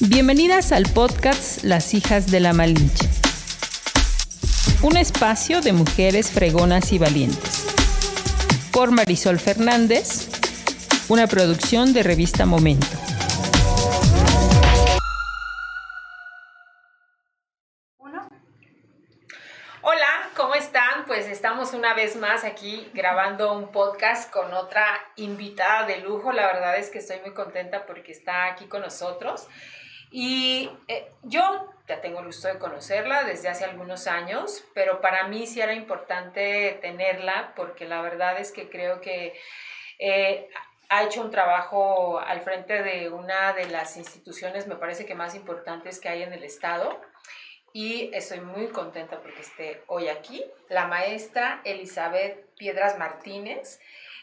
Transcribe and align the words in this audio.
Bienvenidas 0.00 0.72
al 0.72 0.86
podcast 0.92 1.62
Las 1.62 1.94
hijas 1.94 2.28
de 2.28 2.40
la 2.40 2.52
Malinche. 2.52 3.08
Un 4.82 4.96
espacio 4.96 5.60
de 5.60 5.72
mujeres 5.72 6.32
fregonas 6.32 6.92
y 6.92 6.98
valientes. 6.98 7.64
Por 8.72 8.90
Marisol 8.90 9.38
Fernández, 9.38 10.28
una 11.08 11.28
producción 11.28 11.92
de 11.92 12.02
revista 12.02 12.44
Momento. 12.44 12.88
Hola, 19.80 20.28
¿cómo 20.36 20.56
están? 20.56 21.04
Pues 21.06 21.28
estamos 21.28 21.72
una 21.72 21.94
vez 21.94 22.16
más 22.16 22.42
aquí 22.42 22.90
grabando 22.94 23.56
un 23.56 23.70
podcast 23.70 24.28
con 24.32 24.52
otra 24.54 24.84
invitada 25.14 25.86
de 25.86 25.98
lujo. 25.98 26.32
La 26.32 26.46
verdad 26.46 26.78
es 26.78 26.90
que 26.90 26.98
estoy 26.98 27.20
muy 27.20 27.32
contenta 27.32 27.86
porque 27.86 28.10
está 28.10 28.46
aquí 28.46 28.64
con 28.64 28.82
nosotros. 28.82 29.46
Y 30.16 30.70
eh, 30.86 31.10
yo 31.24 31.74
ya 31.88 32.00
tengo 32.00 32.20
el 32.20 32.26
gusto 32.26 32.46
de 32.46 32.60
conocerla 32.60 33.24
desde 33.24 33.48
hace 33.48 33.64
algunos 33.64 34.06
años, 34.06 34.64
pero 34.72 35.00
para 35.00 35.26
mí 35.26 35.44
sí 35.48 35.60
era 35.60 35.74
importante 35.74 36.78
tenerla 36.80 37.52
porque 37.56 37.84
la 37.84 38.00
verdad 38.00 38.38
es 38.38 38.52
que 38.52 38.70
creo 38.70 39.00
que 39.00 39.34
eh, 39.98 40.48
ha 40.88 41.02
hecho 41.02 41.20
un 41.20 41.32
trabajo 41.32 42.20
al 42.20 42.42
frente 42.42 42.84
de 42.84 43.10
una 43.10 43.54
de 43.54 43.66
las 43.66 43.96
instituciones, 43.96 44.68
me 44.68 44.76
parece 44.76 45.04
que 45.04 45.16
más 45.16 45.34
importantes 45.34 45.98
que 45.98 46.08
hay 46.08 46.22
en 46.22 46.32
el 46.32 46.44
Estado 46.44 47.00
y 47.72 48.14
estoy 48.14 48.38
muy 48.38 48.68
contenta 48.68 49.20
porque 49.20 49.40
esté 49.40 49.82
hoy 49.88 50.06
aquí, 50.06 50.44
la 50.68 50.86
maestra 50.86 51.60
Elizabeth 51.64 52.54
Piedras 52.56 53.00
Martínez. 53.00 53.80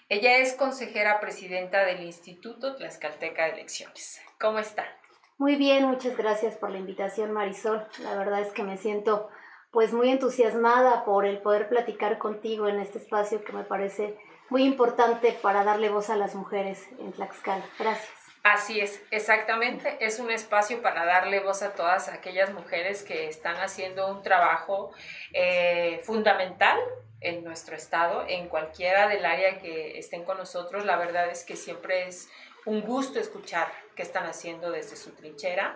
Ella 0.08 0.38
es 0.38 0.54
consejera 0.54 1.20
presidenta 1.20 1.84
del 1.84 2.02
Instituto 2.02 2.78
Tlaxcalteca 2.78 3.44
de 3.44 3.52
Elecciones. 3.52 4.22
¿Cómo 4.40 4.60
está? 4.60 5.01
Muy 5.42 5.56
bien, 5.56 5.86
muchas 5.86 6.16
gracias 6.16 6.56
por 6.56 6.70
la 6.70 6.78
invitación 6.78 7.32
Marisol. 7.32 7.84
La 8.04 8.14
verdad 8.14 8.42
es 8.42 8.54
que 8.54 8.62
me 8.62 8.78
siento 8.78 9.28
pues 9.72 9.92
muy 9.92 10.12
entusiasmada 10.12 11.04
por 11.04 11.26
el 11.26 11.40
poder 11.40 11.68
platicar 11.68 12.20
contigo 12.20 12.68
en 12.68 12.80
este 12.80 13.00
espacio 13.00 13.44
que 13.44 13.52
me 13.52 13.64
parece 13.64 14.20
muy 14.50 14.64
importante 14.64 15.32
para 15.42 15.64
darle 15.64 15.90
voz 15.90 16.12
a 16.12 16.16
las 16.16 16.36
mujeres 16.36 16.88
en 17.00 17.12
Tlaxcala. 17.12 17.66
Gracias. 17.80 18.12
Así 18.44 18.82
es, 18.82 19.02
exactamente. 19.10 19.98
Es 20.00 20.20
un 20.20 20.30
espacio 20.30 20.80
para 20.84 21.06
darle 21.06 21.40
voz 21.40 21.64
a 21.64 21.74
todas 21.74 22.08
aquellas 22.10 22.54
mujeres 22.54 23.02
que 23.02 23.28
están 23.28 23.56
haciendo 23.56 24.12
un 24.12 24.22
trabajo 24.22 24.92
eh, 25.34 26.02
fundamental 26.04 26.78
en 27.20 27.44
nuestro 27.44 27.76
estado, 27.76 28.26
en 28.28 28.48
cualquiera 28.48 29.08
del 29.08 29.26
área 29.26 29.58
que 29.58 29.98
estén 29.98 30.24
con 30.24 30.38
nosotros. 30.38 30.86
La 30.86 30.98
verdad 30.98 31.30
es 31.30 31.44
que 31.46 31.56
siempre 31.56 32.08
es 32.08 32.30
un 32.66 32.82
gusto 32.82 33.20
escuchar 33.20 33.72
qué 33.96 34.04
están 34.04 34.26
haciendo 34.26 34.72
desde 34.72 34.96
su 34.96 35.12
trinchera. 35.12 35.76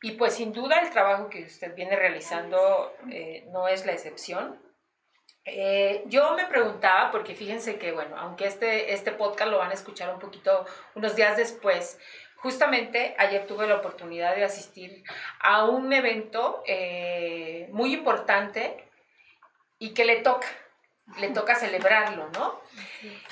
Y 0.00 0.12
pues 0.12 0.34
sin 0.34 0.52
duda 0.52 0.78
el 0.80 0.90
trabajo 0.90 1.28
que 1.28 1.44
usted 1.44 1.74
viene 1.74 1.96
realizando 1.96 2.94
eh, 3.10 3.46
no 3.50 3.66
es 3.66 3.84
la 3.84 3.92
excepción. 3.92 4.60
Eh, 5.44 6.04
yo 6.06 6.34
me 6.34 6.44
preguntaba, 6.44 7.10
porque 7.10 7.34
fíjense 7.34 7.78
que, 7.78 7.92
bueno, 7.92 8.16
aunque 8.18 8.46
este, 8.46 8.92
este 8.92 9.12
podcast 9.12 9.50
lo 9.50 9.58
van 9.58 9.70
a 9.70 9.74
escuchar 9.74 10.12
un 10.12 10.20
poquito 10.20 10.66
unos 10.94 11.16
días 11.16 11.36
después, 11.36 11.98
justamente 12.36 13.14
ayer 13.18 13.46
tuve 13.46 13.66
la 13.66 13.76
oportunidad 13.76 14.36
de 14.36 14.44
asistir 14.44 15.02
a 15.40 15.64
un 15.64 15.92
evento 15.92 16.62
eh, 16.66 17.68
muy 17.72 17.94
importante 17.94 18.84
y 19.78 19.94
que 19.94 20.04
le 20.04 20.16
toca, 20.16 20.46
le 21.16 21.30
toca 21.30 21.54
celebrarlo, 21.54 22.28
¿no? 22.30 22.60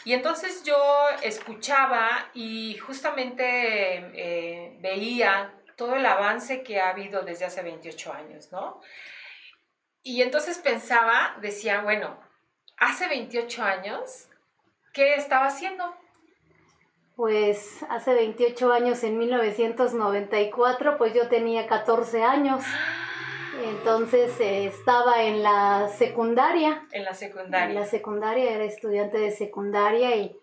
Y 0.04 0.14
entonces 0.14 0.62
yo 0.64 0.76
escuchaba 1.22 2.30
y 2.34 2.76
justamente 2.78 3.42
eh, 3.44 4.76
veía 4.80 5.52
todo 5.76 5.96
el 5.96 6.06
avance 6.06 6.62
que 6.62 6.80
ha 6.80 6.90
habido 6.90 7.22
desde 7.22 7.44
hace 7.44 7.62
28 7.62 8.12
años, 8.12 8.50
¿no? 8.50 8.80
Y 10.02 10.22
entonces 10.22 10.58
pensaba, 10.58 11.36
decía, 11.40 11.82
bueno, 11.82 12.18
hace 12.78 13.08
28 13.08 13.62
años, 13.62 14.28
¿qué 14.92 15.14
estaba 15.14 15.46
haciendo? 15.46 15.94
Pues 17.16 17.82
hace 17.88 18.14
28 18.14 18.72
años, 18.72 19.02
en 19.02 19.18
1994, 19.18 20.98
pues 20.98 21.14
yo 21.14 21.28
tenía 21.28 21.66
14 21.66 22.22
años. 22.22 22.62
Entonces 23.64 24.38
eh, 24.40 24.66
estaba 24.66 25.22
en 25.22 25.42
la 25.42 25.88
secundaria. 25.88 26.86
En 26.92 27.04
la 27.04 27.14
secundaria. 27.14 27.68
En 27.68 27.74
la 27.74 27.86
secundaria, 27.86 28.50
era 28.50 28.64
estudiante 28.64 29.18
de 29.18 29.30
secundaria 29.30 30.16
y 30.16 30.36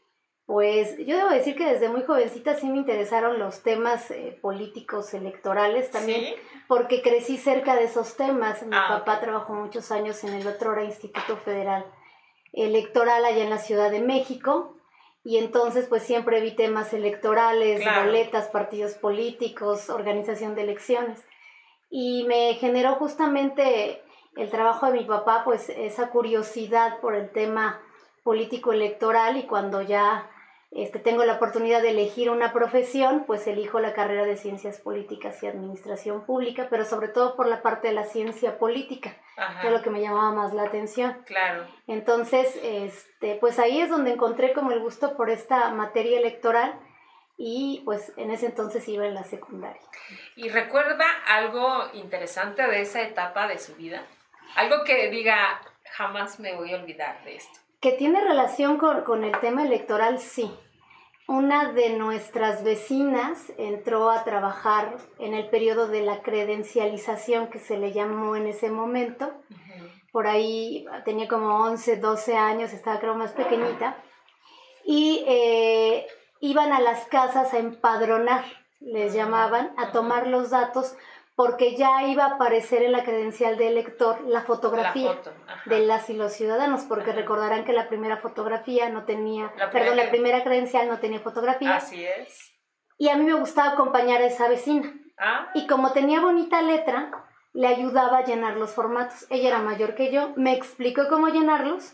pues 0.45 0.97
yo 0.97 1.15
debo 1.15 1.29
decir 1.29 1.55
que 1.55 1.65
desde 1.65 1.87
muy 1.87 2.03
jovencita 2.03 2.55
sí 2.55 2.67
me 2.67 2.77
interesaron 2.77 3.39
los 3.39 3.63
temas 3.63 4.11
eh, 4.11 4.37
políticos 4.41 5.13
electorales 5.13 5.89
también, 5.89 6.35
porque 6.67 7.01
crecí 7.01 7.37
cerca 7.37 7.75
de 7.75 7.85
esos 7.85 8.17
temas. 8.17 8.61
Mi 8.63 8.75
ah, 8.75 8.87
papá 8.89 9.21
trabajó 9.21 9.53
muchos 9.53 9.91
años 9.91 10.21
en 10.25 10.33
el 10.33 10.45
otro 10.45 10.81
Instituto 10.83 11.37
Federal 11.37 11.85
Electoral 12.51 13.23
allá 13.23 13.43
en 13.43 13.49
la 13.49 13.57
Ciudad 13.57 13.89
de 13.89 14.01
México. 14.01 14.75
Y 15.23 15.37
entonces 15.37 15.87
pues 15.87 16.03
siempre 16.03 16.41
vi 16.41 16.51
temas 16.51 16.93
electorales, 16.93 17.81
boletas, 18.03 18.49
partidos 18.49 18.95
políticos, 18.95 19.89
organización 19.89 20.55
de 20.55 20.63
elecciones. 20.63 21.23
Y 21.95 22.23
me 22.23 22.55
generó 22.55 22.95
justamente 22.95 24.01
el 24.35 24.49
trabajo 24.49 24.87
de 24.87 24.93
mi 24.93 25.05
papá 25.05 25.43
pues 25.45 25.69
esa 25.69 26.09
curiosidad 26.09 26.99
por 27.01 27.13
el 27.13 27.29
tema 27.29 27.79
político 28.23 28.73
electoral 28.73 29.37
y 29.37 29.43
cuando 29.43 29.83
ya 29.83 30.27
este, 30.71 30.97
tengo 30.97 31.23
la 31.23 31.33
oportunidad 31.33 31.83
de 31.83 31.91
elegir 31.91 32.31
una 32.31 32.51
profesión, 32.51 33.25
pues 33.27 33.45
elijo 33.45 33.79
la 33.79 33.93
carrera 33.93 34.25
de 34.25 34.37
Ciencias 34.37 34.79
Políticas 34.79 35.43
y 35.43 35.45
Administración 35.45 36.25
Pública, 36.25 36.65
pero 36.67 36.83
sobre 36.83 37.09
todo 37.09 37.35
por 37.35 37.45
la 37.45 37.61
parte 37.61 37.89
de 37.89 37.93
la 37.93 38.05
ciencia 38.05 38.57
política, 38.57 39.15
que 39.61 39.67
es 39.67 39.71
lo 39.71 39.83
que 39.83 39.91
me 39.91 40.01
llamaba 40.01 40.31
más 40.31 40.51
la 40.51 40.63
atención. 40.63 41.15
Claro. 41.27 41.67
Entonces, 41.85 42.59
este, 42.63 43.35
pues 43.35 43.59
ahí 43.59 43.81
es 43.81 43.91
donde 43.91 44.13
encontré 44.13 44.53
como 44.53 44.71
el 44.71 44.79
gusto 44.79 45.15
por 45.15 45.29
esta 45.29 45.69
materia 45.69 46.17
electoral 46.17 46.73
y 47.45 47.81
pues 47.83 48.13
en 48.15 48.31
ese 48.31 48.45
entonces 48.45 48.87
iba 48.87 49.05
en 49.05 49.15
la 49.15 49.25
secundaria. 49.25 49.81
¿Y 50.37 50.47
recuerda 50.47 51.05
algo 51.27 51.89
interesante 51.91 52.65
de 52.65 52.79
esa 52.79 53.01
etapa 53.01 53.49
de 53.49 53.59
su 53.59 53.75
vida? 53.75 54.05
Algo 54.55 54.85
que 54.85 55.09
diga, 55.09 55.59
jamás 55.91 56.39
me 56.39 56.55
voy 56.55 56.71
a 56.71 56.77
olvidar 56.77 57.21
de 57.25 57.35
esto. 57.35 57.59
Que 57.81 57.91
tiene 57.91 58.21
relación 58.21 58.77
con, 58.77 59.25
el 59.25 59.37
tema 59.41 59.63
electoral, 59.63 60.19
sí. 60.19 60.49
Una 61.27 61.73
de 61.73 61.89
nuestras 61.89 62.63
vecinas 62.63 63.51
entró 63.57 64.09
a 64.09 64.23
trabajar 64.23 64.95
en 65.19 65.33
el 65.33 65.49
periodo 65.49 65.89
de 65.89 66.01
la 66.01 66.21
credencialización 66.21 67.47
que 67.47 67.59
se 67.59 67.77
le 67.77 67.91
llamó 67.91 68.37
en 68.37 68.47
ese 68.47 68.69
momento. 68.69 69.33
Por 70.13 70.27
ahí 70.27 70.85
tenía 71.03 71.27
como 71.27 71.61
11, 71.65 71.97
12 71.97 72.37
años, 72.37 72.71
estaba 72.71 73.01
creo 73.01 73.15
más 73.15 73.33
pequeñita. 73.33 73.97
Y 74.85 75.25
eh, 75.27 76.07
iban 76.43 76.73
a 76.73 76.81
las 76.81 77.05
casas 77.05 77.53
a 77.53 77.57
empadronar, 77.57 78.43
les 78.81 79.13
llamaban, 79.13 79.71
a 79.77 79.93
tomar 79.93 80.27
los 80.27 80.49
datos 80.49 80.93
porque 81.35 81.77
ya 81.77 82.03
iba 82.03 82.25
a 82.25 82.33
aparecer 82.35 82.83
en 82.83 82.91
la 82.91 83.05
credencial 83.05 83.57
de 83.57 83.69
elector 83.69 84.19
la 84.27 84.41
fotografía 84.41 85.17
de 85.65 85.79
las 85.79 86.09
y 86.09 86.15
los 86.15 86.33
ciudadanos, 86.33 86.83
porque 86.83 87.13
recordarán 87.13 87.63
que 87.63 87.71
la 87.71 87.87
primera 87.87 88.17
fotografía 88.17 88.89
no 88.89 89.05
tenía, 89.05 89.53
perdón, 89.71 89.95
la 89.95 90.09
primera 90.09 90.43
credencial 90.43 90.89
no 90.89 90.99
tenía 90.99 91.21
fotografía. 91.21 91.77
Así 91.77 92.03
es. 92.03 92.51
Y 92.97 93.07
a 93.07 93.15
mí 93.15 93.23
me 93.23 93.35
gustaba 93.35 93.71
acompañar 93.71 94.21
a 94.21 94.25
esa 94.25 94.49
vecina. 94.49 94.93
Ah. 95.17 95.49
Y 95.55 95.65
como 95.65 95.93
tenía 95.93 96.19
bonita 96.19 96.61
letra, 96.61 97.09
le 97.53 97.67
ayudaba 97.67 98.17
a 98.17 98.25
llenar 98.25 98.57
los 98.57 98.71
formatos. 98.71 99.25
Ella 99.29 99.47
era 99.47 99.59
mayor 99.59 99.95
que 99.95 100.11
yo, 100.11 100.33
me 100.35 100.53
explicó 100.53 101.07
cómo 101.07 101.29
llenarlos. 101.29 101.93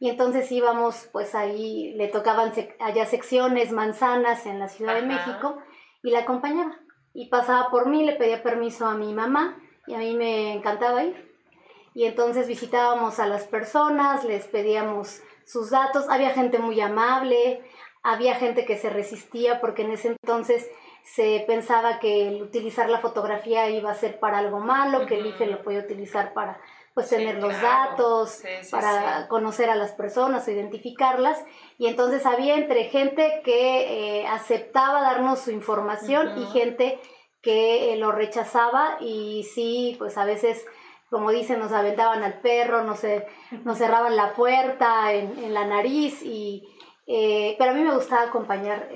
Y 0.00 0.08
entonces 0.08 0.50
íbamos, 0.50 1.08
pues 1.12 1.34
ahí 1.34 1.92
le 1.92 2.08
tocaban 2.08 2.52
allá 2.80 3.04
secciones, 3.04 3.70
manzanas 3.70 4.46
en 4.46 4.58
la 4.58 4.68
Ciudad 4.68 4.94
de 4.94 5.02
México, 5.02 5.58
y 6.02 6.10
la 6.10 6.20
acompañaba. 6.20 6.74
Y 7.12 7.28
pasaba 7.28 7.70
por 7.70 7.86
mí, 7.86 8.04
le 8.04 8.16
pedía 8.16 8.42
permiso 8.42 8.86
a 8.86 8.94
mi 8.94 9.12
mamá 9.12 9.58
y 9.86 9.94
a 9.94 9.98
mí 9.98 10.16
me 10.16 10.54
encantaba 10.54 11.04
ir. 11.04 11.30
Y 11.92 12.06
entonces 12.06 12.48
visitábamos 12.48 13.18
a 13.18 13.26
las 13.26 13.44
personas, 13.44 14.24
les 14.24 14.46
pedíamos 14.46 15.20
sus 15.44 15.68
datos, 15.68 16.08
había 16.08 16.30
gente 16.30 16.58
muy 16.58 16.80
amable, 16.80 17.62
había 18.02 18.36
gente 18.36 18.64
que 18.64 18.78
se 18.78 18.88
resistía 18.88 19.60
porque 19.60 19.82
en 19.82 19.90
ese 19.90 20.16
entonces 20.22 20.70
se 21.02 21.44
pensaba 21.46 21.98
que 21.98 22.28
el 22.28 22.42
utilizar 22.42 22.88
la 22.88 23.00
fotografía 23.00 23.68
iba 23.68 23.90
a 23.90 23.94
ser 23.94 24.18
para 24.18 24.38
algo 24.38 24.60
malo, 24.60 25.06
que 25.06 25.18
el 25.18 25.26
IFE 25.26 25.46
lo 25.46 25.62
podía 25.62 25.80
utilizar 25.80 26.32
para 26.32 26.58
pues 26.94 27.08
tener 27.08 27.40
los 27.40 27.60
datos, 27.60 28.42
para 28.70 29.28
conocer 29.28 29.70
a 29.70 29.76
las 29.76 29.92
personas 29.92 30.48
identificarlas. 30.48 31.42
Y 31.78 31.86
entonces 31.86 32.26
había 32.26 32.56
entre 32.56 32.84
gente 32.84 33.42
que 33.44 34.20
eh, 34.20 34.26
aceptaba 34.26 35.00
darnos 35.00 35.40
su 35.40 35.50
información 35.50 36.38
y 36.38 36.46
gente 36.46 36.98
que 37.42 37.92
eh, 37.92 37.96
lo 37.96 38.12
rechazaba. 38.12 38.96
Y 39.00 39.44
sí, 39.54 39.94
pues 39.98 40.18
a 40.18 40.24
veces, 40.24 40.66
como 41.10 41.30
dicen, 41.30 41.60
nos 41.60 41.72
aventaban 41.72 42.24
al 42.24 42.40
perro, 42.40 42.82
nos, 42.82 43.00
nos 43.64 43.78
cerraban 43.78 44.16
la 44.16 44.34
puerta 44.34 45.12
en, 45.12 45.54
la 45.54 45.66
nariz. 45.66 46.22
Y... 46.22 46.68
Eh, 47.06 47.56
pero 47.58 47.72
a 47.72 47.74
mí 47.74 47.82
me 47.82 47.94
gustaba 47.94 48.22
acompañar 48.22 48.88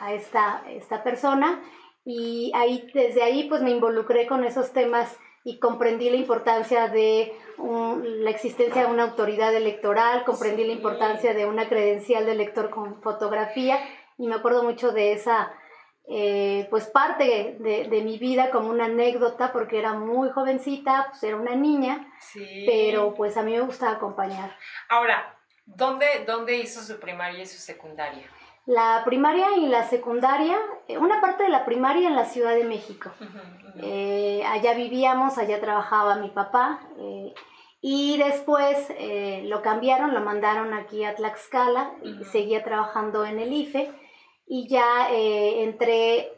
a 0.00 0.12
esta, 0.12 0.62
esta 0.68 1.02
persona. 1.02 1.62
Y 2.04 2.52
ahí, 2.54 2.90
desde 2.94 3.22
ahí 3.22 3.48
pues 3.48 3.60
me 3.60 3.70
involucré 3.70 4.26
con 4.26 4.44
esos 4.44 4.72
temas 4.72 5.16
y 5.44 5.58
comprendí 5.58 6.10
la 6.10 6.16
importancia 6.16 6.88
de 6.88 7.32
la 7.58 8.30
existencia 8.30 8.82
de 8.86 8.92
una 8.92 9.04
autoridad 9.04 9.54
electoral, 9.54 10.24
comprendí 10.24 10.64
la 10.64 10.72
importancia 10.72 11.34
de 11.34 11.46
una 11.46 11.68
credencial 11.68 12.26
de 12.26 12.32
elector 12.32 12.70
con 12.70 13.00
fotografía 13.02 13.78
y 14.16 14.26
me 14.26 14.34
acuerdo 14.34 14.62
mucho 14.62 14.92
de 14.92 15.12
esa 15.12 15.52
eh, 16.10 16.66
pues 16.70 16.86
parte 16.86 17.56
de, 17.60 18.00
mi 18.02 18.18
vida 18.18 18.50
como 18.50 18.70
una 18.70 18.86
anécdota 18.86 19.52
porque 19.52 19.78
era 19.78 19.92
muy 19.92 20.30
jovencita, 20.30 21.08
pues 21.10 21.22
era 21.22 21.36
una 21.36 21.54
niña, 21.54 22.10
pero 22.64 23.14
pues 23.14 23.36
a 23.36 23.42
mí 23.42 23.52
me 23.52 23.60
gustaba 23.60 23.92
acompañar. 23.92 24.56
Ahora, 24.88 25.36
¿dónde, 25.66 26.06
¿dónde 26.26 26.56
hizo 26.56 26.80
su 26.82 26.98
primaria 26.98 27.42
y 27.42 27.46
su 27.46 27.58
secundaria? 27.58 28.26
La 28.68 29.00
primaria 29.02 29.56
y 29.56 29.66
la 29.66 29.88
secundaria, 29.88 30.58
eh, 30.88 30.98
una 30.98 31.22
parte 31.22 31.42
de 31.44 31.48
la 31.48 31.64
primaria 31.64 32.06
en 32.06 32.14
la 32.14 32.26
Ciudad 32.26 32.54
de 32.54 32.64
México. 32.64 33.10
Eh, 33.80 34.42
allá 34.44 34.74
vivíamos, 34.74 35.38
allá 35.38 35.58
trabajaba 35.58 36.16
mi 36.16 36.28
papá. 36.28 36.78
Eh, 36.98 37.32
y 37.80 38.18
después 38.18 38.76
lo 39.44 39.62
cambiaron, 39.62 40.12
lo 40.12 40.20
mandaron 40.20 40.74
aquí 40.74 41.02
a 41.02 41.14
Tlaxcala 41.14 41.92
y 42.02 42.24
seguía 42.26 42.62
trabajando 42.62 43.24
en 43.24 43.38
el 43.38 43.54
IFE. 43.54 43.90
Y 44.46 44.68
ya 44.68 45.08
entré 45.10 46.37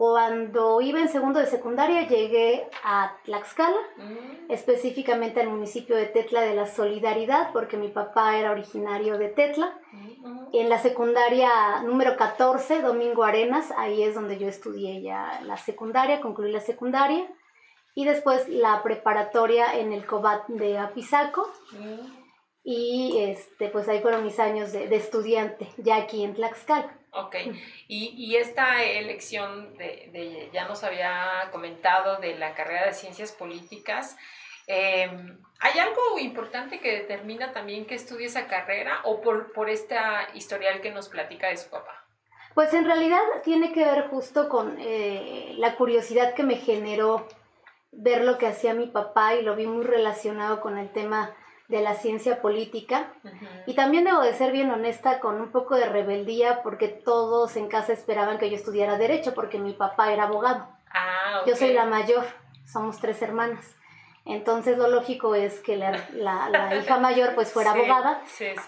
cuando 0.00 0.80
iba 0.80 0.98
en 0.98 1.10
segundo 1.10 1.40
de 1.40 1.46
secundaria 1.46 2.08
llegué 2.08 2.66
a 2.82 3.18
Tlaxcala, 3.26 3.76
mm. 3.98 4.50
específicamente 4.50 5.42
al 5.42 5.50
municipio 5.50 5.94
de 5.94 6.06
Tetla 6.06 6.40
de 6.40 6.54
la 6.54 6.64
Solidaridad, 6.64 7.52
porque 7.52 7.76
mi 7.76 7.88
papá 7.88 8.38
era 8.38 8.50
originario 8.50 9.18
de 9.18 9.28
Tetla. 9.28 9.78
Mm. 9.92 10.46
En 10.54 10.70
la 10.70 10.78
secundaria 10.78 11.82
número 11.82 12.16
14, 12.16 12.80
Domingo 12.80 13.24
Arenas, 13.24 13.74
ahí 13.76 14.02
es 14.02 14.14
donde 14.14 14.38
yo 14.38 14.48
estudié 14.48 15.02
ya 15.02 15.42
la 15.44 15.58
secundaria, 15.58 16.22
concluí 16.22 16.50
la 16.50 16.60
secundaria. 16.60 17.28
Y 17.94 18.06
después 18.06 18.48
la 18.48 18.82
preparatoria 18.82 19.78
en 19.78 19.92
el 19.92 20.06
COBAT 20.06 20.48
de 20.48 20.78
Apizaco. 20.78 21.46
Mm. 21.72 22.20
Y 22.64 23.18
este, 23.18 23.68
pues 23.68 23.86
ahí 23.86 24.00
fueron 24.00 24.24
mis 24.24 24.40
años 24.40 24.72
de, 24.72 24.88
de 24.88 24.96
estudiante, 24.96 25.68
ya 25.76 25.96
aquí 25.96 26.24
en 26.24 26.32
Tlaxcala. 26.32 26.99
Ok, 27.12 27.34
y, 27.88 28.14
y 28.16 28.36
esta 28.36 28.84
elección 28.84 29.76
de, 29.76 30.08
de, 30.12 30.50
ya 30.52 30.68
nos 30.68 30.84
había 30.84 31.48
comentado 31.50 32.18
de 32.18 32.38
la 32.38 32.54
carrera 32.54 32.86
de 32.86 32.92
ciencias 32.92 33.32
políticas, 33.32 34.16
em, 34.68 35.38
¿hay 35.58 35.78
algo 35.80 36.18
importante 36.20 36.78
que 36.78 36.92
determina 36.92 37.52
también 37.52 37.86
que 37.86 37.96
estudie 37.96 38.26
esa 38.26 38.46
carrera 38.46 39.00
o 39.02 39.20
por, 39.20 39.52
por 39.52 39.68
esta 39.68 40.28
historial 40.34 40.80
que 40.80 40.92
nos 40.92 41.08
platica 41.08 41.48
de 41.48 41.56
su 41.56 41.68
papá? 41.68 42.04
Pues 42.54 42.72
en 42.74 42.84
realidad 42.84 43.20
tiene 43.42 43.72
que 43.72 43.84
ver 43.84 44.08
justo 44.08 44.48
con 44.48 44.76
eh, 44.78 45.54
la 45.56 45.74
curiosidad 45.74 46.34
que 46.34 46.44
me 46.44 46.56
generó 46.56 47.26
ver 47.92 48.22
lo 48.22 48.38
que 48.38 48.46
hacía 48.46 48.72
mi 48.72 48.86
papá 48.86 49.34
y 49.34 49.42
lo 49.42 49.56
vi 49.56 49.66
muy 49.66 49.84
relacionado 49.84 50.60
con 50.60 50.78
el 50.78 50.92
tema 50.92 51.34
de 51.70 51.80
la 51.80 51.94
ciencia 51.94 52.42
política. 52.42 53.12
Y 53.66 53.74
también 53.74 54.04
debo 54.04 54.20
de 54.20 54.34
ser 54.34 54.52
bien 54.52 54.70
honesta 54.70 55.20
con 55.20 55.40
un 55.40 55.50
poco 55.52 55.76
de 55.76 55.86
rebeldía 55.86 56.62
porque 56.62 56.88
todos 56.88 57.56
en 57.56 57.68
casa 57.68 57.92
esperaban 57.92 58.38
que 58.38 58.50
yo 58.50 58.56
estudiara 58.56 58.98
derecho 58.98 59.34
porque 59.34 59.58
mi 59.58 59.72
papá 59.72 60.12
era 60.12 60.24
abogado. 60.24 60.66
Ah, 60.92 61.42
Yo 61.46 61.54
soy 61.54 61.72
la 61.72 61.86
mayor, 61.86 62.24
somos 62.66 62.98
tres 62.98 63.22
hermanas. 63.22 63.76
Entonces 64.26 64.76
lo 64.76 64.88
lógico 64.88 65.34
es 65.34 65.60
que 65.60 65.76
la, 65.76 66.08
la, 66.12 66.76
hija 66.76 66.98
mayor 66.98 67.34
pues 67.34 67.52
fuera 67.52 67.70
abogada 67.74 68.20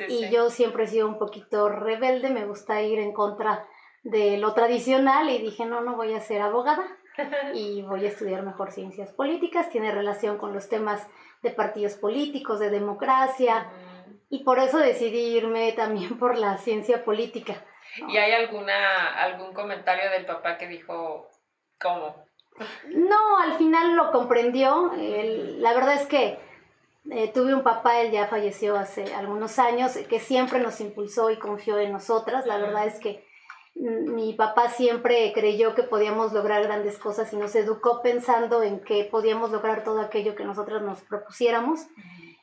y 0.09 0.31
yo 0.31 0.49
siempre 0.49 0.85
he 0.85 0.87
sido 0.89 1.09
un 1.09 1.19
poquito 1.19 1.69
rebelde, 1.69 2.31
me 2.31 2.47
gusta 2.47 2.81
ir 2.83 3.01
en 3.01 3.13
contra 3.13 3.67
de 4.03 4.39
lo 4.39 4.55
tradicional 4.55 5.29
y 5.29 5.39
dije 5.39 5.67
no, 5.67 5.81
no 5.83 5.95
voy 5.97 6.15
a 6.15 6.21
ser 6.21 6.41
abogada 6.41 6.85
y 7.55 7.83
voy 7.83 8.07
a 8.07 8.09
estudiar 8.09 8.43
mejor 8.43 8.73
ciencias 8.73 9.11
políticas, 9.11 9.69
tiene 9.69 9.93
relación 9.93 10.39
con 10.39 10.55
los 10.55 10.69
temas 10.69 11.07
de 11.43 11.51
partidos 11.51 11.95
políticos, 11.95 12.61
de 12.61 12.71
democracia, 12.71 13.71
y 14.31 14.45
por 14.45 14.59
eso 14.59 14.79
decidí 14.79 15.37
irme 15.37 15.73
también 15.73 16.19
por 16.19 16.39
la 16.39 16.57
ciencia 16.59 17.05
política. 17.05 17.65
¿Y 18.09 18.17
hay 18.17 18.33
alguna, 18.33 19.15
algún 19.23 19.53
comentario 19.53 20.11
del 20.11 20.25
papá 20.25 20.57
que 20.57 20.67
dijo, 20.67 21.29
¿cómo? 21.79 22.25
No, 22.89 23.39
al 23.39 23.55
final 23.59 23.97
lo 23.97 24.13
comprendió. 24.13 24.93
la 24.97 25.75
verdad 25.75 25.95
es 25.95 26.07
que 26.07 26.39
eh, 27.11 27.31
tuve 27.33 27.55
un 27.55 27.63
papá, 27.63 28.01
él 28.01 28.13
ya 28.13 28.29
falleció 28.29 28.77
hace 28.77 29.15
algunos 29.15 29.59
años, 29.59 29.97
que 30.09 30.21
siempre 30.21 30.61
nos 30.61 30.81
impulsó 30.81 31.31
y 31.31 31.39
confió 31.39 31.79
en 31.79 31.93
nosotras. 31.93 32.47
La 32.47 32.59
verdad 32.59 32.87
es 32.87 32.99
que 33.01 33.27
mi 33.75 34.35
papá 34.35 34.69
siempre 34.69 35.33
creyó 35.33 35.75
que 35.75 35.83
podíamos 35.83 36.33
lograr 36.33 36.63
grandes 36.63 36.99
cosas 36.99 37.33
y 37.33 37.37
nos 37.37 37.55
educó 37.55 38.03
pensando 38.03 38.63
en 38.63 38.81
que 38.81 39.05
podíamos 39.05 39.51
lograr 39.51 39.83
todo 39.83 40.01
aquello 40.01 40.35
que 40.35 40.45
nosotros 40.45 40.83
nos 40.83 41.01
propusiéramos. 41.03 41.87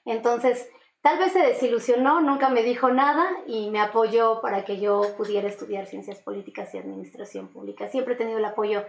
Entonces, 0.05 0.69
tal 1.01 1.19
vez 1.19 1.33
se 1.33 1.39
desilusionó, 1.39 2.21
nunca 2.21 2.49
me 2.49 2.63
dijo 2.63 2.89
nada 2.89 3.29
y 3.47 3.69
me 3.69 3.79
apoyó 3.79 4.41
para 4.41 4.65
que 4.65 4.79
yo 4.79 5.01
pudiera 5.17 5.47
estudiar 5.47 5.85
ciencias 5.85 6.19
políticas 6.19 6.73
y 6.73 6.79
administración 6.79 7.47
pública. 7.47 7.87
Siempre 7.87 8.15
he 8.15 8.17
tenido 8.17 8.39
el 8.39 8.45
apoyo 8.45 8.83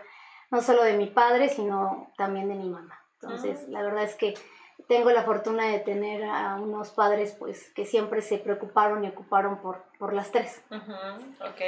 no 0.50 0.60
solo 0.62 0.82
de 0.82 0.96
mi 0.96 1.06
padre, 1.06 1.48
sino 1.48 2.10
también 2.16 2.48
de 2.48 2.54
mi 2.54 2.68
mamá. 2.68 2.98
Entonces, 3.22 3.68
la 3.68 3.82
verdad 3.82 4.04
es 4.04 4.14
que 4.14 4.34
tengo 4.88 5.10
la 5.10 5.24
fortuna 5.24 5.66
de 5.66 5.78
tener 5.78 6.24
a 6.24 6.54
unos 6.56 6.90
padres 6.90 7.34
pues 7.38 7.70
que 7.70 7.84
siempre 7.84 8.22
se 8.22 8.38
preocuparon 8.38 9.04
y 9.04 9.08
ocuparon 9.08 9.58
por, 9.60 9.84
por 9.98 10.12
las 10.12 10.30
tres. 10.30 10.62
ok, 10.70 11.60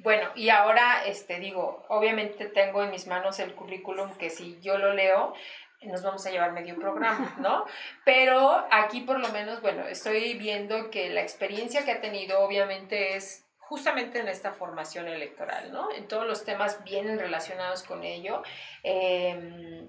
bueno, 0.00 0.28
y 0.34 0.50
ahora, 0.50 1.04
este, 1.06 1.38
digo, 1.38 1.84
obviamente 1.88 2.46
tengo 2.46 2.82
en 2.82 2.90
mis 2.90 3.06
manos 3.06 3.38
el 3.38 3.54
currículum 3.54 4.12
que 4.14 4.30
si 4.30 4.60
yo 4.60 4.78
lo 4.78 4.94
leo, 4.94 5.34
nos 5.82 6.02
vamos 6.02 6.26
a 6.26 6.30
llevar 6.30 6.52
medio 6.52 6.76
programa, 6.76 7.36
¿no? 7.40 7.64
Pero 8.04 8.66
aquí 8.70 9.00
por 9.02 9.20
lo 9.20 9.28
menos, 9.28 9.60
bueno, 9.60 9.86
estoy 9.86 10.34
viendo 10.34 10.90
que 10.90 11.10
la 11.10 11.22
experiencia 11.22 11.84
que 11.84 11.92
ha 11.92 12.00
tenido 12.00 12.40
obviamente 12.40 13.16
es 13.16 13.44
justamente 13.58 14.18
en 14.18 14.28
esta 14.28 14.52
formación 14.52 15.08
electoral, 15.08 15.72
¿no? 15.72 15.92
En 15.92 16.08
todos 16.08 16.26
los 16.26 16.44
temas 16.44 16.82
vienen 16.84 17.18
relacionados 17.18 17.82
con 17.82 18.02
ello. 18.02 18.42
Eh, 18.82 19.86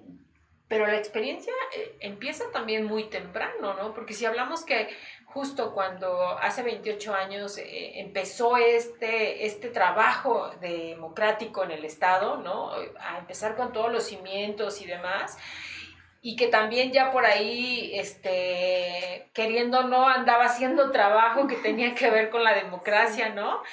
pero 0.70 0.86
la 0.86 0.98
experiencia 0.98 1.52
eh, 1.76 1.98
empieza 2.00 2.46
también 2.54 2.86
muy 2.86 3.10
temprano, 3.10 3.74
¿no? 3.74 3.94
Porque 3.94 4.14
si 4.14 4.26
hablamos 4.26 4.64
que 4.64 4.88
justo 5.26 5.74
cuando 5.74 6.38
hace 6.38 6.62
28 6.62 7.14
años 7.14 7.58
eh, 7.58 8.00
empezó 8.00 8.56
este, 8.56 9.48
este 9.48 9.70
trabajo 9.70 10.52
democrático 10.62 11.64
en 11.64 11.72
el 11.72 11.86
Estado, 11.86 12.38
¿no? 12.38 12.72
A 13.00 13.18
empezar 13.18 13.56
con 13.56 13.74
todos 13.74 13.92
los 13.92 14.04
cimientos 14.04 14.80
y 14.82 14.86
demás, 14.86 15.40
y 16.22 16.36
que 16.36 16.48
también 16.48 16.92
ya 16.92 17.12
por 17.12 17.26
ahí, 17.26 17.92
este, 17.96 19.32
queriendo 19.34 19.84
no, 19.84 20.08
andaba 20.08 20.46
haciendo 20.46 20.92
trabajo 20.92 21.48
que 21.48 21.56
tenía 21.56 21.96
que 21.96 22.12
ver 22.12 22.30
con 22.30 22.44
la 22.44 22.54
democracia, 22.54 23.30
¿no? 23.30 23.64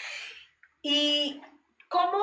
Y 0.80 1.42
cómo 1.88 2.22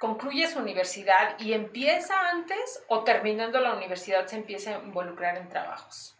concluye 0.00 0.48
su 0.48 0.58
universidad 0.58 1.38
y 1.38 1.52
empieza 1.52 2.14
antes 2.30 2.82
o 2.88 3.04
terminando 3.04 3.60
la 3.60 3.74
universidad 3.76 4.26
se 4.26 4.36
empieza 4.36 4.70
a 4.70 4.82
involucrar 4.82 5.36
en 5.36 5.48
trabajos? 5.50 6.16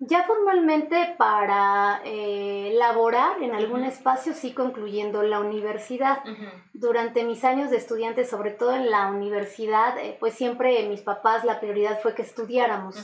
Ya 0.00 0.24
formalmente 0.24 1.14
para 1.16 2.02
eh, 2.04 2.72
laborar 2.74 3.40
en 3.40 3.54
algún 3.54 3.84
espacio, 3.84 4.34
sí 4.34 4.52
concluyendo 4.52 5.22
la 5.22 5.38
universidad. 5.38 6.24
Durante 6.72 7.22
mis 7.22 7.44
años 7.44 7.70
de 7.70 7.76
estudiante, 7.76 8.24
sobre 8.24 8.50
todo 8.50 8.74
en 8.74 8.90
la 8.90 9.06
universidad, 9.06 9.96
eh, 9.98 10.16
pues 10.18 10.34
siempre 10.34 10.88
mis 10.88 11.02
papás 11.02 11.44
la 11.44 11.60
prioridad 11.60 12.00
fue 12.00 12.16
que 12.16 12.22
estudiáramos. 12.22 12.96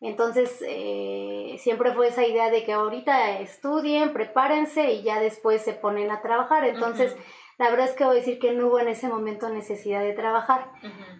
Entonces, 0.00 0.62
eh, 0.64 1.56
siempre 1.58 1.92
fue 1.92 2.08
esa 2.08 2.24
idea 2.24 2.48
de 2.50 2.62
que 2.62 2.74
ahorita 2.74 3.40
estudien, 3.40 4.12
prepárense 4.12 4.92
y 4.92 5.02
ya 5.02 5.18
después 5.18 5.62
se 5.62 5.72
ponen 5.72 6.12
a 6.12 6.22
trabajar. 6.22 6.64
Entonces, 6.64 7.16
la 7.58 7.70
verdad 7.70 7.86
es 7.86 7.94
que 7.94 8.04
voy 8.04 8.16
a 8.16 8.18
decir 8.20 8.38
que 8.38 8.52
no 8.52 8.66
hubo 8.68 8.78
en 8.78 8.88
ese 8.88 9.08
momento 9.08 9.48
necesidad 9.48 10.02
de 10.02 10.12
trabajar. 10.12 10.70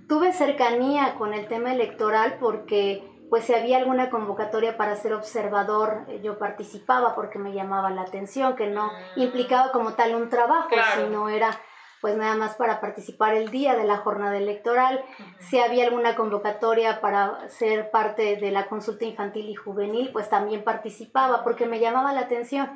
Tuve 0.09 0.33
cercanía 0.33 1.15
con 1.17 1.33
el 1.33 1.49
tema 1.49 1.73
electoral 1.73 2.37
porque 2.39 3.11
pues 3.31 3.45
si 3.45 3.55
había 3.55 3.79
alguna 3.79 4.11
convocatoria 4.11 4.77
para 4.77 4.95
ser 4.97 5.13
observador, 5.13 6.05
eh, 6.09 6.21
yo 6.23 6.39
participaba 6.39 7.15
porque 7.15 7.39
me 7.39 7.53
llamaba 7.53 7.91
la 7.91 8.03
atención, 8.03 8.55
que 8.55 8.69
no 8.69 8.87
mm. 8.87 9.21
implicaba 9.21 9.73
como 9.73 9.95
tal 9.95 10.15
un 10.15 10.29
trabajo, 10.29 10.71
sino 10.97 11.29
era 11.29 11.61
pues 12.07 12.17
nada 12.17 12.37
más 12.37 12.55
para 12.55 12.81
participar 12.81 13.35
el 13.35 13.51
día 13.51 13.75
de 13.75 13.83
la 13.83 13.97
jornada 13.97 14.37
electoral, 14.37 15.05
si 15.41 15.59
había 15.59 15.87
alguna 15.87 16.15
convocatoria 16.15 17.01
para 17.01 17.49
ser 17.49 17.91
parte 17.91 18.37
de 18.37 18.53
la 18.53 18.69
consulta 18.69 19.05
infantil 19.05 19.49
y 19.49 19.57
juvenil, 19.57 20.11
pues 20.13 20.31
también 20.31 20.63
participaba 20.63 21.43
porque 21.43 21.67
me 21.67 21.81
llamaba 21.81 22.13
la 22.13 22.21
atención. 22.21 22.71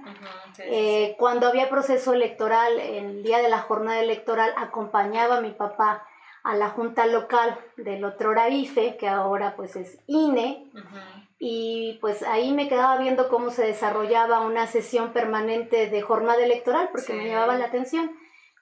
Eh, 0.59 1.15
cuando 1.17 1.47
había 1.47 1.71
proceso 1.71 2.13
electoral, 2.13 2.77
el 2.81 3.23
día 3.23 3.39
de 3.39 3.49
la 3.49 3.61
jornada 3.61 4.01
electoral, 4.01 4.53
acompañaba 4.57 5.37
a 5.37 5.41
mi 5.41 5.53
papá 5.53 6.05
a 6.43 6.57
la 6.57 6.71
junta 6.71 7.07
local 7.07 7.57
del 7.77 8.05
otro 8.05 8.35
IFE, 8.49 8.97
que 8.97 9.07
ahora 9.07 9.55
pues 9.55 9.77
es 9.77 10.01
INE, 10.09 10.67
y 11.39 11.99
pues 12.01 12.25
ahí 12.25 12.53
me 12.53 12.69
quedaba 12.69 12.97
viendo 12.97 13.29
cómo 13.29 13.51
se 13.51 13.65
desarrollaba 13.65 14.41
una 14.41 14.67
sesión 14.67 15.13
permanente 15.13 15.89
de 15.89 16.03
jornada 16.03 16.43
electoral 16.43 16.89
porque 16.91 17.13
me 17.13 17.29
llamaba 17.29 17.57
la 17.57 17.67
atención. 17.67 18.11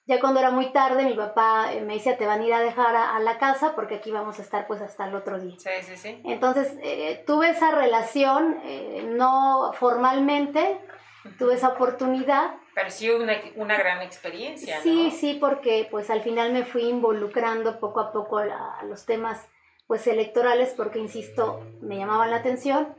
Ya 0.09 0.19
cuando 0.19 0.39
era 0.39 0.49
muy 0.49 0.73
tarde, 0.73 1.05
mi 1.05 1.13
papá 1.13 1.71
eh, 1.71 1.81
me 1.81 1.93
decía, 1.93 2.17
te 2.17 2.25
van 2.25 2.41
a 2.41 2.43
ir 2.43 2.51
a 2.51 2.61
dejar 2.61 2.95
a, 2.95 3.19
la 3.19 3.37
casa 3.37 3.75
porque 3.75 3.93
aquí 3.93 4.09
vamos 4.09 4.39
a 4.39 4.41
estar 4.41 4.65
pues 4.65 4.81
hasta 4.81 5.07
el 5.07 5.13
otro 5.13 5.39
día. 5.39 5.53
Sí, 5.59 5.69
sí, 5.83 5.97
sí. 5.97 6.19
Entonces, 6.25 6.73
eh, 6.81 7.23
tuve 7.27 7.51
esa 7.51 7.69
relación, 7.69 8.59
eh, 8.63 9.07
no 9.07 9.71
formalmente, 9.73 10.79
tuve 11.37 11.53
esa 11.53 11.67
oportunidad. 11.67 12.55
Pero 12.73 12.89
sí 12.89 13.07
una, 13.11 13.39
una 13.53 13.77
gran 13.77 14.01
experiencia, 14.01 14.81
Sí, 14.81 15.11
sí, 15.11 15.35
porque 15.39 15.87
pues 15.91 16.09
al 16.09 16.23
final 16.23 16.53
me 16.53 16.65
fui 16.65 16.89
involucrando 16.89 17.79
poco 17.79 17.99
a 17.99 18.11
poco 18.11 18.39
a, 18.39 18.81
los 18.85 19.05
temas 19.05 19.47
pues 19.85 20.07
electorales 20.07 20.73
porque, 20.75 20.97
insisto, 20.97 21.63
me 21.81 21.97
llamaban 21.97 22.31
la 22.31 22.37
atención. 22.37 22.95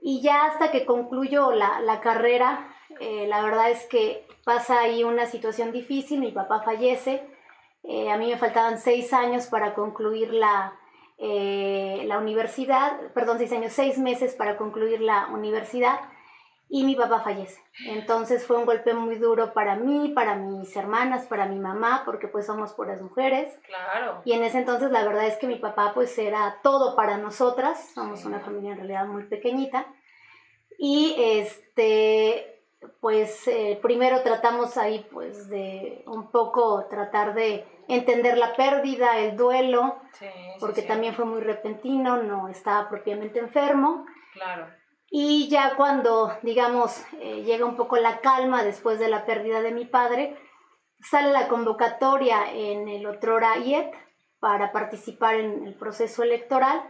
Y 0.00 0.22
ya 0.22 0.46
hasta 0.46 0.70
que 0.70 0.86
concluyo 0.86 1.52
la, 1.52 1.80
la 1.80 2.00
carrera, 2.00 2.74
la 3.00 3.42
verdad 3.42 3.70
es 3.70 3.86
que 3.86 4.26
pasa 4.44 4.80
ahí 4.80 5.04
una 5.04 5.26
situación 5.26 5.72
difícil, 5.72 6.20
mi 6.20 6.32
papá 6.32 6.62
fallece, 6.62 7.22
eh, 7.84 8.10
a 8.10 8.16
mí 8.16 8.28
me 8.28 8.36
faltaban 8.36 8.78
seis 8.78 9.12
años 9.12 9.46
para 9.46 9.74
concluir 9.74 10.32
la, 10.32 10.78
eh, 11.16 12.02
la 12.06 12.18
universidad, 12.18 13.12
perdón, 13.14 13.38
seis 13.38 13.52
años, 13.52 13.72
seis 13.72 13.98
meses 13.98 14.34
para 14.34 14.56
concluir 14.56 15.00
la 15.00 15.28
universidad 15.28 16.00
y 16.68 16.84
mi 16.84 16.94
papá 16.96 17.20
fallece. 17.20 17.62
Entonces 17.86 18.46
fue 18.46 18.58
un 18.58 18.66
golpe 18.66 18.92
muy 18.92 19.16
duro 19.16 19.54
para 19.54 19.76
mí, 19.76 20.12
para 20.14 20.34
mis 20.34 20.76
hermanas, 20.76 21.26
para 21.26 21.46
mi 21.46 21.58
mamá, 21.58 22.02
porque 22.04 22.28
pues 22.28 22.44
somos 22.44 22.74
puras 22.74 23.00
mujeres. 23.00 23.58
Claro. 23.64 24.20
Y 24.26 24.32
en 24.32 24.42
ese 24.42 24.58
entonces 24.58 24.90
la 24.90 25.02
verdad 25.04 25.26
es 25.26 25.36
que 25.38 25.46
mi 25.46 25.56
papá 25.56 25.92
pues 25.94 26.18
era 26.18 26.58
todo 26.62 26.94
para 26.94 27.16
nosotras, 27.16 27.92
somos 27.94 28.24
una 28.26 28.40
familia 28.40 28.72
en 28.72 28.78
realidad 28.78 29.06
muy 29.06 29.24
pequeñita. 29.24 29.86
Y 30.78 31.14
este, 31.18 32.57
pues 33.00 33.46
eh, 33.48 33.78
primero 33.82 34.22
tratamos 34.22 34.76
ahí 34.76 35.06
pues 35.12 35.48
de 35.48 36.02
un 36.06 36.30
poco 36.30 36.86
tratar 36.88 37.34
de 37.34 37.64
entender 37.88 38.36
la 38.36 38.54
pérdida, 38.54 39.18
el 39.18 39.36
duelo, 39.36 39.96
porque 40.60 40.82
también 40.82 41.14
fue 41.14 41.24
muy 41.24 41.40
repentino, 41.40 42.22
no 42.22 42.48
estaba 42.48 42.88
propiamente 42.88 43.38
enfermo. 43.38 44.04
Claro. 44.32 44.68
Y 45.10 45.48
ya 45.48 45.74
cuando, 45.74 46.36
digamos, 46.42 47.02
eh, 47.20 47.42
llega 47.42 47.64
un 47.64 47.76
poco 47.76 47.96
la 47.96 48.20
calma 48.20 48.62
después 48.62 48.98
de 48.98 49.08
la 49.08 49.24
pérdida 49.24 49.62
de 49.62 49.72
mi 49.72 49.86
padre, 49.86 50.36
sale 51.00 51.32
la 51.32 51.48
convocatoria 51.48 52.52
en 52.52 52.88
el 52.88 53.06
Otrora 53.06 53.56
IET 53.56 53.90
para 54.38 54.70
participar 54.70 55.36
en 55.36 55.66
el 55.66 55.74
proceso 55.74 56.22
electoral 56.22 56.82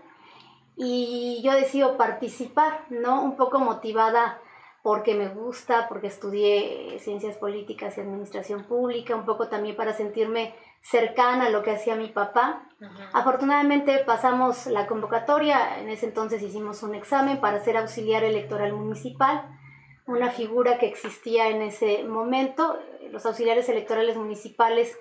y 0.77 1.41
yo 1.45 1.53
decido 1.53 1.97
participar, 1.97 2.87
¿no? 2.91 3.23
Un 3.23 3.37
poco 3.37 3.61
motivada 3.61 4.41
porque 4.83 5.15
me 5.15 5.29
gusta, 5.29 5.89
porque 5.89 6.07
estudié 6.07 6.99
ciencias 7.01 7.37
políticas 7.37 7.97
y 7.97 8.01
administración 8.01 8.65
pública, 8.65 9.17
un 9.17 9.27
poco 9.27 9.49
también 9.49 9.77
para 9.77 9.93
sentirme 9.93 10.55
cercana 10.81 11.47
a 11.47 11.51
lo 11.51 11.63
que 11.63 11.73
hacía 11.73 11.97
mi 11.97 12.09
papá. 12.09 12.69
Afortunadamente 13.13 13.99
pasamos 14.07 14.67
la 14.67 14.87
convocatoria, 14.87 15.81
en 15.81 15.89
ese 15.89 16.07
entonces 16.07 16.43
hicimos 16.43 16.83
un 16.83 16.95
examen 16.95 17.41
para 17.41 17.61
ser 17.61 17.77
auxiliar 17.77 18.25
electoral 18.25 18.73
municipal, 18.73 19.49
una 20.07 20.31
figura 20.31 20.79
que 20.79 20.87
existía 20.87 21.49
en 21.49 21.63
ese 21.63 22.05
momento. 22.05 22.79
Los 23.11 23.27
auxiliares 23.27 23.69
electorales 23.69 24.17
municipales 24.17 24.97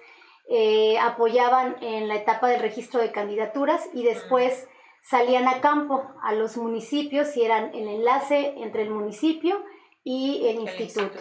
eh, 0.50 0.98
apoyaban 1.00 1.75
en 1.81 2.07
la 2.07 2.15
etapa 2.15 2.48
del 2.48 2.62
registro 2.62 3.00
de 3.00 3.12
candidaturas 3.12 3.88
y 3.93 4.03
después 4.03 4.67
salían 5.09 5.47
a 5.47 5.61
campo 5.61 6.11
a 6.21 6.33
los 6.33 6.57
municipios 6.57 7.35
y 7.37 7.43
eran 7.43 7.73
el 7.73 7.87
enlace 7.87 8.55
entre 8.57 8.83
el 8.83 8.89
municipio 8.89 9.63
y 10.03 10.47
el, 10.47 10.59
instituto. 10.59 11.19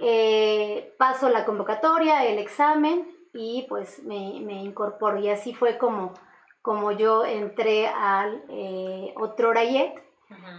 Eh, 0.00 0.94
paso 0.98 1.28
la 1.28 1.44
convocatoria, 1.44 2.24
el 2.26 2.38
examen 2.38 3.08
y 3.32 3.66
pues 3.68 4.02
me, 4.02 4.40
me, 4.40 4.62
incorporo. 4.62 5.18
Y 5.18 5.28
así 5.28 5.54
fue 5.54 5.78
como, 5.78 6.14
como 6.62 6.92
yo 6.92 7.24
entré 7.24 7.86
al 7.88 8.44
eh, 8.48 9.12
Otrorayet 9.16 10.02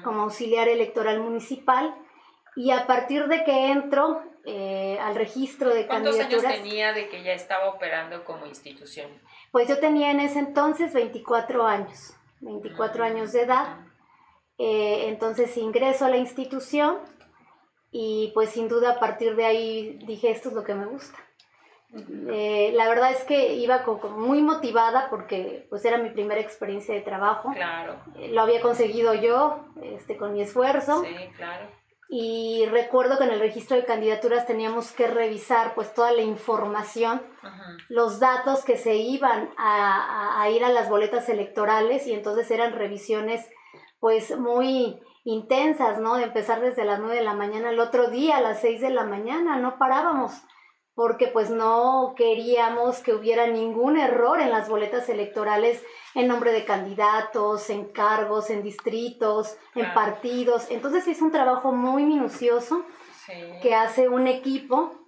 como 0.04 0.24
auxiliar 0.24 0.68
electoral 0.68 1.20
municipal. 1.20 1.96
Y 2.56 2.72
a 2.72 2.86
partir 2.86 3.28
de 3.28 3.44
que 3.46 3.72
entro 3.72 4.22
eh, 4.46 4.98
al 5.00 5.16
registro 5.16 5.70
de 5.70 5.88
candidaturas... 5.88 6.28
¿Cuántos 6.28 6.46
años 6.46 6.64
tenía 6.64 6.94
de 6.94 7.08
que 7.08 7.24
ya 7.24 7.34
estaba 7.34 7.70
operando 7.70 8.26
como 8.26 8.46
institución? 8.46 9.10
Pues 9.52 9.70
yo 9.70 9.80
tenía 9.80 10.12
en 10.12 10.20
ese 10.20 10.40
entonces 10.40 10.94
24 10.94 11.66
años, 11.66 12.18
24 12.42 13.04
años 13.04 13.32
de 13.32 13.44
edad. 13.44 13.80
Eh, 14.58 15.08
entonces 15.08 15.58
ingreso 15.58 16.06
a 16.06 16.10
la 16.10 16.18
institución 16.18 17.00
y 17.92 18.32
pues 18.34 18.52
sin 18.52 18.68
duda 18.68 18.92
a 18.92 19.00
partir 19.00 19.36
de 19.36 19.46
ahí 19.46 20.00
dije, 20.06 20.30
esto 20.30 20.50
es 20.50 20.56
lo 20.56 20.64
que 20.64 20.76
me 20.76 20.86
gusta. 20.86 21.18
Eh, 21.94 22.72
la 22.74 22.88
verdad 22.88 23.12
es 23.12 23.24
que 23.26 23.56
iba 23.56 23.84
como 23.84 24.18
muy 24.18 24.42
motivada 24.42 25.10
porque 25.10 25.68
pues 25.70 25.84
era 25.84 25.98
mi 25.98 26.10
primera 26.10 26.40
experiencia 26.40 26.96
de 26.96 27.02
trabajo. 27.02 27.52
Claro. 27.54 27.98
Eh, 28.16 28.30
lo 28.30 28.42
había 28.42 28.62
conseguido 28.62 29.14
yo 29.14 29.66
este, 29.82 30.16
con 30.16 30.34
mi 30.34 30.42
esfuerzo. 30.42 31.04
Sí, 31.04 31.16
claro. 31.36 31.68
Y 32.14 32.66
recuerdo 32.70 33.18
que 33.18 33.24
en 33.24 33.32
el 33.32 33.40
registro 33.40 33.78
de 33.78 33.86
candidaturas 33.86 34.46
teníamos 34.46 34.92
que 34.92 35.08
revisar 35.08 35.74
pues 35.76 35.94
toda 35.94 36.12
la 36.12 36.22
información, 36.22 37.22
los 37.90 38.20
datos 38.20 38.64
que 38.64 38.78
se 38.78 38.96
iban 38.96 39.50
a, 39.58 40.42
a, 40.42 40.50
ir 40.50 40.64
a 40.64 40.70
las 40.70 40.90
boletas 40.90 41.30
electorales 41.30 42.08
y 42.08 42.14
entonces 42.14 42.50
eran 42.52 42.74
revisiones 42.74 43.48
pues 44.00 44.38
muy 44.38 45.00
intensas, 45.24 46.00
¿no? 46.00 46.16
De 46.16 46.24
empezar 46.24 46.62
desde 46.62 46.86
las 46.86 47.00
9 47.00 47.16
de 47.16 47.24
la 47.24 47.34
mañana 47.34 47.70
al 47.70 47.80
otro 47.80 48.10
día, 48.10 48.38
a 48.38 48.42
las 48.42 48.62
6 48.62 48.82
de 48.82 48.90
la 48.90 49.06
mañana, 49.06 49.58
no 49.58 49.78
parábamos, 49.78 50.34
porque 50.96 51.28
pues 51.28 51.50
no 51.50 52.14
queríamos 52.18 53.00
que 53.00 53.14
hubiera 53.14 53.48
ningún 53.48 53.98
error 53.98 54.42
en 54.42 54.52
las 54.52 54.68
boletas 54.68 55.08
electorales 55.10 55.84
en 56.16 56.28
nombre 56.28 56.52
de 56.52 56.66
candidatos, 56.66 57.70
en 57.70 57.86
cargos, 57.86 58.50
en 58.50 58.64
distritos, 58.64 59.58
en 59.76 59.94
partidos. 59.94 60.70
Entonces 60.70 61.08
es 61.08 61.22
un 61.22 61.32
trabajo 61.32 61.72
muy 61.72 62.04
minucioso 62.04 62.84
que 63.62 63.76
hace 63.76 64.10
un 64.10 64.28
equipo 64.28 65.01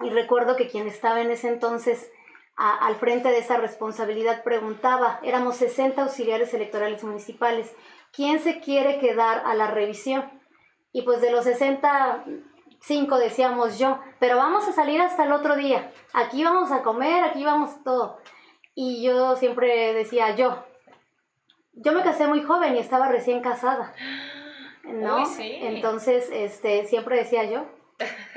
y 0.00 0.10
recuerdo 0.10 0.56
que 0.56 0.68
quien 0.68 0.86
estaba 0.86 1.20
en 1.20 1.30
ese 1.30 1.48
entonces 1.48 2.10
al 2.56 2.96
frente 2.96 3.28
de 3.28 3.38
esa 3.38 3.56
responsabilidad 3.56 4.42
preguntaba, 4.42 5.20
éramos 5.22 5.56
60 5.56 6.02
auxiliares 6.02 6.52
electorales 6.54 7.04
municipales 7.04 7.72
¿quién 8.12 8.40
se 8.40 8.60
quiere 8.60 8.98
quedar 8.98 9.42
a 9.44 9.54
la 9.54 9.68
revisión? 9.68 10.30
Y 10.92 11.02
pues 11.02 11.20
de 11.20 11.30
los 11.30 11.44
65 11.44 13.18
decíamos 13.18 13.78
yo, 13.78 14.00
pero 14.18 14.36
vamos 14.36 14.66
a 14.66 14.72
salir 14.72 15.00
hasta 15.00 15.24
el 15.24 15.32
otro 15.32 15.56
día, 15.56 15.92
aquí 16.12 16.42
vamos 16.42 16.72
a 16.72 16.82
comer, 16.82 17.24
aquí 17.24 17.44
vamos 17.44 17.82
todo. 17.84 18.18
Y 18.74 19.02
yo 19.02 19.36
siempre 19.36 19.92
decía 19.92 20.34
yo, 20.34 20.64
yo 21.72 21.92
me 21.92 22.02
casé 22.02 22.26
muy 22.26 22.42
joven 22.42 22.76
y 22.76 22.78
estaba 22.78 23.08
recién 23.08 23.40
casada. 23.40 23.94
¿No? 24.84 25.22
Entonces, 25.38 26.30
este, 26.32 26.86
siempre 26.86 27.16
decía 27.16 27.44
yo, 27.44 27.66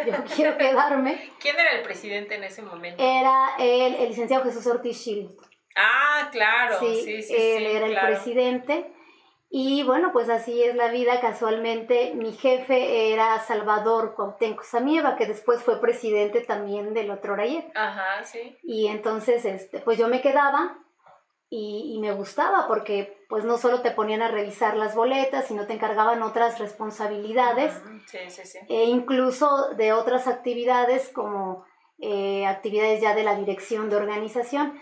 yo 0.05 0.13
quiero 0.35 0.57
quedarme. 0.57 1.31
¿Quién 1.39 1.59
era 1.59 1.71
el 1.71 1.83
presidente 1.83 2.35
en 2.35 2.43
ese 2.43 2.61
momento? 2.61 3.01
Era 3.03 3.55
el, 3.59 3.95
el 3.95 4.09
licenciado 4.09 4.43
Jesús 4.43 4.65
Ortiz 4.67 4.97
Schill. 4.97 5.29
Ah, 5.75 6.29
claro, 6.31 6.79
sí, 6.79 7.01
sí, 7.03 7.21
sí. 7.23 7.35
Él 7.35 7.65
era 7.65 7.85
el 7.87 7.99
presidente. 7.99 8.91
Y 9.53 9.83
bueno, 9.83 10.11
pues 10.13 10.29
así 10.29 10.63
es 10.63 10.75
la 10.75 10.87
vida. 10.87 11.19
Casualmente, 11.19 12.13
mi 12.15 12.31
jefe 12.31 13.11
era 13.11 13.37
Salvador 13.39 14.15
Cuauhtémoc 14.15 14.63
Samieva, 14.63 15.17
que 15.17 15.25
después 15.25 15.61
fue 15.61 15.81
presidente 15.81 16.39
también 16.39 16.93
del 16.93 17.11
otro 17.11 17.33
Orayet. 17.33 17.69
Ajá, 17.75 18.23
sí. 18.23 18.57
Y 18.63 18.87
entonces, 18.87 19.43
este, 19.43 19.79
pues 19.79 19.97
yo 19.97 20.07
me 20.07 20.21
quedaba 20.21 20.77
y, 21.53 21.93
y, 21.93 21.99
me 21.99 22.13
gustaba 22.13 22.65
porque 22.65 23.25
pues 23.27 23.43
no 23.43 23.57
solo 23.57 23.81
te 23.81 23.91
ponían 23.91 24.21
a 24.21 24.29
revisar 24.29 24.77
las 24.77 24.95
boletas, 24.95 25.45
sino 25.47 25.67
te 25.67 25.73
encargaban 25.73 26.23
otras 26.23 26.59
responsabilidades. 26.59 27.73
Sí, 28.07 28.19
sí, 28.29 28.41
sí. 28.45 28.59
E 28.69 28.85
incluso 28.85 29.73
de 29.75 29.91
otras 29.91 30.27
actividades 30.27 31.09
como 31.09 31.65
eh, 31.99 32.47
actividades 32.47 33.01
ya 33.01 33.13
de 33.13 33.23
la 33.23 33.35
dirección 33.35 33.89
de 33.89 33.97
organización 33.97 34.79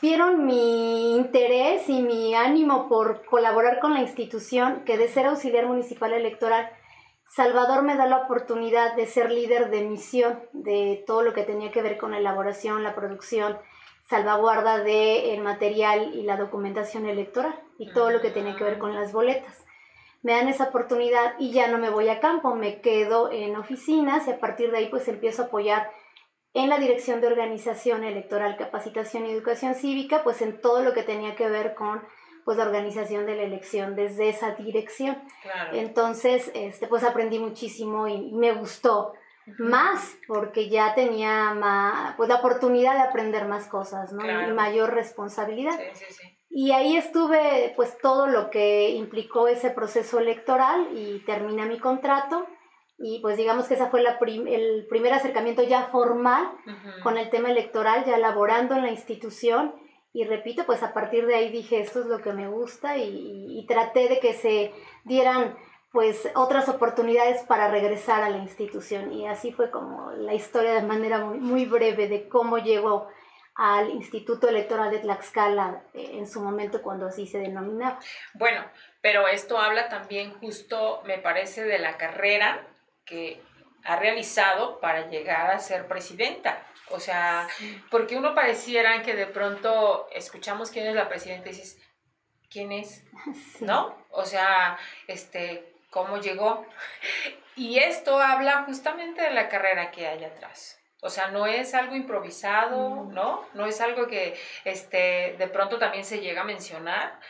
vieron 0.00 0.46
mi 0.46 1.16
interés 1.16 1.88
y 1.88 2.02
mi 2.02 2.34
ánimo 2.34 2.88
por 2.88 3.26
colaborar 3.26 3.78
con 3.78 3.92
la 3.92 4.00
institución, 4.00 4.84
que 4.84 4.96
de 4.96 5.08
ser 5.08 5.26
auxiliar 5.26 5.66
municipal 5.66 6.12
electoral, 6.12 6.70
Salvador 7.26 7.82
me 7.82 7.96
da 7.96 8.06
la 8.06 8.18
oportunidad 8.18 8.94
de 8.94 9.06
ser 9.06 9.30
líder 9.30 9.70
de 9.70 9.82
misión 9.82 10.40
de 10.52 11.02
todo 11.06 11.22
lo 11.22 11.32
que 11.32 11.44
tenía 11.44 11.70
que 11.70 11.82
ver 11.82 11.98
con 11.98 12.12
la 12.12 12.18
elaboración, 12.18 12.82
la 12.82 12.94
producción, 12.94 13.58
salvaguarda 14.12 14.84
del 14.84 15.40
material 15.40 16.14
y 16.14 16.22
la 16.24 16.36
documentación 16.36 17.06
electoral 17.06 17.58
y 17.78 17.90
todo 17.94 18.10
lo 18.10 18.20
que 18.20 18.28
tenía 18.28 18.56
que 18.56 18.64
ver 18.64 18.76
con 18.76 18.94
las 18.94 19.10
boletas. 19.10 19.64
Me 20.20 20.32
dan 20.32 20.48
esa 20.48 20.64
oportunidad 20.64 21.32
y 21.38 21.50
ya 21.50 21.68
no 21.68 21.78
me 21.78 21.88
voy 21.88 22.10
a 22.10 22.20
campo, 22.20 22.54
me 22.54 22.82
quedo 22.82 23.32
en 23.32 23.56
oficinas 23.56 24.28
y 24.28 24.32
a 24.32 24.38
partir 24.38 24.70
de 24.70 24.76
ahí 24.76 24.88
pues 24.90 25.08
empiezo 25.08 25.40
a 25.40 25.46
apoyar 25.46 25.90
en 26.52 26.68
la 26.68 26.76
Dirección 26.76 27.22
de 27.22 27.28
Organización 27.28 28.04
Electoral, 28.04 28.58
Capacitación 28.58 29.24
y 29.24 29.30
Educación 29.30 29.74
Cívica, 29.74 30.22
pues 30.22 30.42
en 30.42 30.60
todo 30.60 30.82
lo 30.82 30.92
que 30.92 31.04
tenía 31.04 31.34
que 31.34 31.48
ver 31.48 31.74
con 31.74 32.02
pues 32.44 32.58
la 32.58 32.64
organización 32.64 33.24
de 33.24 33.36
la 33.36 33.44
elección 33.44 33.96
desde 33.96 34.28
esa 34.28 34.50
dirección. 34.56 35.16
Entonces, 35.72 36.50
este, 36.54 36.86
pues 36.86 37.02
aprendí 37.02 37.38
muchísimo 37.38 38.08
y 38.08 38.30
me 38.32 38.52
gustó 38.52 39.14
más, 39.58 40.16
porque 40.26 40.68
ya 40.68 40.94
tenía 40.94 41.54
más, 41.54 42.14
pues 42.16 42.28
la 42.28 42.36
oportunidad 42.36 42.94
de 42.94 43.00
aprender 43.00 43.46
más 43.46 43.66
cosas, 43.66 44.12
¿no? 44.12 44.24
Y 44.24 44.52
mayor 44.52 44.94
responsabilidad. 44.94 45.78
Sí, 45.78 46.04
sí, 46.06 46.14
sí. 46.14 46.38
Y 46.54 46.72
ahí 46.72 46.96
estuve 46.96 47.72
pues 47.76 47.96
todo 48.02 48.26
lo 48.26 48.50
que 48.50 48.90
implicó 48.90 49.48
ese 49.48 49.70
proceso 49.70 50.18
electoral 50.18 50.88
y 50.94 51.20
terminé 51.24 51.64
mi 51.64 51.78
contrato 51.78 52.46
y 52.98 53.20
pues 53.20 53.38
digamos 53.38 53.66
que 53.66 53.74
esa 53.74 53.88
fue 53.88 54.02
la 54.02 54.18
el 54.20 54.86
primer 54.86 55.14
acercamiento 55.14 55.62
ya 55.62 55.84
formal 55.84 56.52
con 57.02 57.16
el 57.16 57.30
tema 57.30 57.50
electoral, 57.50 58.04
ya 58.04 58.18
laborando 58.18 58.74
en 58.74 58.82
la 58.82 58.90
institución 58.90 59.74
y 60.12 60.24
repito, 60.24 60.66
pues 60.66 60.82
a 60.82 60.92
partir 60.92 61.26
de 61.26 61.36
ahí 61.36 61.50
dije 61.50 61.80
esto 61.80 62.00
es 62.00 62.06
lo 62.06 62.20
que 62.20 62.34
me 62.34 62.48
gusta 62.48 62.98
y, 62.98 63.58
y 63.58 63.66
traté 63.66 64.08
de 64.08 64.20
que 64.20 64.34
se 64.34 64.72
dieran 65.04 65.56
pues 65.92 66.28
otras 66.34 66.68
oportunidades 66.68 67.42
para 67.42 67.68
regresar 67.68 68.22
a 68.22 68.30
la 68.30 68.38
institución 68.38 69.12
y 69.12 69.28
así 69.28 69.52
fue 69.52 69.70
como 69.70 70.10
la 70.12 70.34
historia 70.34 70.74
de 70.74 70.82
manera 70.82 71.18
muy, 71.18 71.38
muy 71.38 71.64
breve 71.66 72.08
de 72.08 72.28
cómo 72.28 72.58
llegó 72.58 73.08
al 73.54 73.90
Instituto 73.90 74.48
Electoral 74.48 74.90
de 74.90 75.00
Tlaxcala 75.00 75.82
eh, 75.92 76.12
en 76.14 76.26
su 76.26 76.40
momento 76.40 76.82
cuando 76.82 77.06
así 77.06 77.26
se 77.26 77.38
denominaba. 77.38 77.98
Bueno, 78.34 78.64
pero 79.02 79.28
esto 79.28 79.58
habla 79.58 79.88
también 79.88 80.32
justo, 80.38 81.02
me 81.04 81.18
parece, 81.18 81.62
de 81.64 81.78
la 81.78 81.98
carrera 81.98 82.66
que 83.04 83.42
ha 83.84 83.96
realizado 83.96 84.80
para 84.80 85.08
llegar 85.08 85.50
a 85.50 85.58
ser 85.58 85.86
presidenta. 85.86 86.66
O 86.90 87.00
sea, 87.00 87.48
porque 87.90 88.16
uno 88.16 88.34
pareciera 88.34 89.02
que 89.02 89.14
de 89.14 89.26
pronto 89.26 90.08
escuchamos 90.12 90.70
quién 90.70 90.86
es 90.86 90.94
la 90.94 91.08
presidenta 91.08 91.48
y 91.48 91.52
dices, 91.52 91.78
¿quién 92.50 92.72
es? 92.72 93.04
¿No? 93.60 93.96
O 94.10 94.24
sea, 94.24 94.78
este, 95.06 95.71
¿cómo 95.92 96.16
llegó? 96.16 96.66
Y 97.54 97.78
esto 97.78 98.18
habla 98.18 98.64
justamente 98.64 99.22
de 99.22 99.30
la 99.30 99.48
carrera 99.48 99.90
que 99.90 100.08
hay 100.08 100.24
atrás. 100.24 100.80
O 101.02 101.10
sea, 101.10 101.28
no 101.28 101.46
es 101.46 101.74
algo 101.74 101.94
improvisado, 101.94 103.04
¿no? 103.12 103.46
No 103.54 103.66
es 103.66 103.80
algo 103.80 104.06
que 104.06 104.34
este, 104.64 105.36
de 105.38 105.48
pronto 105.48 105.78
también 105.78 106.04
se 106.04 106.20
llega 106.20 106.40
a 106.40 106.44
mencionar, 106.44 107.20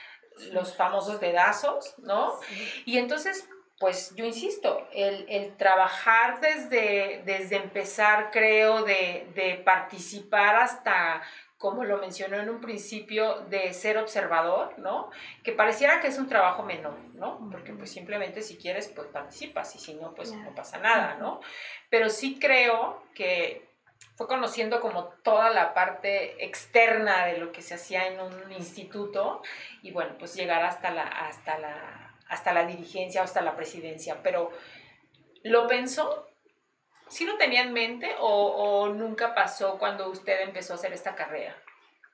los 0.52 0.76
famosos 0.76 1.20
dedazos, 1.20 1.94
¿no? 1.98 2.38
Y 2.84 2.98
entonces, 2.98 3.48
pues 3.78 4.14
yo 4.14 4.24
insisto, 4.24 4.86
el, 4.92 5.56
trabajar 5.56 6.40
desde, 6.40 7.22
desde 7.24 7.56
empezar, 7.56 8.30
creo, 8.30 8.84
de, 8.84 9.30
de 9.34 9.54
participar 9.64 10.56
hasta 10.56 11.22
como 11.62 11.84
lo 11.84 11.98
mencionó 11.98 12.40
en 12.40 12.50
un 12.50 12.60
principio, 12.60 13.36
de 13.48 13.72
ser 13.72 13.96
observador, 13.96 14.76
¿no? 14.80 15.10
Que 15.44 15.52
pareciera 15.52 16.00
que 16.00 16.08
es 16.08 16.18
un 16.18 16.28
trabajo 16.28 16.64
menor, 16.64 16.98
¿no? 17.14 17.38
Porque 17.52 17.72
pues 17.72 17.92
simplemente 17.92 18.42
si 18.42 18.56
quieres, 18.56 18.88
pues 18.88 19.06
participas 19.06 19.72
y 19.76 19.78
si 19.78 19.94
no, 19.94 20.12
pues 20.12 20.32
no 20.32 20.52
pasa 20.56 20.78
nada, 20.78 21.14
¿no? 21.20 21.40
Pero 21.88 22.10
sí 22.10 22.40
creo 22.40 23.04
que 23.14 23.68
fue 24.16 24.26
conociendo 24.26 24.80
como 24.80 25.04
toda 25.22 25.50
la 25.50 25.72
parte 25.72 26.44
externa 26.44 27.26
de 27.26 27.38
lo 27.38 27.52
que 27.52 27.62
se 27.62 27.74
hacía 27.74 28.08
en 28.08 28.18
un 28.18 28.50
instituto 28.50 29.40
y 29.82 29.92
bueno, 29.92 30.16
pues 30.18 30.34
llegar 30.34 30.64
hasta 30.64 30.90
la, 30.90 31.04
hasta 31.04 31.60
la, 31.60 32.16
hasta 32.26 32.52
la 32.52 32.66
dirigencia, 32.66 33.22
hasta 33.22 33.40
la 33.40 33.54
presidencia. 33.54 34.18
Pero, 34.24 34.50
¿lo 35.44 35.68
pensó? 35.68 36.26
¿Sí 37.12 37.26
lo 37.26 37.36
tenía 37.36 37.60
en 37.60 37.74
mente 37.74 38.16
o, 38.20 38.88
nunca 38.88 39.34
pasó 39.34 39.78
cuando 39.78 40.08
usted 40.08 40.40
empezó 40.40 40.72
a 40.72 40.76
hacer 40.76 40.94
esta 40.94 41.14
carrera? 41.14 41.54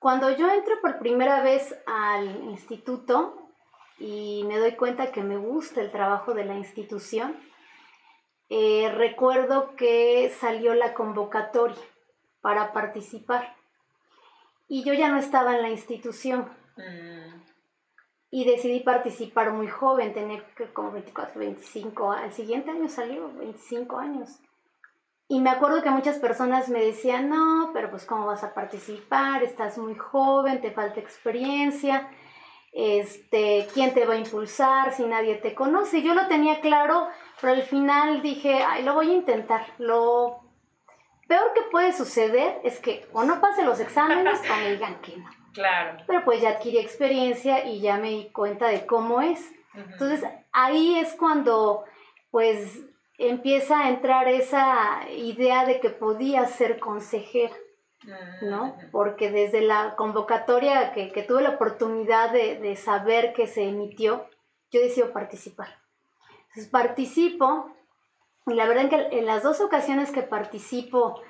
Cuando 0.00 0.28
yo 0.36 0.50
entro 0.50 0.74
por 0.80 0.98
primera 0.98 1.40
vez 1.40 1.72
al 1.86 2.26
instituto 2.42 3.48
y 4.00 4.42
me 4.48 4.58
doy 4.58 4.72
cuenta 4.74 5.12
que 5.12 5.22
me 5.22 5.36
gusta 5.36 5.80
el 5.82 5.92
trabajo 5.92 6.34
de 6.34 6.44
la 6.44 6.54
institución, 6.54 7.36
eh, 8.48 8.90
recuerdo 8.92 9.76
que 9.76 10.34
salió 10.36 10.74
la 10.74 10.94
convocatoria 10.94 11.78
para 12.40 12.72
participar 12.72 13.54
y 14.66 14.82
yo 14.82 14.94
ya 14.94 15.10
no 15.10 15.18
estaba 15.18 15.54
en 15.54 15.62
la 15.62 15.70
institución. 15.70 16.48
Mm. 16.76 17.40
Y 18.30 18.44
decidí 18.46 18.80
participar 18.80 19.52
muy 19.52 19.68
joven, 19.68 20.12
tenía 20.12 20.44
como 20.72 20.90
24, 20.90 21.38
25, 21.38 22.10
al 22.10 22.32
siguiente 22.32 22.72
año 22.72 22.88
salió, 22.88 23.32
25 23.34 23.96
años. 23.96 24.40
Y 25.30 25.40
me 25.40 25.50
acuerdo 25.50 25.82
que 25.82 25.90
muchas 25.90 26.18
personas 26.18 26.70
me 26.70 26.82
decían, 26.82 27.28
no, 27.28 27.70
pero 27.74 27.90
pues 27.90 28.06
cómo 28.06 28.24
vas 28.26 28.42
a 28.44 28.54
participar, 28.54 29.42
estás 29.42 29.76
muy 29.76 29.94
joven, 29.94 30.62
te 30.62 30.70
falta 30.70 31.00
experiencia, 31.00 32.08
este, 32.72 33.66
¿quién 33.74 33.92
te 33.92 34.06
va 34.06 34.14
a 34.14 34.18
impulsar 34.18 34.92
si 34.92 35.04
nadie 35.04 35.34
te 35.36 35.54
conoce? 35.54 36.02
Yo 36.02 36.14
lo 36.14 36.28
tenía 36.28 36.60
claro, 36.60 37.08
pero 37.40 37.52
al 37.52 37.62
final 37.62 38.22
dije, 38.22 38.62
ay, 38.66 38.84
lo 38.84 38.94
voy 38.94 39.10
a 39.10 39.14
intentar. 39.14 39.66
Lo 39.78 40.40
peor 41.26 41.52
que 41.54 41.62
puede 41.70 41.92
suceder 41.92 42.60
es 42.64 42.78
que 42.80 43.06
o 43.12 43.24
no 43.24 43.40
pase 43.40 43.64
los 43.64 43.80
exámenes 43.80 44.40
o 44.40 44.56
me 44.56 44.70
digan 44.70 45.00
que 45.02 45.16
no. 45.16 45.28
Claro. 45.52 45.98
Pero 46.06 46.24
pues 46.24 46.40
ya 46.40 46.50
adquirí 46.50 46.78
experiencia 46.78 47.66
y 47.66 47.80
ya 47.80 47.98
me 47.98 48.10
di 48.10 48.30
cuenta 48.30 48.68
de 48.68 48.86
cómo 48.86 49.20
es. 49.20 49.52
Entonces 49.74 50.24
ahí 50.52 50.98
es 50.98 51.14
cuando 51.14 51.84
pues 52.30 52.80
empieza 53.18 53.80
a 53.80 53.88
entrar 53.90 54.28
esa 54.28 55.00
idea 55.10 55.66
de 55.66 55.80
que 55.80 55.90
podía 55.90 56.46
ser 56.46 56.78
consejera, 56.78 57.54
¿no? 58.42 58.76
Porque 58.92 59.30
desde 59.30 59.60
la 59.60 59.96
convocatoria 59.96 60.92
que, 60.92 61.24
tuve 61.26 61.42
la 61.42 61.50
oportunidad 61.50 62.32
de, 62.32 62.76
saber 62.76 63.32
que 63.32 63.48
se 63.48 63.64
emitió, 63.64 64.26
yo 64.70 64.80
decido 64.80 65.12
participar. 65.12 65.68
Entonces 66.48 66.70
participo, 66.70 67.74
y 68.46 68.54
la 68.54 68.66
verdad 68.66 68.84
es 68.84 68.90
que 68.90 69.18
en 69.18 69.26
las 69.26 69.42
dos 69.42 69.60
ocasiones 69.60 70.12
que 70.12 70.22
participo, 70.22 71.20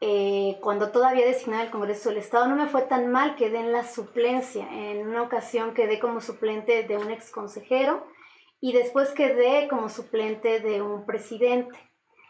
eh, 0.00 0.58
cuando 0.60 0.90
todavía 0.90 1.26
designaba 1.26 1.62
el 1.62 1.70
Congreso 1.70 2.08
del 2.08 2.18
Estado, 2.18 2.48
no 2.48 2.56
me 2.56 2.66
fue 2.66 2.82
tan 2.82 3.10
mal, 3.12 3.36
quedé 3.36 3.60
en 3.60 3.72
la 3.72 3.84
suplencia. 3.84 4.66
En 4.72 5.06
una 5.06 5.22
ocasión 5.22 5.74
quedé 5.74 6.00
como 6.00 6.20
suplente 6.20 6.82
de 6.82 6.96
un 6.96 7.10
ex 7.10 7.30
consejero, 7.30 8.04
y 8.60 8.72
después 8.72 9.10
quedé 9.10 9.68
como 9.68 9.88
suplente 9.88 10.60
de 10.60 10.82
un 10.82 11.06
presidente. 11.06 11.78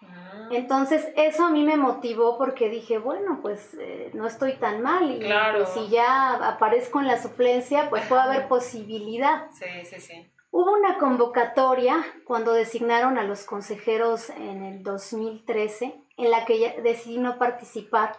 Ah. 0.02 0.48
Entonces 0.50 1.08
eso 1.16 1.44
a 1.44 1.50
mí 1.50 1.64
me 1.64 1.76
motivó 1.76 2.38
porque 2.38 2.68
dije, 2.68 2.98
bueno, 2.98 3.40
pues 3.42 3.74
eh, 3.80 4.10
no 4.14 4.26
estoy 4.26 4.54
tan 4.54 4.82
mal 4.82 5.10
y 5.10 5.18
pues, 5.18 5.68
si 5.70 5.88
ya 5.88 6.34
aparezco 6.34 7.00
en 7.00 7.06
la 7.06 7.20
suplencia, 7.20 7.90
pues 7.90 8.06
puede 8.06 8.22
haber 8.22 8.48
posibilidad. 8.48 9.50
Sí, 9.52 9.84
sí, 9.84 10.00
sí. 10.00 10.32
Hubo 10.52 10.72
una 10.72 10.98
convocatoria 10.98 12.04
cuando 12.24 12.52
designaron 12.52 13.18
a 13.18 13.24
los 13.24 13.44
consejeros 13.44 14.30
en 14.30 14.64
el 14.64 14.82
2013 14.82 15.94
en 16.16 16.30
la 16.30 16.44
que 16.44 16.58
ya 16.58 16.74
decidí 16.82 17.18
no 17.18 17.38
participar 17.38 18.16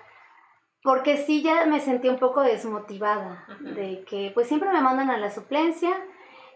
porque 0.83 1.17
sí 1.17 1.43
ya 1.43 1.65
me 1.65 1.79
sentí 1.79 2.09
un 2.09 2.17
poco 2.17 2.41
desmotivada 2.41 3.45
de 3.59 4.03
que 4.07 4.31
pues 4.33 4.47
siempre 4.47 4.71
me 4.71 4.81
mandan 4.81 5.11
a 5.11 5.17
la 5.17 5.29
suplencia, 5.29 5.91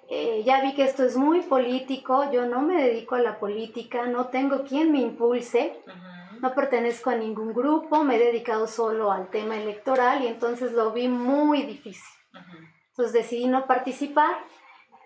eh, 0.07 0.43
ya 0.45 0.61
vi 0.61 0.75
que 0.75 0.83
esto 0.83 1.03
es 1.03 1.17
muy 1.17 1.41
político, 1.41 2.31
yo 2.31 2.45
no 2.45 2.61
me 2.61 2.81
dedico 2.83 3.15
a 3.15 3.19
la 3.19 3.39
política, 3.39 4.05
no 4.05 4.27
tengo 4.27 4.63
quien 4.63 4.91
me 4.91 4.99
impulse, 4.99 5.79
no 6.41 6.53
pertenezco 6.53 7.09
a 7.09 7.15
ningún 7.15 7.53
grupo, 7.53 8.03
me 8.03 8.17
he 8.17 8.19
dedicado 8.19 8.67
solo 8.67 9.11
al 9.11 9.29
tema 9.29 9.57
electoral 9.57 10.23
y 10.23 10.27
entonces 10.27 10.73
lo 10.73 10.91
vi 10.91 11.07
muy 11.07 11.63
difícil. 11.63 12.03
Entonces 12.89 13.13
decidí 13.13 13.47
no 13.47 13.65
participar. 13.65 14.35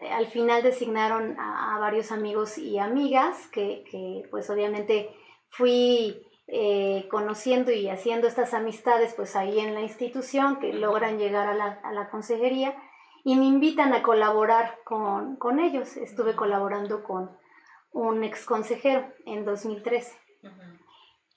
Eh, 0.02 0.12
al 0.12 0.28
final 0.28 0.64
designaron 0.64 1.40
a, 1.40 1.78
varios 1.80 2.12
amigos 2.12 2.58
y 2.58 2.78
amigas 2.78 3.48
que, 3.48 3.86
que 3.90 4.24
pues 4.30 4.50
obviamente 4.50 5.10
fui 5.50 6.22
eh, 6.48 7.08
conociendo 7.10 7.72
y 7.72 7.90
haciendo 7.90 8.28
estas 8.28 8.54
amistades 8.54 9.14
pues 9.16 9.36
ahí 9.36 9.60
en 9.60 9.76
la 9.76 9.82
institución 9.82 10.60
que 10.60 10.74
logran 10.74 11.18
llegar 11.18 11.48
a 11.48 11.54
la, 11.54 11.80
a 11.84 11.94
la 11.94 12.10
consejería 12.10 12.76
y 13.24 13.36
me 13.36 13.46
invitan 13.46 13.94
a 13.94 14.04
colaborar 14.04 14.80
con, 14.84 15.60
ellos. 15.60 15.98
Estuve 15.98 16.36
colaborando 16.36 17.04
con 17.04 17.32
un 17.92 18.24
ex 18.24 18.46
consejero 18.46 19.06
en 19.26 19.46
2013. 19.46 20.18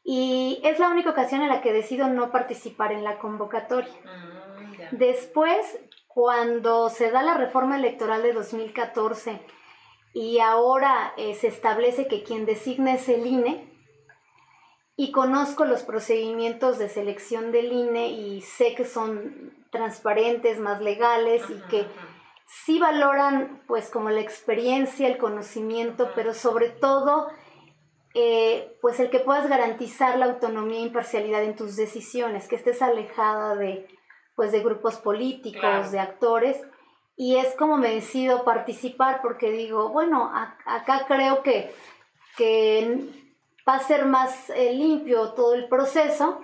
Y 0.04 0.60
es 0.64 0.78
la 0.78 0.88
única 0.88 1.10
ocasión 1.10 1.42
en 1.42 1.48
la 1.48 1.60
que 1.60 1.72
decido 1.72 2.08
no 2.08 2.32
participar 2.32 2.92
en 2.92 3.04
la 3.04 3.18
convocatoria. 3.18 3.92
Mm, 4.04 4.96
Después, 4.96 5.78
cuando 6.08 6.90
se 6.90 7.10
da 7.10 7.22
la 7.22 7.34
reforma 7.34 7.76
electoral 7.76 8.22
de 8.22 8.32
2014 8.32 9.40
y 10.12 10.40
ahora 10.40 11.14
eh, 11.16 11.34
se 11.34 11.46
establece 11.46 12.08
que 12.08 12.22
quien 12.22 12.44
designa 12.44 12.94
es 12.94 13.08
el 13.08 13.26
INE, 13.26 13.72
y 14.96 15.10
conozco 15.10 15.64
los 15.64 15.82
procedimientos 15.82 16.78
de 16.78 16.88
selección 16.88 17.50
del 17.50 17.72
INE 17.72 18.08
y 18.10 18.42
sé 18.42 18.74
que 18.74 18.84
son 18.84 19.61
transparentes, 19.72 20.60
más 20.60 20.80
legales 20.80 21.42
y 21.50 21.58
que 21.68 21.86
sí 22.46 22.78
valoran 22.78 23.62
pues 23.66 23.90
como 23.90 24.10
la 24.10 24.20
experiencia, 24.20 25.08
el 25.08 25.18
conocimiento, 25.18 26.10
pero 26.14 26.34
sobre 26.34 26.68
todo 26.68 27.28
eh, 28.14 28.76
pues 28.82 29.00
el 29.00 29.10
que 29.10 29.20
puedas 29.20 29.48
garantizar 29.48 30.18
la 30.18 30.26
autonomía 30.26 30.78
e 30.78 30.82
imparcialidad 30.82 31.42
en 31.42 31.56
tus 31.56 31.74
decisiones, 31.74 32.46
que 32.46 32.56
estés 32.56 32.82
alejada 32.82 33.56
de 33.56 33.88
pues 34.36 34.52
de 34.52 34.60
grupos 34.60 34.96
políticos, 34.96 35.90
de 35.90 36.00
actores. 36.00 36.60
Y 37.16 37.36
es 37.36 37.54
como 37.56 37.76
me 37.76 37.94
decido 37.94 38.44
participar 38.44 39.20
porque 39.22 39.50
digo, 39.50 39.90
bueno, 39.90 40.30
acá 40.64 41.04
creo 41.06 41.42
que, 41.42 41.74
que 42.36 42.98
va 43.68 43.74
a 43.74 43.80
ser 43.80 44.06
más 44.06 44.50
eh, 44.50 44.72
limpio 44.72 45.32
todo 45.32 45.54
el 45.54 45.68
proceso 45.68 46.40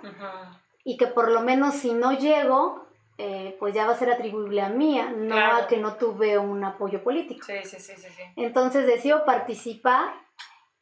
y 0.83 0.97
que 0.97 1.07
por 1.07 1.31
lo 1.31 1.41
menos 1.41 1.75
si 1.75 1.93
no 1.93 2.13
llego, 2.13 2.88
eh, 3.21 3.57
pues 3.59 3.73
ya 3.73 3.85
va 3.85 3.91
a 3.91 3.97
ser 3.97 4.09
atribuible 4.09 4.61
a 4.61 4.69
mí, 4.69 4.97
no 5.17 5.35
a 5.35 5.67
que 5.67 5.75
no 5.75 5.95
tuve 5.95 6.37
un 6.37 6.63
apoyo 6.63 7.03
político. 7.03 7.45
Sí, 7.45 7.55
sí, 7.65 7.77
sí, 7.77 7.93
sí, 7.97 8.23
Entonces 8.37 8.87
decido 8.87 9.25
participar 9.25 10.13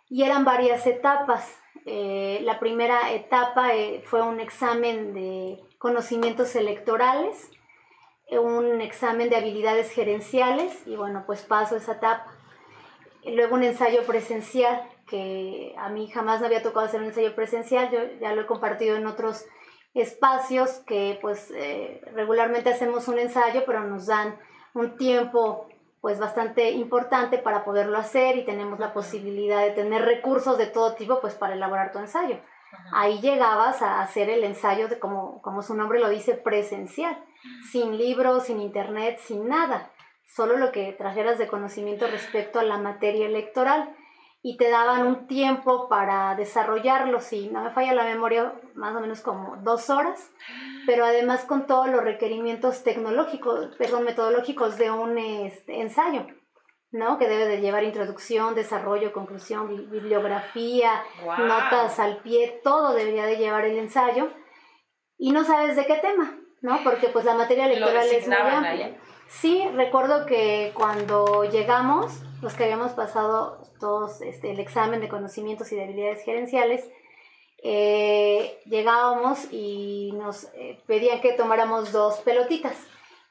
y 0.08 0.22
eran 0.22 0.46
varias 0.46 0.86
etapas. 0.86 1.58
Eh, 1.88 2.42
la 2.44 2.60
primera 2.60 3.12
etapa 3.12 3.70
fue 4.04 4.22
un 4.22 4.40
examen 4.40 5.16
de 5.16 5.60
conocimientos 5.80 6.56
electorales, 6.56 7.50
un 8.30 8.82
examen 8.82 9.32
de 9.32 9.38
habilidades 9.38 9.90
gerenciales 9.90 10.86
y 10.86 10.96
bueno, 10.96 11.24
pues 11.26 11.42
paso 11.42 11.76
esa 11.76 11.94
etapa. 11.94 12.32
Luego 13.26 13.56
un 13.56 13.64
ensayo 13.64 14.04
presencial, 14.06 14.88
que 15.08 15.74
a 15.80 15.90
mí 15.90 16.08
jamás 16.08 16.40
me 16.40 16.46
había 16.46 16.62
tocado 16.62 16.86
hacer 16.86 17.00
un 17.02 17.08
ensayo 17.08 17.34
presencial, 17.34 17.90
yo 17.90 18.00
ya 18.22 18.34
lo 18.34 18.42
he 18.42 18.46
compartido 18.46 18.96
en 18.96 19.08
otros 19.08 19.44
espacios 20.02 20.72
que 20.86 21.18
pues 21.22 21.52
eh, 21.56 22.02
regularmente 22.14 22.70
hacemos 22.70 23.08
un 23.08 23.20
ensayo, 23.20 23.64
pero 23.66 23.84
nos 23.84 24.08
dan 24.08 24.38
un 24.74 24.98
tiempo 24.98 25.68
pues 26.02 26.20
bastante 26.20 26.72
importante 26.72 27.38
para 27.38 27.66
poderlo 27.66 27.98
hacer 27.98 28.38
y 28.38 28.46
tenemos 28.46 28.80
la 28.80 28.94
posibilidad 28.94 29.62
de 29.62 29.72
tener 29.72 30.04
recursos 30.04 30.58
de 30.58 30.68
todo 30.68 30.94
tipo 30.94 31.20
pues 31.20 31.34
para 31.34 31.56
elaborar 31.56 31.92
tu 31.92 32.00
ensayo. 32.00 32.40
Ahí 32.94 33.20
llegabas 33.20 33.82
a 33.82 34.02
hacer 34.02 34.30
el 34.30 34.44
ensayo 34.44 34.88
de 34.88 35.00
como, 35.00 35.42
como 35.42 35.62
su 35.62 35.74
nombre 35.74 36.00
lo 36.00 36.10
dice, 36.10 36.36
presencial, 36.36 37.18
sin 37.72 37.98
libros, 37.98 38.46
sin 38.46 38.62
internet, 38.62 39.20
sin 39.20 39.48
nada, 39.48 39.92
solo 40.28 40.58
lo 40.58 40.72
que 40.72 40.94
trajeras 40.94 41.38
de 41.38 41.48
conocimiento 41.48 42.08
respecto 42.08 42.60
a 42.60 42.64
la 42.64 42.78
materia 42.78 43.26
electoral 43.26 43.96
y 44.42 44.58
te 44.58 44.70
daban 44.70 45.08
un 45.08 45.28
tiempo 45.28 45.90
para 45.90 46.36
desarrollarlo, 46.36 47.20
si 47.20 47.50
no 47.50 47.64
me 47.64 47.72
falla 47.72 47.94
la 47.94 48.04
memoria, 48.04 48.54
más 48.76 48.96
o 48.96 49.02
menos 49.02 49.22
como 49.22 49.58
dos 49.58 49.90
horas, 49.90 50.32
pero 50.86 51.06
además 51.06 51.44
con 51.46 51.66
todos 51.66 51.90
los 51.90 52.04
requerimientos 52.04 52.84
tecnológicos, 52.84 53.76
perdón, 53.78 54.04
metodológicos 54.04 54.78
de 54.78 54.92
un 54.92 55.18
este, 55.18 55.82
ensayo, 55.82 56.28
¿no? 56.92 57.18
Que 57.18 57.28
debe 57.28 57.48
de 57.48 57.62
llevar 57.62 57.84
introducción, 57.84 58.56
desarrollo, 58.56 59.12
conclusión, 59.12 59.90
bibliografía, 59.90 61.04
notas 61.40 62.00
al 62.00 62.18
pie, 62.18 62.62
todo 62.64 62.94
debería 62.94 63.26
de 63.26 63.38
llevar 63.38 63.66
el 63.66 63.78
ensayo, 63.78 64.32
y 65.18 65.32
no 65.32 65.44
sabes 65.44 65.76
de 65.76 65.86
qué 65.86 65.96
tema, 65.96 66.38
¿no? 66.62 66.80
Porque 66.84 67.10
pues 67.10 67.26
la 67.26 67.34
materia 67.34 67.66
electoral 67.66 68.08
es 68.08 68.28
muy 68.28 68.38
amplia. 68.38 68.98
Sí, 69.30 69.68
recuerdo 69.76 70.26
que 70.26 70.72
cuando 70.74 71.44
llegamos, 71.44 72.22
los 72.42 72.54
que 72.54 72.64
habíamos 72.64 72.94
pasado 72.94 73.62
todos 73.80 74.22
este, 74.22 74.52
el 74.52 74.60
examen 74.60 75.02
de 75.02 75.10
conocimientos 75.10 75.72
y 75.72 75.76
de 75.76 75.84
habilidades 75.84 76.24
gerenciales, 76.24 76.90
eh, 77.64 78.60
llegábamos 78.66 79.52
y 79.52 80.12
nos 80.14 80.46
eh, 80.54 80.82
pedían 80.88 81.22
que 81.22 81.34
tomáramos 81.34 81.92
dos 81.92 82.20
pelotitas 82.20 82.78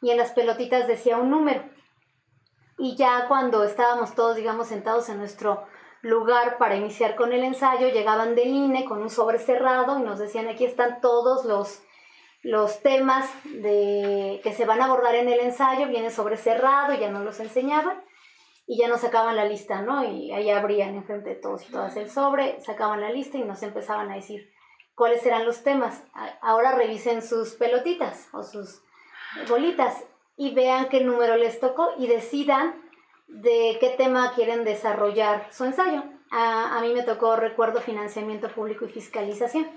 y 0.03 0.11
en 0.11 0.19
las 0.19 0.33
pelotitas 0.33 0.87
decía 0.87 1.17
un 1.17 1.31
número. 1.31 1.63
Y 2.79 2.97
ya 2.97 3.27
cuando 3.29 3.65
estábamos 3.65 4.15
todos, 4.15 4.37
digamos, 4.37 4.69
sentados 4.69 5.09
en 5.09 5.19
nuestro 5.19 5.65
lugar 6.03 6.59
para 6.59 6.77
iniciar 6.77 7.17
con 7.17 7.33
el 7.33 7.43
ensayo, 7.43 7.89
llegaban 7.89 8.35
del 8.35 8.49
INE 8.49 8.85
con 8.85 9.01
un 9.01 9.11
sobre 9.11 9.39
cerrado 9.39 9.99
y 9.99 10.03
nos 10.03 10.19
decían 10.19 10.49
aquí 10.49 10.65
están 10.65 11.01
todos 11.01 11.45
los, 11.47 11.83
los 12.43 12.81
temas 12.83 13.29
de, 13.45 14.41
que 14.43 14.53
se 14.53 14.65
van 14.65 14.81
a 14.81 14.87
abordar 14.87 15.15
en 15.15 15.29
el 15.29 15.41
ensayo, 15.41 15.89
viene 15.89 16.11
sobre 16.11 16.37
cerrado, 16.37 16.95
ya 16.95 17.11
nos 17.11 17.25
los 17.25 17.41
enseñaban 17.41 18.03
y 18.67 18.79
ya 18.79 18.89
nos 18.89 19.01
sacaban 19.01 19.37
la 19.37 19.45
lista, 19.45 19.83
¿no? 19.83 20.05
Y 20.05 20.33
ahí 20.33 20.51
abrían 20.51 20.95
enfrente 20.95 21.31
de 21.31 21.35
todos 21.37 21.69
y 21.69 21.73
todas 21.73 21.97
el 21.97 22.11
sobre, 22.11 22.61
sacaban 22.61 23.01
la 23.01 23.11
lista 23.11 23.39
y 23.39 23.43
nos 23.43 23.63
empezaban 23.63 24.11
a 24.11 24.17
decir 24.17 24.51
cuáles 24.95 25.25
eran 25.25 25.45
los 25.45 25.63
temas. 25.63 26.03
Ahora 26.41 26.73
revisen 26.73 27.23
sus 27.23 27.55
pelotitas 27.55 28.29
o 28.33 28.43
sus 28.43 28.83
bolitas 29.49 30.05
y 30.37 30.55
vean 30.55 30.89
qué 30.89 31.01
número 31.01 31.37
les 31.37 31.61
tocó 31.61 31.91
y 31.99 32.07
decidan 32.09 32.83
de 33.29 33.77
qué 33.81 33.91
tema 33.91 34.33
quieren 34.35 34.65
desarrollar 34.65 35.49
su 35.53 35.65
ensayo. 35.65 36.03
A, 36.31 36.77
a 36.77 36.81
mí 36.81 36.93
me 36.93 37.03
tocó, 37.03 37.37
recuerdo, 37.37 37.81
financiamiento 37.81 38.49
público 38.49 38.85
y 38.85 38.89
fiscalización. 38.89 39.69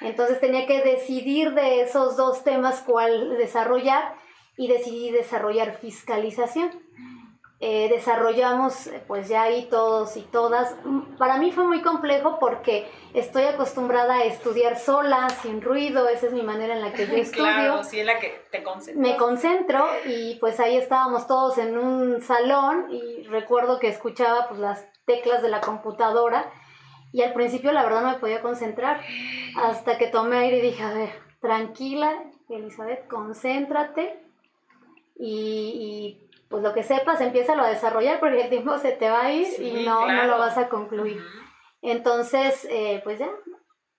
Entonces 0.00 0.40
tenía 0.40 0.66
que 0.66 0.80
decidir 0.82 1.52
de 1.54 1.82
esos 1.82 2.16
dos 2.16 2.42
temas 2.42 2.82
cuál 2.86 3.36
desarrollar 3.36 4.14
y 4.56 4.68
decidí 4.68 5.10
desarrollar 5.10 5.78
fiscalización. 5.78 6.70
Eh, 7.62 7.90
desarrollamos 7.90 8.88
pues 9.06 9.28
ya 9.28 9.42
ahí 9.42 9.68
todos 9.70 10.16
y 10.16 10.22
todas. 10.22 10.74
Para 11.18 11.36
mí 11.36 11.52
fue 11.52 11.64
muy 11.64 11.82
complejo 11.82 12.38
porque 12.38 12.90
estoy 13.12 13.42
acostumbrada 13.42 14.14
a 14.14 14.24
estudiar 14.24 14.78
sola, 14.78 15.28
sin 15.42 15.60
ruido, 15.60 16.08
esa 16.08 16.28
es 16.28 16.32
mi 16.32 16.42
manera 16.42 16.72
en 16.72 16.80
la 16.80 16.94
que 16.94 17.06
yo 17.06 17.14
estudio. 17.16 17.42
Claro, 17.44 17.84
sí, 17.84 18.00
en 18.00 18.06
la 18.06 18.18
que 18.18 18.46
te 18.50 18.62
concentras. 18.62 18.96
Me 18.96 19.18
concentro 19.18 19.86
y 20.06 20.36
pues 20.36 20.58
ahí 20.58 20.78
estábamos 20.78 21.26
todos 21.26 21.58
en 21.58 21.76
un 21.76 22.22
salón 22.22 22.86
y 22.90 23.24
recuerdo 23.24 23.78
que 23.78 23.88
escuchaba 23.88 24.48
pues 24.48 24.58
las 24.58 24.86
teclas 25.04 25.42
de 25.42 25.50
la 25.50 25.60
computadora 25.60 26.50
y 27.12 27.22
al 27.22 27.32
principio 27.32 27.72
la 27.72 27.82
verdad 27.82 28.02
no 28.02 28.10
me 28.12 28.18
podía 28.18 28.42
concentrar 28.42 29.00
hasta 29.56 29.98
que 29.98 30.06
tomé 30.06 30.38
aire 30.38 30.58
y 30.58 30.62
dije, 30.62 30.82
a 30.82 30.92
ver, 30.92 31.10
tranquila, 31.40 32.22
Elizabeth, 32.48 33.06
concéntrate 33.08 34.18
y, 35.16 36.18
y 36.26 36.30
pues 36.48 36.62
lo 36.62 36.74
que 36.74 36.82
sepas, 36.82 37.20
empieza 37.20 37.52
a 37.52 37.68
desarrollar 37.68 38.18
porque 38.20 38.42
el 38.42 38.48
tiempo 38.50 38.76
se 38.78 38.92
te 38.92 39.08
va 39.08 39.26
a 39.26 39.32
ir 39.32 39.46
y 39.60 39.84
no, 39.84 40.06
no 40.06 40.24
lo 40.24 40.38
vas 40.38 40.58
a 40.58 40.68
concluir. 40.68 41.22
Entonces, 41.82 42.66
eh, 42.70 43.00
pues 43.04 43.18
ya, 43.18 43.30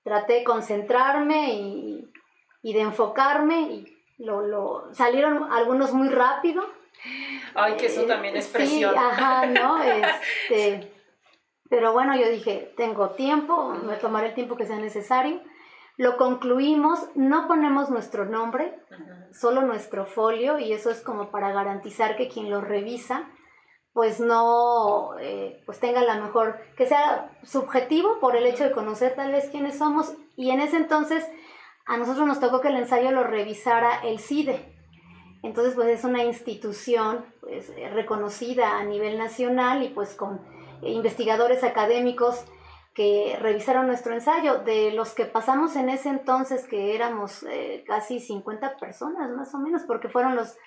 traté 0.04 0.34
de 0.34 0.44
concentrarme 0.44 1.54
y, 1.54 2.12
y 2.62 2.74
de 2.74 2.82
enfocarme 2.82 3.62
y 3.62 3.98
lo, 4.18 4.42
lo, 4.46 4.94
salieron 4.94 5.52
algunos 5.52 5.94
muy 5.94 6.10
rápido. 6.10 6.64
Ay, 7.56 7.76
que 7.76 7.88
eso 7.88 8.04
también 8.04 8.36
es 8.36 8.48
presión. 8.48 8.94
Sí, 8.94 9.00
ajá, 9.00 9.46
¿no? 9.48 9.82
Este, 10.50 10.92
pero 11.72 11.94
bueno, 11.94 12.18
yo 12.18 12.30
dije, 12.30 12.74
tengo 12.76 13.12
tiempo, 13.12 13.70
me 13.70 13.96
tomaré 13.96 14.28
el 14.28 14.34
tiempo 14.34 14.58
que 14.58 14.66
sea 14.66 14.78
necesario. 14.78 15.40
Lo 15.96 16.18
concluimos, 16.18 17.00
no 17.16 17.48
ponemos 17.48 17.90
nuestro 17.90 18.26
nombre, 18.26 18.78
solo 19.32 19.62
nuestro 19.62 20.06
folio 20.06 20.60
y 20.60 20.74
eso 20.74 20.90
es 20.90 21.00
como 21.00 21.32
para 21.32 21.54
garantizar 21.54 22.18
que 22.18 22.28
quien 22.28 22.50
lo 22.50 22.60
revisa 22.60 23.32
pues 23.94 24.20
no 24.20 25.18
eh, 25.20 25.64
pues 25.66 25.80
tenga 25.80 26.02
la 26.04 26.20
mejor, 26.20 26.60
que 26.76 26.88
sea 26.88 27.32
subjetivo 27.44 28.20
por 28.20 28.36
el 28.36 28.46
hecho 28.46 28.66
de 28.66 28.72
conocer 28.72 29.16
tal 29.16 29.32
vez 29.32 29.50
quiénes 29.50 29.78
somos 29.78 30.14
y 30.36 30.50
en 30.52 30.60
ese 30.60 30.76
entonces 30.76 31.26
a 31.86 31.96
nosotros 31.96 32.28
nos 32.28 32.42
tocó 32.42 32.60
que 32.60 32.68
el 32.68 32.78
ensayo 32.78 33.12
lo 33.12 33.24
revisara 33.24 34.02
el 34.04 34.20
CIDE. 34.20 34.76
Entonces 35.42 35.76
pues 35.76 35.88
es 35.88 36.04
una 36.04 36.24
institución 36.24 37.26
pues, 37.40 37.72
reconocida 37.94 38.78
a 38.78 38.84
nivel 38.84 39.18
nacional 39.18 39.84
y 39.84 39.90
pues 39.90 40.16
con 40.16 40.42
investigadores 40.84 41.64
académicos 41.64 42.44
que 42.94 43.38
revisaron 43.40 43.88
nuestro 43.88 44.14
ensayo. 44.14 44.60
De 44.60 44.92
los 44.92 45.14
que 45.14 45.26
pasamos 45.26 45.76
en 45.76 45.90
ese 45.90 46.10
entonces, 46.10 46.68
que 46.68 46.96
éramos 46.96 47.44
eh, 47.44 47.84
casi 47.88 48.20
50 48.20 48.78
personas 48.78 49.30
más 49.32 49.54
o 49.54 49.60
menos, 49.60 49.84
porque 49.84 50.10
fueron 50.10 50.36
los 50.36 50.58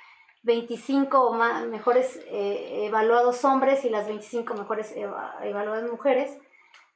25 0.42 1.38
mejores 1.70 2.20
eh, 2.26 2.86
evaluados 2.86 3.44
hombres 3.44 3.84
y 3.84 3.90
las 3.90 4.06
25 4.06 4.54
mejores 4.54 4.94
evaluadas 4.96 5.90
mujeres, 5.90 6.38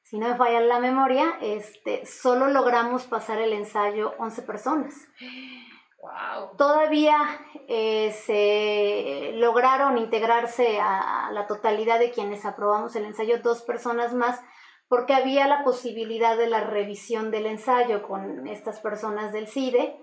si 0.03 0.19
no 0.19 0.29
me 0.29 0.37
falla 0.37 0.61
la 0.61 0.81
memoria, 0.81 1.37
este, 1.43 2.07
solo 2.07 2.49
logramos 2.49 3.05
pasar 3.05 3.39
el 3.41 3.53
ensayo 3.53 4.15
11 4.19 4.43
personas. 4.43 4.95
Wow. 6.01 6.57
Todavía 6.57 7.19
eh, 7.67 8.13
se 8.13 9.33
lograron 9.35 9.99
integrarse 9.99 10.79
a 10.81 11.31
la 11.33 11.47
totalidad 11.47 11.99
de 11.99 12.13
quienes 12.13 12.45
aprobamos 12.45 12.95
el 12.97 13.05
ensayo 13.05 13.41
dos 13.43 13.63
personas 13.63 14.15
más, 14.15 14.41
porque 14.89 15.13
había 15.13 15.47
la 15.47 15.65
posibilidad 15.65 16.37
de 16.39 16.47
la 16.47 16.61
revisión 16.61 17.31
del 17.31 17.47
ensayo 17.47 18.03
con 18.03 18.47
estas 18.47 18.81
personas 18.81 19.33
del 19.33 19.47
CIDE, 19.49 20.01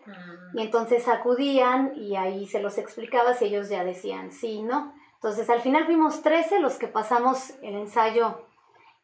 y 0.54 0.62
entonces 0.62 1.08
acudían 1.08 1.94
y 1.96 2.16
ahí 2.16 2.46
se 2.46 2.62
los 2.62 2.78
explicaba 2.78 3.34
si 3.34 3.46
ellos 3.46 3.70
ya 3.70 3.84
decían 3.84 4.32
sí, 4.32 4.62
¿no? 4.62 4.94
Entonces 5.16 5.50
al 5.50 5.62
final 5.62 5.86
fuimos 5.86 6.22
13 6.22 6.60
los 6.60 6.76
que 6.76 6.88
pasamos 6.88 7.52
el 7.64 7.76
ensayo 7.76 8.46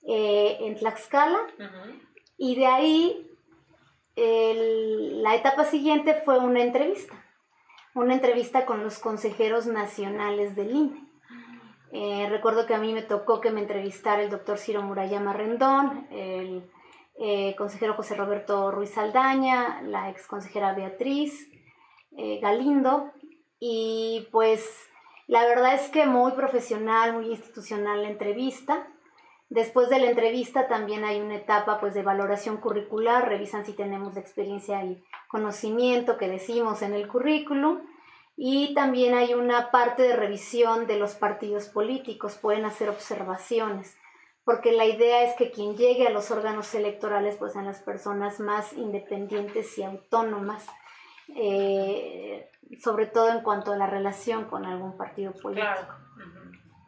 eh, 0.03 0.57
en 0.59 0.75
Tlaxcala, 0.75 1.39
y 2.37 2.55
de 2.55 2.67
ahí 2.67 3.30
la 5.21 5.35
etapa 5.35 5.65
siguiente 5.65 6.21
fue 6.25 6.39
una 6.39 6.61
entrevista, 6.61 7.13
una 7.95 8.13
entrevista 8.13 8.65
con 8.65 8.83
los 8.83 8.99
consejeros 8.99 9.65
nacionales 9.65 10.55
del 10.55 10.71
INE. 10.71 11.11
Eh, 11.93 12.27
recuerdo 12.29 12.65
que 12.65 12.73
a 12.73 12.79
mí 12.79 12.93
me 12.93 13.01
tocó 13.01 13.41
que 13.41 13.51
me 13.51 13.61
entrevistara 13.61 14.21
el 14.21 14.29
doctor 14.29 14.57
Ciro 14.57 14.81
Murayama 14.81 15.33
Rendón, 15.33 16.07
el 16.09 16.69
eh, 17.19 17.55
consejero 17.57 17.95
José 17.95 18.15
Roberto 18.15 18.71
Ruiz 18.71 18.97
Aldaña, 18.97 19.81
la 19.81 20.09
ex 20.09 20.25
consejera 20.25 20.73
Beatriz 20.73 21.49
eh, 22.17 22.39
Galindo, 22.41 23.11
y 23.59 24.27
pues 24.31 24.87
la 25.27 25.45
verdad 25.45 25.75
es 25.75 25.89
que 25.89 26.05
muy 26.05 26.31
profesional, 26.31 27.13
muy 27.13 27.27
institucional 27.27 28.03
la 28.03 28.09
entrevista. 28.09 28.87
Después 29.51 29.89
de 29.89 29.99
la 29.99 30.09
entrevista 30.09 30.69
también 30.69 31.03
hay 31.03 31.19
una 31.19 31.35
etapa 31.35 31.81
pues 31.81 31.93
de 31.93 32.03
valoración 32.03 32.55
curricular, 32.55 33.27
revisan 33.27 33.65
si 33.65 33.73
tenemos 33.73 34.15
experiencia 34.15 34.81
y 34.85 35.03
conocimiento 35.27 36.17
que 36.17 36.29
decimos 36.29 36.81
en 36.81 36.93
el 36.93 37.05
currículum. 37.09 37.81
Y 38.37 38.73
también 38.73 39.13
hay 39.13 39.33
una 39.33 39.69
parte 39.69 40.03
de 40.03 40.15
revisión 40.15 40.87
de 40.87 40.97
los 40.97 41.15
partidos 41.15 41.67
políticos, 41.67 42.37
pueden 42.41 42.63
hacer 42.63 42.87
observaciones, 42.87 43.97
porque 44.45 44.71
la 44.71 44.85
idea 44.85 45.23
es 45.25 45.35
que 45.35 45.51
quien 45.51 45.75
llegue 45.75 46.07
a 46.07 46.11
los 46.11 46.31
órganos 46.31 46.73
electorales 46.73 47.35
pues 47.35 47.51
sean 47.51 47.65
las 47.65 47.81
personas 47.81 48.39
más 48.39 48.71
independientes 48.71 49.77
y 49.77 49.83
autónomas, 49.83 50.65
eh, 51.35 52.49
sobre 52.81 53.05
todo 53.05 53.27
en 53.27 53.41
cuanto 53.41 53.73
a 53.73 53.77
la 53.77 53.87
relación 53.87 54.45
con 54.45 54.65
algún 54.65 54.95
partido 54.95 55.33
político 55.33 55.93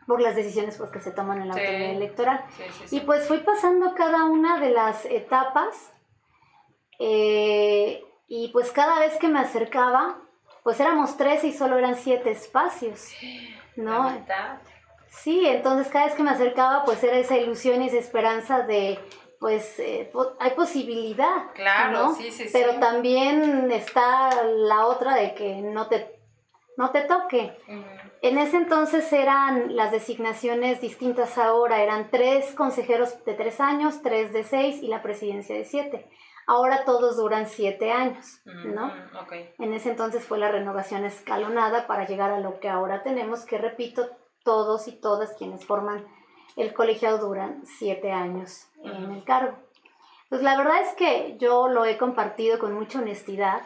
por 0.07 0.21
las 0.21 0.35
decisiones 0.35 0.77
pues, 0.77 0.89
que 0.91 0.99
se 0.99 1.11
toman 1.11 1.41
en 1.41 1.47
la 1.49 1.53
autoridad 1.53 1.91
electoral. 1.91 2.45
y 2.91 2.99
pues 3.01 3.27
fui 3.27 3.39
pasando 3.39 3.93
cada 3.95 4.25
una 4.25 4.59
de 4.59 4.71
las 4.71 5.05
etapas 5.05 5.93
eh, 6.99 8.03
y 8.27 8.49
pues 8.49 8.71
cada 8.71 8.99
vez 8.99 9.17
que 9.17 9.27
me 9.27 9.39
acercaba, 9.39 10.19
pues 10.63 10.79
éramos 10.79 11.17
tres 11.17 11.43
y 11.43 11.51
solo 11.51 11.77
eran 11.77 11.95
siete 11.95 12.31
espacios, 12.31 13.09
¿no? 13.75 14.11
Sí, 15.09 15.45
entonces 15.45 15.91
cada 15.91 16.05
vez 16.05 16.15
que 16.15 16.23
me 16.23 16.31
acercaba 16.31 16.85
pues 16.85 17.03
era 17.03 17.17
esa 17.17 17.37
ilusión 17.37 17.81
y 17.81 17.87
esa 17.87 17.97
esperanza 17.97 18.61
de 18.61 18.99
pues 19.39 19.77
eh, 19.79 20.09
hay 20.39 20.51
posibilidad, 20.51 21.51
claro, 21.53 22.15
sí, 22.15 22.31
sí, 22.31 22.45
Pero 22.53 22.79
también 22.79 23.69
está 23.71 24.41
la 24.45 24.85
otra 24.85 25.15
de 25.15 25.33
que 25.33 25.57
no 25.57 25.87
te, 25.87 26.12
no 26.77 26.91
te 26.91 27.01
toque. 27.01 27.57
En 28.21 28.37
ese 28.37 28.57
entonces 28.57 29.11
eran 29.11 29.75
las 29.75 29.91
designaciones 29.91 30.81
distintas 30.81 31.37
ahora, 31.37 31.81
eran 31.83 32.09
tres 32.09 32.53
consejeros 32.55 33.23
de 33.25 33.33
tres 33.33 33.59
años, 33.59 34.01
tres 34.01 34.31
de 34.33 34.43
seis 34.43 34.81
y 34.81 34.87
la 34.87 35.01
presidencia 35.01 35.55
de 35.55 35.65
siete. 35.65 36.09
Ahora 36.45 36.83
todos 36.83 37.15
duran 37.17 37.47
siete 37.47 37.91
años, 37.91 38.41
¿no? 38.45 38.91
En 39.59 39.73
ese 39.73 39.91
entonces 39.91 40.25
fue 40.25 40.37
la 40.37 40.51
renovación 40.51 41.05
escalonada 41.05 41.87
para 41.87 42.05
llegar 42.05 42.31
a 42.31 42.39
lo 42.39 42.59
que 42.59 42.69
ahora 42.69 43.03
tenemos, 43.03 43.45
que 43.45 43.57
repito, 43.57 44.09
todos 44.43 44.87
y 44.89 44.91
todas 44.91 45.33
quienes 45.37 45.65
forman 45.65 46.05
el 46.57 46.73
colegiado 46.73 47.17
duran 47.17 47.61
siete 47.65 48.11
años 48.11 48.67
en 48.83 49.11
el 49.11 49.23
cargo. 49.23 49.57
Pues 50.29 50.41
la 50.41 50.57
verdad 50.57 50.81
es 50.81 50.93
que 50.95 51.37
yo 51.39 51.67
lo 51.67 51.85
he 51.85 51.97
compartido 51.97 52.59
con 52.59 52.73
mucha 52.73 52.99
honestidad. 52.99 53.61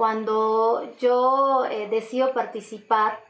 Cuando 0.00 0.96
yo 0.96 1.66
eh, 1.66 1.90
decido 1.90 2.32
participar, 2.32 3.22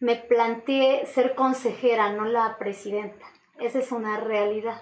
me 0.00 0.16
planteé 0.16 1.04
ser 1.04 1.34
consejera, 1.34 2.10
no 2.14 2.24
la 2.24 2.56
presidenta. 2.56 3.26
Esa 3.58 3.80
es 3.80 3.92
una 3.92 4.18
realidad. 4.18 4.80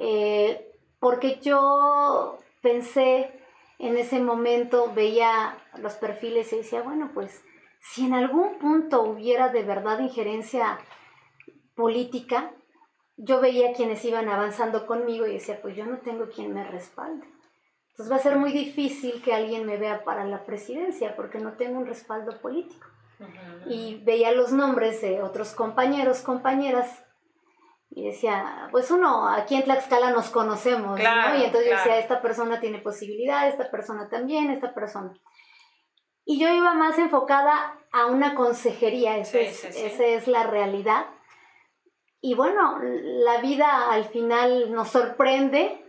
Eh, 0.00 0.68
porque 0.98 1.38
yo 1.38 2.40
pensé 2.60 3.40
en 3.78 3.96
ese 3.96 4.18
momento, 4.18 4.92
veía 4.92 5.58
los 5.78 5.94
perfiles 5.94 6.52
y 6.52 6.56
decía, 6.56 6.82
bueno, 6.82 7.12
pues 7.14 7.44
si 7.78 8.06
en 8.06 8.14
algún 8.14 8.58
punto 8.58 9.02
hubiera 9.02 9.50
de 9.50 9.62
verdad 9.62 10.00
injerencia 10.00 10.80
política, 11.76 12.50
yo 13.16 13.40
veía 13.40 13.74
quienes 13.74 14.04
iban 14.04 14.28
avanzando 14.28 14.86
conmigo 14.86 15.24
y 15.24 15.34
decía, 15.34 15.62
pues 15.62 15.76
yo 15.76 15.86
no 15.86 15.98
tengo 15.98 16.28
quien 16.30 16.52
me 16.52 16.64
respalde. 16.64 17.35
Entonces 17.96 18.12
va 18.12 18.16
a 18.16 18.22
ser 18.22 18.36
muy 18.36 18.52
difícil 18.52 19.22
que 19.22 19.32
alguien 19.32 19.64
me 19.64 19.78
vea 19.78 20.04
para 20.04 20.26
la 20.26 20.44
presidencia 20.44 21.16
porque 21.16 21.38
no 21.38 21.54
tengo 21.54 21.78
un 21.78 21.86
respaldo 21.86 22.38
político 22.42 22.86
y 23.66 24.02
veía 24.04 24.32
los 24.32 24.52
nombres 24.52 25.00
de 25.00 25.22
otros 25.22 25.54
compañeros, 25.54 26.20
compañeras, 26.20 27.02
y 27.88 28.04
decía, 28.04 28.68
pues 28.70 28.90
uno, 28.90 29.26
aquí 29.26 29.54
en 29.54 29.64
Tlaxcala 29.64 30.10
nos 30.10 30.28
conocemos, 30.28 31.00
¿no? 31.00 31.36
Y 31.38 31.44
entonces 31.44 31.70
yo 31.70 31.76
decía, 31.78 31.98
esta 31.98 32.20
persona 32.20 32.60
tiene 32.60 32.80
posibilidad, 32.80 33.48
esta 33.48 33.70
persona 33.70 34.10
también, 34.10 34.50
esta 34.50 34.74
persona. 34.74 35.14
Y 36.26 36.38
yo 36.38 36.50
iba 36.50 36.74
más 36.74 36.98
enfocada 36.98 37.78
a 37.92 38.04
una 38.04 38.34
consejería, 38.34 39.16
esa 39.16 39.38
es 40.04 40.28
la 40.28 40.42
realidad. 40.42 41.06
Y 42.20 42.34
bueno, 42.34 42.78
la 42.82 43.40
vida 43.40 43.90
al 43.90 44.04
final 44.04 44.70
nos 44.70 44.88
sorprende 44.90 45.85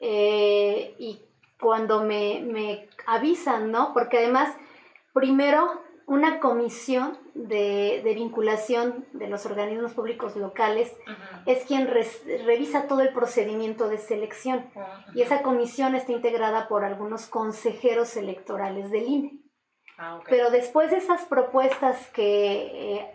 eh, 0.00 0.94
y 0.98 1.22
cuando 1.60 2.04
me, 2.04 2.40
me 2.40 2.88
avisan, 3.06 3.70
¿no? 3.70 3.92
Porque 3.92 4.18
además, 4.18 4.54
primero 5.12 5.82
una 6.06 6.38
comisión 6.38 7.18
de, 7.34 8.02
vinculación 8.14 9.06
de 9.12 9.26
los 9.28 9.46
organismos 9.46 9.94
públicos 9.94 10.36
locales 10.36 10.94
es 11.46 11.64
quien 11.64 11.88
revisa 11.88 12.86
todo 12.86 13.00
el 13.00 13.12
procedimiento 13.12 13.88
de 13.88 13.98
selección 13.98 14.70
y 15.14 15.22
esa 15.22 15.42
comisión 15.42 15.94
está 15.94 16.12
integrada 16.12 16.68
por 16.68 16.84
algunos 16.84 17.26
consejeros 17.26 18.16
electorales 18.16 18.90
del 18.90 19.04
INE. 19.04 19.40
Ah, 19.96 20.20
Pero 20.28 20.50
después 20.50 20.90
de 20.90 20.98
esas 20.98 21.24
propuestas 21.24 22.08
que 22.10 22.96
eh, 22.96 23.12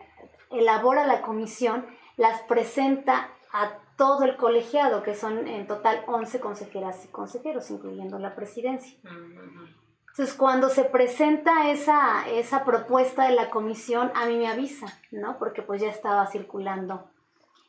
elabora 0.51 1.05
la 1.05 1.21
comisión, 1.21 1.85
las 2.15 2.41
presenta 2.43 3.29
a 3.51 3.79
todo 3.99 4.23
el 4.23 4.37
colegiado, 4.37 5.03
que 5.03 5.13
son 5.13 5.45
en 5.45 5.67
total 5.67 6.05
11 6.07 6.39
consejeras 6.39 7.03
y 7.03 7.09
consejeros, 7.09 7.69
incluyendo 7.69 8.17
la 8.17 8.33
presidencia. 8.33 8.97
Entonces, 9.03 10.33
cuando 10.35 10.69
se 10.69 10.85
presenta 10.85 11.69
esa, 11.69 12.25
esa 12.29 12.63
propuesta 12.63 13.27
de 13.27 13.35
la 13.35 13.49
comisión, 13.49 14.09
a 14.15 14.25
mí 14.25 14.37
me 14.37 14.47
avisa, 14.47 14.87
¿no? 15.11 15.37
Porque 15.37 15.61
pues 15.61 15.81
ya 15.81 15.89
estaba 15.89 16.25
circulando 16.27 17.11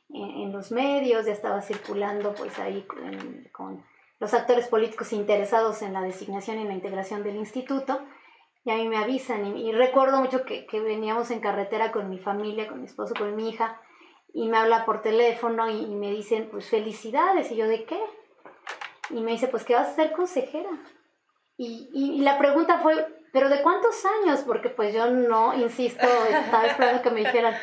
en, 0.09 0.53
los 0.53 0.71
medios, 0.71 1.27
ya 1.27 1.33
estaba 1.33 1.63
circulando 1.63 2.33
pues 2.35 2.57
ahí 2.61 2.87
con, 3.53 3.85
los 4.21 4.33
actores 4.33 4.69
políticos 4.69 5.13
interesados 5.13 5.83
en 5.83 5.95
la 5.95 6.03
designación 6.03 6.61
y 6.61 6.65
la 6.65 6.75
integración 6.75 7.25
del 7.25 7.37
instituto, 7.37 8.01
y 8.65 8.71
a 8.71 8.77
mí 8.77 8.89
me 8.89 8.99
avisan. 8.99 9.57
Y, 9.57 9.73
recuerdo 9.73 10.21
mucho 10.21 10.45
que, 10.45 10.65
que, 10.67 10.79
veníamos 10.81 11.33
en 11.33 11.41
carretera 11.41 11.91
con 11.91 12.09
mi 12.09 12.21
familia, 12.21 12.69
con 12.69 12.79
mi 12.79 12.87
esposo, 12.87 13.15
con 13.19 13.35
mi 13.35 13.49
hija, 13.49 13.81
y 14.33 14.49
me 14.49 14.59
habla 14.59 14.85
por 14.85 15.03
teléfono 15.03 15.69
y, 15.69 15.83
y 15.85 15.95
me 15.95 16.11
dicen, 16.11 16.49
pues 16.51 16.69
felicidades, 16.69 17.51
y 17.51 17.57
yo, 17.57 17.67
¿de 17.67 17.85
qué? 17.85 18.01
Y 19.11 19.21
me 19.21 19.33
dice, 19.33 19.49
pues 19.49 19.65
que 19.65 19.75
vas 19.75 19.89
a 19.89 19.95
ser 19.95 20.13
consejera. 20.13 20.71
Y, 21.57 21.91
y, 21.93 22.21
la 22.21 22.39
pregunta 22.39 22.79
fue, 22.79 23.07
¿pero 23.33 23.49
de 23.49 23.63
cuántos 23.63 24.03
años? 24.23 24.41
Porque 24.47 24.71
pues 24.71 24.95
yo 24.95 25.11
no, 25.11 25.55
insisto, 25.55 26.07
estaba 26.31 26.67
esperando 26.67 27.03
que 27.03 27.11
me 27.11 27.21
dijeran. 27.21 27.55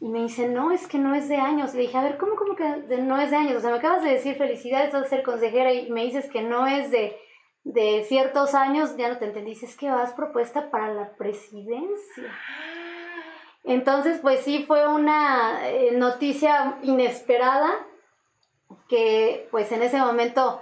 Y 0.00 0.08
me 0.08 0.22
dice, 0.22 0.48
no, 0.48 0.72
es 0.72 0.86
que 0.86 0.98
no 0.98 1.14
es 1.14 1.28
de 1.28 1.36
años. 1.36 1.74
Le 1.74 1.82
dije, 1.82 1.96
a 1.96 2.02
ver, 2.02 2.18
¿cómo, 2.18 2.36
cómo 2.36 2.54
que 2.54 2.64
no 2.98 3.20
es 3.20 3.30
de 3.30 3.36
años? 3.36 3.56
O 3.56 3.60
sea, 3.60 3.70
me 3.70 3.78
acabas 3.78 4.02
de 4.02 4.10
decir 4.10 4.36
felicidades, 4.36 4.92
vas 4.92 5.04
a 5.04 5.08
ser 5.08 5.22
consejera 5.22 5.72
y 5.72 5.90
me 5.90 6.04
dices 6.04 6.30
que 6.30 6.42
no 6.42 6.66
es 6.66 6.90
de, 6.90 7.16
de 7.64 8.04
ciertos 8.08 8.54
años, 8.54 8.96
ya 8.96 9.08
no 9.08 9.18
te 9.18 9.26
entendí. 9.26 9.52
es 9.52 9.76
que 9.76 9.90
vas 9.90 10.14
propuesta 10.14 10.70
para 10.70 10.92
la 10.92 11.16
presidencia. 11.16 12.32
Entonces, 13.66 14.20
pues 14.22 14.40
sí, 14.40 14.64
fue 14.66 14.86
una 14.86 15.68
eh, 15.68 15.90
noticia 15.92 16.78
inesperada 16.82 17.74
que 18.88 19.48
pues 19.50 19.72
en 19.72 19.82
ese 19.82 19.98
momento 19.98 20.60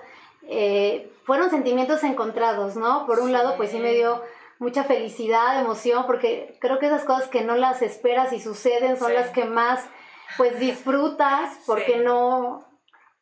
eh, 0.48 1.12
fueron 1.24 1.50
sentimientos 1.50 2.02
encontrados, 2.02 2.76
¿no? 2.76 3.06
Por 3.06 3.20
un 3.20 3.32
lado, 3.32 3.56
pues 3.56 3.70
sí 3.70 3.78
me 3.78 3.92
dio 3.92 4.22
mucha 4.58 4.84
felicidad, 4.84 5.60
emoción, 5.60 6.06
porque 6.06 6.56
creo 6.60 6.78
que 6.78 6.86
esas 6.86 7.04
cosas 7.04 7.28
que 7.28 7.42
no 7.42 7.56
las 7.56 7.82
esperas 7.82 8.32
y 8.32 8.40
suceden 8.40 8.96
son 8.96 9.12
las 9.12 9.30
que 9.30 9.44
más, 9.44 9.84
pues, 10.36 10.58
disfrutas, 10.58 11.58
porque 11.66 11.98
no, 11.98 12.64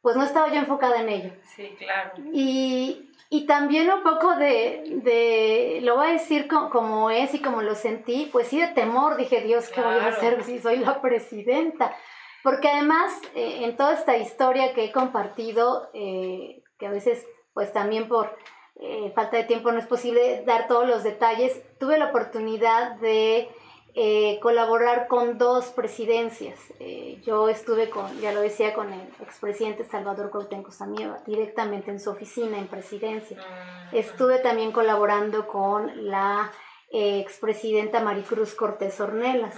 pues 0.02 0.16
no 0.16 0.22
estaba 0.22 0.48
yo 0.48 0.56
enfocada 0.56 1.00
en 1.00 1.08
ello. 1.08 1.32
Sí, 1.56 1.74
claro. 1.78 2.12
Y, 2.32 3.11
y 3.34 3.46
también 3.46 3.90
un 3.90 4.02
poco 4.02 4.36
de, 4.36 5.00
de, 5.02 5.78
lo 5.80 5.96
voy 5.96 6.08
a 6.08 6.12
decir 6.12 6.46
como, 6.48 7.08
es 7.08 7.32
y 7.32 7.40
como 7.40 7.62
lo 7.62 7.74
sentí, 7.74 8.28
pues 8.30 8.48
sí 8.48 8.60
de 8.60 8.68
temor, 8.68 9.16
dije, 9.16 9.40
Dios, 9.40 9.70
¿qué 9.70 9.80
voy 9.80 9.94
a 9.94 10.08
hacer 10.08 10.44
si 10.44 10.58
soy 10.58 10.76
la 10.76 11.00
presidenta? 11.00 11.96
Porque 12.42 12.68
además, 12.68 13.18
eh, 13.34 13.60
en 13.62 13.74
toda 13.78 13.94
esta 13.94 14.18
historia 14.18 14.74
que 14.74 14.84
he 14.84 14.92
compartido, 14.92 15.88
eh, 15.94 16.62
que 16.78 16.86
a 16.86 16.90
veces 16.90 17.26
pues 17.54 17.72
también 17.72 18.06
por 18.06 18.36
eh, 18.76 19.10
falta 19.14 19.38
de 19.38 19.44
tiempo 19.44 19.72
no 19.72 19.78
es 19.78 19.86
posible 19.86 20.44
dar 20.44 20.68
todos 20.68 20.86
los 20.86 21.02
detalles, 21.02 21.58
tuve 21.78 21.96
la 21.96 22.10
oportunidad 22.10 22.96
de 22.96 23.48
eh, 23.94 24.38
colaborar 24.40 25.06
con 25.06 25.36
dos 25.36 25.66
presidencias. 25.66 26.58
Eh, 26.80 27.20
yo 27.24 27.48
estuve 27.48 27.90
con, 27.90 28.20
ya 28.20 28.32
lo 28.32 28.40
decía, 28.40 28.72
con 28.72 28.92
el 28.92 29.00
expresidente 29.20 29.84
Salvador 29.84 30.30
Cuauhtémoc 30.30 30.70
Samieva, 30.70 31.18
directamente 31.26 31.90
en 31.90 32.00
su 32.00 32.10
oficina 32.10 32.58
en 32.58 32.68
presidencia. 32.68 33.36
Mm. 33.36 33.96
Estuve 33.96 34.38
también 34.38 34.72
colaborando 34.72 35.46
con 35.46 36.08
la 36.08 36.50
expresidenta 36.94 38.00
Maricruz 38.00 38.54
Cortés 38.54 39.00
Ornelas. 39.00 39.54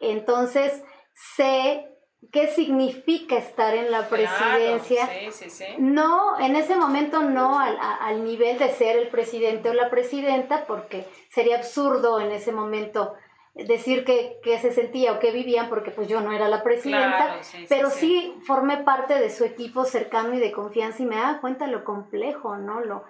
Entonces, 0.00 0.82
sé 1.12 1.88
qué 2.32 2.48
significa 2.48 3.36
estar 3.36 3.74
en 3.74 3.90
la 3.90 4.08
presidencia. 4.08 5.06
sí, 5.06 5.30
sí, 5.30 5.50
sí. 5.50 5.64
No, 5.78 6.38
en 6.40 6.56
ese 6.56 6.76
momento 6.76 7.22
no 7.22 7.58
al, 7.58 7.78
al, 7.80 8.24
nivel 8.24 8.58
de 8.58 8.70
ser 8.70 8.96
el 8.96 9.08
presidente 9.08 9.70
o 9.70 9.74
la 9.74 9.88
presidenta, 9.88 10.64
porque 10.66 11.06
sería 11.30 11.56
absurdo 11.56 12.20
en 12.20 12.32
ese 12.32 12.52
momento 12.52 13.14
decir 13.54 14.04
qué, 14.04 14.38
se 14.60 14.72
sentía 14.72 15.12
o 15.12 15.18
qué 15.18 15.32
vivían, 15.32 15.68
porque 15.68 15.90
pues 15.90 16.08
yo 16.08 16.20
no 16.20 16.32
era 16.32 16.48
la 16.48 16.62
presidenta, 16.62 17.40
pero 17.68 17.90
sí, 17.90 18.34
formé 18.46 18.78
parte 18.78 19.18
de 19.18 19.30
su 19.30 19.44
equipo 19.44 19.84
cercano 19.84 20.34
y 20.34 20.38
de 20.38 20.52
confianza 20.52 21.02
y 21.02 21.06
me 21.06 21.16
daba 21.16 21.40
cuenta 21.40 21.66
lo 21.66 21.84
complejo, 21.84 22.56
¿no? 22.56 22.80
Lo, 22.80 23.04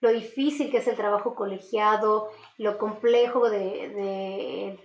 lo 0.00 0.10
difícil 0.10 0.70
que 0.70 0.78
es 0.78 0.88
el 0.88 0.96
trabajo 0.96 1.34
colegiado, 1.34 2.30
lo 2.58 2.76
complejo 2.78 3.48
de, 3.48 3.58
de 3.60 4.78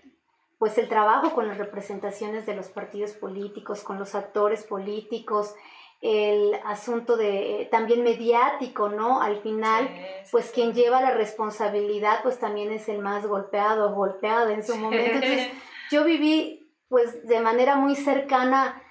pues 0.58 0.78
el 0.78 0.89
trabajo 0.89 1.34
con 1.34 1.48
las 1.48 1.58
representaciones 1.58 2.45
de 2.45 2.56
los 2.56 2.67
partidos 2.67 3.13
políticos, 3.13 3.82
con 3.82 3.98
los 3.98 4.13
actores 4.13 4.63
políticos, 4.63 5.56
el 6.01 6.53
asunto 6.63 7.17
de 7.17 7.67
también 7.71 8.03
mediático, 8.03 8.89
¿no? 8.89 9.21
Al 9.21 9.41
final, 9.41 9.89
pues 10.31 10.51
quien 10.51 10.73
lleva 10.73 11.01
la 11.01 11.12
responsabilidad, 11.12 12.21
pues 12.23 12.39
también 12.39 12.71
es 12.71 12.88
el 12.88 12.99
más 12.99 13.25
golpeado 13.25 13.89
o 13.89 13.95
golpeada 13.95 14.53
en 14.53 14.63
su 14.63 14.77
momento. 14.77 15.15
Entonces, 15.15 15.49
yo 15.91 16.05
viví, 16.05 16.71
pues, 16.88 17.27
de 17.27 17.41
manera 17.41 17.75
muy 17.75 17.95
cercana 17.95 18.81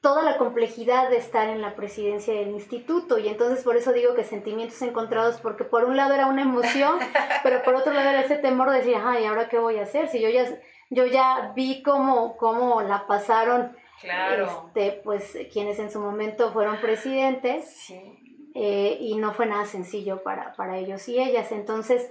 toda 0.00 0.22
la 0.22 0.38
complejidad 0.38 1.10
de 1.10 1.18
estar 1.18 1.48
en 1.48 1.60
la 1.60 1.74
presidencia 1.74 2.32
del 2.32 2.52
instituto 2.52 3.18
y 3.18 3.28
entonces 3.28 3.62
por 3.62 3.76
eso 3.76 3.92
digo 3.92 4.14
que 4.14 4.24
sentimientos 4.24 4.80
encontrados 4.80 5.38
porque 5.42 5.64
por 5.64 5.84
un 5.84 5.94
lado 5.94 6.14
era 6.14 6.26
una 6.26 6.40
emoción 6.40 6.98
pero 7.42 7.62
por 7.62 7.74
otro 7.74 7.92
lado 7.92 8.08
era 8.08 8.22
ese 8.22 8.36
temor 8.36 8.70
de 8.70 8.78
decir 8.78 8.96
ay 8.98 9.26
ahora 9.26 9.50
qué 9.50 9.58
voy 9.58 9.76
a 9.76 9.82
hacer 9.82 10.08
si 10.08 10.18
yo 10.18 10.30
ya 10.30 10.46
yo 10.88 11.04
ya 11.04 11.52
vi 11.54 11.82
cómo, 11.82 12.38
cómo 12.38 12.80
la 12.80 13.06
pasaron 13.06 13.76
Claro. 14.00 14.66
Este, 14.68 15.00
pues 15.04 15.36
quienes 15.52 15.78
en 15.78 15.90
su 15.90 16.00
momento 16.00 16.52
fueron 16.52 16.80
presidentes 16.80 17.90
eh, 18.54 18.96
y 18.98 19.16
no 19.16 19.34
fue 19.34 19.46
nada 19.46 19.66
sencillo 19.66 20.22
para, 20.22 20.54
para 20.54 20.78
ellos 20.78 21.06
y 21.08 21.20
ellas. 21.20 21.52
Entonces 21.52 22.10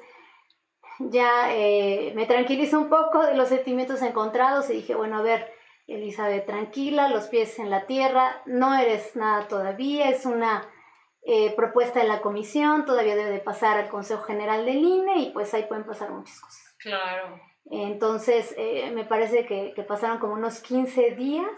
ya 0.99 1.54
eh, 1.56 2.13
me 2.15 2.25
tranquilizó 2.25 2.80
un 2.80 2.89
poco 2.89 3.25
de 3.25 3.36
los 3.36 3.49
sentimientos 3.49 4.02
encontrados 4.04 4.69
y 4.69 4.73
dije, 4.73 4.95
bueno, 4.95 5.17
a 5.17 5.21
ver, 5.23 5.52
Elizabeth, 5.88 6.45
tranquila, 6.45 7.10
los 7.10 7.28
pies 7.28 7.58
en 7.58 7.71
la 7.71 7.88
tierra, 7.88 8.43
no 8.45 8.78
eres 8.78 9.15
nada 9.15 9.47
todavía, 9.47 10.10
es 10.10 10.28
una 10.28 10.69
eh, 11.23 11.56
propuesta 11.56 12.02
de 12.02 12.08
la 12.08 12.21
comisión, 12.21 12.86
todavía 12.86 13.15
debe 13.15 13.32
de 13.32 13.39
pasar 13.39 13.78
al 13.78 13.89
Consejo 13.89 14.21
General 14.21 14.65
del 14.65 14.78
INE 14.78 15.17
y 15.17 15.32
pues 15.32 15.52
ahí 15.56 15.63
pueden 15.63 15.86
pasar 15.86 16.12
muchas 16.12 16.39
cosas. 16.39 16.75
Claro. 16.78 17.39
Entonces, 17.71 18.56
me 18.93 19.06
parece 19.06 19.45
que, 19.45 19.73
que, 19.75 19.84
pasaron 19.84 20.17
como 20.17 20.34
unos 20.34 20.60
15 20.60 21.12
días 21.12 21.52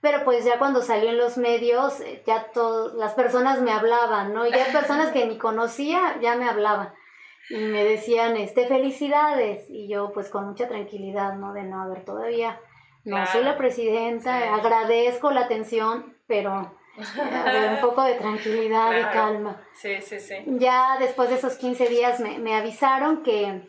pero 0.00 0.24
pues 0.24 0.44
ya 0.44 0.58
cuando 0.58 0.82
salió 0.82 1.10
en 1.10 1.18
los 1.18 1.38
medios, 1.38 2.00
eh, 2.00 2.22
ya 2.26 2.44
todas 2.52 2.94
las 2.94 3.14
personas 3.14 3.60
me 3.60 3.72
hablaban, 3.72 4.32
¿no? 4.32 4.46
Ya 4.46 4.66
personas 4.72 5.12
que 5.12 5.26
ni 5.26 5.38
conocía 5.38 6.18
ya 6.20 6.36
me 6.36 6.48
hablaban 6.48 6.92
y 7.50 7.56
me 7.56 7.84
decían, 7.84 8.36
este, 8.36 8.66
felicidades. 8.66 9.68
Y 9.68 9.88
yo 9.88 10.12
pues 10.12 10.28
con 10.28 10.46
mucha 10.46 10.68
tranquilidad, 10.68 11.34
¿no? 11.34 11.52
De 11.52 11.62
no 11.62 11.82
haber 11.82 12.04
todavía, 12.04 12.60
no 13.04 13.26
soy 13.26 13.42
la 13.42 13.56
presidenta, 13.56 14.54
agradezco 14.54 15.30
la 15.30 15.42
atención, 15.42 16.16
pero 16.26 16.72
un 16.96 17.80
poco 17.80 18.02
de 18.02 18.14
tranquilidad 18.14 18.92
y 18.98 19.02
calma. 19.12 19.62
Sí, 19.74 20.00
sí, 20.02 20.20
sí. 20.20 20.34
Ya 20.46 20.96
después 20.98 21.30
de 21.30 21.36
esos 21.36 21.56
15 21.56 21.88
días 21.88 22.20
me, 22.20 22.38
me 22.38 22.54
avisaron 22.54 23.22
que 23.22 23.68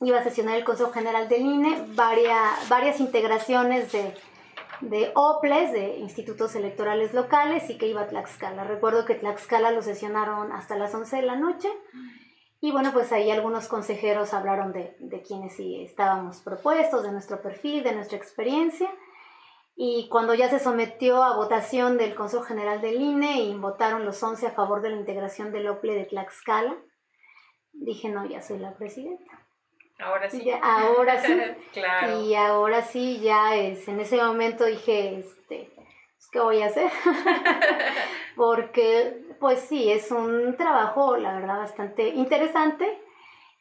iba 0.00 0.18
a 0.18 0.24
sesionar 0.24 0.56
el 0.56 0.64
Consejo 0.64 0.92
General 0.92 1.28
del 1.28 1.42
INE, 1.42 1.84
varias, 1.88 2.68
varias 2.68 3.00
integraciones 3.00 3.90
de 3.92 4.14
de 4.80 5.12
OPLES, 5.14 5.72
de 5.72 5.96
institutos 5.98 6.54
electorales 6.54 7.14
locales, 7.14 7.68
y 7.70 7.78
que 7.78 7.86
iba 7.86 8.02
a 8.02 8.08
Tlaxcala. 8.08 8.64
Recuerdo 8.64 9.04
que 9.04 9.14
Tlaxcala 9.14 9.70
lo 9.70 9.82
sesionaron 9.82 10.52
hasta 10.52 10.76
las 10.76 10.94
11 10.94 11.16
de 11.16 11.22
la 11.22 11.36
noche. 11.36 11.68
Y 12.60 12.72
bueno, 12.72 12.92
pues 12.92 13.12
ahí 13.12 13.30
algunos 13.30 13.68
consejeros 13.68 14.34
hablaron 14.34 14.72
de, 14.72 14.96
de 14.98 15.22
quienes 15.22 15.54
sí 15.56 15.82
estábamos 15.82 16.40
propuestos, 16.40 17.02
de 17.02 17.12
nuestro 17.12 17.40
perfil, 17.40 17.84
de 17.84 17.94
nuestra 17.94 18.18
experiencia. 18.18 18.90
Y 19.76 20.08
cuando 20.08 20.34
ya 20.34 20.50
se 20.50 20.58
sometió 20.58 21.22
a 21.22 21.36
votación 21.36 21.98
del 21.98 22.16
Consejo 22.16 22.42
General 22.42 22.80
del 22.80 23.00
INE 23.00 23.42
y 23.42 23.56
votaron 23.56 24.04
los 24.04 24.20
11 24.20 24.48
a 24.48 24.50
favor 24.50 24.82
de 24.82 24.90
la 24.90 24.96
integración 24.96 25.52
del 25.52 25.68
OPLE 25.68 25.94
de 25.94 26.04
Tlaxcala, 26.06 26.76
dije, 27.72 28.08
no, 28.08 28.26
ya 28.26 28.42
soy 28.42 28.58
la 28.58 28.74
presidenta. 28.76 29.47
Ahora 29.98 30.30
sí. 30.30 30.50
ahora 30.62 31.20
sí. 31.22 31.40
claro. 31.72 32.20
Y 32.20 32.34
ahora 32.34 32.82
sí, 32.82 33.20
ya 33.20 33.56
es, 33.56 33.88
en 33.88 34.00
ese 34.00 34.16
momento 34.16 34.64
dije, 34.64 35.18
este, 35.18 35.70
pues, 35.74 36.28
¿qué 36.30 36.40
voy 36.40 36.62
a 36.62 36.66
hacer? 36.66 36.90
Porque, 38.36 39.22
pues 39.40 39.60
sí, 39.60 39.90
es 39.90 40.10
un 40.10 40.56
trabajo, 40.56 41.16
la 41.16 41.34
verdad, 41.34 41.58
bastante 41.58 42.08
interesante. 42.08 43.00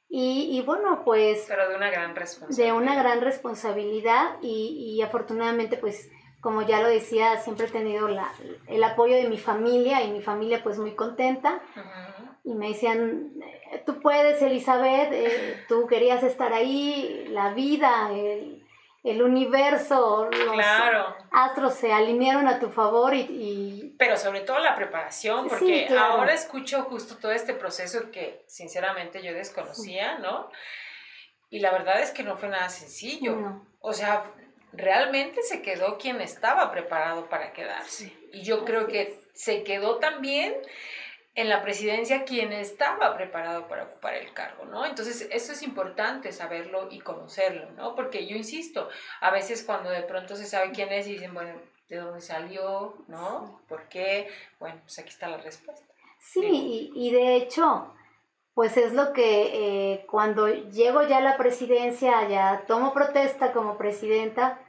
Y, 0.09 0.57
y, 0.57 0.61
bueno, 0.61 1.03
pues... 1.03 1.45
Pero 1.49 1.67
de 1.67 1.75
una 1.75 1.89
gran 1.89 2.15
responsabilidad. 2.15 2.65
De 2.65 2.79
una 2.79 2.95
gran 2.95 3.19
responsabilidad 3.19 4.37
y, 4.41 4.95
y 4.95 5.01
afortunadamente, 5.01 5.75
pues, 5.75 6.09
como 6.39 6.61
ya 6.61 6.81
lo 6.81 6.87
decía, 6.87 7.37
siempre 7.39 7.65
he 7.65 7.69
tenido 7.69 8.07
la, 8.07 8.31
el 8.67 8.83
apoyo 8.83 9.15
de 9.15 9.27
mi 9.27 9.37
familia 9.37 10.03
y 10.03 10.11
mi 10.11 10.21
familia 10.21 10.61
pues 10.63 10.77
muy 10.77 10.95
contenta. 10.95 11.61
Y 12.47 12.53
me 12.53 12.69
decían, 12.69 13.33
tú 13.85 13.99
puedes, 13.99 14.41
Elizabeth, 14.41 15.11
eh, 15.11 15.65
tú 15.67 15.85
querías 15.85 16.23
estar 16.23 16.53
ahí, 16.53 17.25
la 17.27 17.53
vida, 17.53 18.09
el, 18.13 19.21
universo, 19.21 20.29
los 20.31 20.65
astros 21.31 21.73
se 21.73 21.91
alinearon 21.91 22.47
a 22.47 22.57
tu 22.57 22.69
favor 22.69 23.13
y, 23.13 23.95
Pero 23.99 24.15
sobre 24.15 24.41
todo 24.41 24.59
la 24.59 24.75
preparación, 24.75 25.49
porque 25.49 25.89
ahora 25.97 26.33
escucho 26.33 26.83
justo 26.83 27.17
todo 27.17 27.33
este 27.33 27.53
proceso 27.53 28.11
que 28.11 28.45
sinceramente 28.47 29.21
yo 29.21 29.33
desconocía, 29.33 30.17
¿no? 30.19 30.49
Y 31.49 31.59
la 31.59 31.71
verdad 31.71 31.99
es 32.01 32.11
que 32.11 32.23
no 32.23 32.37
fue 32.37 32.47
nada 32.47 32.69
sencillo. 32.69 33.61
O 33.81 33.91
sea, 33.91 34.23
realmente 34.71 35.41
se 35.43 35.61
quedó 35.61 35.97
quien 35.97 36.21
estaba 36.21 36.71
preparado 36.71 37.27
para 37.27 37.51
quedarse. 37.51 38.13
Y 38.31 38.43
yo 38.43 38.63
creo 38.63 38.87
que 38.87 39.19
se 39.33 39.63
quedó 39.63 39.97
también 39.97 40.55
en 41.37 41.49
la 41.49 41.61
presidencia 41.61 42.25
quien 42.25 42.51
estaba 42.51 43.15
preparado 43.15 43.67
para 43.67 43.83
ocupar 43.83 44.15
el 44.15 44.33
cargo, 44.33 44.65
¿no? 44.65 44.87
Entonces, 44.87 45.29
eso 45.31 45.51
es 45.51 45.61
importante 45.61 46.31
saberlo 46.31 46.87
y 46.89 46.99
conocerlo, 46.99 47.69
¿no? 47.77 47.93
Porque 47.93 48.25
yo 48.25 48.35
insisto, 48.35 48.89
a 49.21 49.29
veces 49.29 49.63
cuando 49.63 49.91
de 49.91 50.01
pronto 50.01 50.35
se 50.35 50.47
sabe 50.47 50.71
quién 50.71 50.91
es 50.91 51.07
y 51.07 51.11
dicen, 51.11 51.35
bueno, 51.35 51.53
¿de 51.89 51.97
dónde 51.97 52.21
salió? 52.21 52.95
¿No? 53.07 53.61
¿Por 53.69 53.87
qué? 53.87 54.27
Bueno, 54.59 54.79
pues 54.81 54.97
aquí 54.97 55.09
está 55.09 55.27
la 55.27 55.37
respuesta. 55.37 55.85
Sí, 56.19 56.91
y, 56.95 57.11
de 57.11 57.35
hecho, 57.35 57.93
pues 58.55 58.75
es 58.75 58.93
lo 58.93 59.13
que 59.13 59.93
eh, 59.93 60.05
cuando 60.07 60.47
llego 60.47 61.03
ya 61.03 61.17
a 61.17 61.21
la 61.21 61.37
presidencia, 61.37 62.27
ya 62.27 62.63
tomo 62.65 62.95
protesta 62.95 63.53
como 63.53 63.77
presidenta, 63.77 64.59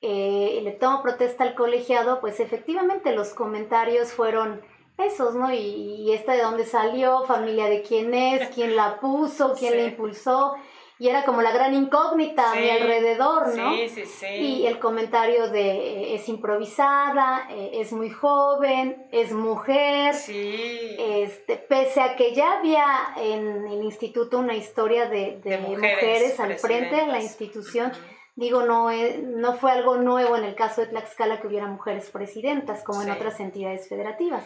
eh, 0.00 0.60
le 0.62 0.70
tomo 0.70 1.02
protesta 1.02 1.42
al 1.42 1.56
colegiado, 1.56 2.20
pues 2.20 2.38
efectivamente 2.38 3.12
los 3.16 3.34
comentarios 3.34 4.12
fueron 4.12 4.62
esos, 4.98 5.34
¿no? 5.34 5.52
Y, 5.52 6.12
esta 6.12 6.32
de 6.32 6.42
dónde 6.42 6.64
salió, 6.64 7.24
familia 7.24 7.66
de 7.66 7.82
quién 7.82 8.14
es, 8.14 8.48
quién 8.54 8.76
la 8.76 9.00
puso, 9.00 9.54
quién 9.58 9.76
la 9.76 9.84
impulsó. 9.84 10.54
Y 10.96 11.08
era 11.08 11.24
como 11.24 11.42
la 11.42 11.50
gran 11.50 11.74
incógnita 11.74 12.52
a 12.52 12.54
mi 12.54 12.70
alrededor, 12.70 13.56
¿no? 13.56 13.74
Sí, 13.74 13.88
sí, 13.88 14.06
sí. 14.06 14.26
Y 14.26 14.66
el 14.66 14.78
comentario 14.78 15.50
de 15.50 15.70
eh, 15.72 16.14
es 16.14 16.28
improvisada, 16.28 17.48
eh, 17.50 17.72
es 17.74 17.92
muy 17.92 18.10
joven, 18.10 19.04
es 19.10 19.32
mujer. 19.32 20.14
Sí. 20.14 20.96
Este, 20.96 21.56
pese 21.56 22.00
a 22.00 22.14
que 22.14 22.32
ya 22.32 22.58
había 22.58 22.86
en 23.16 23.66
el 23.66 23.82
instituto 23.82 24.38
una 24.38 24.54
historia 24.54 25.06
de, 25.08 25.40
mujeres, 25.66 26.38
al 26.38 26.54
frente 26.58 26.94
de 26.94 27.06
la 27.08 27.20
institución. 27.20 27.92
Digo, 28.36 28.62
no, 28.62 28.88
no 28.90 29.54
fue 29.54 29.72
algo 29.72 29.96
nuevo 29.96 30.36
en 30.36 30.44
el 30.44 30.54
caso 30.54 30.80
de 30.80 30.88
Tlaxcala 30.88 31.40
que 31.40 31.48
hubiera 31.48 31.66
mujeres 31.66 32.08
presidentas, 32.10 32.84
como 32.84 33.02
en 33.02 33.10
otras 33.10 33.40
entidades 33.40 33.88
federativas. 33.88 34.44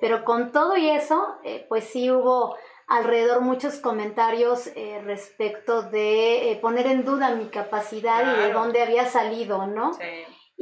Pero 0.00 0.24
con 0.24 0.52
todo 0.52 0.76
y 0.76 0.88
eso, 0.88 1.38
eh, 1.44 1.66
pues 1.68 1.84
sí 1.84 2.10
hubo 2.10 2.56
alrededor 2.88 3.40
muchos 3.40 3.76
comentarios 3.76 4.66
eh, 4.76 5.00
respecto 5.04 5.82
de 5.82 6.52
eh, 6.52 6.56
poner 6.56 6.86
en 6.86 7.04
duda 7.04 7.34
mi 7.34 7.48
capacidad 7.48 8.36
y 8.36 8.40
de 8.42 8.52
dónde 8.52 8.82
había 8.82 9.06
salido, 9.06 9.66
¿no? 9.66 9.94
Sí. 9.94 10.04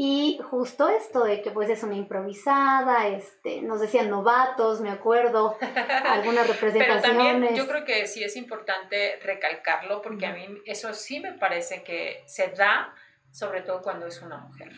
Y 0.03 0.41
justo 0.51 0.89
esto 0.89 1.25
de 1.25 1.43
que 1.43 1.51
pues 1.51 1.69
es 1.69 1.83
una 1.83 1.97
improvisada, 1.97 3.09
este, 3.09 3.61
nos 3.61 3.81
decían 3.81 4.09
novatos, 4.09 4.81
me 4.81 4.91
acuerdo, 4.91 5.59
algunas 6.07 6.47
representaciones. 6.47 7.03
Pero 7.03 7.17
también 7.17 7.55
yo 7.55 7.67
creo 7.67 7.85
que 7.85 8.07
sí 8.07 8.23
es 8.23 8.37
importante 8.37 9.19
recalcarlo 9.23 10.01
porque 10.01 10.27
a 10.27 10.33
mí 10.33 10.47
eso 10.65 10.95
sí 10.95 11.21
me 11.21 11.33
parece 11.33 11.83
que 11.83 12.23
se 12.27 12.49
da 12.49 12.95
sobre 13.31 13.63
todo 13.63 13.83
cuando 13.83 14.07
es 14.07 14.23
una 14.23 14.39
mujer. 14.39 14.73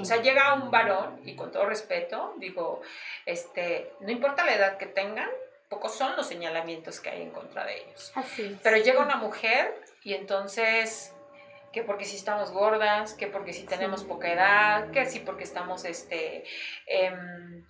O 0.00 0.04
sea, 0.04 0.22
llega 0.22 0.54
un 0.54 0.70
varón, 0.70 1.20
y 1.24 1.34
con 1.36 1.50
todo 1.52 1.66
respeto, 1.66 2.34
digo, 2.38 2.82
este, 3.26 3.92
no 4.00 4.10
importa 4.10 4.44
la 4.44 4.54
edad 4.54 4.76
que 4.76 4.86
tengan, 4.86 5.28
pocos 5.68 5.94
son 5.94 6.16
los 6.16 6.26
señalamientos 6.26 7.00
que 7.00 7.10
hay 7.10 7.22
en 7.22 7.30
contra 7.30 7.64
de 7.64 7.82
ellos. 7.82 8.12
Así. 8.14 8.58
Pero 8.62 8.76
llega 8.76 9.02
una 9.02 9.16
mujer 9.16 9.74
y 10.02 10.14
entonces, 10.14 11.12
que 11.72 11.82
porque 11.82 12.04
si 12.04 12.16
estamos 12.16 12.50
gordas, 12.52 13.14
que 13.14 13.26
porque 13.26 13.52
si 13.52 13.64
tenemos 13.64 14.04
poca 14.04 14.32
edad, 14.32 14.90
que 14.90 15.06
si 15.06 15.20
porque 15.20 15.44
estamos 15.44 15.84
este, 15.84 16.44
em, 16.86 17.64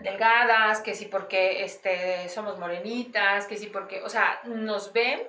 delgadas, 0.00 0.80
que 0.80 0.94
si 0.94 1.06
porque 1.06 1.64
este, 1.64 2.28
somos 2.28 2.58
morenitas, 2.58 3.46
que 3.46 3.56
si 3.56 3.66
porque, 3.66 4.02
o 4.02 4.08
sea, 4.08 4.40
nos 4.44 4.92
ven, 4.92 5.22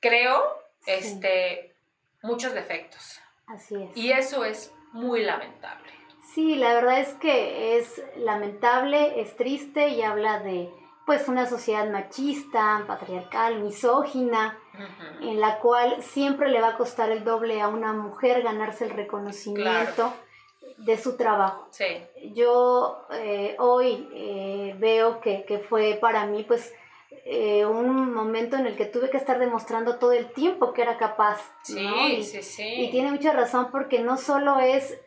creo, 0.00 0.62
este, 0.86 1.74
muchos 2.22 2.54
defectos. 2.54 3.20
Así 3.46 3.74
es. 3.82 3.96
Y 3.96 4.12
eso 4.12 4.44
es 4.44 4.72
muy 4.92 5.22
lamentable. 5.22 5.90
Sí, 6.34 6.54
la 6.54 6.74
verdad 6.74 7.00
es 7.00 7.14
que 7.14 7.78
es 7.78 8.02
lamentable, 8.16 9.20
es 9.20 9.36
triste 9.36 9.88
y 9.88 10.02
habla 10.02 10.38
de 10.40 10.70
pues 11.04 11.28
una 11.28 11.46
sociedad 11.46 11.90
machista, 11.90 12.84
patriarcal, 12.86 13.60
misógina, 13.60 14.58
en 15.20 15.40
la 15.40 15.58
cual 15.58 16.02
siempre 16.02 16.48
le 16.48 16.60
va 16.60 16.68
a 16.68 16.76
costar 16.76 17.10
el 17.10 17.24
doble 17.24 17.60
a 17.60 17.68
una 17.68 17.92
mujer 17.92 18.42
ganarse 18.42 18.84
el 18.84 18.90
reconocimiento 18.90 20.14
de 20.78 20.96
su 20.96 21.16
trabajo. 21.16 21.68
Sí. 21.70 21.84
Yo 22.34 23.06
eh, 23.12 23.56
hoy 23.58 24.08
eh, 24.14 24.74
veo 24.78 25.20
que, 25.20 25.44
que, 25.44 25.58
fue 25.58 25.98
para 26.00 26.26
mí 26.26 26.44
pues 26.44 26.72
eh, 27.24 27.64
un 27.66 28.12
momento 28.12 28.56
en 28.56 28.66
el 28.66 28.76
que 28.76 28.86
tuve 28.86 29.10
que 29.10 29.16
estar 29.16 29.38
demostrando 29.38 29.96
todo 29.96 30.12
el 30.12 30.32
tiempo 30.32 30.72
que 30.72 30.82
era 30.82 30.98
capaz. 30.98 31.40
Sí, 31.62 31.86
y, 32.18 32.22
sí, 32.22 32.42
sí. 32.42 32.74
Y 32.84 32.90
tiene 32.90 33.10
mucha 33.10 33.32
razón 33.32 33.68
porque 33.70 34.00
no 34.00 34.16
solo 34.16 34.58
es 34.58 34.98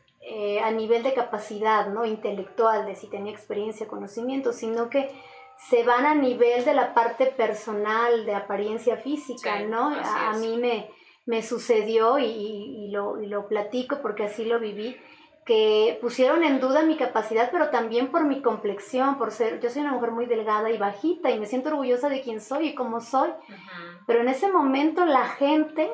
a 0.64 0.72
nivel 0.72 1.04
de 1.04 1.14
capacidad 1.14 1.88
¿no? 1.90 2.04
intelectual, 2.04 2.88
de 2.88 2.96
si 2.96 3.08
tenía 3.08 3.32
experiencia, 3.32 3.88
conocimiento, 3.88 4.54
sino 4.54 4.90
que 4.90 5.12
se 5.58 5.84
van 5.84 6.06
a 6.06 6.16
nivel 6.16 6.66
de 6.66 6.74
la 6.74 6.94
parte 6.94 7.28
personal, 7.28 8.26
de 8.26 8.36
apariencia 8.36 8.98
física, 8.98 9.62
¿no? 9.62 9.96
A, 9.96 10.34
mí 10.34 10.58
me, 10.58 10.90
me 11.26 11.42
sucedió 11.42 12.20
y, 12.20 12.26
y, 12.26 12.92
lo, 12.92 13.22
y, 13.22 13.28
lo, 13.28 13.48
platico 13.48 14.00
porque 14.02 14.24
así 14.24 14.46
lo 14.46 14.60
viví 14.60 14.96
que 15.46 16.00
pusieron 16.02 16.44
en 16.44 16.60
duda 16.60 16.82
mi 16.82 16.98
capacidad, 16.98 17.50
pero 17.52 17.70
también 17.70 18.10
por 18.10 18.26
mi 18.26 18.42
complexión, 18.42 19.18
por 19.18 19.32
ser, 19.32 19.60
yo 19.60 19.70
soy 19.70 19.84
una 19.84 19.92
mujer 19.92 20.12
muy 20.12 20.26
delgada 20.26 20.72
y 20.72 20.78
bajita 20.78 21.30
y 21.30 21.40
me 21.40 21.46
siento 21.46 21.70
orgullosa 21.70 22.10
de 22.10 22.22
quién 22.22 22.42
soy 22.42 22.70
y 22.70 22.76
cómo 22.76 23.00
soy, 23.00 23.30
pero 24.08 24.22
en 24.22 24.28
ese 24.28 24.52
momento 24.52 25.06
la 25.06 25.28
gente 25.28 25.92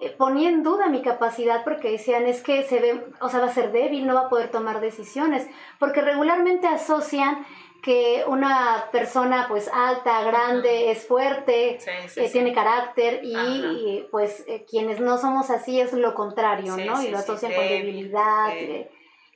eh, 0.00 0.10
ponía 0.10 0.50
en 0.50 0.64
duda 0.64 0.88
mi 0.88 1.00
capacidad 1.00 1.62
porque 1.62 1.92
decían 1.92 2.26
es 2.26 2.42
que 2.42 2.64
se 2.64 2.80
ve, 2.80 3.06
o 3.20 3.28
sea, 3.28 3.38
va 3.38 3.46
a 3.46 3.54
ser 3.54 3.70
débil, 3.70 4.04
no 4.04 4.14
va 4.14 4.22
a 4.22 4.28
poder 4.28 4.50
tomar 4.50 4.80
decisiones, 4.80 5.48
porque 5.78 6.00
regularmente 6.00 6.66
asocian 6.66 7.46
que 7.86 8.24
una 8.26 8.88
persona 8.90 9.46
pues 9.48 9.70
alta, 9.72 10.24
grande, 10.24 10.90
es 10.90 11.06
fuerte, 11.06 11.78
eh, 12.16 12.30
tiene 12.32 12.52
carácter 12.52 13.20
y, 13.22 14.04
pues 14.10 14.42
eh, 14.48 14.66
quienes 14.68 14.98
no 14.98 15.18
somos 15.18 15.50
así 15.50 15.80
es 15.80 15.92
lo 15.92 16.12
contrario, 16.12 16.76
¿no? 16.76 17.00
y 17.00 17.10
lo 17.10 17.18
asocian 17.18 17.52
con 17.54 17.62
debilidad, 17.62 18.48
eh, 18.56 18.90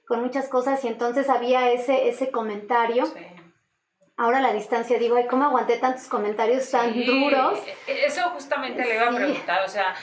con 0.04 0.20
muchas 0.20 0.48
cosas. 0.48 0.84
Y 0.84 0.88
entonces 0.88 1.28
había 1.28 1.70
ese, 1.70 2.08
ese 2.08 2.32
comentario. 2.32 3.04
Ahora 4.16 4.40
la 4.40 4.52
distancia 4.52 4.98
digo, 4.98 5.14
ay, 5.14 5.28
¿cómo 5.28 5.44
aguanté 5.44 5.76
tantos 5.76 6.08
comentarios 6.08 6.68
tan 6.72 6.92
duros? 7.04 7.56
E, 7.86 7.92
e, 7.92 8.06
eso 8.06 8.30
justamente 8.30 8.84
le 8.84 8.96
iba 8.96 9.10
a 9.10 9.14
preguntar, 9.14 9.64
o 9.64 9.68
sea, 9.68 9.94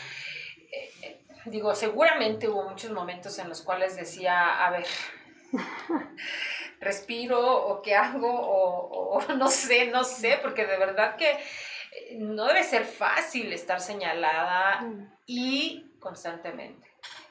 digo, 1.44 1.76
seguramente 1.76 2.48
hubo 2.48 2.64
muchos 2.70 2.92
momentos 2.92 3.38
en 3.40 3.50
los 3.50 3.62
cuales 3.62 3.98
decía, 3.98 4.66
a 4.66 4.72
ver, 4.72 4.86
respiro 6.80 7.40
o 7.40 7.82
qué 7.82 7.96
hago 7.96 8.30
o, 8.30 9.22
no 9.38 9.48
sé, 9.50 9.88
no 9.88 10.04
sé, 10.04 10.40
porque 10.42 10.66
de 10.66 10.78
verdad 10.78 11.16
que 11.16 11.32
eh, 11.32 12.16
no 12.18 12.46
debe 12.46 12.64
ser 12.64 12.86
fácil 12.86 13.52
estar 13.54 13.82
señalada 13.82 14.82
mm. 14.82 15.14
y 15.26 15.92
constantemente. 16.00 16.88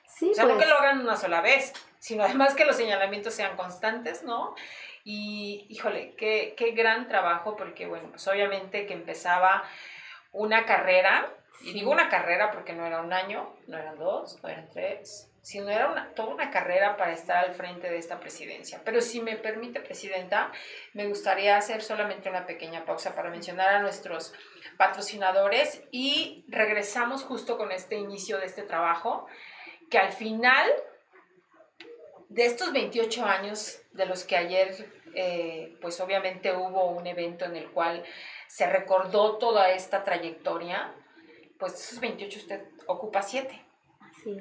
Sí, 0.07 0.31
o 0.31 0.35
sea, 0.35 0.45
no 0.45 0.51
que 0.51 0.57
pues. 0.57 0.69
lo 0.69 0.79
hagan 0.79 1.01
una 1.01 1.17
sola 1.17 1.41
vez, 1.41 1.73
sino 1.99 2.25
además 2.25 2.55
que 2.55 2.65
los 2.65 2.77
señalamientos 2.77 3.35
sean 3.35 3.57
constantes, 3.57 4.23
¿no? 4.23 4.55
Y 5.05 5.67
híjole, 5.69 6.15
qué, 6.17 6.55
qué 6.57 6.73
gran 6.73 7.07
trabajo, 7.07 7.57
porque 7.57 7.87
bueno, 7.87 8.09
pues 8.11 8.27
obviamente 8.27 8.87
que 8.87 8.95
empezaba 8.95 9.63
una 10.33 10.65
carrera, 10.65 11.33
y 11.63 11.73
digo 11.73 11.91
una 11.91 12.09
carrera 12.09 12.51
porque 12.51 12.73
no 12.73 12.87
era 12.87 13.01
un 13.01 13.13
año, 13.13 13.55
no 13.67 13.79
eran 13.79 13.99
dos, 13.99 14.43
no 14.43 14.49
eran 14.49 14.69
tres, 14.71 15.31
sino 15.47 15.71
era 15.71 16.13
toda 16.17 16.35
una 16.35 16.51
carrera 16.51 16.97
para 16.97 17.13
estar 17.13 17.45
al 17.45 17.55
frente 17.55 17.89
de 17.89 17.99
esta 17.99 18.19
presidencia. 18.19 18.83
Pero 18.85 19.01
si 19.01 19.21
me 19.21 19.37
permite, 19.37 19.79
Presidenta, 19.79 20.51
me 20.93 21.07
gustaría 21.07 21.57
hacer 21.57 21.83
solamente 21.83 22.29
una 22.29 22.47
pequeña 22.47 22.85
pausa 22.85 23.15
para 23.15 23.31
mencionar 23.31 23.69
a 23.69 23.79
nuestros 23.81 24.35
patrocinadores 24.77 25.85
y 25.93 26.45
regresamos 26.49 27.23
justo 27.23 27.57
con 27.59 27.71
este 27.71 27.95
inicio 27.95 28.39
de 28.39 28.47
este 28.47 28.65
trabajo, 28.65 29.29
que 29.89 29.99
al 29.99 30.11
final 30.11 30.69
de 32.29 32.47
estos 32.47 32.73
28 32.73 33.25
años 33.25 33.81
de 33.93 34.07
los 34.07 34.25
que 34.25 34.37
ayer, 34.37 34.91
eh, 35.15 35.79
pues 35.81 36.01
obviamente 36.01 36.57
hubo 36.57 36.91
un 36.91 37.07
evento 37.07 37.45
en 37.45 37.55
el 37.55 37.71
cual 37.71 38.03
se 38.49 38.67
recordó 38.67 39.39
toda 39.39 39.71
esta 39.71 40.03
trayectoria, 40.03 40.93
pues 41.57 41.75
esos 41.75 42.01
28 42.01 42.37
usted 42.37 42.65
ocupa 42.89 43.23
7. 43.23 43.66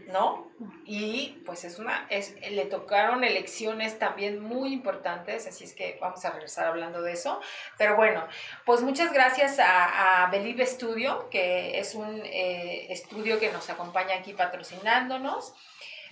¿No? 0.07 0.47
Y 0.85 1.41
pues 1.45 1.63
es 1.63 1.79
una, 1.79 2.07
es, 2.09 2.35
le 2.49 2.65
tocaron 2.65 3.23
elecciones 3.23 3.99
también 3.99 4.39
muy 4.39 4.73
importantes, 4.73 5.47
así 5.47 5.63
es 5.63 5.73
que 5.73 5.97
vamos 6.01 6.23
a 6.25 6.31
regresar 6.31 6.65
hablando 6.65 7.01
de 7.01 7.13
eso. 7.13 7.39
Pero 7.77 7.95
bueno, 7.95 8.25
pues 8.65 8.81
muchas 8.81 9.13
gracias 9.13 9.59
a, 9.59 10.23
a 10.23 10.31
Believe 10.31 10.65
Studio, 10.65 11.29
que 11.29 11.79
es 11.79 11.95
un 11.95 12.21
eh, 12.25 12.87
estudio 12.89 13.39
que 13.39 13.51
nos 13.51 13.69
acompaña 13.69 14.15
aquí 14.15 14.33
patrocinándonos. 14.33 15.53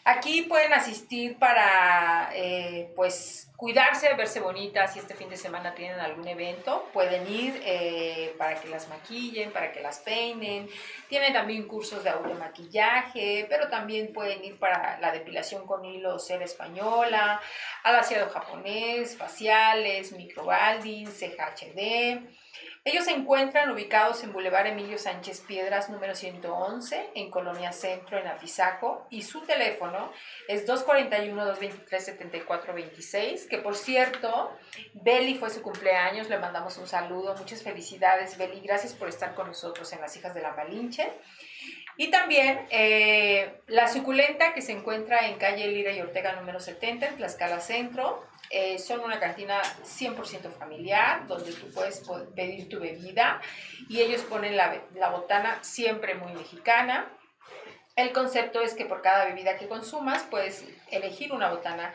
Aquí 0.06 0.42
pueden 0.42 0.74
asistir 0.74 1.40
para, 1.40 2.30
eh, 2.34 2.92
pues, 2.94 3.50
cuidarse, 3.56 4.14
verse 4.16 4.42
bonitas. 4.42 4.92
Si 4.92 5.00
este 5.00 5.14
fin 5.14 5.30
de 5.30 5.38
semana 5.38 5.74
tienen 5.76 6.02
algún 6.02 6.28
evento, 6.28 6.90
pueden 6.92 7.26
ir 7.32 7.62
eh, 7.64 8.36
para 8.38 8.60
que 8.60 8.68
las 8.68 8.90
maquillen, 8.90 9.54
para 9.54 9.72
que 9.72 9.80
las 9.80 10.00
peinen. 10.00 10.68
Tienen 11.08 11.32
también 11.32 11.70
cursos 11.70 12.04
de 12.04 12.10
automaquillaje, 12.10 13.46
pero 13.50 13.70
también 13.70 14.12
pueden 14.12 14.44
ir 14.44 14.60
para 14.60 15.00
la 15.00 15.14
depilación 15.14 15.66
con 15.66 15.86
hilo 15.86 16.20
ser 16.20 16.42
española, 16.42 17.40
al 17.84 18.04
japonés, 18.30 19.16
faciales, 19.16 20.12
microbalding, 20.12 21.08
ceja 21.08 21.54
HD 21.56 22.43
ellos 22.86 23.06
se 23.06 23.12
encuentran 23.12 23.72
ubicados 23.72 24.22
en 24.24 24.34
Boulevard 24.34 24.68
Emilio 24.68 24.98
Sánchez 24.98 25.40
Piedras 25.48 25.90
número 25.90 26.16
111 26.16 27.12
en 27.16 27.32
Colonia 27.32 27.72
Centro 27.72 28.20
en 28.20 28.28
Apizaco 28.28 29.08
y 29.10 29.22
su 29.22 29.40
teléfono 29.42 30.12
es 30.50 30.68
241-223-7426, 30.68 33.48
que 33.48 33.60
por 33.60 33.78
cierto, 33.78 34.52
Beli 34.94 35.36
fue 35.36 35.50
su 35.50 35.62
cumpleaños, 35.62 36.28
le 36.28 36.40
mandamos 36.40 36.78
un 36.78 36.88
saludo, 36.88 37.38
muchas 37.38 37.64
felicidades 37.64 38.38
Beli, 38.38 38.60
gracias 38.60 38.94
por 38.94 39.08
estar 39.08 39.34
con 39.34 39.48
nosotros 39.48 39.94
en 39.94 40.02
las 40.02 40.18
hijas 40.18 40.34
de 40.34 40.42
la 40.42 40.52
Malinche. 40.52 41.10
Y 41.96 42.10
también 42.10 42.66
eh, 42.70 43.62
la 43.68 43.88
suculenta 43.88 44.54
que 44.54 44.62
se 44.62 44.72
encuentra 44.72 45.28
en 45.28 45.38
calle 45.38 45.68
Lira 45.68 45.92
y 45.92 46.02
Ortega 46.02 46.34
número 46.34 46.60
70 46.60 47.06
en 47.06 47.16
Tlaxcala 47.18 47.60
Centro. 47.60 48.26
Eh, 48.50 48.78
son 48.78 49.00
una 49.00 49.20
cantina 49.20 49.62
100% 49.84 50.52
familiar 50.52 51.26
donde 51.28 51.54
tú 51.54 51.72
puedes 51.74 52.04
pedir 52.36 52.70
tu 52.70 52.80
bebida 52.80 53.42
y 53.90 54.02
ellos 54.02 54.22
ponen 54.22 54.58
la, 54.58 54.82
la 54.96 55.10
botana 55.10 55.64
siempre 55.64 56.16
muy 56.16 56.34
mexicana. 56.34 57.12
El 57.96 58.12
concepto 58.12 58.62
es 58.62 58.74
que 58.74 58.86
por 58.86 59.02
cada 59.02 59.26
bebida 59.26 59.58
que 59.58 59.68
consumas 59.68 60.24
puedes 60.24 60.66
elegir 60.90 61.32
una 61.32 61.50
botana 61.50 61.94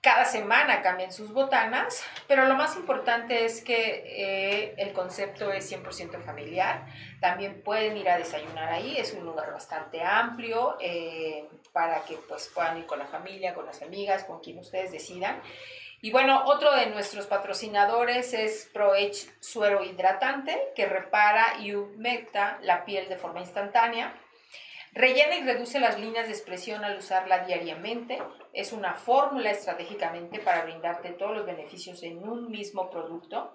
cada 0.00 0.24
semana 0.24 0.80
cambian 0.80 1.12
sus 1.12 1.32
botanas, 1.32 2.04
pero 2.28 2.44
lo 2.46 2.54
más 2.54 2.76
importante 2.76 3.44
es 3.44 3.62
que 3.62 4.04
eh, 4.06 4.74
el 4.78 4.92
concepto 4.92 5.52
es 5.52 5.70
100% 5.72 6.22
familiar. 6.22 6.86
También 7.20 7.62
pueden 7.62 7.96
ir 7.96 8.08
a 8.08 8.16
desayunar 8.16 8.72
ahí, 8.72 8.96
es 8.96 9.12
un 9.12 9.24
lugar 9.24 9.52
bastante 9.52 10.02
amplio 10.02 10.76
eh, 10.80 11.48
para 11.72 12.02
que 12.02 12.16
pues, 12.28 12.48
puedan 12.54 12.78
ir 12.78 12.86
con 12.86 13.00
la 13.00 13.06
familia, 13.06 13.54
con 13.54 13.66
las 13.66 13.82
amigas, 13.82 14.24
con 14.24 14.40
quien 14.40 14.58
ustedes 14.58 14.92
decidan. 14.92 15.42
Y 16.00 16.12
bueno, 16.12 16.44
otro 16.46 16.72
de 16.76 16.86
nuestros 16.86 17.26
patrocinadores 17.26 18.32
es 18.32 18.70
ProEdge 18.72 19.28
Suero 19.40 19.82
Hidratante, 19.82 20.56
que 20.76 20.86
repara 20.86 21.58
y 21.58 21.74
humecta 21.74 22.58
la 22.62 22.84
piel 22.84 23.08
de 23.08 23.16
forma 23.16 23.40
instantánea. 23.40 24.14
Rellena 24.92 25.36
y 25.36 25.42
reduce 25.42 25.80
las 25.80 25.98
líneas 25.98 26.26
de 26.26 26.32
expresión 26.32 26.84
al 26.84 26.98
usarla 26.98 27.40
diariamente. 27.40 28.18
Es 28.58 28.72
una 28.72 28.94
fórmula 28.94 29.52
estratégicamente 29.52 30.40
para 30.40 30.64
brindarte 30.64 31.10
todos 31.10 31.36
los 31.36 31.46
beneficios 31.46 32.02
en 32.02 32.28
un 32.28 32.50
mismo 32.50 32.90
producto. 32.90 33.54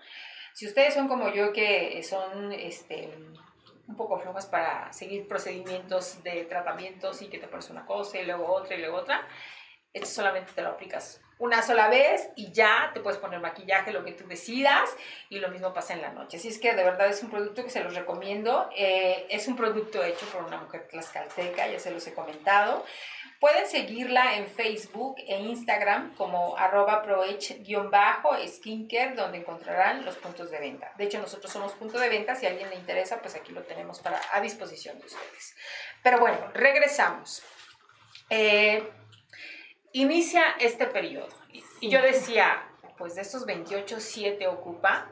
Si 0.53 0.65
ustedes 0.65 0.93
son 0.93 1.09
como 1.09 1.27
yo, 1.33 1.51
que 1.51 2.01
son 2.03 2.53
este, 2.53 3.09
un 3.85 3.97
poco 3.97 4.17
flojas 4.17 4.45
para 4.45 4.93
seguir 4.93 5.27
procedimientos 5.27 6.23
de 6.23 6.45
tratamientos 6.45 7.21
y 7.21 7.27
que 7.27 7.37
te 7.37 7.49
pones 7.49 7.69
una 7.69 7.85
cosa 7.85 8.17
y 8.17 8.25
luego 8.25 8.47
otra 8.47 8.77
y 8.77 8.79
luego 8.79 8.95
otra, 8.95 9.27
esto 9.91 10.07
solamente 10.07 10.53
te 10.53 10.61
lo 10.61 10.69
aplicas 10.69 11.19
una 11.39 11.61
sola 11.61 11.89
vez 11.89 12.29
y 12.35 12.51
ya 12.51 12.91
te 12.93 12.99
puedes 12.99 13.19
poner 13.19 13.39
maquillaje, 13.39 13.91
lo 13.91 14.03
que 14.03 14.13
tú 14.13 14.27
decidas, 14.27 14.89
y 15.29 15.39
lo 15.39 15.49
mismo 15.49 15.73
pasa 15.73 15.93
en 15.93 16.01
la 16.01 16.09
noche. 16.09 16.37
Así 16.37 16.47
es 16.47 16.59
que 16.59 16.73
de 16.73 16.83
verdad 16.83 17.07
es 17.07 17.21
un 17.23 17.29
producto 17.29 17.63
que 17.63 17.69
se 17.69 17.83
los 17.83 17.95
recomiendo. 17.95 18.69
Eh, 18.75 19.25
es 19.29 19.47
un 19.47 19.55
producto 19.55 20.03
hecho 20.03 20.25
por 20.27 20.43
una 20.43 20.57
mujer 20.57 20.87
tlaxcalteca, 20.89 21.67
ya 21.67 21.79
se 21.79 21.91
los 21.91 22.05
he 22.07 22.13
comentado. 22.13 22.85
Pueden 23.39 23.67
seguirla 23.67 24.37
en 24.37 24.47
Facebook 24.47 25.15
e 25.17 25.37
Instagram 25.37 26.15
como 26.15 26.55
arroba 26.55 27.03
proech-skincare, 27.03 29.15
donde 29.15 29.39
encontrarán 29.39 30.05
los 30.05 30.15
puntos 30.15 30.49
de 30.49 30.59
venta. 30.59 30.93
De 30.97 31.03
hecho, 31.03 31.19
nosotros 31.19 31.51
somos 31.51 31.73
punto 31.73 31.99
de 31.99 32.07
venta. 32.07 32.35
Si 32.35 32.45
a 32.45 32.51
alguien 32.51 32.69
le 32.69 32.77
interesa, 32.77 33.19
pues 33.19 33.35
aquí 33.35 33.51
lo 33.51 33.63
tenemos 33.63 33.99
para, 33.99 34.21
a 34.31 34.39
disposición 34.39 34.97
de 34.97 35.07
ustedes. 35.07 35.57
Pero 36.01 36.19
bueno, 36.19 36.37
regresamos. 36.53 37.43
Eh, 38.29 38.89
inicia 39.93 40.43
este 40.59 40.85
periodo. 40.87 41.29
Y 41.79 41.89
yo 41.89 42.01
decía, 42.01 42.67
pues 42.97 43.15
de 43.15 43.21
estos 43.21 43.45
28, 43.45 43.99
7 43.99 44.47
ocupa 44.47 45.09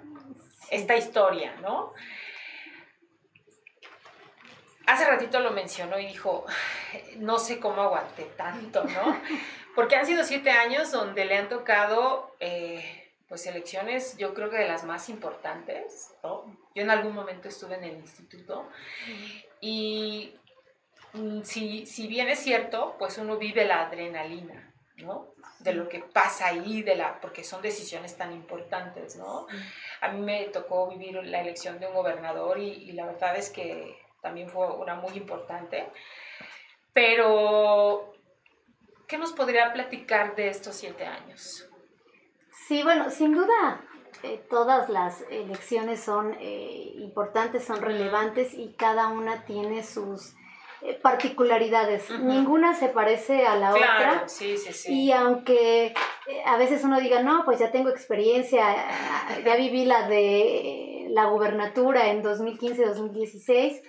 esta 0.69 0.95
historia, 0.95 1.55
¿no? 1.61 1.93
Hace 4.87 5.05
ratito 5.05 5.39
lo 5.39 5.51
mencionó 5.51 5.99
y 5.99 6.07
dijo, 6.07 6.45
no 7.17 7.39
sé 7.39 7.59
cómo 7.59 7.81
aguanté 7.81 8.23
tanto, 8.35 8.83
¿no? 8.83 9.21
Porque 9.75 9.95
han 9.95 10.05
sido 10.05 10.23
siete 10.25 10.49
años 10.49 10.91
donde 10.91 11.23
le 11.23 11.37
han 11.37 11.47
tocado, 11.47 12.35
eh, 12.41 13.13
pues, 13.29 13.45
elecciones, 13.47 14.17
yo 14.17 14.33
creo 14.33 14.49
que 14.49 14.57
de 14.57 14.67
las 14.67 14.83
más 14.83 15.07
importantes, 15.07 16.13
¿no? 16.23 16.43
Yo 16.75 16.83
en 16.83 16.89
algún 16.89 17.13
momento 17.13 17.47
estuve 17.47 17.75
en 17.75 17.85
el 17.85 17.95
instituto 17.95 18.67
y 19.61 20.35
mm, 21.13 21.43
si, 21.43 21.85
si 21.85 22.07
bien 22.07 22.27
es 22.27 22.39
cierto, 22.39 22.95
pues 22.99 23.17
uno 23.17 23.37
vive 23.37 23.63
la 23.63 23.87
adrenalina, 23.87 24.70
de 25.59 25.73
lo 25.73 25.87
que 25.87 25.99
pasa 25.99 26.47
ahí, 26.47 26.81
de 26.81 26.95
la, 26.95 27.19
porque 27.19 27.43
son 27.43 27.61
decisiones 27.61 28.17
tan 28.17 28.33
importantes, 28.33 29.15
¿no? 29.15 29.47
A 30.01 30.09
mí 30.09 30.21
me 30.21 30.45
tocó 30.45 30.87
vivir 30.89 31.15
la 31.23 31.41
elección 31.41 31.79
de 31.79 31.87
un 31.87 31.93
gobernador 31.93 32.59
y, 32.59 32.91
la 32.93 33.05
verdad 33.05 33.35
es 33.37 33.49
que 33.49 33.97
también 34.21 34.49
fue 34.49 34.67
una 34.75 34.95
muy 34.95 35.13
importante. 35.13 35.87
Pero, 36.93 38.13
¿qué 39.07 39.17
nos 39.17 39.33
podría 39.33 39.71
platicar 39.73 40.35
de 40.35 40.49
estos 40.49 40.75
siete 40.75 41.05
años? 41.05 41.67
Sí, 42.67 42.83
bueno, 42.83 43.09
sin 43.09 43.33
duda 43.33 43.81
eh, 44.23 44.43
todas 44.49 44.89
las 44.89 45.21
elecciones 45.31 46.03
son 46.03 46.35
eh, 46.39 46.93
importantes, 46.97 47.65
son 47.65 47.81
relevantes 47.81 48.53
y 48.53 48.73
cada 48.73 49.07
una 49.07 49.45
tiene 49.45 49.83
sus 49.83 50.35
eh, 50.83 50.99
particularidades. 50.99 52.09
Ninguna 52.21 52.73
se 52.73 52.87
parece 52.87 53.45
a 53.45 53.55
la 53.55 53.71
otra. 53.71 54.27
Sí, 54.27 54.57
sí, 54.57 54.73
sí. 54.73 54.91
Y 54.93 55.11
aunque 55.11 55.87
eh, 55.87 55.93
a 56.45 56.57
veces 56.57 56.83
uno 56.83 56.99
diga, 56.99 57.21
no, 57.21 57.45
pues 57.45 57.59
ya 57.59 57.71
tengo 57.71 57.89
experiencia, 57.89 58.75
ya 59.45 59.55
viví 59.55 59.85
la 59.85 60.07
de 60.07 61.05
la 61.09 61.25
gubernatura 61.25 62.09
en 62.09 62.23
2015-2016, 62.23 63.81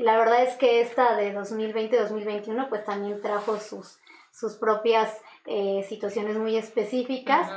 la 0.00 0.18
verdad 0.18 0.42
es 0.42 0.56
que 0.56 0.82
esta 0.82 1.16
de 1.16 1.34
2020-2021 1.34 2.68
pues 2.68 2.84
también 2.84 3.22
trajo 3.22 3.58
sus, 3.58 3.98
sus 4.30 4.56
propias 4.56 5.22
eh, 5.46 5.82
situaciones 5.88 6.36
muy 6.36 6.56
específicas, 6.56 7.50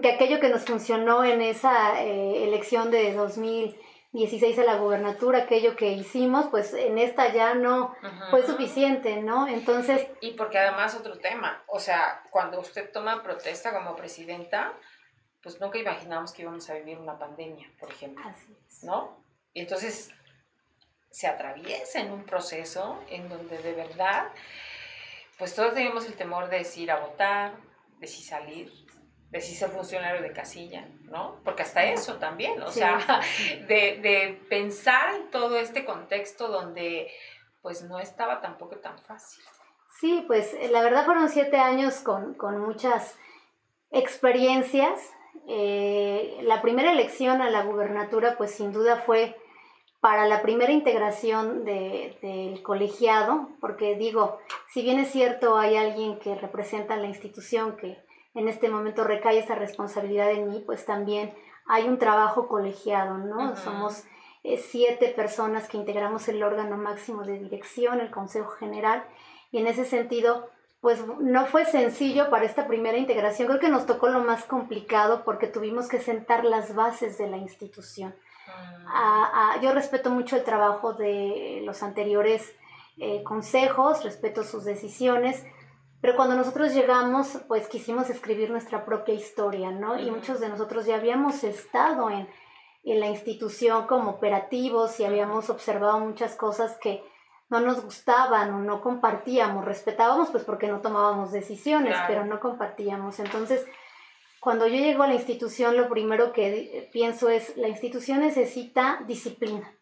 que 0.00 0.12
aquello 0.12 0.40
que 0.40 0.48
nos 0.48 0.64
funcionó 0.64 1.24
en 1.24 1.42
esa 1.42 2.00
elección 2.00 2.90
de 2.90 3.12
2000 3.12 3.76
16 4.12 4.58
a 4.58 4.64
la 4.64 4.76
gubernatura, 4.76 5.40
aquello 5.40 5.76
que 5.76 5.92
hicimos, 5.92 6.46
pues 6.46 6.72
en 6.72 6.98
esta 6.98 7.32
ya 7.32 7.54
no 7.54 7.94
fue 8.30 8.46
suficiente, 8.46 9.20
¿no? 9.20 9.46
Entonces... 9.46 10.08
Y 10.20 10.32
porque 10.32 10.58
además 10.58 10.94
otro 10.94 11.18
tema, 11.18 11.62
o 11.66 11.78
sea, 11.78 12.22
cuando 12.30 12.58
usted 12.58 12.90
toma 12.90 13.22
protesta 13.22 13.72
como 13.72 13.96
presidenta, 13.96 14.72
pues 15.42 15.60
nunca 15.60 15.78
imaginamos 15.78 16.32
que 16.32 16.42
íbamos 16.42 16.68
a 16.70 16.74
vivir 16.74 16.98
una 16.98 17.18
pandemia, 17.18 17.70
por 17.78 17.90
ejemplo, 17.90 18.24
Así 18.26 18.56
es. 18.66 18.82
¿no? 18.82 19.22
Y 19.52 19.60
entonces 19.60 20.10
se 21.10 21.26
atraviesa 21.26 22.00
en 22.00 22.12
un 22.12 22.24
proceso 22.24 23.02
en 23.10 23.28
donde 23.28 23.58
de 23.58 23.74
verdad, 23.74 24.28
pues 25.36 25.54
todos 25.54 25.74
tenemos 25.74 26.06
el 26.06 26.14
temor 26.14 26.48
de 26.48 26.66
ir 26.76 26.90
a 26.90 27.00
votar, 27.00 27.56
de 27.98 28.06
si 28.06 28.22
salir, 28.22 28.72
de 29.30 29.40
si 29.40 29.54
ser 29.54 29.70
funcionario 29.70 30.22
de 30.22 30.32
casilla, 30.32 30.88
¿no? 31.02 31.40
Porque 31.44 31.62
hasta 31.62 31.84
eso 31.84 32.16
también, 32.16 32.60
o 32.62 32.70
sea, 32.70 32.98
de, 33.68 33.98
de, 34.00 34.40
pensar 34.48 35.14
en 35.14 35.30
todo 35.30 35.58
este 35.58 35.84
contexto 35.84 36.48
donde 36.48 37.10
pues 37.60 37.82
no 37.82 37.98
estaba 37.98 38.40
tampoco 38.40 38.76
tan 38.76 38.98
fácil. 38.98 39.44
Sí, 40.00 40.24
pues 40.26 40.56
la 40.70 40.80
verdad 40.80 41.04
fueron 41.04 41.28
siete 41.28 41.58
años 41.58 41.96
con, 41.96 42.34
con 42.34 42.60
muchas 42.60 43.16
experiencias. 43.90 45.00
Eh, 45.48 46.38
la 46.42 46.62
primera 46.62 46.92
elección 46.92 47.42
a 47.42 47.50
la 47.50 47.62
gubernatura 47.64 48.36
pues 48.36 48.52
sin 48.52 48.72
duda 48.72 48.96
fue 48.96 49.36
para 50.00 50.26
la 50.26 50.42
primera 50.42 50.72
integración 50.72 51.64
del 51.64 52.16
de, 52.20 52.60
colegiado, 52.62 53.48
porque 53.60 53.96
digo, 53.96 54.38
si 54.68 54.82
bien 54.82 55.00
es 55.00 55.10
cierto 55.10 55.58
hay 55.58 55.76
alguien 55.76 56.18
que 56.20 56.36
representa 56.36 56.96
la 56.96 57.08
institución 57.08 57.76
que 57.76 57.98
en 58.34 58.48
este 58.48 58.68
momento 58.68 59.04
recae 59.04 59.38
esa 59.38 59.54
responsabilidad 59.54 60.30
en 60.30 60.50
mí, 60.50 60.62
pues 60.64 60.84
también 60.84 61.34
hay 61.66 61.88
un 61.88 61.98
trabajo 61.98 62.48
colegiado, 62.48 63.18
¿no? 63.18 63.56
Somos 63.56 64.04
eh, 64.42 64.58
siete 64.58 65.08
personas 65.08 65.68
que 65.68 65.76
integramos 65.76 66.28
el 66.28 66.42
órgano 66.42 66.76
máximo 66.76 67.24
de 67.24 67.38
dirección, 67.38 68.00
el 68.00 68.10
Consejo 68.10 68.50
General, 68.52 69.04
y 69.50 69.58
en 69.58 69.66
ese 69.66 69.84
sentido, 69.84 70.48
pues 70.80 71.04
no 71.18 71.46
fue 71.46 71.64
sencillo 71.64 72.30
para 72.30 72.44
esta 72.44 72.66
primera 72.66 72.96
integración, 72.96 73.48
creo 73.48 73.60
que 73.60 73.68
nos 73.68 73.86
tocó 73.86 74.08
lo 74.08 74.20
más 74.20 74.44
complicado 74.44 75.24
porque 75.24 75.46
tuvimos 75.46 75.88
que 75.88 76.00
sentar 76.00 76.44
las 76.44 76.74
bases 76.74 77.18
de 77.18 77.28
la 77.28 77.36
institución. 77.36 78.14
Ah, 78.86 79.58
yo 79.62 79.72
respeto 79.72 80.10
mucho 80.10 80.36
el 80.36 80.44
trabajo 80.44 80.94
de 80.94 81.60
los 81.64 81.82
anteriores 81.82 82.56
eh, 82.96 83.22
consejos, 83.22 84.02
respeto 84.02 84.42
sus 84.42 84.64
decisiones, 84.64 85.44
pero 86.00 86.14
cuando 86.14 86.36
nosotros 86.36 86.72
llegamos, 86.72 87.38
pues 87.48 87.66
quisimos 87.68 88.08
escribir 88.08 88.50
nuestra 88.50 88.84
propia 88.84 89.14
historia, 89.14 89.70
¿no? 89.70 89.98
Y 89.98 90.10
muchos 90.10 90.38
de 90.40 90.48
nosotros 90.48 90.86
ya 90.86 90.96
habíamos 90.96 91.42
estado 91.42 92.10
en, 92.10 92.28
en 92.84 93.00
la 93.00 93.08
institución 93.08 93.86
como 93.86 94.12
operativos 94.12 95.00
y 95.00 95.04
habíamos 95.04 95.50
observado 95.50 95.98
muchas 95.98 96.36
cosas 96.36 96.78
que 96.80 97.02
no 97.50 97.60
nos 97.60 97.82
gustaban 97.82 98.52
o 98.52 98.58
no 98.60 98.80
compartíamos, 98.80 99.64
respetábamos 99.64 100.28
pues 100.30 100.44
porque 100.44 100.68
no 100.68 100.80
tomábamos 100.80 101.32
decisiones, 101.32 101.96
pero 102.06 102.24
no 102.24 102.40
compartíamos. 102.40 103.18
Entonces, 103.18 103.66
cuando 104.40 104.66
yo 104.66 104.76
llego 104.76 105.02
a 105.02 105.08
la 105.08 105.14
institución, 105.14 105.76
lo 105.76 105.88
primero 105.88 106.32
que 106.32 106.88
pienso 106.92 107.28
es, 107.28 107.56
la 107.56 107.68
institución 107.68 108.20
necesita 108.20 109.02
disciplina 109.06 109.77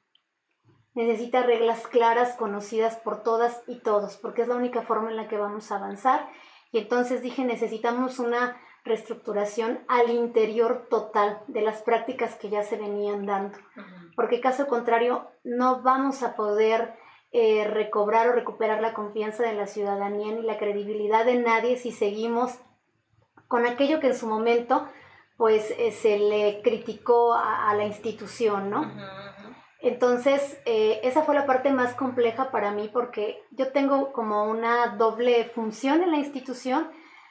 necesita 0.97 1.43
reglas 1.43 1.87
claras, 1.87 2.35
conocidas 2.37 2.97
por 2.97 3.23
todas 3.23 3.63
y 3.69 3.77
todos, 3.77 4.17
porque 4.17 4.43
es 4.43 4.49
la 4.49 4.57
única 4.57 4.83
forma 4.83 5.11
en 5.11 5.17
la 5.17 5.29
que 5.29 5.37
vamos 5.37 5.71
a 5.71 5.77
avanzar. 5.77 6.29
Y 6.73 6.79
entonces 6.79 7.23
dije, 7.23 7.45
necesitamos 7.45 8.19
una 8.19 8.61
reestructuración 8.83 9.81
al 9.89 10.11
interior 10.11 10.87
total 10.89 11.43
de 11.49 11.61
las 11.61 11.83
prácticas 11.83 12.37
que 12.37 12.49
ya 12.49 12.63
se 12.63 12.77
venían 12.77 13.27
dando, 13.27 13.59
porque 14.15 14.41
caso 14.41 14.69
contrario 14.69 15.29
no 15.45 15.83
vamos 15.83 16.23
a 16.23 16.35
poder 16.35 16.95
eh, 17.33 17.65
recobrar 17.65 18.29
o 18.29 18.33
recuperar 18.33 18.81
la 18.81 18.95
confianza 18.95 19.43
de 19.43 19.55
la 19.55 19.67
ciudadanía 19.67 20.33
ni 20.33 20.43
la 20.43 20.57
credibilidad 20.57 21.27
de 21.27 21.35
nadie 21.41 21.77
si 21.77 21.91
seguimos 21.91 22.59
con 23.49 23.67
aquello 23.67 24.01
que 24.01 24.07
en 24.09 24.17
su 24.17 24.29
momento 24.29 24.89
pues 25.37 25.75
eh, 25.79 25.91
se 25.93 26.19
le 26.19 26.63
criticó 26.63 27.35
a, 27.35 27.75
la 27.75 27.85
institución, 27.85 28.71
¿no? 28.71 28.91
Entonces, 29.87 30.61
eh, 30.65 30.99
esa 31.05 31.23
fue 31.23 31.37
la 31.37 31.47
parte 31.47 31.71
más 31.71 31.95
compleja 31.95 32.51
para 32.51 32.73
mí 32.73 32.91
porque 32.93 33.45
yo 33.53 33.71
tengo 33.71 34.13
como 34.13 34.43
una 34.51 34.97
doble 34.97 35.45
función 35.45 36.03
en 36.03 36.11
la 36.11 36.17
institución. 36.17 36.91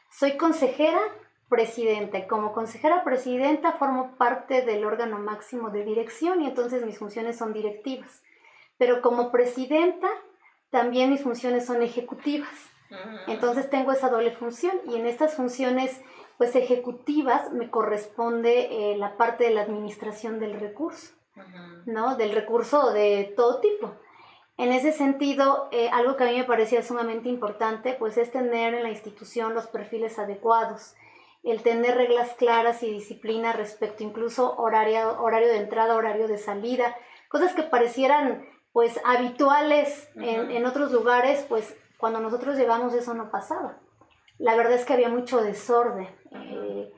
Soy 0.09 0.37
consejera 0.37 1.01
presidenta 1.49 2.17
y 2.17 2.27
como 2.27 2.53
consejera 2.53 3.03
presidenta 3.03 3.73
formo 3.73 4.15
parte 4.15 4.61
del 4.61 4.85
órgano 4.85 5.19
máximo 5.19 5.69
de 5.69 5.83
dirección 5.83 6.41
y 6.41 6.47
entonces 6.47 6.85
mis 6.85 6.97
funciones 6.97 7.37
son 7.37 7.51
directivas. 7.51 8.23
Pero 8.77 9.01
como 9.01 9.33
presidenta 9.33 10.07
también 10.69 11.11
mis 11.11 11.23
funciones 11.23 11.65
son 11.65 11.81
ejecutivas. 11.81 12.55
Entonces 13.27 13.69
tengo 13.69 13.91
esa 13.91 14.07
doble 14.07 14.31
función 14.31 14.79
y 14.87 14.95
en 14.95 15.07
estas 15.07 15.35
funciones 15.35 15.99
pues 16.37 16.55
ejecutivas 16.55 17.51
me 17.51 17.69
corresponde 17.69 18.93
eh, 18.93 18.97
la 18.97 19.17
parte 19.17 19.43
de 19.43 19.49
la 19.49 19.63
administración 19.63 20.39
del 20.39 20.57
recurso. 20.57 21.15
¿No? 21.85 22.15
Del 22.15 22.33
recurso 22.33 22.91
de 22.91 23.33
todo 23.35 23.59
tipo. 23.59 23.95
En 24.57 24.71
ese 24.71 24.93
sentido, 24.93 25.67
eh, 25.71 25.89
algo 25.91 26.15
que 26.15 26.23
a 26.23 26.27
mí 26.27 26.37
me 26.37 26.45
parecía 26.45 26.81
sumamente 26.81 27.27
importante, 27.27 27.93
pues 27.99 28.17
es 28.17 28.31
tener 28.31 28.73
en 28.73 28.83
la 28.83 28.89
institución 28.89 29.53
los 29.53 29.67
perfiles 29.67 30.17
adecuados, 30.17 30.95
el 31.43 31.61
tener 31.61 31.95
reglas 31.95 32.33
claras 32.37 32.81
y 32.81 32.89
disciplina 32.89 33.51
respecto 33.51 34.03
incluso 34.03 34.55
horario, 34.57 35.21
horario 35.21 35.49
de 35.49 35.57
entrada, 35.57 35.95
horario 35.95 36.27
de 36.27 36.37
salida, 36.37 36.95
cosas 37.27 37.53
que 37.53 37.63
parecieran 37.63 38.47
pues 38.71 38.99
habituales 39.05 40.09
en, 40.15 40.51
en, 40.51 40.65
otros 40.65 40.91
lugares, 40.91 41.45
pues 41.47 41.77
cuando 41.97 42.19
nosotros 42.19 42.57
llegamos 42.57 42.93
eso 42.93 43.13
no 43.13 43.31
pasaba. 43.31 43.77
la 44.37 44.55
verdad 44.55 44.73
es 44.73 44.85
que 44.85 44.93
había 44.93 45.09
mucho 45.09 45.41
desorden. 45.41 46.09
Eh, 46.31 46.91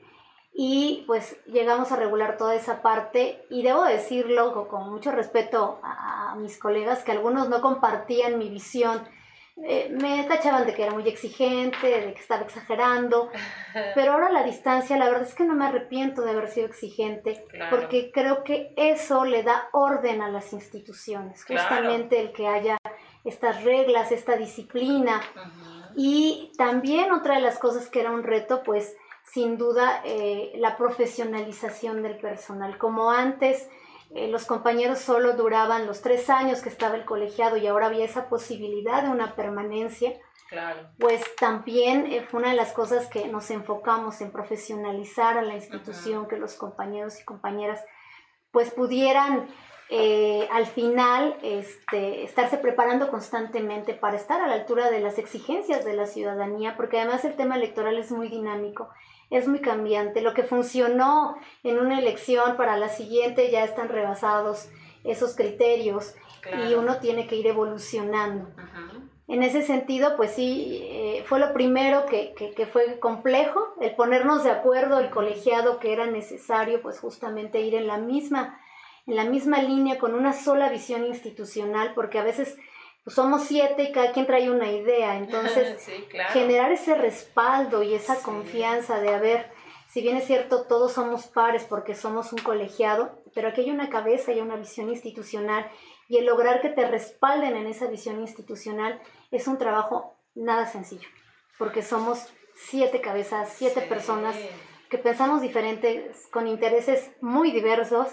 y 0.60 1.04
pues 1.06 1.38
llegamos 1.46 1.92
a 1.92 1.98
regular 1.98 2.36
toda 2.36 2.56
esa 2.56 2.82
parte. 2.82 3.46
Y 3.52 3.62
debo 3.62 3.84
decirlo 3.84 4.68
con 4.68 4.90
mucho 4.90 5.12
respeto 5.12 5.80
a, 5.84 6.34
mis 6.36 6.58
colegas 6.58 7.04
que 7.04 7.12
algunos 7.12 7.48
no 7.48 7.62
compartían 7.62 8.40
mi 8.40 8.50
visión. 8.50 9.08
Eh, 9.64 9.96
me 10.02 10.24
tachaban 10.24 10.66
de 10.66 10.74
que 10.74 10.82
era 10.82 10.94
muy 10.94 11.08
exigente, 11.08 11.88
de 11.88 12.14
que 12.14 12.20
estaba 12.20 12.42
exagerando, 12.42 13.30
pero 13.96 14.14
ahora 14.14 14.28
a 14.28 14.32
la 14.32 14.44
distancia 14.44 14.98
la 14.98 15.06
verdad 15.06 15.24
es 15.24 15.36
que 15.36 15.46
no 15.46 15.54
me 15.54 15.66
arrepiento 15.66 16.22
de 16.24 16.32
haber 16.32 16.48
sido 16.48 16.68
exigente, 16.68 17.44
porque 17.72 18.12
creo 18.12 18.44
que 18.44 18.74
eso 18.78 19.26
le 19.26 19.42
da 19.42 19.70
orden 19.74 20.22
a 20.22 20.30
las 20.30 20.54
instituciones, 20.54 21.44
justamente 21.44 22.20
el 22.20 22.34
que 22.34 22.48
haya 22.48 22.78
estas 23.24 23.64
reglas, 23.64 24.12
esta 24.12 24.36
disciplina. 24.36 25.22
Y 25.96 26.52
también 26.58 27.12
otra 27.12 27.36
de 27.36 27.42
las 27.42 27.58
cosas 27.58 27.90
que 27.90 28.02
era 28.02 28.12
un 28.12 28.24
reto, 28.24 28.62
pues 28.64 28.96
sin 29.34 29.58
duda 29.58 30.02
eh, 30.06 30.54
la 30.56 30.78
profesionalización 30.78 32.02
del 32.02 32.18
personal. 32.18 32.78
Como 32.78 33.12
antes 33.12 33.68
eh, 34.16 34.30
los 34.30 34.46
compañeros 34.46 35.00
solo 35.00 35.34
duraban 35.34 35.86
los 35.86 36.02
tres 36.02 36.30
años 36.30 36.62
que 36.62 36.70
estaba 36.70 36.96
el 36.96 37.06
colegiado 37.06 37.58
y 37.58 37.68
ahora 37.68 37.88
había 37.88 38.06
esa 38.06 38.30
posibilidad 38.30 39.04
de 39.04 39.10
una 39.10 39.36
permanencia, 39.36 40.14
pues 40.98 41.36
también 41.36 42.06
eh, 42.06 42.26
fue 42.30 42.40
una 42.40 42.52
de 42.52 42.56
las 42.56 42.72
cosas 42.72 43.08
que 43.08 43.28
nos 43.28 43.52
enfocamos 43.52 44.22
en 44.22 44.32
profesionalizar 44.32 45.38
a 45.38 45.42
la 45.42 45.56
institución, 45.56 46.30
que 46.30 46.38
los 46.38 46.54
compañeros 46.54 47.20
y 47.20 47.26
compañeras 47.26 47.84
pues 48.52 48.72
pudieran 48.72 49.48
al 50.52 50.66
final 50.66 51.38
este, 51.44 52.26
estarse 52.26 52.58
preparando 52.58 53.10
constantemente 53.10 53.94
para 53.94 54.18
estar 54.18 54.42
a 54.42 54.48
la 54.48 54.56
altura 54.56 54.90
de 54.92 55.00
las 55.00 55.18
exigencias 55.18 55.86
de 55.86 55.94
la 55.94 56.08
ciudadanía, 56.08 56.76
porque 56.76 57.00
además 57.00 57.24
el 57.24 57.38
tema 57.38 57.56
electoral 57.56 57.98
es 57.98 58.12
muy 58.12 58.28
dinámico 58.28 58.90
es 59.30 59.48
muy 59.48 59.60
cambiante. 59.60 60.22
Lo 60.22 60.34
que 60.34 60.44
funcionó 60.44 61.38
en 61.64 61.80
una 61.80 62.00
elección 62.00 62.58
para 62.58 62.78
la 62.78 62.90
siguiente 62.90 63.52
ya 63.52 63.64
están 63.64 63.90
rebasados 63.90 64.70
esos 65.04 65.36
criterios 65.36 66.16
y 66.68 66.74
uno 66.76 67.00
tiene 67.00 67.28
que 67.28 67.36
ir 67.36 67.48
evolucionando. 67.48 68.50
En 69.28 69.44
ese 69.44 69.62
sentido, 69.62 70.16
pues 70.16 70.32
sí, 70.32 70.80
eh, 70.84 71.24
fue 71.28 71.40
lo 71.40 71.52
primero 71.54 72.06
que, 72.06 72.34
que, 72.34 72.66
fue 72.66 72.98
complejo, 73.00 73.74
el 73.82 73.94
ponernos 73.96 74.46
de 74.46 74.52
acuerdo, 74.52 75.00
el 75.00 75.10
colegiado 75.10 75.80
que 75.80 75.92
era 75.92 76.08
necesario, 76.08 76.82
pues 76.82 77.00
justamente 77.00 77.60
ir 77.60 77.76
en 77.76 77.88
la 77.88 77.98
misma, 77.98 78.62
en 79.06 79.18
la 79.18 79.26
misma 79.26 79.62
línea, 79.62 80.00
con 80.00 80.14
una 80.14 80.32
sola 80.32 80.70
visión 80.70 81.06
institucional, 81.06 81.92
porque 81.94 82.20
a 82.20 82.24
veces 82.24 82.58
pues 83.08 83.16
somos 83.16 83.44
siete 83.44 83.84
y 83.84 83.92
cada 83.94 84.12
quien 84.12 84.26
trae 84.26 84.52
una 84.52 84.70
idea. 84.70 85.16
Entonces, 85.16 85.90
generar 86.34 86.74
ese 86.74 86.94
respaldo 86.94 87.82
y 87.82 87.94
esa 87.94 88.22
confianza 88.22 89.00
de, 89.00 89.16
haber, 89.16 89.50
si 89.88 90.02
bien 90.02 90.18
es 90.18 90.26
cierto, 90.26 90.64
todos 90.64 90.92
somos 90.92 91.28
pares 91.28 91.64
porque 91.64 91.96
somos 91.96 92.34
un 92.34 92.40
colegiado, 92.40 93.24
pero 93.34 93.48
aquí 93.48 93.62
hay 93.62 93.72
una 93.72 93.90
cabeza 93.90 94.34
y 94.34 94.42
una 94.42 94.58
visión 94.58 94.90
institucional 94.90 95.72
y 96.10 96.18
el 96.18 96.26
lograr 96.26 96.60
que 96.60 96.68
te 96.68 96.86
respalden 96.86 97.56
en 97.56 97.68
esa 97.68 97.88
visión 97.88 98.20
institucional 98.20 99.00
es 99.32 99.48
un 99.48 99.58
trabajo 99.58 100.18
nada 100.36 100.66
sencillo, 100.66 101.08
porque 101.58 101.84
somos 101.84 102.28
siete 102.56 103.00
cabezas, 103.00 103.54
siete 103.56 103.84
personas 103.84 104.36
que 104.90 104.98
pensamos 104.98 105.42
diferentes, 105.42 106.28
con 106.28 106.46
intereses 106.46 107.10
muy 107.22 107.54
diversos, 107.54 108.10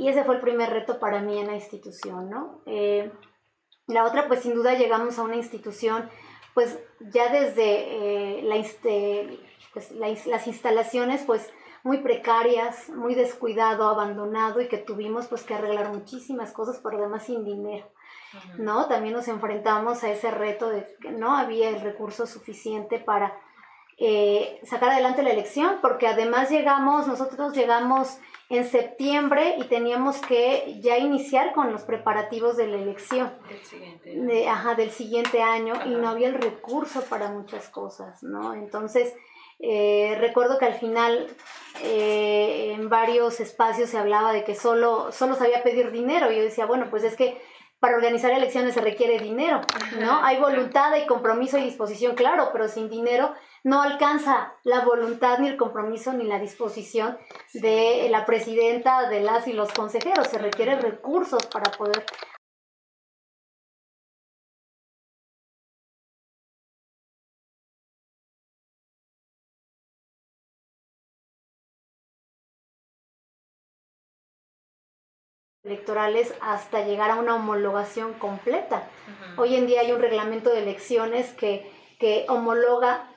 y 0.00 0.08
ese 0.08 0.24
fue 0.24 0.34
el 0.34 0.40
primer 0.40 0.70
reto 0.70 0.98
para 0.98 1.20
mí 1.20 1.38
en 1.38 1.46
la 1.46 1.54
institución, 1.54 2.28
¿no? 2.28 2.60
Eh, 2.66 3.12
la 3.86 4.04
otra, 4.04 4.28
pues 4.28 4.40
sin 4.40 4.54
duda 4.54 4.74
llegamos 4.74 5.18
a 5.18 5.22
una 5.22 5.36
institución, 5.36 6.08
pues 6.54 6.78
ya 7.00 7.32
desde 7.32 8.38
eh, 8.38 8.42
la, 8.42 8.56
pues, 9.72 9.90
las 10.26 10.46
instalaciones, 10.46 11.22
pues 11.24 11.50
muy 11.82 11.98
precarias, 11.98 12.90
muy 12.90 13.14
descuidado, 13.14 13.88
abandonado 13.88 14.60
y 14.60 14.68
que 14.68 14.78
tuvimos 14.78 15.26
pues 15.26 15.42
que 15.42 15.54
arreglar 15.54 15.88
muchísimas 15.88 16.52
cosas, 16.52 16.80
pero 16.82 16.98
además 16.98 17.24
sin 17.24 17.44
dinero. 17.44 17.90
¿no? 18.58 18.86
También 18.86 19.14
nos 19.14 19.28
enfrentamos 19.28 20.04
a 20.04 20.10
ese 20.10 20.30
reto 20.30 20.70
de 20.70 20.96
que 21.00 21.10
no 21.10 21.36
había 21.36 21.68
el 21.68 21.80
recurso 21.80 22.26
suficiente 22.26 22.98
para 22.98 23.38
eh, 24.04 24.58
sacar 24.64 24.90
adelante 24.90 25.22
la 25.22 25.30
elección, 25.30 25.78
porque 25.80 26.08
además 26.08 26.50
llegamos, 26.50 27.06
nosotros 27.06 27.52
llegamos 27.52 28.18
en 28.48 28.64
septiembre 28.68 29.54
y 29.58 29.64
teníamos 29.68 30.16
que 30.18 30.80
ya 30.80 30.98
iniciar 30.98 31.52
con 31.52 31.70
los 31.70 31.82
preparativos 31.82 32.56
de 32.56 32.66
la 32.66 32.78
elección 32.78 33.32
del 33.48 33.64
siguiente, 33.64 34.48
ajá, 34.48 34.74
del 34.74 34.90
siguiente 34.90 35.40
año 35.40 35.74
y 35.86 35.90
no 35.90 36.08
había 36.08 36.26
el 36.26 36.34
recurso 36.34 37.02
para 37.02 37.30
muchas 37.30 37.68
cosas, 37.68 38.24
¿no? 38.24 38.54
Entonces, 38.54 39.14
eh, 39.60 40.16
recuerdo 40.18 40.58
que 40.58 40.64
al 40.64 40.74
final 40.74 41.28
eh, 41.84 42.72
en 42.74 42.88
varios 42.88 43.38
espacios 43.38 43.88
se 43.88 43.98
hablaba 43.98 44.32
de 44.32 44.42
que 44.42 44.56
solo, 44.56 45.12
solo 45.12 45.36
sabía 45.36 45.62
pedir 45.62 45.92
dinero 45.92 46.32
y 46.32 46.38
yo 46.38 46.42
decía, 46.42 46.66
bueno, 46.66 46.88
pues 46.90 47.04
es 47.04 47.14
que 47.14 47.40
para 47.78 47.94
organizar 47.94 48.32
elecciones 48.32 48.74
se 48.74 48.80
requiere 48.80 49.20
dinero, 49.20 49.60
¿no? 50.00 50.24
Hay 50.24 50.38
voluntad, 50.38 50.92
hay 50.92 51.06
compromiso 51.06 51.56
y 51.58 51.64
disposición, 51.64 52.16
claro, 52.16 52.50
pero 52.52 52.66
sin 52.66 52.88
dinero 52.88 53.32
no 53.64 53.82
alcanza 53.82 54.54
la 54.64 54.84
voluntad 54.84 55.38
ni 55.38 55.48
el 55.48 55.56
compromiso 55.56 56.12
ni 56.12 56.24
la 56.24 56.38
disposición 56.38 57.18
de 57.54 58.08
la 58.10 58.26
presidenta, 58.26 59.08
de 59.08 59.20
las 59.20 59.46
y 59.46 59.52
los 59.52 59.72
consejeros. 59.72 60.28
Se 60.28 60.38
requieren 60.38 60.80
recursos 60.80 61.46
para 61.46 61.70
poder 61.70 62.04
electorales 75.64 76.34
hasta 76.40 76.84
llegar 76.84 77.10
a 77.10 77.16
una 77.16 77.36
homologación 77.36 78.14
completa. 78.14 78.88
Hoy 79.36 79.54
en 79.54 79.68
día 79.68 79.82
hay 79.82 79.92
un 79.92 80.00
reglamento 80.00 80.50
de 80.50 80.62
elecciones 80.62 81.32
que, 81.34 81.70
que 82.00 82.26
homologa 82.28 83.11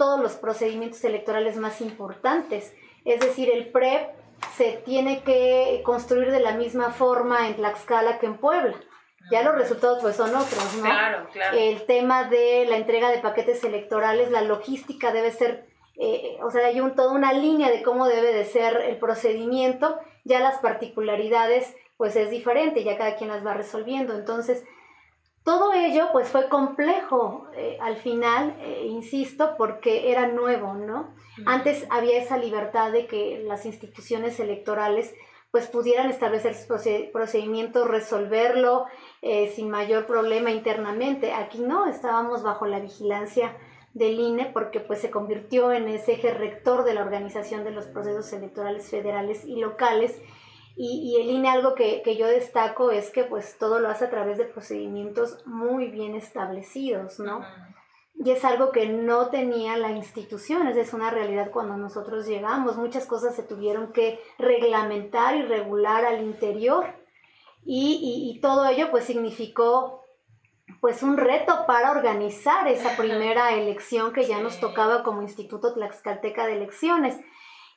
todos 0.00 0.18
los 0.18 0.32
procedimientos 0.32 1.04
electorales 1.04 1.58
más 1.58 1.82
importantes. 1.82 2.74
Es 3.04 3.20
decir, 3.20 3.50
el 3.52 3.70
PREP 3.70 4.08
se 4.56 4.80
tiene 4.82 5.22
que 5.22 5.82
construir 5.84 6.30
de 6.30 6.40
la 6.40 6.52
misma 6.52 6.90
forma 6.90 7.46
en 7.46 7.56
Tlaxcala 7.56 8.18
que 8.18 8.24
en 8.24 8.38
Puebla. 8.38 8.74
Ya 9.30 9.42
los 9.42 9.54
resultados 9.54 9.98
pues 10.00 10.16
son 10.16 10.34
otros, 10.34 10.74
¿no? 10.76 10.84
Claro, 10.84 11.28
claro. 11.30 11.58
El 11.58 11.84
tema 11.84 12.24
de 12.24 12.64
la 12.66 12.78
entrega 12.78 13.10
de 13.10 13.18
paquetes 13.18 13.62
electorales, 13.62 14.30
la 14.30 14.40
logística 14.40 15.12
debe 15.12 15.32
ser, 15.32 15.68
eh, 15.98 16.38
o 16.42 16.50
sea, 16.50 16.68
hay 16.68 16.80
un, 16.80 16.94
toda 16.94 17.12
una 17.12 17.34
línea 17.34 17.70
de 17.70 17.82
cómo 17.82 18.08
debe 18.08 18.32
de 18.32 18.46
ser 18.46 18.78
el 18.78 18.96
procedimiento, 18.96 19.98
ya 20.24 20.40
las 20.40 20.60
particularidades 20.60 21.76
pues 21.98 22.16
es 22.16 22.30
diferente, 22.30 22.84
ya 22.84 22.96
cada 22.96 23.16
quien 23.16 23.28
las 23.28 23.44
va 23.44 23.52
resolviendo. 23.52 24.14
Entonces, 24.14 24.64
todo 25.44 25.72
ello 25.72 26.08
pues 26.12 26.28
fue 26.28 26.48
complejo 26.48 27.46
eh, 27.54 27.78
al 27.80 27.96
final, 27.96 28.56
eh, 28.60 28.86
insisto, 28.86 29.54
porque 29.56 30.10
era 30.10 30.28
nuevo, 30.28 30.74
¿no? 30.74 31.14
Antes 31.46 31.86
había 31.90 32.18
esa 32.18 32.36
libertad 32.36 32.92
de 32.92 33.06
que 33.06 33.42
las 33.46 33.64
instituciones 33.64 34.38
electorales 34.40 35.14
pues 35.50 35.66
pudieran 35.66 36.10
establecer 36.10 36.54
sus 36.54 36.66
procedimientos, 37.12 37.88
resolverlo 37.88 38.86
eh, 39.22 39.50
sin 39.54 39.70
mayor 39.70 40.06
problema 40.06 40.50
internamente. 40.50 41.32
Aquí 41.32 41.58
no, 41.58 41.86
estábamos 41.86 42.42
bajo 42.42 42.66
la 42.66 42.78
vigilancia 42.78 43.56
del 43.94 44.20
INE 44.20 44.50
porque 44.52 44.78
pues 44.78 45.00
se 45.00 45.10
convirtió 45.10 45.72
en 45.72 45.88
ese 45.88 46.12
eje 46.12 46.32
rector 46.32 46.84
de 46.84 46.94
la 46.94 47.02
organización 47.02 47.64
de 47.64 47.72
los 47.72 47.86
procesos 47.86 48.32
electorales 48.32 48.88
federales 48.88 49.44
y 49.44 49.56
locales 49.56 50.20
y, 50.82 51.10
y, 51.10 51.20
el 51.20 51.28
INE 51.28 51.50
algo 51.50 51.74
que, 51.74 52.00
que, 52.00 52.16
yo 52.16 52.26
destaco 52.26 52.90
es 52.90 53.10
que 53.10 53.24
pues 53.24 53.58
todo 53.58 53.80
lo 53.80 53.90
hace 53.90 54.06
a 54.06 54.10
través 54.10 54.38
de 54.38 54.46
procedimientos 54.46 55.46
muy 55.46 55.88
bien 55.88 56.14
establecidos, 56.14 57.18
¿no? 57.18 57.44
Y 58.14 58.30
es 58.30 58.46
algo 58.46 58.72
que 58.72 58.88
no 58.88 59.28
tenía 59.28 59.76
la 59.76 59.90
institución, 59.90 60.66
es 60.68 60.94
una 60.94 61.10
realidad 61.10 61.50
cuando 61.50 61.76
nosotros 61.76 62.26
llegamos. 62.26 62.78
Muchas 62.78 63.04
cosas 63.04 63.36
se 63.36 63.42
tuvieron 63.42 63.92
que 63.92 64.20
reglamentar 64.38 65.36
y 65.36 65.42
regular 65.42 66.06
al 66.06 66.22
interior. 66.22 66.86
Y, 67.62 68.00
y, 68.02 68.30
y 68.30 68.40
todo 68.40 68.66
ello 68.66 68.90
pues 68.90 69.04
significó 69.04 70.02
pues 70.80 71.02
un 71.02 71.18
reto 71.18 71.66
para 71.66 71.90
organizar 71.90 72.66
esa 72.68 72.96
primera 72.96 73.52
elección 73.52 74.14
que 74.14 74.26
ya 74.26 74.40
nos 74.40 74.60
tocaba 74.60 75.02
como 75.02 75.20
Instituto 75.20 75.74
Tlaxcalteca 75.74 76.46
de 76.46 76.54
Elecciones. 76.54 77.20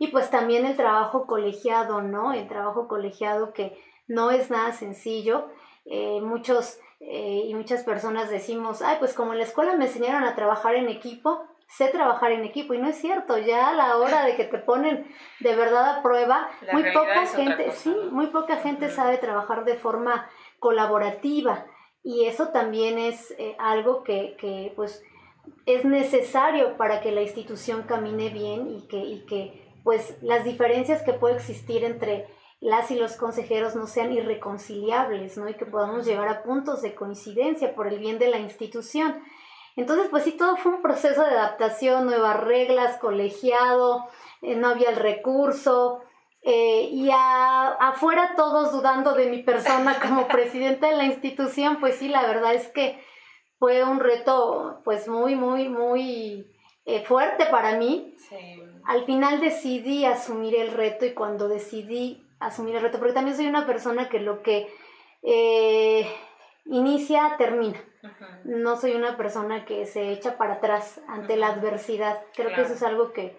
Y 0.04 0.08
pues 0.08 0.30
también 0.30 0.66
el 0.66 0.76
trabajo 0.76 1.26
colegiado, 1.26 2.02
¿no? 2.02 2.34
El 2.34 2.50
trabajo 2.50 2.90
colegiado 2.90 3.54
que 3.54 3.82
no 4.06 4.32
es 4.32 4.52
nada 4.52 4.74
sencillo. 4.74 5.48
Eh, 5.86 6.20
muchos 6.22 6.78
eh, 7.00 7.44
y 7.46 7.56
muchas 7.56 7.84
personas 7.84 8.30
decimos, 8.30 8.82
ay, 8.82 8.98
pues 9.00 9.14
como 9.14 9.32
en 9.32 9.38
la 9.38 9.46
escuela 9.46 9.78
me 9.78 9.86
enseñaron 9.86 10.26
a 10.26 10.36
trabajar 10.36 10.76
en 10.76 10.90
equipo, 10.90 11.42
sé 11.70 11.88
trabajar 11.88 12.34
en 12.34 12.44
equipo 12.44 12.74
y 12.74 12.80
no 12.80 12.90
es 12.90 12.98
cierto, 12.98 13.38
ya 13.38 13.70
a 13.70 13.74
la 13.74 13.96
hora 13.96 14.26
de 14.26 14.36
que 14.36 14.44
te 14.44 14.58
ponen 14.58 15.08
de 15.40 15.56
verdad 15.56 16.00
a 16.00 16.02
prueba, 16.04 16.50
muy 16.74 16.84
poca 16.92 17.26
gente, 17.26 17.72
sí, 17.72 17.96
muy 18.12 18.28
poca 18.28 18.58
gente 18.58 18.90
sabe 18.90 19.18
trabajar 19.18 19.64
de 19.64 19.76
forma 19.76 20.30
colaborativa 20.60 21.66
y 22.04 22.26
eso 22.26 22.50
también 22.50 23.00
es 23.00 23.32
eh, 23.38 23.56
algo 23.58 24.04
que, 24.04 24.36
que 24.38 24.74
pues 24.76 25.02
es 25.66 25.86
necesario 25.86 26.76
para 26.76 27.00
que 27.00 27.12
la 27.14 27.22
institución 27.22 27.84
camine 27.84 28.30
bien 28.30 28.70
y 28.70 28.88
que, 28.88 28.98
y 28.98 29.26
que 29.26 29.64
pues 29.84 30.18
las 30.22 30.44
diferencias 30.44 31.02
que 31.02 31.14
puede 31.14 31.36
existir 31.36 31.84
entre 31.84 32.28
las 32.60 32.92
y 32.92 32.96
los 32.96 33.18
consejeros 33.18 33.76
no 33.76 33.88
sean 33.88 34.14
irreconciliables, 34.14 35.38
¿no? 35.38 35.50
Y 35.50 35.56
que 35.56 35.66
podamos 35.66 36.06
llegar 36.06 36.30
a 36.30 36.44
puntos 36.44 36.82
de 36.82 36.96
coincidencia 36.96 37.76
por 37.76 37.88
el 37.88 38.00
bien 38.00 38.20
de 38.20 38.30
la 38.30 38.40
institución. 38.40 39.22
Entonces, 39.76 40.08
pues 40.10 40.24
sí, 40.24 40.32
todo 40.34 40.56
fue 40.56 40.74
un 40.74 40.82
proceso 40.82 41.22
de 41.22 41.32
adaptación, 41.32 42.06
nuevas 42.06 42.40
reglas, 42.42 42.98
colegiado, 43.00 44.06
eh, 44.42 44.56
no 44.56 44.70
había 44.70 44.92
el 44.92 44.96
recurso, 44.96 46.04
eh, 46.46 46.90
y 46.92 47.10
afuera 47.10 48.34
todos 48.36 48.74
dudando 48.74 49.14
de 49.14 49.30
mi 49.30 49.44
persona 49.44 49.98
como 50.08 50.28
presidenta 50.28 50.88
de 50.88 50.98
la 50.98 51.06
institución, 51.06 51.80
pues 51.80 51.96
sí, 51.96 52.10
la 52.10 52.24
verdad 52.24 52.54
es 52.54 52.68
que 52.68 53.02
fue 53.60 53.84
un 53.84 54.02
reto 54.02 54.82
pues 54.84 55.08
muy, 55.08 55.36
muy, 55.36 55.70
muy 55.70 56.46
eh, 56.86 57.04
fuerte 57.06 57.46
para 57.46 57.78
mí. 57.78 58.14
Al 58.86 59.06
final 59.06 59.40
decidí 59.40 60.06
asumir 60.06 60.56
el 60.56 60.72
reto 60.72 61.06
y 61.06 61.14
cuando 61.14 61.48
decidí 61.48 62.28
asumir 62.40 62.76
el 62.76 62.82
reto, 62.82 63.00
porque 63.00 63.14
también 63.14 63.38
soy 63.38 63.48
una 63.48 63.66
persona 63.66 64.10
que 64.10 64.20
lo 64.20 64.42
que 64.44 64.68
eh, 65.22 66.08
inicia, 66.66 67.36
termina. 67.38 67.82
No 68.44 68.76
soy 68.76 68.96
una 68.96 69.16
persona 69.16 69.66
que 69.66 69.86
se 69.86 70.12
echa 70.12 70.38
para 70.38 70.56
atrás 70.56 71.02
ante 71.08 71.38
la 71.38 71.48
adversidad. 71.48 72.22
Creo 72.36 72.54
que 72.54 72.62
eso 72.62 72.74
es 72.74 72.84
algo 72.84 73.14
que, 73.14 73.38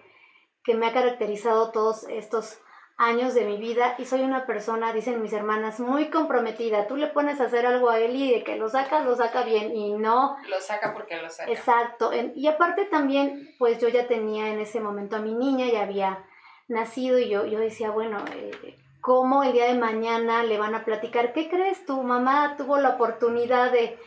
que 0.63 0.73
me 0.73 0.87
ha 0.87 0.93
caracterizado 0.93 1.71
todos 1.71 2.07
estos 2.09 2.59
años 2.97 3.33
de 3.33 3.45
mi 3.45 3.57
vida 3.57 3.95
y 3.97 4.05
soy 4.05 4.21
una 4.21 4.45
persona, 4.45 4.93
dicen 4.93 5.21
mis 5.21 5.33
hermanas, 5.33 5.79
muy 5.79 6.09
comprometida. 6.09 6.87
Tú 6.87 6.95
le 6.95 7.07
pones 7.07 7.41
a 7.41 7.45
hacer 7.45 7.65
algo 7.65 7.89
a 7.89 7.99
él 7.99 8.15
y 8.15 8.31
de 8.31 8.43
que 8.43 8.55
lo 8.55 8.69
sacas, 8.69 9.05
lo 9.05 9.15
saca 9.15 9.43
bien 9.43 9.75
y 9.75 9.93
no. 9.93 10.37
Lo 10.47 10.61
saca 10.61 10.93
porque 10.93 11.17
lo 11.17 11.29
saca. 11.29 11.51
Exacto. 11.51 12.11
Y 12.35 12.47
aparte 12.47 12.85
también, 12.85 13.53
pues 13.59 13.79
yo 13.79 13.89
ya 13.89 14.07
tenía 14.07 14.49
en 14.49 14.59
ese 14.59 14.79
momento 14.79 15.17
a 15.17 15.19
mi 15.19 15.33
niña, 15.33 15.67
ya 15.67 15.83
había 15.83 16.25
nacido 16.67 17.19
y 17.19 17.29
yo, 17.29 17.45
yo 17.45 17.59
decía, 17.59 17.91
bueno, 17.91 18.23
eh, 18.33 18.75
¿cómo 19.01 19.43
el 19.43 19.51
día 19.51 19.65
de 19.65 19.77
mañana 19.77 20.43
le 20.43 20.57
van 20.57 20.73
a 20.73 20.85
platicar? 20.85 21.33
¿Qué 21.33 21.49
crees? 21.49 21.85
Tu 21.85 22.01
mamá 22.01 22.55
tuvo 22.57 22.77
la 22.77 22.91
oportunidad 22.91 23.71
de 23.71 23.99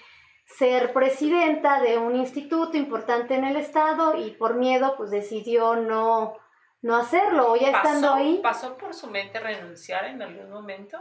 ser 0.47 0.95
presidenta 0.95 1.82
de 1.82 1.99
un 1.99 2.16
instituto 2.16 2.78
importante 2.78 3.34
en 3.34 3.45
el 3.45 3.57
estado 3.57 4.16
y 4.16 4.30
por 4.30 4.55
miedo 4.55 4.95
pues 4.97 5.11
decidió 5.11 5.76
no 5.76 6.39
no 6.82 6.96
hacerlo, 6.96 7.52
o 7.52 7.56
ya 7.56 7.70
estando 7.70 8.14
ahí. 8.14 8.40
¿Pasó 8.42 8.76
por 8.76 8.94
su 8.94 9.08
mente 9.08 9.40
renunciar 9.40 10.04
en 10.06 10.22
algún 10.22 10.50
momento? 10.50 10.98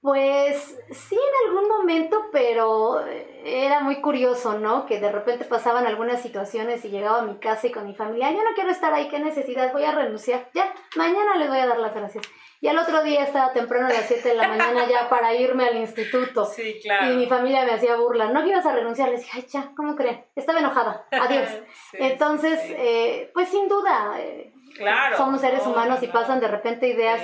Pues 0.00 0.78
sí, 0.90 1.16
en 1.16 1.48
algún 1.48 1.68
momento, 1.68 2.26
pero 2.30 3.04
era 3.44 3.80
muy 3.80 4.00
curioso, 4.00 4.56
¿no? 4.56 4.86
Que 4.86 5.00
de 5.00 5.10
repente 5.10 5.44
pasaban 5.44 5.86
algunas 5.86 6.22
situaciones 6.22 6.84
y 6.84 6.90
llegaba 6.90 7.18
a 7.18 7.22
mi 7.22 7.38
casa 7.38 7.66
y 7.66 7.72
con 7.72 7.84
mi 7.84 7.96
familia, 7.96 8.30
yo 8.30 8.44
no 8.44 8.54
quiero 8.54 8.70
estar 8.70 8.94
ahí, 8.94 9.08
qué 9.08 9.18
necesidad, 9.18 9.72
voy 9.72 9.84
a 9.84 9.92
renunciar. 9.92 10.50
Ya, 10.54 10.72
mañana 10.94 11.34
les 11.36 11.48
voy 11.48 11.58
a 11.58 11.66
dar 11.66 11.78
las 11.78 11.94
gracias. 11.94 12.24
Y 12.60 12.68
al 12.68 12.78
otro 12.78 13.02
día 13.02 13.22
estaba 13.22 13.52
temprano 13.52 13.86
a 13.86 13.90
las 13.90 14.06
7 14.06 14.28
de 14.28 14.34
la 14.34 14.48
mañana 14.48 14.88
ya 14.88 15.08
para 15.08 15.34
irme 15.34 15.66
al 15.66 15.76
instituto. 15.76 16.44
Sí, 16.44 16.80
claro. 16.82 17.12
Y 17.12 17.16
mi 17.16 17.26
familia 17.26 17.64
me 17.64 17.72
hacía 17.72 17.96
burla, 17.96 18.30
no 18.30 18.42
que 18.42 18.50
ibas 18.50 18.66
a 18.66 18.74
renunciar, 18.74 19.10
les 19.10 19.20
dije, 19.20 19.38
ay, 19.38 19.46
ya, 19.48 19.72
¿cómo 19.76 19.94
creen? 19.94 20.24
Estaba 20.34 20.58
enojada, 20.58 21.06
adiós. 21.10 21.48
Entonces, 21.92 22.58
Eh, 22.80 23.30
pues 23.32 23.48
sin 23.48 23.68
duda, 23.68 24.16
eh, 24.18 24.52
Claro, 24.76 25.16
somos 25.16 25.40
seres 25.40 25.66
humanos 25.66 26.02
y 26.02 26.08
pasan 26.08 26.40
de 26.40 26.46
repente 26.48 26.88
ideas 26.88 27.20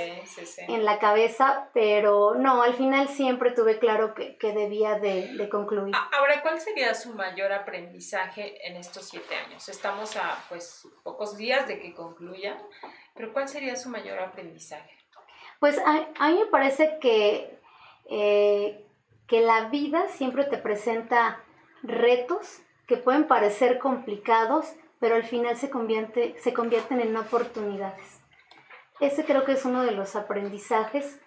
en 0.58 0.84
la 0.84 0.98
cabeza, 0.98 1.68
pero 1.72 2.34
no, 2.34 2.62
al 2.62 2.74
final 2.74 3.08
siempre 3.08 3.52
tuve 3.52 3.78
claro 3.78 4.14
que, 4.14 4.36
que 4.38 4.52
debía 4.52 4.98
de, 4.98 5.34
de, 5.36 5.48
concluir. 5.48 5.94
Ahora, 6.12 6.42
¿cuál 6.42 6.60
sería 6.60 6.94
su 6.94 7.14
mayor 7.14 7.52
aprendizaje 7.52 8.66
en 8.66 8.76
estos 8.76 9.08
siete 9.08 9.36
años? 9.36 9.68
Estamos 9.68 10.16
a 10.16 10.36
pues 10.48 10.88
pocos 11.04 11.36
días 11.36 11.68
de 11.68 11.78
que 11.78 11.94
concluya, 11.94 12.58
pero 13.14 13.32
¿cuál 13.32 13.46
sería 13.46 13.76
su 13.76 13.88
mayor 13.88 14.18
aprendizaje? 14.18 15.03
Pues 15.64 15.78
a, 15.78 16.28
mí 16.28 16.40
me 16.40 16.46
parece 16.50 16.98
que, 17.00 17.58
eh, 18.10 18.86
que 19.26 19.40
la 19.40 19.70
vida 19.70 20.08
siempre 20.08 20.44
te 20.44 20.58
presenta 20.58 21.42
retos 21.82 22.60
que 22.86 22.98
pueden 22.98 23.26
parecer 23.26 23.78
complicados, 23.78 24.74
pero 25.00 25.14
al 25.14 25.22
final 25.22 25.56
se, 25.56 25.70
convierte, 25.70 26.38
se 26.38 26.52
convierten 26.52 27.00
en 27.00 27.16
oportunidades. 27.16 28.20
Ese 29.00 29.24
creo 29.24 29.46
que 29.46 29.52
es 29.52 29.64
uno 29.64 29.80
de 29.80 29.92
los 29.92 30.16
aprendizajes 30.16 31.18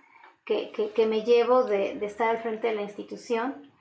que, 0.46 0.72
que, 0.72 1.06
me 1.08 1.24
llevo 1.24 1.64
de, 1.64 1.96
de, 1.96 2.06
estar 2.06 2.30
al 2.30 2.38
frente 2.38 2.68
de 2.68 2.76
la 2.76 2.84
institución. 2.84 3.72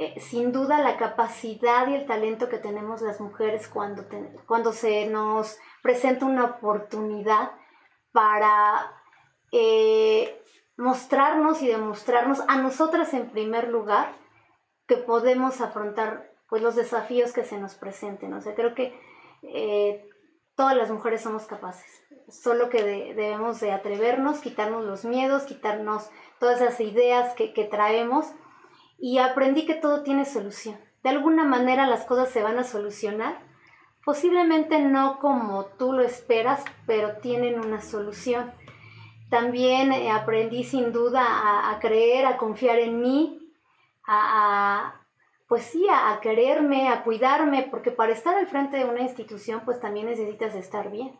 Eh, 0.00 0.18
sin 0.18 0.50
duda 0.50 0.80
la 0.80 0.96
capacidad 0.96 1.86
y 1.86 1.94
el 1.94 2.06
talento 2.06 2.48
que 2.48 2.58
tenemos 2.58 3.02
las 3.02 3.20
mujeres 3.20 3.68
cuando, 3.68 4.04
cuando 4.48 4.72
se 4.72 5.06
nos 5.06 5.60
presenta 5.80 6.26
una 6.26 6.46
oportunidad 6.46 7.52
para 8.10 8.98
eh, 9.52 10.42
mostrarnos 10.76 11.62
y 11.62 11.68
demostrarnos 11.68 12.40
a 12.48 12.56
nosotras 12.56 13.14
en 13.14 13.30
primer 13.30 13.68
lugar 13.68 14.12
que 14.86 14.96
podemos 14.96 15.60
afrontar 15.60 16.32
pues 16.48 16.62
los 16.62 16.74
desafíos 16.74 17.32
que 17.32 17.44
se 17.44 17.58
nos 17.58 17.74
presenten. 17.74 18.34
O 18.34 18.40
sea, 18.40 18.54
creo 18.54 18.74
que 18.74 18.98
eh, 19.42 20.08
todas 20.54 20.76
las 20.76 20.90
mujeres 20.90 21.22
somos 21.22 21.44
capaces, 21.44 21.90
solo 22.28 22.68
que 22.68 22.82
debemos 22.82 23.60
de 23.60 23.72
atrevernos, 23.72 24.40
quitarnos 24.40 24.84
los 24.84 25.04
miedos, 25.04 25.44
quitarnos 25.44 26.10
todas 26.38 26.60
esas 26.60 26.80
ideas 26.80 27.34
que, 27.34 27.52
que 27.52 27.64
traemos 27.64 28.26
y 28.98 29.18
aprendí 29.18 29.66
que 29.66 29.74
todo 29.74 30.02
tiene 30.02 30.24
solución. 30.24 30.78
De 31.02 31.10
alguna 31.10 31.44
manera 31.44 31.86
las 31.86 32.04
cosas 32.04 32.30
se 32.30 32.42
van 32.42 32.58
a 32.58 32.64
solucionar, 32.64 33.40
posiblemente 34.04 34.78
no 34.78 35.18
como 35.20 35.66
tú 35.78 35.92
lo 35.92 36.02
esperas, 36.02 36.64
pero 36.86 37.16
tienen 37.16 37.58
una 37.58 37.80
solución. 37.80 38.52
También 39.32 39.92
eh, 39.92 40.10
aprendí 40.10 40.62
sin 40.62 40.92
duda 40.92 41.70
a, 41.70 41.78
creer, 41.80 42.26
a 42.26 42.36
confiar 42.36 42.78
en 42.78 43.00
mí, 43.00 43.50
a, 44.06 45.00
pues 45.48 45.62
sí, 45.62 45.86
a, 45.90 46.20
quererme, 46.20 46.90
a 46.90 47.02
cuidarme, 47.02 47.66
porque 47.70 47.90
para 47.90 48.12
estar 48.12 48.36
al 48.36 48.46
frente 48.46 48.76
de 48.76 48.84
una 48.84 49.00
institución, 49.00 49.62
pues 49.64 49.80
también 49.80 50.04
necesitas 50.04 50.54
estar 50.54 50.90
bien, 50.90 51.18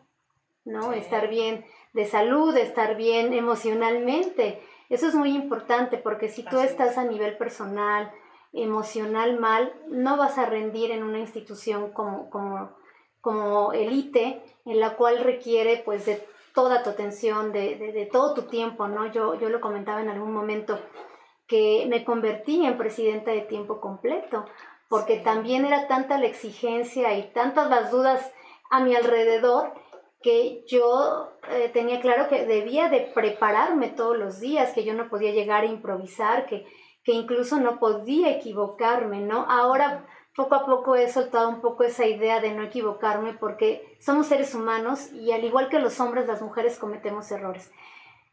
¿no? 0.63 0.93
Estar 0.93 1.27
bien 1.27 1.65
de 1.93 2.05
salud, 2.05 2.55
estar 2.55 2.95
bien 2.95 3.33
emocionalmente. 3.33 4.61
Eso 4.91 5.07
es 5.07 5.15
muy 5.15 5.31
importante, 5.31 5.97
porque 5.97 6.29
si 6.29 6.43
tú 6.43 6.59
estás 6.59 6.99
a 6.99 7.05
nivel 7.05 7.35
personal, 7.35 8.11
emocional 8.51 9.39
mal, 9.39 9.73
no 9.89 10.17
vas 10.17 10.37
a 10.37 10.45
rendir 10.45 10.91
en 10.91 11.01
una 11.01 11.17
institución 11.17 11.91
como, 11.93 12.29
como, 12.29 12.75
como 13.21 13.73
elite, 13.73 14.43
en 14.65 14.79
la 14.79 14.97
cual 14.97 15.23
requiere 15.23 15.81
pues 15.83 16.05
de 16.05 16.23
toda 16.53 16.83
tu 16.83 16.91
atención, 16.91 17.51
de, 17.51 17.75
de, 17.75 17.91
de 17.91 18.05
todo 18.05 18.33
tu 18.33 18.43
tiempo, 18.43 18.87
¿no? 18.87 19.11
Yo, 19.11 19.35
yo 19.39 19.49
lo 19.49 19.61
comentaba 19.61 20.01
en 20.01 20.09
algún 20.09 20.33
momento 20.33 20.79
que 21.47 21.85
me 21.89 22.05
convertí 22.05 22.65
en 22.65 22.77
presidenta 22.77 23.31
de 23.31 23.41
tiempo 23.41 23.81
completo, 23.81 24.45
porque 24.89 25.17
también 25.17 25.65
era 25.65 25.87
tanta 25.87 26.17
la 26.17 26.27
exigencia 26.27 27.17
y 27.17 27.31
tantas 27.33 27.69
las 27.69 27.91
dudas 27.91 28.31
a 28.69 28.79
mi 28.79 28.95
alrededor 28.95 29.73
que 30.21 30.63
yo 30.67 31.31
eh, 31.49 31.69
tenía 31.73 31.99
claro 31.99 32.29
que 32.29 32.45
debía 32.45 32.89
de 32.89 33.11
prepararme 33.13 33.89
todos 33.89 34.17
los 34.17 34.39
días, 34.39 34.73
que 34.73 34.85
yo 34.85 34.93
no 34.93 35.09
podía 35.09 35.31
llegar 35.31 35.63
a 35.63 35.67
improvisar, 35.67 36.45
que, 36.45 36.65
que 37.03 37.11
incluso 37.11 37.59
no 37.59 37.77
podía 37.77 38.31
equivocarme, 38.31 39.19
¿no? 39.19 39.45
Ahora 39.49 40.07
poco 40.35 40.55
a 40.55 40.65
poco 40.65 40.95
he 40.95 41.09
soltado 41.11 41.49
un 41.49 41.61
poco 41.61 41.83
esa 41.83 42.05
idea 42.05 42.39
de 42.39 42.51
no 42.51 42.63
equivocarme 42.63 43.33
porque 43.33 43.97
somos 43.99 44.27
seres 44.27 44.55
humanos 44.55 45.11
y 45.11 45.31
al 45.31 45.43
igual 45.43 45.69
que 45.69 45.79
los 45.79 45.99
hombres, 45.99 46.27
las 46.27 46.41
mujeres 46.41 46.79
cometemos 46.79 47.31
errores. 47.31 47.71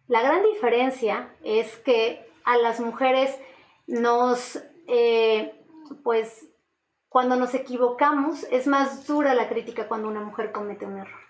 La 0.08 0.22
gran 0.22 0.42
diferencia 0.42 1.34
es 1.44 1.76
que 1.78 2.26
a 2.44 2.56
las 2.56 2.80
mujeres 2.80 3.38
nos, 3.86 4.62
eh, 4.86 5.54
pues, 6.02 6.46
cuando 7.08 7.36
nos 7.36 7.54
equivocamos, 7.54 8.44
es 8.50 8.66
más 8.66 9.06
dura 9.06 9.34
la 9.34 9.48
crítica 9.48 9.88
cuando 9.88 10.08
una 10.08 10.20
mujer 10.20 10.52
comete 10.52 10.86
un 10.86 10.98
error, 10.98 11.20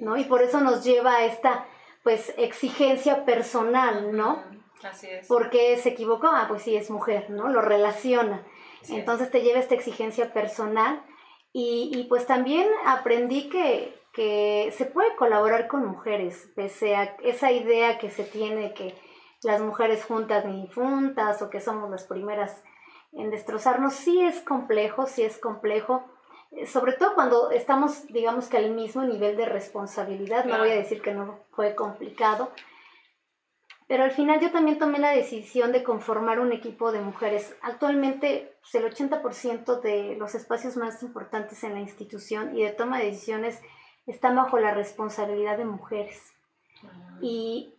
¿no? 0.00 0.16
Y 0.16 0.24
por 0.24 0.42
eso 0.42 0.60
nos 0.60 0.84
lleva 0.84 1.16
a 1.16 1.24
esta, 1.24 1.66
pues, 2.02 2.32
exigencia 2.36 3.24
personal, 3.24 4.16
¿no? 4.16 4.42
Así 4.82 5.08
es. 5.08 5.26
Porque 5.26 5.76
se 5.78 5.90
equivocó, 5.90 6.28
ah, 6.28 6.46
pues 6.48 6.62
sí, 6.62 6.76
es 6.76 6.90
mujer, 6.90 7.30
¿no? 7.30 7.48
Lo 7.48 7.60
relaciona. 7.60 8.46
Entonces 8.88 9.30
te 9.30 9.42
lleva 9.42 9.58
esta 9.58 9.74
exigencia 9.74 10.32
personal 10.32 11.02
y, 11.52 11.90
y 11.94 12.04
pues 12.04 12.26
también 12.26 12.68
aprendí 12.84 13.48
que, 13.48 13.94
que 14.12 14.72
se 14.76 14.84
puede 14.86 15.14
colaborar 15.16 15.68
con 15.68 15.86
mujeres, 15.86 16.50
pese 16.54 16.96
a 16.96 17.16
esa 17.22 17.50
idea 17.52 17.98
que 17.98 18.10
se 18.10 18.24
tiene 18.24 18.74
que 18.74 18.94
las 19.42 19.60
mujeres 19.60 20.04
juntas 20.04 20.44
ni 20.44 20.68
juntas 20.68 21.42
o 21.42 21.50
que 21.50 21.60
somos 21.60 21.90
las 21.90 22.04
primeras 22.04 22.62
en 23.12 23.30
destrozarnos. 23.30 23.94
Sí 23.94 24.22
es 24.22 24.40
complejo, 24.40 25.06
sí 25.06 25.22
es 25.22 25.38
complejo, 25.38 26.04
eh, 26.52 26.66
sobre 26.66 26.92
todo 26.92 27.14
cuando 27.14 27.50
estamos, 27.50 28.06
digamos 28.08 28.48
que 28.48 28.58
al 28.58 28.70
mismo 28.70 29.02
nivel 29.02 29.36
de 29.36 29.46
responsabilidad. 29.46 30.44
No 30.44 30.58
voy 30.58 30.70
a 30.70 30.76
decir 30.76 31.02
que 31.02 31.12
no 31.12 31.40
fue 31.52 31.74
complicado, 31.74 32.50
Pero 33.92 34.04
al 34.04 34.12
final 34.12 34.40
yo 34.40 34.50
también 34.50 34.78
tomé 34.78 34.98
la 34.98 35.10
decisión 35.10 35.70
de 35.70 35.82
conformar 35.82 36.40
un 36.40 36.50
equipo 36.50 36.92
de 36.92 37.02
mujeres. 37.02 37.54
Actualmente 37.60 38.56
pues, 38.62 38.74
el 38.74 38.90
80% 38.90 39.82
de 39.82 40.16
los 40.16 40.34
espacios 40.34 40.78
más 40.78 41.02
importantes 41.02 41.62
en 41.62 41.74
la 41.74 41.80
institución 41.80 42.56
y 42.56 42.62
de 42.62 42.70
toma 42.70 43.00
de 43.00 43.10
decisiones 43.10 43.60
están 44.06 44.34
bajo 44.34 44.58
la 44.58 44.72
responsabilidad 44.72 45.58
de 45.58 45.66
mujeres. 45.66 46.32
Ah. 46.82 47.18
Y 47.20 47.74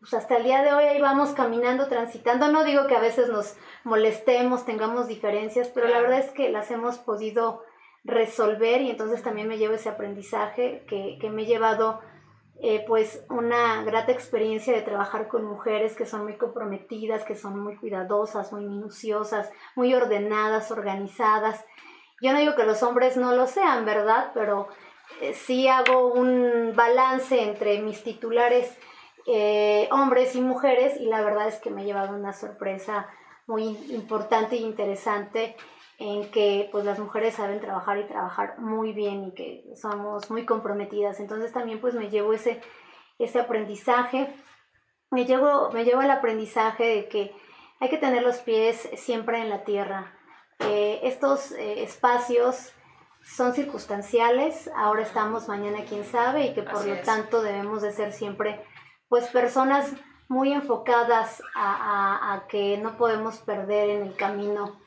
pues 0.00 0.12
hasta 0.12 0.36
el 0.36 0.44
día 0.44 0.62
de 0.62 0.74
hoy 0.74 0.84
ahí 0.84 1.00
vamos 1.00 1.30
caminando, 1.30 1.88
transitando. 1.88 2.52
No 2.52 2.62
digo 2.62 2.86
que 2.86 2.96
a 2.96 3.00
veces 3.00 3.30
nos 3.30 3.56
molestemos, 3.84 4.66
tengamos 4.66 5.08
diferencias, 5.08 5.68
pero 5.68 5.88
la 5.88 6.02
verdad 6.02 6.18
es 6.18 6.30
que 6.30 6.50
las 6.50 6.70
hemos 6.70 6.98
podido 6.98 7.62
resolver 8.04 8.82
y 8.82 8.90
entonces 8.90 9.22
también 9.22 9.48
me 9.48 9.56
llevo 9.56 9.76
ese 9.76 9.88
aprendizaje 9.88 10.84
que, 10.86 11.16
que 11.18 11.30
me 11.30 11.44
he 11.44 11.46
llevado 11.46 12.02
eh, 12.60 12.84
pues 12.86 13.24
una 13.30 13.84
grata 13.84 14.10
experiencia 14.10 14.72
de 14.74 14.82
trabajar 14.82 15.28
con 15.28 15.44
mujeres 15.44 15.94
que 15.94 16.06
son 16.06 16.24
muy 16.24 16.36
comprometidas, 16.36 17.24
que 17.24 17.36
son 17.36 17.58
muy 17.60 17.76
cuidadosas, 17.76 18.52
muy 18.52 18.64
minuciosas, 18.64 19.50
muy 19.76 19.94
ordenadas, 19.94 20.72
organizadas. 20.72 21.64
Yo 22.20 22.32
no 22.32 22.40
digo 22.40 22.56
que 22.56 22.64
los 22.64 22.82
hombres 22.82 23.16
no 23.16 23.32
lo 23.32 23.46
sean, 23.46 23.84
¿verdad? 23.84 24.32
Pero 24.34 24.66
eh, 25.20 25.34
sí 25.34 25.68
hago 25.68 26.12
un 26.12 26.72
balance 26.74 27.40
entre 27.42 27.80
mis 27.80 28.02
titulares 28.02 28.76
eh, 29.26 29.88
hombres 29.92 30.34
y 30.34 30.40
mujeres 30.40 30.98
y 30.98 31.04
la 31.04 31.20
verdad 31.20 31.48
es 31.48 31.56
que 31.60 31.70
me 31.70 31.82
he 31.82 31.84
llevado 31.84 32.16
una 32.16 32.32
sorpresa 32.32 33.08
muy 33.46 33.76
importante 33.90 34.56
e 34.56 34.60
interesante 34.60 35.54
en 35.98 36.30
que 36.30 36.68
pues 36.70 36.84
las 36.84 37.00
mujeres 37.00 37.34
saben 37.34 37.60
trabajar 37.60 37.98
y 37.98 38.06
trabajar 38.06 38.58
muy 38.58 38.92
bien 38.92 39.24
y 39.24 39.34
que 39.34 39.64
somos 39.74 40.30
muy 40.30 40.46
comprometidas. 40.46 41.18
Entonces 41.18 41.52
también 41.52 41.80
pues 41.80 41.94
me 41.94 42.08
llevo 42.08 42.32
ese, 42.32 42.60
ese 43.18 43.40
aprendizaje, 43.40 44.32
me 45.10 45.24
llevo, 45.24 45.70
me 45.72 45.84
llevo 45.84 46.02
el 46.02 46.10
aprendizaje 46.10 46.84
de 46.84 47.08
que 47.08 47.34
hay 47.80 47.88
que 47.88 47.98
tener 47.98 48.22
los 48.22 48.38
pies 48.38 48.88
siempre 48.96 49.40
en 49.40 49.50
la 49.50 49.64
tierra. 49.64 50.14
Eh, 50.60 51.00
estos 51.02 51.52
eh, 51.52 51.82
espacios 51.82 52.72
son 53.22 53.52
circunstanciales, 53.52 54.70
ahora 54.76 55.02
estamos, 55.02 55.48
mañana 55.48 55.84
quién 55.88 56.04
sabe, 56.04 56.46
y 56.46 56.54
que 56.54 56.62
por 56.62 56.86
lo 56.86 56.96
tanto 57.02 57.42
debemos 57.42 57.82
de 57.82 57.92
ser 57.92 58.12
siempre 58.12 58.64
pues 59.08 59.28
personas 59.28 59.92
muy 60.28 60.52
enfocadas 60.52 61.42
a, 61.54 62.34
a 62.34 62.46
que 62.46 62.78
no 62.78 62.96
podemos 62.96 63.38
perder 63.38 63.90
en 63.90 64.02
el 64.02 64.14
camino 64.14 64.78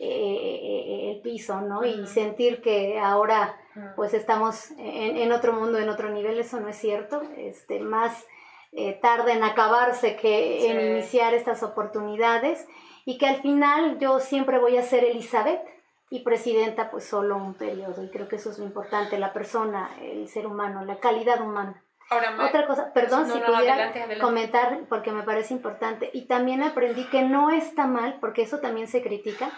eh, 0.00 1.12
el 1.14 1.20
piso, 1.22 1.60
¿no? 1.60 1.84
Y 1.84 2.06
sentir 2.06 2.60
que 2.60 2.98
ahora 2.98 3.56
pues 3.94 4.12
estamos 4.12 4.72
en, 4.78 5.30
otro 5.30 5.52
mundo, 5.52 5.78
en 5.78 5.88
otro 5.88 6.10
nivel, 6.10 6.38
eso 6.38 6.58
no 6.58 6.68
es 6.68 6.76
cierto, 6.76 7.22
este, 7.36 7.78
más 7.78 8.26
eh, 8.72 8.98
tarde 9.00 9.32
en 9.32 9.44
acabarse 9.44 10.16
que 10.16 10.70
en 10.70 10.80
iniciar 10.80 11.32
estas 11.32 11.62
oportunidades 11.62 12.66
y 13.04 13.18
que 13.18 13.26
al 13.26 13.40
final 13.40 13.98
yo 13.98 14.20
siempre 14.20 14.58
voy 14.58 14.76
a 14.76 14.82
ser 14.82 15.04
Elizabeth 15.04 15.62
y 16.10 16.20
presidenta 16.20 16.90
pues 16.90 17.04
solo 17.04 17.36
un 17.36 17.54
periodo. 17.54 18.02
Y 18.02 18.10
creo 18.10 18.28
que 18.28 18.36
eso 18.36 18.50
es 18.50 18.58
lo 18.58 18.64
importante, 18.64 19.18
la 19.18 19.32
persona, 19.32 19.90
el 20.02 20.28
ser 20.28 20.46
humano, 20.46 20.84
la 20.84 20.98
calidad 20.98 21.40
humana. 21.40 21.82
Otra 22.10 22.66
cosa, 22.66 22.92
perdón, 22.94 23.30
si 23.30 23.38
pudiera 23.38 23.92
comentar 24.20 24.80
porque 24.88 25.12
me 25.12 25.22
parece 25.22 25.52
importante. 25.52 26.10
Y 26.14 26.26
también 26.26 26.62
aprendí 26.62 27.04
que 27.10 27.22
no 27.22 27.50
está 27.50 27.86
mal, 27.86 28.16
porque 28.20 28.42
eso 28.42 28.60
también 28.60 28.88
se 28.88 29.02
critica, 29.02 29.50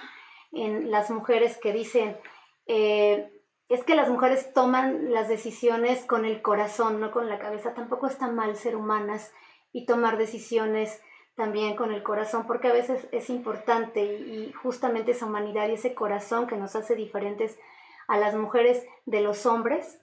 en 0.53 0.91
las 0.91 1.11
mujeres 1.11 1.59
que 1.59 1.73
dicen, 1.73 2.17
eh, 2.67 3.31
es 3.69 3.85
que 3.85 3.95
las 3.95 4.09
mujeres 4.09 4.53
toman 4.53 5.13
las 5.13 5.29
decisiones 5.29 6.05
con 6.05 6.25
el 6.25 6.43
corazón, 6.43 7.01
no 7.01 7.13
con 7.13 7.29
la 7.29 7.39
cabeza. 7.39 7.73
Tampoco 7.73 8.09
está 8.09 8.29
mal 8.29 8.57
ser 8.57 8.75
humanas 8.75 9.33
y 9.73 9.87
tomar 9.87 10.19
decisiones 10.19 11.01
también 11.37 11.77
con 11.77 11.93
el 11.93 12.03
corazón, 12.03 12.47
porque 12.47 12.69
a 12.69 12.73
veces 12.73 13.07
es 13.13 13.31
importante 13.31 14.03
y 14.03 14.53
justamente 14.53 15.13
esa 15.13 15.27
humanidad 15.27 15.69
y 15.69 15.75
ese 15.75 15.95
corazón 15.95 16.47
que 16.47 16.57
nos 16.57 16.75
hace 16.75 16.97
diferentes 16.97 17.59
a 18.09 18.19
las 18.19 18.35
mujeres 18.35 18.85
de 19.07 19.21
los 19.21 19.47
hombres, 19.47 20.01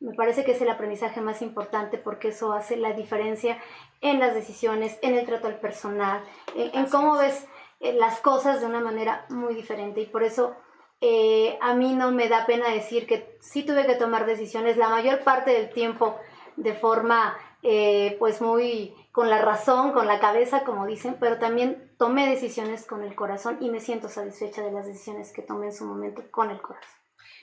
me 0.00 0.14
parece 0.14 0.44
que 0.44 0.52
es 0.52 0.62
el 0.62 0.70
aprendizaje 0.70 1.20
más 1.20 1.42
importante 1.42 1.98
porque 1.98 2.28
eso 2.28 2.54
hace 2.54 2.76
la 2.76 2.94
diferencia 2.94 3.58
en 4.00 4.18
las 4.18 4.34
decisiones, 4.34 4.98
en 5.02 5.14
el 5.14 5.26
trato 5.26 5.46
al 5.46 5.60
personal, 5.60 6.24
en 6.56 6.86
cómo 6.86 7.18
ves 7.18 7.46
las 7.80 8.20
cosas 8.20 8.60
de 8.60 8.66
una 8.66 8.80
manera 8.80 9.24
muy 9.30 9.54
diferente 9.54 10.00
y 10.00 10.06
por 10.06 10.22
eso 10.22 10.54
eh, 11.00 11.58
a 11.62 11.74
mí 11.74 11.94
no 11.94 12.12
me 12.12 12.28
da 12.28 12.44
pena 12.44 12.68
decir 12.68 13.06
que 13.06 13.38
sí 13.40 13.62
tuve 13.62 13.86
que 13.86 13.94
tomar 13.94 14.26
decisiones 14.26 14.76
la 14.76 14.90
mayor 14.90 15.24
parte 15.24 15.50
del 15.50 15.70
tiempo 15.70 16.18
de 16.56 16.74
forma 16.74 17.38
eh, 17.62 18.16
pues 18.18 18.42
muy 18.42 18.94
con 19.12 19.30
la 19.30 19.40
razón, 19.40 19.92
con 19.92 20.06
la 20.06 20.20
cabeza, 20.20 20.62
como 20.62 20.86
dicen, 20.86 21.16
pero 21.18 21.38
también 21.38 21.92
tomé 21.98 22.28
decisiones 22.28 22.86
con 22.86 23.02
el 23.02 23.14
corazón 23.14 23.58
y 23.60 23.70
me 23.70 23.80
siento 23.80 24.08
satisfecha 24.08 24.62
de 24.62 24.72
las 24.72 24.86
decisiones 24.86 25.32
que 25.32 25.42
tomé 25.42 25.66
en 25.66 25.72
su 25.72 25.84
momento 25.84 26.22
con 26.30 26.50
el 26.50 26.60
corazón. 26.60 27.00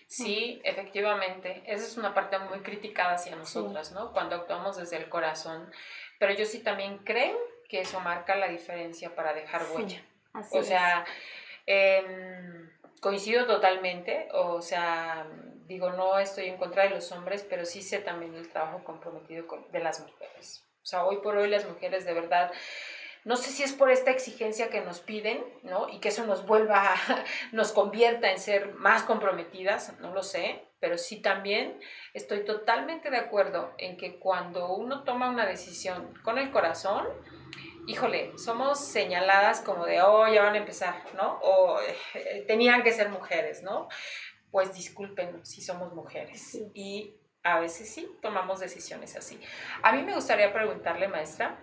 Sí, 0.08 0.62
efectivamente. 0.64 1.64
Esa 1.66 1.86
es 1.86 1.98
una 1.98 2.14
parte 2.14 2.40
muy 2.40 2.60
criticada 2.60 3.16
hacia 3.16 3.36
nosotras, 3.36 3.92
¿no? 3.92 4.14
Cuando 4.14 4.38
actuamos 4.38 4.78
desde 4.78 4.96
el 4.96 5.10
corazón. 5.10 5.70
Pero 6.18 6.34
yo 6.34 6.46
sí 6.46 6.64
también 6.64 7.00
creo 7.00 7.38
que 7.68 7.82
eso 7.82 8.00
marca 8.00 8.36
la 8.36 8.48
diferencia 8.48 9.14
para 9.14 9.34
dejar 9.34 9.64
huella 9.76 10.02
o 10.52 10.64
sea, 10.64 11.06
em, 11.66 12.70
coincido 13.02 13.46
totalmente, 13.46 14.28
o 14.34 14.62
sea, 14.62 15.28
digo, 15.68 15.92
no 15.92 16.20
estoy 16.20 16.48
en 16.48 16.58
contra 16.58 16.84
de 16.84 16.92
los 16.92 17.12
hombres, 17.12 17.46
pero 17.48 17.66
sí 17.66 17.82
sé 17.82 18.00
también 18.00 18.34
el 18.36 18.50
trabajo 18.50 18.84
comprometido 18.84 19.46
de 19.72 19.80
las 19.80 20.00
mujeres. 20.00 20.64
O 20.82 20.86
sea, 20.86 21.06
hoy 21.06 21.18
por 21.18 21.36
hoy 21.36 21.50
las 21.50 21.68
mujeres 21.68 22.06
de 22.06 22.14
verdad... 22.14 22.52
No 23.26 23.36
sé 23.36 23.50
si 23.50 23.62
es 23.62 23.74
por 23.74 23.92
esta 23.92 24.12
exigencia 24.12 24.70
que 24.70 24.80
nos 24.80 25.02
piden, 25.02 25.44
¿no? 25.64 25.90
Y 25.90 26.00
que 26.00 26.10
eso 26.10 26.26
nos 26.26 26.46
vuelva, 26.46 26.96
nos 27.52 27.74
convierta 27.74 28.32
en 28.32 28.40
ser 28.40 28.74
más 28.76 29.04
comprometidas, 29.04 30.00
no 30.00 30.14
lo 30.14 30.24
sé, 30.24 30.66
pero 30.80 30.98
sí 30.98 31.22
también 31.22 31.80
estoy 32.14 32.46
totalmente 32.46 33.10
de 33.10 33.18
acuerdo 33.18 33.74
en 33.78 33.98
que 33.98 34.20
cuando 34.20 34.74
uno 34.76 35.04
toma 35.04 35.30
una 35.30 35.46
decisión 35.46 36.14
con 36.24 36.38
el 36.38 36.52
corazón, 36.52 37.08
híjole, 37.88 38.38
somos 38.38 38.80
señaladas 38.80 39.62
como 39.62 39.86
de, 39.86 40.02
oh, 40.02 40.28
ya 40.32 40.44
van 40.44 40.56
a 40.56 40.60
empezar, 40.60 41.02
¿no? 41.16 41.40
O 41.42 41.80
eh, 42.14 42.44
tenían 42.48 42.84
que 42.84 42.92
ser 42.92 43.10
mujeres, 43.10 43.64
¿no? 43.64 43.88
Pues 44.52 44.74
disculpen 44.74 45.46
si 45.46 45.62
somos 45.62 45.94
mujeres. 45.94 46.58
Y 46.74 47.16
a 47.44 47.60
veces 47.60 47.90
sí 47.90 48.10
tomamos 48.22 48.60
decisiones 48.60 49.16
así. 49.16 49.40
A 49.82 49.94
mí 49.94 50.04
me 50.04 50.14
gustaría 50.14 50.54
preguntarle, 50.54 51.08
maestra, 51.08 51.58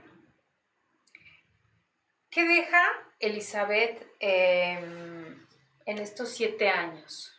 ¿qué 2.31 2.45
deja 2.45 2.83
Elizabeth 3.21 4.07
em, 4.19 5.47
en 5.85 5.99
estos 5.99 6.31
siete 6.31 6.69
años? 6.69 7.34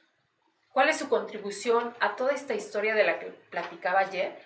¿Cuál 0.75 0.89
es 0.89 0.97
su 0.97 1.07
contribución 1.07 1.95
a 2.01 2.17
toda 2.17 2.33
esta 2.33 2.53
historia 2.53 2.95
de 2.95 3.05
la 3.05 3.17
que 3.17 3.27
platicaba 3.27 3.99
ayer? 3.99 4.37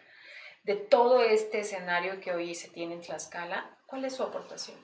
De 0.64 0.76
todo 0.76 1.24
este 1.24 1.62
escenario 1.62 2.22
que 2.22 2.32
hoy 2.32 2.54
se 2.54 2.70
tiene 2.70 2.94
en 2.94 3.02
Tlaxcala 3.02 3.68
¿Cuál 3.88 4.06
es 4.06 4.16
su 4.16 4.22
aportación? 4.22 4.78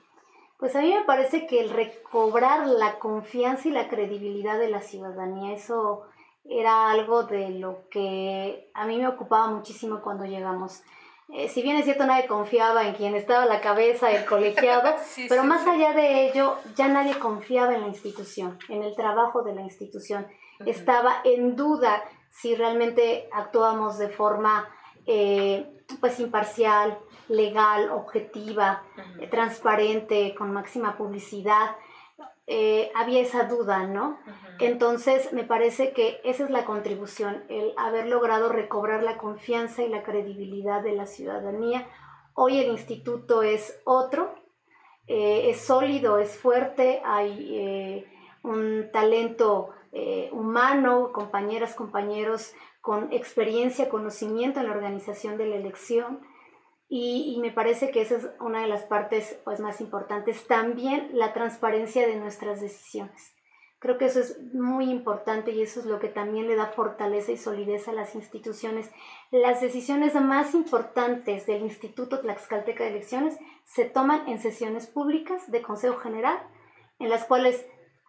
Pues 0.58 0.74
a 0.74 0.80
mí 0.80 0.92
me 0.92 1.04
parece 1.04 1.46
que 1.46 1.60
el 1.60 1.70
recobrar 1.70 2.66
la 2.66 2.98
confianza 2.98 3.68
y 3.68 3.70
la 3.70 3.86
credibilidad 3.86 4.58
de 4.58 4.70
la 4.70 4.80
ciudadanía, 4.80 5.54
eso 5.54 6.08
era 6.44 6.90
algo 6.90 7.22
de 7.22 7.50
lo 7.50 7.88
que 7.90 8.68
a 8.74 8.84
mí 8.84 8.96
me 8.96 9.06
ocupaba 9.06 9.46
muchísimo 9.46 10.02
cuando 10.02 10.24
llegamos. 10.24 10.82
Eh, 11.32 11.48
si 11.48 11.62
bien 11.62 11.76
es 11.76 11.84
cierto, 11.84 12.06
nadie 12.06 12.26
confiaba 12.26 12.88
en 12.88 12.94
quien 12.94 13.14
estaba 13.14 13.44
a 13.44 13.46
la 13.46 13.60
cabeza, 13.60 14.10
el 14.10 14.24
colegiado, 14.24 14.96
pero 15.28 15.44
más 15.44 15.64
allá 15.64 15.92
de 15.92 16.26
ello, 16.26 16.56
ya 16.74 16.88
nadie 16.88 17.16
confiaba 17.20 17.72
en 17.72 17.82
la 17.82 17.86
institución, 17.86 18.58
en 18.68 18.82
el 18.82 18.96
trabajo 18.96 19.42
de 19.42 19.54
la 19.54 19.62
institución. 19.62 20.26
Estaba 20.64 21.20
en 21.24 21.56
duda 21.56 22.02
si 22.30 22.54
realmente 22.54 23.28
actuábamos 23.32 23.98
de 23.98 24.10
forma 24.10 24.68
eh, 25.06 25.84
pues 26.00 26.20
imparcial, 26.20 26.98
legal, 27.28 27.90
objetiva, 27.90 28.82
eh, 29.20 29.28
transparente, 29.28 30.34
con 30.36 30.52
máxima 30.52 30.96
publicidad, 30.96 31.76
eh, 32.48 32.90
había 32.94 33.20
esa 33.22 33.44
duda, 33.44 33.86
¿no? 33.86 34.18
Entonces, 34.58 35.32
me 35.32 35.44
parece 35.44 35.92
que 35.92 36.20
esa 36.24 36.44
es 36.44 36.50
la 36.50 36.64
contribución, 36.64 37.44
el 37.48 37.72
haber 37.76 38.06
logrado 38.06 38.48
recobrar 38.48 39.02
la 39.02 39.16
confianza 39.16 39.82
y 39.82 39.88
la 39.88 40.02
credibilidad 40.02 40.82
de 40.82 40.92
la 40.92 41.06
ciudadanía. 41.06 41.86
Hoy 42.34 42.58
el 42.58 42.70
instituto 42.70 43.42
es 43.42 43.80
otro, 43.84 44.34
es 45.06 45.60
sólido, 45.60 46.18
es 46.18 46.36
fuerte, 46.36 47.00
hay 47.04 48.04
un 48.42 48.90
talento 48.92 49.70
humano, 50.32 51.12
compañeras, 51.12 51.74
compañeros 51.74 52.52
con 52.80 53.12
experiencia, 53.12 53.88
conocimiento 53.88 54.60
en 54.60 54.66
la 54.66 54.72
organización 54.72 55.36
de 55.36 55.46
la 55.46 55.56
elección 55.56 56.20
y, 56.88 57.36
me 57.40 57.50
parece 57.50 57.90
que 57.90 58.00
esa 58.00 58.16
es 58.16 58.28
una 58.40 58.60
de 58.60 58.68
las 58.68 58.84
partes 58.84 59.40
pues, 59.44 59.58
más 59.58 59.80
importantes. 59.80 60.46
También 60.46 61.10
la 61.12 61.32
transparencia 61.32 62.06
de 62.06 62.16
nuestras 62.16 62.60
decisiones. 62.60 63.34
Creo 63.78 63.98
que 63.98 64.06
eso 64.06 64.20
es 64.20 64.40
muy 64.54 64.88
importante 64.90 65.50
y 65.50 65.62
eso 65.62 65.80
es 65.80 65.86
lo 65.86 65.98
que 65.98 66.08
también 66.08 66.46
le 66.46 66.56
da 66.56 66.68
fortaleza 66.68 67.32
y 67.32 67.36
solidez 67.36 67.88
a 67.88 67.92
las 67.92 68.14
instituciones. 68.14 68.90
Las 69.30 69.60
decisiones 69.60 70.14
más 70.14 70.54
importantes 70.54 71.46
del 71.46 71.62
Instituto 71.62 72.20
Tlaxcalteca 72.20 72.84
de 72.84 72.90
Elecciones 72.90 73.36
se 73.64 73.84
toman 73.84 74.28
en 74.28 74.38
sesiones 74.38 74.86
públicas 74.86 75.50
de 75.50 75.62
Consejo 75.62 75.98
General, 75.98 76.40
en 76.98 77.10
las 77.10 77.24
cuales 77.24 77.66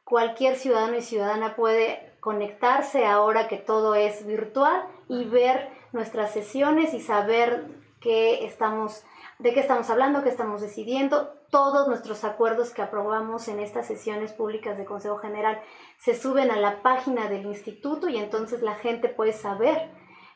cualquier 0.08 0.56
ciudadano 0.56 0.96
y 0.96 1.02
ciudadana 1.02 1.58
puede 1.58 2.14
conectarse 2.22 3.06
ahora 3.06 3.50
que 3.50 3.58
todo 3.58 3.94
es 3.94 4.26
virtual 4.26 4.86
y 5.10 5.26
ver 5.26 5.70
nuestras 5.92 6.32
sesiones 6.32 6.94
y 6.94 7.02
saber 7.02 7.66
qué 8.00 8.46
estamos, 8.46 9.04
de 9.40 9.54
qué 9.54 9.60
estamos 9.60 9.90
hablando, 9.90 10.24
qué 10.24 10.30
estamos 10.30 10.62
decidiendo. 10.62 11.34
Todos 11.50 11.90
nuestros 11.90 12.24
acuerdos 12.24 12.70
que 12.70 12.82
aprobamos 12.82 13.50
en 13.50 13.60
estas 13.60 13.86
sesiones 13.86 14.32
públicas 14.32 14.78
de 14.78 14.86
Consejo 14.86 15.18
General 15.18 15.62
se 15.98 16.16
suben 16.16 16.52
a 16.52 16.56
la 16.56 16.82
página 16.82 17.28
del 17.28 17.46
instituto 17.46 18.08
y 18.08 18.16
entonces 18.16 18.62
la 18.62 18.76
gente 18.76 19.10
puede 19.10 19.34
saber 19.34 19.90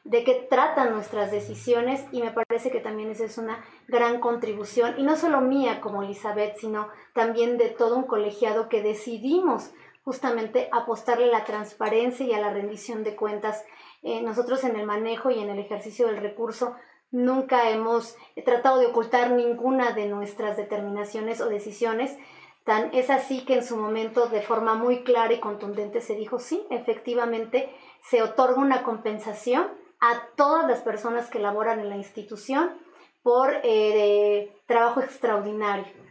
de 0.04 0.24
qué 0.24 0.48
tratan 0.50 0.94
nuestras 0.94 1.32
decisiones 1.32 2.04
y 2.12 2.22
me 2.22 2.32
parece 2.32 2.72
que 2.72 2.80
también 2.80 3.12
esa 3.12 3.26
es 3.26 3.38
una 3.38 3.64
gran 3.88 4.20
contribución 4.20 4.96
y 4.98 5.04
no 5.04 5.16
solo 5.16 5.42
mía 5.42 5.80
como 5.80 6.02
Elizabeth, 6.02 6.58
sino 6.58 6.90
también 7.14 7.58
de 7.58 7.70
todo 7.70 7.98
un 7.98 8.04
colegiado 8.04 8.68
que 8.68 8.82
decidimos 8.82 9.72
justamente 10.04 10.70
apostarle 10.72 11.26
a 11.26 11.40
la 11.40 11.46
transparencia 11.46 12.26
y 12.26 12.34
a 12.34 12.42
la 12.42 12.52
rendición 12.52 13.04
de 13.04 13.16
cuentas. 13.16 13.64
Eh, 14.02 14.22
nosotros 14.24 14.64
en 14.64 14.76
el 14.76 14.88
manejo 14.88 15.30
y 15.30 15.40
en 15.40 15.50
el 15.50 15.60
ejercicio 15.60 16.08
del 16.08 16.18
recurso 16.18 16.76
nunca 17.12 17.70
hemos 17.70 18.16
tratado 18.46 18.80
de 18.80 18.88
ocultar 18.88 19.32
ninguna 19.32 19.92
de 19.92 20.08
nuestras 20.08 20.58
determinaciones 20.58 21.42
o 21.42 21.50
decisiones. 21.50 22.18
Tan 22.64 22.94
es 22.94 23.10
así 23.10 23.46
que 23.46 23.56
en 23.56 23.64
su 23.64 23.78
momento 23.78 24.28
de 24.28 24.42
forma 24.42 24.74
muy 24.74 25.04
clara 25.04 25.34
y 25.34 25.40
contundente 25.40 26.02
se 26.02 26.16
dijo 26.16 26.40
sí, 26.40 26.66
efectivamente 26.70 27.70
se 28.02 28.24
otorga 28.24 28.62
una 28.62 28.84
compensación 28.84 29.68
a 30.02 30.28
todas 30.36 30.68
las 30.68 30.82
personas 30.82 31.30
que 31.30 31.40
laboran 31.40 31.80
en 31.80 31.90
la 31.90 31.96
institución 31.96 32.78
por 33.24 33.54
eh, 33.64 34.54
trabajo 34.68 35.00
extraordinario 35.00 36.02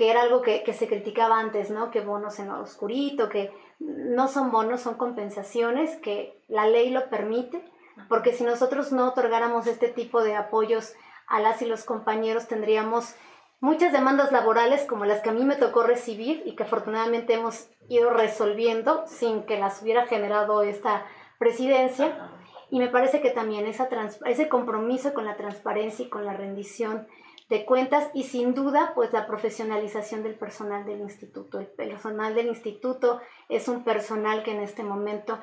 que 0.00 0.10
era 0.10 0.22
algo 0.22 0.40
que, 0.40 0.64
se 0.72 0.88
criticaba 0.88 1.38
antes, 1.38 1.70
¿no? 1.70 1.90
Que 1.90 2.00
bonos 2.00 2.38
en 2.38 2.48
lo 2.48 2.58
oscurito, 2.62 3.28
que 3.28 3.52
no 3.78 4.28
son 4.28 4.50
bonos, 4.50 4.80
son 4.80 4.94
compensaciones, 4.94 5.98
que 5.98 6.42
la 6.48 6.66
ley 6.66 6.88
lo 6.88 7.10
permite, 7.10 7.62
porque 8.08 8.32
si 8.32 8.42
nosotros 8.42 8.92
no 8.92 9.08
otorgáramos 9.08 9.66
este 9.66 9.88
tipo 9.88 10.22
de 10.22 10.36
apoyos 10.36 10.94
a 11.26 11.38
las 11.38 11.60
y 11.60 11.66
los 11.66 11.84
compañeros, 11.84 12.48
tendríamos 12.48 13.14
muchas 13.60 13.92
demandas 13.92 14.32
laborales 14.32 14.86
como 14.86 15.04
las 15.04 15.20
que 15.20 15.28
a 15.28 15.34
mí 15.34 15.44
me 15.44 15.56
tocó 15.56 15.82
recibir 15.82 16.44
y 16.46 16.56
que 16.56 16.62
afortunadamente 16.62 17.34
hemos 17.34 17.68
ido 17.90 18.08
resolviendo 18.08 19.04
sin 19.06 19.42
que 19.42 19.58
las 19.58 19.82
hubiera 19.82 20.06
generado 20.06 20.62
esta 20.62 21.04
presidencia. 21.38 22.30
Y 22.70 22.78
me 22.78 22.88
parece 22.88 23.20
que 23.20 23.30
también 23.30 23.66
ese 23.66 24.48
compromiso 24.48 25.12
con 25.12 25.24
la 25.24 25.36
transparencia 25.36 26.04
y 26.04 26.08
con 26.08 26.24
la 26.24 26.34
rendición 26.34 27.06
de 27.50 27.64
cuentas 27.64 28.08
y 28.14 28.22
sin 28.22 28.54
duda 28.54 28.92
pues 28.94 29.12
la 29.12 29.26
profesionalización 29.26 30.22
del 30.22 30.36
personal 30.36 30.86
del 30.86 31.00
instituto. 31.00 31.58
El 31.58 31.66
personal 31.66 32.34
del 32.34 32.46
instituto 32.46 33.20
es 33.48 33.66
un 33.66 33.82
personal 33.82 34.44
que 34.44 34.52
en 34.52 34.60
este 34.60 34.84
momento 34.84 35.42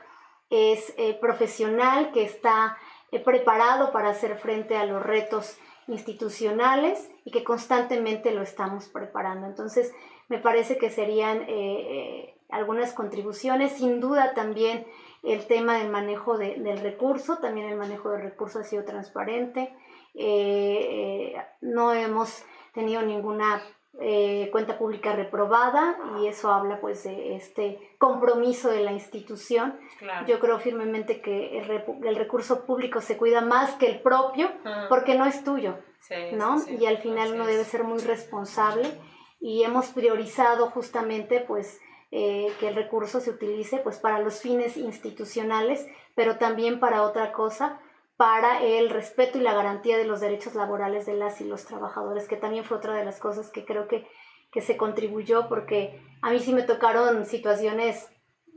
es 0.50 0.94
eh, 0.98 1.18
profesional, 1.20 2.12
que 2.14 2.24
está 2.24 2.78
eh, 3.12 3.20
preparado 3.20 3.92
para 3.92 4.10
hacer 4.10 4.38
frente 4.38 4.78
a 4.78 4.86
los 4.86 5.04
retos 5.04 5.58
institucionales 5.88 7.12
y 7.26 7.32
que 7.32 7.44
constantemente 7.44 8.32
lo 8.32 8.42
estamos 8.42 8.88
preparando. 8.88 9.46
Entonces, 9.46 9.94
me 10.30 10.40
parece 10.40 10.78
que 10.78 10.90
serían 10.90 11.44
eh, 11.50 12.38
algunas 12.50 12.94
contribuciones. 12.94 13.74
Sin 13.74 14.00
duda 14.00 14.34
también 14.34 14.88
el 15.34 15.46
tema 15.48 15.78
del 15.78 15.90
manejo 15.90 16.38
del 16.38 16.80
recurso, 16.80 17.38
también 17.38 17.68
el 17.68 17.78
manejo 17.78 18.12
del 18.12 18.22
recurso 18.22 18.60
ha 18.60 18.64
sido 18.64 18.84
transparente. 18.86 19.74
Eh, 20.14 21.34
eh, 21.36 21.46
no 21.62 21.94
hemos 21.94 22.44
tenido 22.74 23.02
ninguna 23.02 23.62
eh, 24.00 24.50
cuenta 24.52 24.78
pública 24.78 25.14
reprobada 25.14 25.98
y 26.20 26.28
eso 26.28 26.52
habla 26.52 26.80
pues 26.80 27.04
de 27.04 27.36
este 27.36 27.80
compromiso 27.98 28.70
de 28.70 28.82
la 28.82 28.94
institución. 28.94 29.78
Yo 30.28 30.40
creo 30.40 30.60
firmemente 30.60 31.22
que 31.22 31.60
el, 31.60 32.16
recurso 32.16 32.66
público 32.66 33.02
se 33.02 33.18
cuida 33.18 33.42
más 33.42 33.74
que 33.76 33.88
el 33.88 34.02
propio 34.02 34.52
porque 34.90 35.16
no 35.16 35.26
es 35.26 35.44
tuyo, 35.44 35.78
¿no? 36.34 36.58
y 36.80 36.86
al 36.86 37.00
final 37.00 37.34
uno 37.34 37.46
debe 37.46 37.64
ser 37.64 37.84
muy 37.84 38.00
responsable 38.00 38.88
y 39.40 39.64
hemos 39.64 39.88
priorizado 39.88 40.70
justamente 40.72 41.42
pues 41.42 41.80
que 42.10 42.68
el 42.68 42.76
recurso 42.76 43.20
se 43.20 43.32
utilice 43.32 43.78
pues 43.78 44.00
para 44.00 44.20
los 44.20 44.40
fines 44.40 44.78
institucionales, 44.78 45.88
pero 46.16 46.38
también 46.38 46.80
para 46.80 47.04
otra 47.04 47.32
cosa, 47.34 47.80
para 48.16 48.64
el 48.64 48.90
respeto 48.90 49.38
y 49.38 49.42
la 49.42 49.54
garantía 49.54 49.98
de 49.98 50.06
los 50.06 50.20
derechos 50.20 50.56
laborales 50.56 51.06
de 51.06 51.14
las 51.14 51.40
y 51.42 51.44
los 51.44 51.66
trabajadores, 51.66 52.28
que 52.28 52.38
también 52.38 52.64
fue 52.64 52.78
otra 52.78 52.94
de 52.94 53.06
las 53.06 53.20
cosas 53.20 53.52
que 53.52 53.66
creo 53.66 53.88
que, 53.88 54.08
que 54.52 54.62
se 54.62 54.78
contribuyó, 54.78 55.48
porque 55.50 56.02
a 56.22 56.32
mí 56.32 56.40
sí 56.40 56.54
me 56.54 56.64
tocaron 56.64 57.26
situaciones 57.26 58.10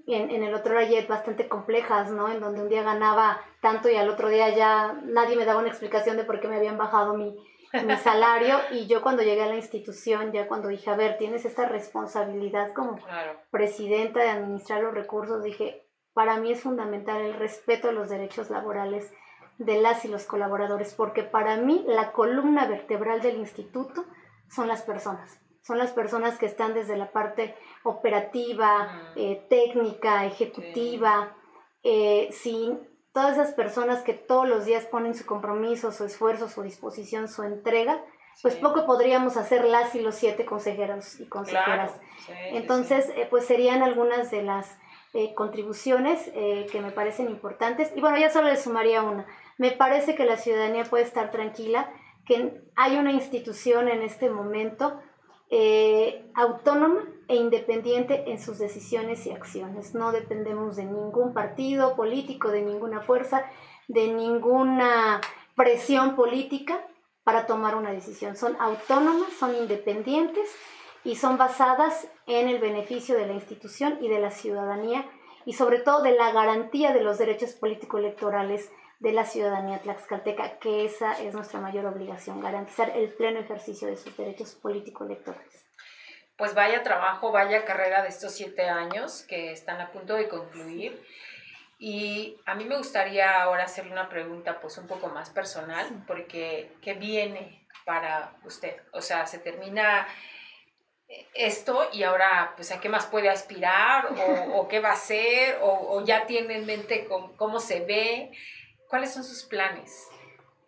en, 0.06 0.30
en 0.30 0.42
el 0.42 0.54
otro 0.54 0.74
Rayet 0.74 1.08
bastante 1.08 1.48
complejas, 1.48 2.10
¿no? 2.10 2.28
En 2.28 2.40
donde 2.40 2.62
un 2.62 2.68
día 2.68 2.82
ganaba 2.82 3.40
tanto 3.60 3.90
y 3.90 3.96
al 3.96 4.08
otro 4.08 4.28
día 4.28 4.48
ya 4.56 4.98
nadie 5.04 5.36
me 5.36 5.44
daba 5.44 5.60
una 5.60 5.68
explicación 5.68 6.16
de 6.16 6.24
por 6.24 6.40
qué 6.40 6.48
me 6.48 6.56
habían 6.56 6.78
bajado 6.78 7.14
mi, 7.14 7.36
mi 7.72 7.96
salario 7.96 8.58
y 8.72 8.86
yo 8.86 9.02
cuando 9.02 9.22
llegué 9.22 9.42
a 9.42 9.48
la 9.48 9.56
institución, 9.56 10.32
ya 10.32 10.48
cuando 10.48 10.68
dije, 10.68 10.90
a 10.90 10.96
ver, 10.96 11.18
tienes 11.18 11.44
esta 11.44 11.66
responsabilidad 11.66 12.72
como 12.72 12.98
presidenta 13.50 14.20
de 14.20 14.30
administrar 14.30 14.82
los 14.82 14.94
recursos, 14.94 15.42
dije, 15.42 15.86
para 16.12 16.36
mí 16.38 16.52
es 16.52 16.62
fundamental 16.62 17.20
el 17.20 17.34
respeto 17.34 17.88
a 17.88 17.92
los 17.92 18.08
derechos 18.08 18.50
laborales 18.50 19.12
de 19.58 19.80
las 19.80 20.04
y 20.04 20.08
los 20.08 20.24
colaboradores, 20.24 20.94
porque 20.94 21.22
para 21.22 21.56
mí 21.56 21.84
la 21.86 22.12
columna 22.12 22.66
vertebral 22.66 23.20
del 23.20 23.36
instituto 23.36 24.04
son 24.48 24.68
las 24.68 24.82
personas. 24.82 25.38
Son 25.62 25.78
las 25.78 25.92
personas 25.92 26.38
que 26.38 26.46
están 26.46 26.74
desde 26.74 26.96
la 26.96 27.12
parte 27.12 27.54
operativa, 27.84 29.12
eh, 29.14 29.46
técnica, 29.48 30.24
ejecutiva, 30.24 31.36
eh, 31.82 32.28
sin 32.32 32.89
todas 33.12 33.38
esas 33.38 33.54
personas 33.54 34.02
que 34.02 34.14
todos 34.14 34.48
los 34.48 34.64
días 34.64 34.84
ponen 34.84 35.14
su 35.14 35.26
compromiso, 35.26 35.92
su 35.92 36.04
esfuerzo, 36.04 36.48
su 36.48 36.62
disposición, 36.62 37.28
su 37.28 37.42
entrega, 37.42 38.02
pues 38.42 38.56
poco 38.56 38.86
podríamos 38.86 39.36
hacer 39.36 39.64
las 39.64 39.94
y 39.94 40.00
los 40.00 40.14
siete 40.14 40.44
consejeros 40.44 41.20
y 41.20 41.26
consejeras. 41.26 41.92
Entonces, 42.52 43.10
eh, 43.16 43.26
pues 43.28 43.44
serían 43.44 43.82
algunas 43.82 44.30
de 44.30 44.42
las 44.42 44.78
contribuciones 45.34 46.30
que 46.32 46.80
me 46.80 46.92
parecen 46.92 47.28
importantes. 47.28 47.90
Y 47.96 48.00
bueno, 48.00 48.16
ya 48.16 48.30
solo 48.30 48.48
le 48.48 48.56
sumaría 48.56 49.02
una. 49.02 49.26
Me 49.58 49.72
parece 49.72 50.14
que 50.14 50.24
la 50.24 50.36
ciudadanía 50.36 50.84
puede 50.84 51.02
estar 51.04 51.32
tranquila, 51.32 51.92
que 52.24 52.62
hay 52.76 52.96
una 52.96 53.10
institución 53.10 53.88
en 53.88 54.02
este 54.02 54.30
momento 54.30 55.00
eh, 55.50 56.30
autónoma 56.34 57.04
e 57.26 57.36
independiente 57.36 58.30
en 58.30 58.40
sus 58.40 58.58
decisiones 58.58 59.26
y 59.26 59.32
acciones. 59.32 59.94
No 59.94 60.12
dependemos 60.12 60.76
de 60.76 60.84
ningún 60.84 61.34
partido 61.34 61.96
político, 61.96 62.48
de 62.48 62.62
ninguna 62.62 63.00
fuerza, 63.00 63.44
de 63.88 64.12
ninguna 64.12 65.20
presión 65.56 66.14
política 66.14 66.86
para 67.24 67.46
tomar 67.46 67.74
una 67.74 67.92
decisión. 67.92 68.36
Son 68.36 68.56
autónomas, 68.60 69.32
son 69.38 69.54
independientes 69.56 70.48
y 71.04 71.16
son 71.16 71.36
basadas 71.36 72.08
en 72.26 72.48
el 72.48 72.58
beneficio 72.60 73.16
de 73.16 73.26
la 73.26 73.32
institución 73.32 73.98
y 74.00 74.08
de 74.08 74.20
la 74.20 74.30
ciudadanía 74.30 75.04
y 75.44 75.54
sobre 75.54 75.80
todo 75.80 76.02
de 76.02 76.12
la 76.12 76.32
garantía 76.32 76.92
de 76.92 77.02
los 77.02 77.18
derechos 77.18 77.52
político-electorales 77.52 78.70
de 79.00 79.12
la 79.12 79.24
ciudadanía 79.24 79.78
tlaxcalteca, 79.78 80.58
que 80.58 80.84
esa 80.84 81.18
es 81.20 81.34
nuestra 81.34 81.58
mayor 81.58 81.86
obligación, 81.86 82.40
garantizar 82.40 82.90
el 82.90 83.08
pleno 83.08 83.40
ejercicio 83.40 83.88
de 83.88 83.96
sus 83.96 84.14
derechos 84.16 84.54
político-electorales. 84.54 85.66
Pues 86.36 86.54
vaya 86.54 86.82
trabajo, 86.82 87.32
vaya 87.32 87.64
carrera 87.64 88.02
de 88.02 88.08
estos 88.08 88.32
siete 88.32 88.68
años 88.68 89.22
que 89.22 89.52
están 89.52 89.80
a 89.80 89.90
punto 89.90 90.14
de 90.14 90.28
concluir. 90.28 91.02
Y 91.78 92.38
a 92.44 92.54
mí 92.54 92.66
me 92.66 92.76
gustaría 92.76 93.42
ahora 93.42 93.64
hacerle 93.64 93.92
una 93.92 94.10
pregunta 94.10 94.60
pues 94.60 94.76
un 94.76 94.86
poco 94.86 95.08
más 95.08 95.30
personal, 95.30 96.04
porque 96.06 96.70
¿qué 96.82 96.92
viene 96.92 97.66
para 97.86 98.34
usted? 98.44 98.76
O 98.92 99.00
sea, 99.00 99.26
se 99.26 99.38
termina 99.38 100.06
esto 101.34 101.88
y 101.92 102.02
ahora 102.02 102.52
pues 102.54 102.70
a 102.70 102.80
qué 102.80 102.90
más 102.90 103.06
puede 103.06 103.30
aspirar 103.30 104.10
o, 104.54 104.68
qué 104.68 104.80
va 104.80 104.90
a 104.90 104.92
hacer 104.92 105.58
o, 105.62 106.04
ya 106.04 106.26
tiene 106.26 106.56
en 106.56 106.66
mente 106.66 107.06
cómo, 107.06 107.34
cómo 107.38 107.60
se 107.60 107.80
ve. 107.80 108.32
¿Cuáles 108.90 109.14
son 109.14 109.22
sus 109.22 109.44
planes? 109.44 110.08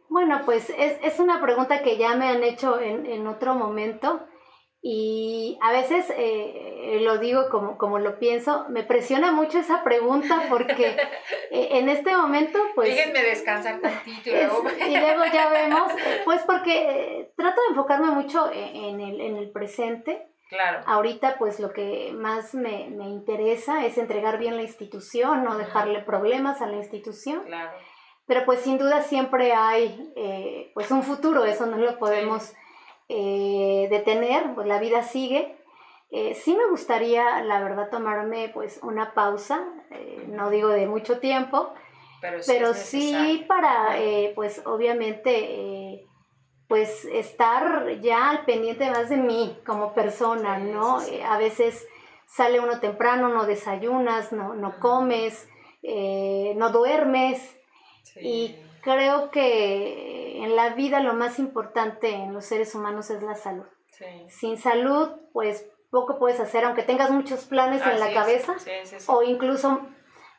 Bueno, 0.09 0.43
pues 0.45 0.71
es, 0.71 0.97
es 1.03 1.19
una 1.19 1.41
pregunta 1.43 1.83
que 1.83 1.97
ya 1.97 2.15
me 2.15 2.29
han 2.29 2.45
hecho 2.45 2.81
en, 2.81 3.05
en 3.05 3.27
otro 3.27 3.55
momento 3.57 4.27
y 4.81 5.59
a 5.61 5.73
veces 5.73 6.13
eh, 6.17 6.99
lo 7.03 7.19
digo 7.19 7.49
como, 7.51 7.79
como 7.79 7.99
lo 7.99 8.19
pienso, 8.21 8.67
me 8.69 8.85
presiona 8.85 9.33
mucho 9.33 9.59
esa 9.59 9.83
pregunta 9.83 10.45
porque 10.49 10.89
eh, 11.51 11.69
en 11.73 11.89
este 11.89 12.17
momento 12.17 12.61
pues... 12.77 12.95
Déjenme 12.95 13.23
descansar 13.23 13.81
tantito 13.81 14.31
y 14.31 14.33
luego... 14.33 14.63
y 14.89 14.97
luego 14.99 15.25
ya 15.33 15.49
vemos, 15.49 15.93
pues 16.25 16.43
porque 16.43 17.33
trato 17.37 17.61
de 17.63 17.69
enfocarme 17.71 18.13
mucho 18.13 18.51
en 18.53 19.01
el, 19.01 19.21
en 19.21 19.37
el 19.37 19.51
presente 19.51 20.29
Claro. 20.53 20.83
Ahorita 20.85 21.37
pues 21.39 21.61
lo 21.61 21.73
que 21.73 22.13
más 22.15 22.55
me, 22.55 22.91
me 22.91 23.09
interesa 23.09 23.87
es 23.87 23.97
entregar 23.97 24.39
bien 24.39 24.57
la 24.57 24.63
institución, 24.63 25.45
no 25.45 25.57
dejarle 25.57 26.01
problemas 26.01 26.61
a 26.61 26.67
la 26.67 26.77
institución. 26.77 27.45
Claro. 27.47 27.71
Pero 28.33 28.47
pues 28.47 28.61
sin 28.61 28.79
duda 28.79 29.03
siempre 29.03 29.53
hay 29.53 30.11
eh, 30.17 30.71
pues 30.73 30.91
un 30.91 31.03
futuro, 31.03 31.45
eso 31.45 31.67
no 31.67 31.77
lo 31.77 31.99
podemos 31.99 32.55
eh, 33.11 33.89
detener, 33.91 34.55
pues 34.55 34.67
la 34.67 34.81
vida 34.81 35.03
sigue. 35.03 35.55
Eh, 36.11 36.33
sí 36.33 36.57
me 36.57 36.67
gustaría, 36.71 37.43
la 37.43 37.61
verdad, 37.61 37.91
tomarme 37.91 38.49
pues 38.49 38.81
una 38.83 39.13
pausa, 39.13 39.67
no 40.29 40.49
digo 40.49 40.69
de 40.69 40.87
mucho 40.87 41.19
tiempo, 41.19 41.75
pero 42.47 42.73
sí, 42.73 43.45
para 43.47 43.99
pues 44.35 44.63
obviamente 44.65 46.07
pues 46.69 47.05
estar 47.05 48.01
ya 48.01 48.31
al 48.31 48.47
pendiente 48.47 48.91
más 48.91 49.11
de 49.11 49.19
mí 49.19 49.61
como 49.67 49.93
persona, 49.93 50.57
¿no? 50.57 51.01
a 51.29 51.37
veces 51.37 51.87
sale 52.27 52.61
uno 52.61 52.81
temprano, 52.81 53.29
no 53.29 53.45
desayunas, 53.45 54.33
no, 54.33 54.55
no 54.55 54.81
comes, 54.81 55.51
no 55.83 56.71
duermes, 56.71 57.59
y 58.21 58.57
creo 58.83 59.31
que 59.31 60.43
en 60.43 60.57
la 60.57 60.71
vida 60.71 61.01
lo 61.01 61.15
más 61.15 61.39
importante 61.39 62.11
en 62.11 62.33
los 62.33 62.45
seres 62.45 62.75
humanos 62.75 63.11
es 63.11 63.23
la 63.23 63.35
salud. 63.35 63.67
Sin 64.29 64.59
salud, 64.59 65.11
pues 65.33 65.71
poco 65.91 66.19
puedes 66.19 66.41
hacer, 66.41 66.65
aunque 66.65 66.83
tengas 66.83 67.11
muchos 67.11 67.45
planes 67.45 67.83
en 67.87 68.01
la 68.01 68.13
cabeza 68.13 68.57
o 69.07 69.23
incluso 69.23 69.81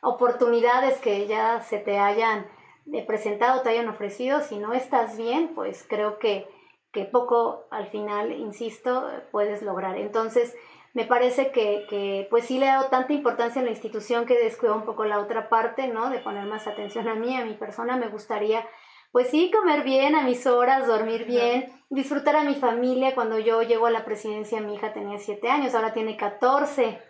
oportunidades 0.02 0.98
que 0.98 1.26
ya 1.26 1.60
se 1.62 1.78
te 1.78 1.98
hayan 1.98 2.46
eh, 2.92 3.06
presentado, 3.06 3.62
te 3.62 3.70
hayan 3.70 3.88
ofrecido. 3.88 4.42
Si 4.42 4.58
no 4.58 4.74
estás 4.74 5.16
bien, 5.16 5.54
pues 5.54 5.86
creo 5.88 6.18
que, 6.18 6.46
que 6.92 7.04
poco 7.04 7.66
al 7.70 7.88
final, 7.88 8.32
insisto, 8.32 9.08
puedes 9.30 9.62
lograr. 9.62 9.96
Entonces, 9.96 10.54
me 10.94 11.04
parece 11.04 11.50
que, 11.50 11.86
que, 11.90 12.28
pues 12.30 12.46
sí 12.46 12.58
le 12.58 12.66
he 12.66 12.68
dado 12.68 12.88
tanta 12.88 13.12
importancia 13.12 13.60
a 13.60 13.64
la 13.64 13.72
institución 13.72 14.26
que 14.26 14.38
descuido 14.38 14.76
un 14.76 14.84
poco 14.84 15.04
la 15.04 15.18
otra 15.18 15.48
parte, 15.48 15.88
¿no? 15.88 16.08
De 16.08 16.20
poner 16.20 16.46
más 16.46 16.68
atención 16.68 17.08
a 17.08 17.16
mí, 17.16 17.36
a 17.36 17.44
mi 17.44 17.54
persona. 17.54 17.96
Me 17.96 18.08
gustaría, 18.08 18.64
pues 19.10 19.28
sí, 19.28 19.50
comer 19.50 19.82
bien 19.82 20.14
a 20.14 20.22
mis 20.22 20.46
horas, 20.46 20.86
dormir 20.86 21.24
bien, 21.24 21.72
disfrutar 21.90 22.36
a 22.36 22.44
mi 22.44 22.54
familia. 22.54 23.16
Cuando 23.16 23.40
yo 23.40 23.60
llego 23.62 23.86
a 23.86 23.90
la 23.90 24.04
presidencia, 24.04 24.60
mi 24.60 24.76
hija 24.76 24.92
tenía 24.92 25.18
siete 25.18 25.50
años, 25.50 25.74
ahora 25.74 25.92
tiene 25.92 26.16
14. 26.16 27.02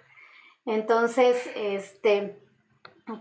Entonces, 0.64 1.46
este, 1.54 2.38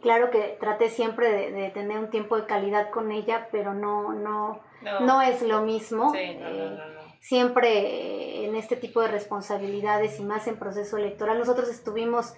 claro 0.02 0.32
que 0.32 0.58
traté 0.62 0.90
siempre 0.90 1.52
de, 1.52 1.72
tener 1.72 2.00
un 2.00 2.10
tiempo 2.10 2.38
de 2.38 2.46
calidad 2.46 2.90
con 2.90 3.12
ella, 3.12 3.50
pero 3.52 3.74
no, 3.74 4.14
no, 4.14 4.62
no, 4.82 5.22
es 5.22 5.42
lo 5.42 5.64
mismo. 5.64 6.14
Sí, 6.14 6.36
no, 6.36 6.50
no, 6.50 6.70
no 6.70 7.03
siempre 7.24 8.46
en 8.46 8.56
este 8.58 8.76
tipo 8.76 9.02
de 9.02 9.08
responsabilidades 9.08 10.20
y 10.20 10.24
más 10.24 10.46
en 10.48 10.60
proceso 10.60 10.98
electoral. 10.98 11.40
Nosotros 11.40 11.70
estuvimos 11.70 12.34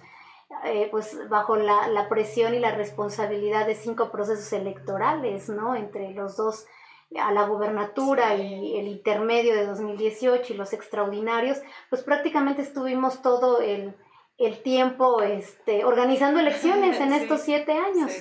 eh, 0.64 0.86
pues 0.92 1.28
bajo 1.28 1.56
la, 1.56 1.88
la, 1.88 2.08
presión 2.08 2.54
y 2.54 2.60
la 2.60 2.70
responsabilidad 2.70 3.66
de 3.66 3.74
cinco 3.74 4.12
procesos 4.12 4.52
electorales, 4.52 5.48
¿no? 5.48 5.74
Entre 5.74 6.12
los 6.12 6.36
dos 6.36 6.66
a 7.20 7.32
la 7.32 7.48
gubernatura 7.48 8.36
y 8.36 8.78
el 8.78 8.86
intermedio 8.86 9.56
de 9.56 9.66
2018 9.66 10.54
y 10.54 10.56
los 10.56 10.72
extraordinarios, 10.72 11.58
pues 11.90 12.04
prácticamente 12.04 12.62
estuvimos 12.62 13.22
todo 13.22 13.60
el, 13.60 13.96
el 14.38 14.62
tiempo 14.62 15.22
este, 15.22 15.84
organizando 15.84 16.40
elecciones 16.40 17.00
en 17.00 17.12
estos 17.12 17.40
siete 17.40 17.72
años. 17.72 18.12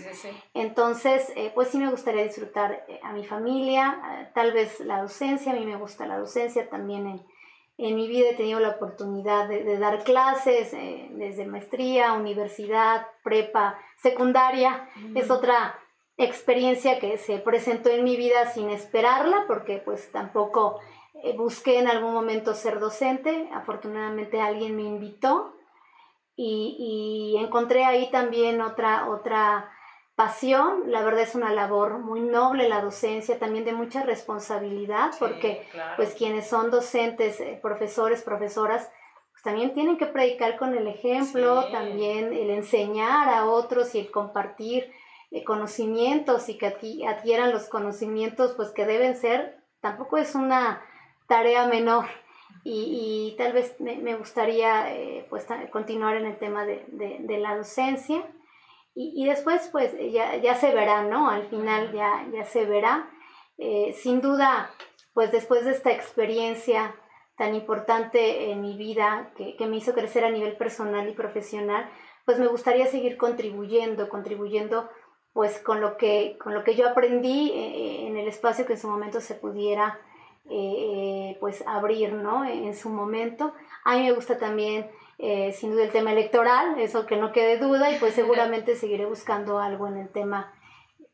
Entonces, 0.54 1.32
eh, 1.36 1.52
pues 1.54 1.70
sí 1.70 1.78
me 1.78 1.90
gustaría 1.90 2.24
disfrutar 2.24 2.86
eh, 2.88 3.00
a 3.04 3.12
mi 3.12 3.26
familia, 3.26 4.02
eh, 4.12 4.32
tal 4.34 4.54
vez 4.54 4.80
la 4.80 5.02
docencia, 5.02 5.52
a 5.52 5.56
mí 5.56 5.66
me 5.66 5.76
gusta 5.76 6.08
la 6.08 6.18
docencia 6.18 6.70
también 6.70 7.08
en, 7.08 7.26
en 7.78 7.96
mi 7.96 8.08
vida 8.08 8.30
he 8.30 8.36
tenido 8.36 8.60
la 8.62 8.70
oportunidad 8.70 9.50
de, 9.50 9.78
dar 9.78 10.04
clases 10.06 10.72
desde 10.72 11.46
maestría, 11.46 12.14
universidad, 12.14 13.06
prepa, 13.22 13.78
secundaria. 13.98 14.88
Es 15.14 15.30
otra 15.30 15.78
experiencia 16.16 17.00
que 17.00 17.18
se 17.18 17.38
presentó 17.40 17.90
en 17.90 18.06
mi 18.06 18.16
vida 18.16 18.50
sin 18.54 18.70
esperarla 18.70 19.44
porque 19.46 19.82
pues 19.84 20.10
tampoco 20.14 20.80
busqué 21.36 21.80
en 21.80 21.90
algún 21.90 22.14
momento 22.14 22.54
ser 22.54 22.80
docente. 22.80 23.50
Afortunadamente 23.52 24.40
alguien 24.40 24.78
me 24.78 24.84
invitó 24.84 25.55
y, 26.36 27.36
encontré 27.40 27.86
ahí 27.86 28.10
también 28.12 28.62
otra, 28.62 29.10
otra 29.10 29.72
pasión. 30.16 30.92
La 30.92 31.04
verdad 31.04 31.22
es 31.22 31.36
una 31.36 31.54
labor 31.54 32.00
muy 32.00 32.22
noble 32.22 32.70
la 32.70 32.82
docencia, 32.82 33.40
también 33.40 33.66
de 33.66 33.74
mucha 33.74 34.04
responsabilidad, 34.04 35.12
porque 35.20 35.68
pues 35.96 36.14
quienes 36.14 36.48
son 36.48 36.72
docentes, 36.72 37.40
eh, 37.40 37.60
profesores, 37.62 38.22
profesoras, 38.24 38.90
pues 39.32 39.44
también 39.44 39.74
tienen 39.74 39.98
que 39.98 40.06
predicar 40.06 40.58
con 40.58 40.76
el 40.76 40.88
ejemplo, 40.88 41.70
también 41.72 42.34
el 42.34 42.50
enseñar 42.50 43.30
a 43.30 43.46
otros 43.46 43.94
y 43.96 44.00
el 44.00 44.12
compartir 44.12 44.92
eh, 45.32 45.44
conocimientos 45.44 46.50
y 46.50 46.58
que 46.58 46.68
adquieran 47.08 47.52
los 47.52 47.68
conocimientos 47.68 48.54
pues 48.56 48.72
que 48.72 48.86
deben 48.86 49.16
ser, 49.16 49.62
tampoco 49.82 50.18
es 50.18 50.36
una 50.36 50.82
tarea 51.28 51.68
menor 51.68 52.06
y, 52.68 53.36
tal 53.38 53.54
vez 53.54 53.80
me, 53.80 54.16
gustaría 54.16 54.92
eh, 54.92 55.28
pues 55.30 55.46
continuar 55.72 56.16
en 56.16 56.26
el 56.26 56.38
tema 56.40 56.66
de, 56.66 56.84
de, 56.90 57.38
la 57.38 57.56
docencia 57.56 58.26
y, 58.96 59.14
y, 59.16 59.28
después 59.28 59.70
pues 59.72 59.94
ya, 60.12 60.36
ya 60.38 60.56
se 60.56 60.74
verá, 60.74 61.04
¿no? 61.04 61.30
Al 61.30 61.46
final 61.48 61.94
ya, 61.94 62.28
ya 62.34 62.44
se 62.44 62.66
verá. 62.66 63.08
Eh, 63.60 63.94
sin 63.94 64.20
duda, 64.20 64.72
pues 65.14 65.32
después 65.32 65.64
de 65.64 65.72
esta 65.72 65.92
experiencia 65.92 66.96
tan 67.38 67.54
importante 67.54 68.50
en 68.50 68.62
mi 68.62 68.76
vida 68.76 69.32
que, 69.38 69.56
que, 69.58 69.68
me 69.68 69.78
hizo 69.78 69.94
crecer 69.94 70.26
a 70.26 70.32
nivel 70.32 70.58
personal 70.58 71.08
y 71.08 71.14
profesional, 71.14 71.88
pues 72.26 72.40
me 72.40 72.48
gustaría 72.48 72.88
seguir 72.88 73.18
contribuyendo, 73.18 74.10
contribuyendo 74.10 74.90
pues 75.34 75.60
con 75.60 75.82
lo 75.82 75.98
que, 75.98 76.38
con 76.42 76.56
lo 76.56 76.64
que 76.64 76.76
yo 76.76 76.90
aprendí 76.90 77.52
eh, 77.52 78.08
en 78.08 78.18
el 78.18 78.28
espacio 78.28 78.66
que 78.66 78.74
en 78.74 78.80
su 78.80 78.88
momento 78.88 79.22
se 79.22 79.36
pudiera 79.36 80.00
eh, 80.50 81.38
pues 81.40 81.64
abrir, 81.68 82.14
¿no? 82.14 82.46
En 82.46 82.76
su 82.76 82.90
momento. 82.90 83.54
A 83.84 83.96
mí 83.96 84.04
me 84.04 84.12
gusta 84.12 84.38
también, 84.38 84.90
eh, 85.18 85.52
sin 85.54 85.72
duda, 85.72 85.84
el 85.84 85.92
tema 85.92 86.12
electoral, 86.12 86.80
eso 86.80 87.06
que 87.06 87.18
no 87.18 87.32
quede 87.32 87.58
duda, 87.58 87.92
y 87.92 88.00
pues 88.00 88.14
seguramente 88.14 88.76
seguiré 88.76 89.06
buscando 89.06 89.60
algo 89.60 89.88
en 89.88 89.98
el 89.98 90.10
tema 90.10 90.54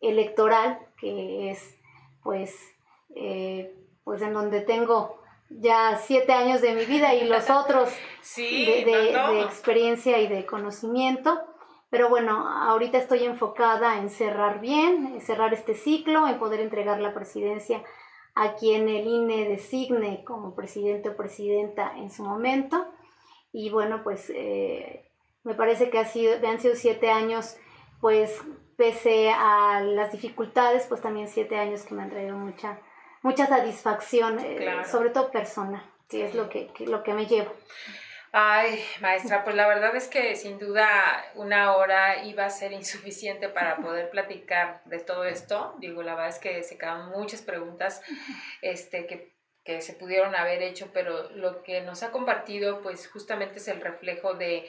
electoral, 0.01 0.79
que 0.97 1.51
es, 1.51 1.77
pues, 2.23 2.55
eh, 3.15 3.73
pues 4.03 4.21
en 4.21 4.34
donde 4.34 4.61
tengo 4.61 5.21
ya 5.49 5.97
siete 5.97 6.34
años 6.34 6.61
de 6.61 6.73
mi 6.73 6.86
vida 6.86 7.13
y 7.13 7.25
los 7.25 7.49
otros 7.49 7.89
de, 8.36 9.41
experiencia 9.43 10.19
y 10.19 10.27
de 10.27 10.45
conocimiento. 10.45 11.39
Pero 11.89 12.07
bueno, 12.07 12.47
ahorita 12.47 12.97
estoy 12.97 13.25
enfocada 13.25 13.97
en 13.97 14.09
cerrar 14.09 14.61
bien, 14.61 15.07
en 15.07 15.21
cerrar 15.21 15.53
este 15.53 15.73
ciclo, 15.73 16.25
en 16.27 16.39
poder 16.39 16.61
entregar 16.61 17.01
la 17.01 17.13
presidencia 17.13 17.84
a 18.36 18.55
quien 18.55 18.88
el 18.88 19.07
INE 19.07 19.49
designe 19.49 20.23
como 20.23 20.55
presidente 20.55 21.09
o 21.09 21.15
presidenta 21.15 21.93
en 21.97 22.09
su 22.09 22.23
momento. 22.23 22.88
Y 23.51 23.69
bueno, 23.69 24.01
pues 24.03 24.32
eh, 24.34 25.09
me 25.43 25.55
parece 25.55 25.89
que 25.89 25.99
ha 25.99 26.05
sido, 26.05 26.36
han 26.47 26.59
sido 26.59 26.75
siete 26.75 27.09
años, 27.09 27.57
pues 27.99 28.41
pese 28.77 29.29
a 29.29 29.82
las 29.82 30.11
dificultades, 30.11 30.86
pues 30.88 31.01
también 31.01 31.27
siete 31.27 31.57
años 31.57 31.84
que 31.84 31.93
me 31.93 32.03
han 32.03 32.09
traído 32.09 32.38
mucha, 32.38 32.79
mucha 33.21 33.47
satisfacción, 33.47 34.39
eh, 34.39 34.84
sobre 34.89 35.09
todo 35.09 35.32
personal, 35.32 35.84
que 36.07 36.25
es 36.25 36.36
lo 36.36 36.49
que, 36.49 36.67
que, 36.67 36.88
lo 36.88 37.03
que 37.03 37.13
me 37.13 37.25
llevo. 37.25 37.51
Ay, 38.34 38.82
maestra, 39.01 39.43
pues 39.43 39.57
la 39.57 39.67
verdad 39.67 39.93
es 39.93 40.07
que 40.07 40.38
sin 40.38 40.57
duda 40.57 40.88
una 41.36 41.75
hora 41.75 42.23
iba 42.23 42.45
a 42.45 42.49
ser 42.49 42.71
insuficiente 42.71 43.49
para 43.49 43.77
poder 43.77 44.09
platicar 44.09 44.82
de 44.86 44.99
todo 44.99 45.25
esto. 45.25 45.75
Digo, 45.79 46.01
la 46.01 46.15
verdad 46.15 46.29
es 46.29 46.39
que 46.39 46.63
se 46.63 46.77
quedan 46.77 47.09
muchas 47.09 47.41
preguntas 47.41 48.01
este, 48.61 49.05
que, 49.05 49.36
que 49.65 49.82
se 49.82 49.93
pudieron 49.93 50.34
haber 50.34 50.61
hecho, 50.61 50.91
pero 50.93 51.29
lo 51.32 51.61
que 51.61 51.82
nos 51.82 52.03
ha 52.03 52.11
compartido, 52.11 52.82
pues 52.82 53.05
justamente 53.09 53.57
es 53.57 53.67
el 53.67 53.82
reflejo 53.82 54.34
de 54.34 54.65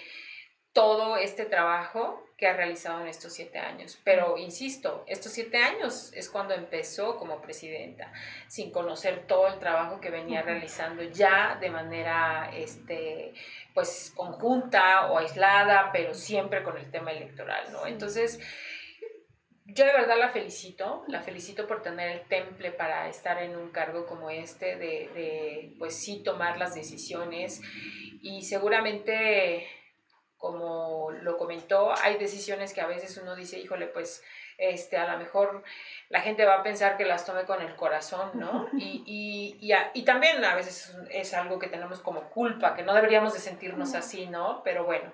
todo 0.72 1.16
este 1.16 1.44
trabajo 1.44 2.24
que 2.36 2.48
ha 2.48 2.56
realizado 2.56 3.00
en 3.00 3.06
estos 3.06 3.34
siete 3.34 3.58
años. 3.58 4.00
Pero, 4.02 4.36
insisto, 4.36 5.04
estos 5.06 5.32
siete 5.32 5.58
años 5.58 6.12
es 6.14 6.28
cuando 6.28 6.54
empezó 6.54 7.16
como 7.16 7.40
presidenta, 7.40 8.12
sin 8.48 8.72
conocer 8.72 9.26
todo 9.26 9.46
el 9.46 9.58
trabajo 9.58 10.00
que 10.00 10.10
venía 10.10 10.42
realizando 10.42 11.04
ya 11.04 11.56
de 11.60 11.70
manera, 11.70 12.50
este, 12.52 13.32
pues, 13.74 14.12
conjunta 14.16 15.12
o 15.12 15.18
aislada, 15.18 15.90
pero 15.92 16.14
siempre 16.14 16.64
con 16.64 16.76
el 16.76 16.90
tema 16.90 17.12
electoral, 17.12 17.70
¿no? 17.70 17.86
Entonces, 17.86 18.40
yo 19.66 19.84
de 19.84 19.92
verdad 19.92 20.18
la 20.18 20.30
felicito, 20.30 21.04
la 21.06 21.22
felicito 21.22 21.66
por 21.68 21.82
tener 21.82 22.10
el 22.10 22.22
temple 22.22 22.72
para 22.72 23.08
estar 23.08 23.40
en 23.40 23.56
un 23.56 23.70
cargo 23.70 24.06
como 24.06 24.30
este, 24.30 24.76
de, 24.76 25.08
de 25.14 25.74
pues 25.78 25.94
sí 25.94 26.22
tomar 26.24 26.58
las 26.58 26.74
decisiones 26.74 27.60
y 28.20 28.42
seguramente 28.42 29.66
como 30.42 31.12
lo 31.22 31.38
comentó, 31.38 31.94
hay 32.02 32.18
decisiones 32.18 32.74
que 32.74 32.80
a 32.80 32.88
veces 32.88 33.16
uno 33.16 33.36
dice, 33.36 33.60
híjole, 33.60 33.86
pues 33.86 34.24
este, 34.58 34.96
a 34.96 35.12
lo 35.12 35.16
mejor 35.16 35.62
la 36.08 36.20
gente 36.20 36.44
va 36.44 36.56
a 36.56 36.62
pensar 36.64 36.96
que 36.96 37.04
las 37.04 37.24
tome 37.24 37.44
con 37.44 37.62
el 37.62 37.76
corazón, 37.76 38.32
¿no? 38.34 38.68
Y, 38.76 39.04
y, 39.06 39.72
y, 39.94 40.02
también 40.04 40.44
a 40.44 40.56
veces 40.56 40.96
es 41.10 41.32
algo 41.32 41.60
que 41.60 41.68
tenemos 41.68 42.00
como 42.00 42.28
culpa, 42.30 42.74
que 42.74 42.82
no 42.82 42.92
deberíamos 42.92 43.34
de 43.34 43.38
sentirnos 43.38 43.94
así, 43.94 44.26
¿no? 44.26 44.62
Pero 44.64 44.84
bueno. 44.84 45.12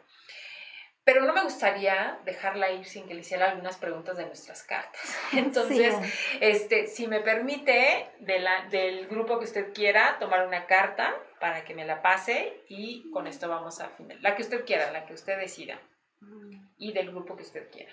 Pero 1.09 1.22
no 1.22 1.32
me 1.32 1.43
gustaría 1.43 2.18
dejarla 2.26 2.70
ir 2.70 2.85
sin 2.85 3.09
que 3.09 3.14
le 3.14 3.20
hiciera 3.20 3.51
algunas 3.51 3.78
preguntas 3.78 4.18
de 4.18 4.26
nuestras 4.26 4.62
cartas. 4.62 5.01
Entonces, 5.32 5.94
este, 6.39 6.86
si 6.86 7.06
me 7.06 7.20
permite, 7.20 8.10
de 8.18 8.39
la, 8.40 8.66
del 8.68 9.09
grupo 9.09 9.39
que 9.39 9.47
usted 9.47 9.72
quiera, 9.72 10.18
tomar 10.18 10.47
una 10.47 10.66
carta 10.66 11.16
para 11.40 11.64
que 11.64 11.74
me 11.74 11.86
la 11.86 12.02
pase 12.02 12.62
y 12.68 13.10
con 13.10 13.26
esto 13.26 13.48
vamos 13.48 13.80
a 13.80 13.89
final. 13.89 14.18
La 14.20 14.36
que 14.36 14.43
usted 14.43 14.66
quiera, 14.66 14.93
la 14.93 15.06
que 15.06 15.14
usted 15.14 15.39
decida. 15.39 15.80
Mm. 16.20 16.66
Y 16.76 16.93
del 16.93 17.10
grupo 17.10 17.36
que 17.36 17.44
usted 17.44 17.70
quiera. 17.70 17.93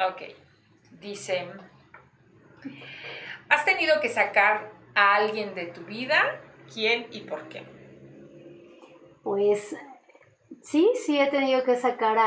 Ok. 0.00 0.22
Dice, 0.98 1.46
¿has 3.48 3.64
tenido 3.64 4.00
que 4.00 4.08
sacar 4.08 4.68
a 4.96 5.14
alguien 5.14 5.54
de 5.54 5.66
tu 5.66 5.82
vida? 5.82 6.40
¿Quién 6.74 7.06
y 7.12 7.20
por 7.20 7.48
qué? 7.48 7.62
Pues 9.22 9.76
sí, 10.62 10.90
sí 10.94 11.18
he 11.18 11.30
tenido 11.30 11.64
que 11.64 11.76
sacar 11.76 12.18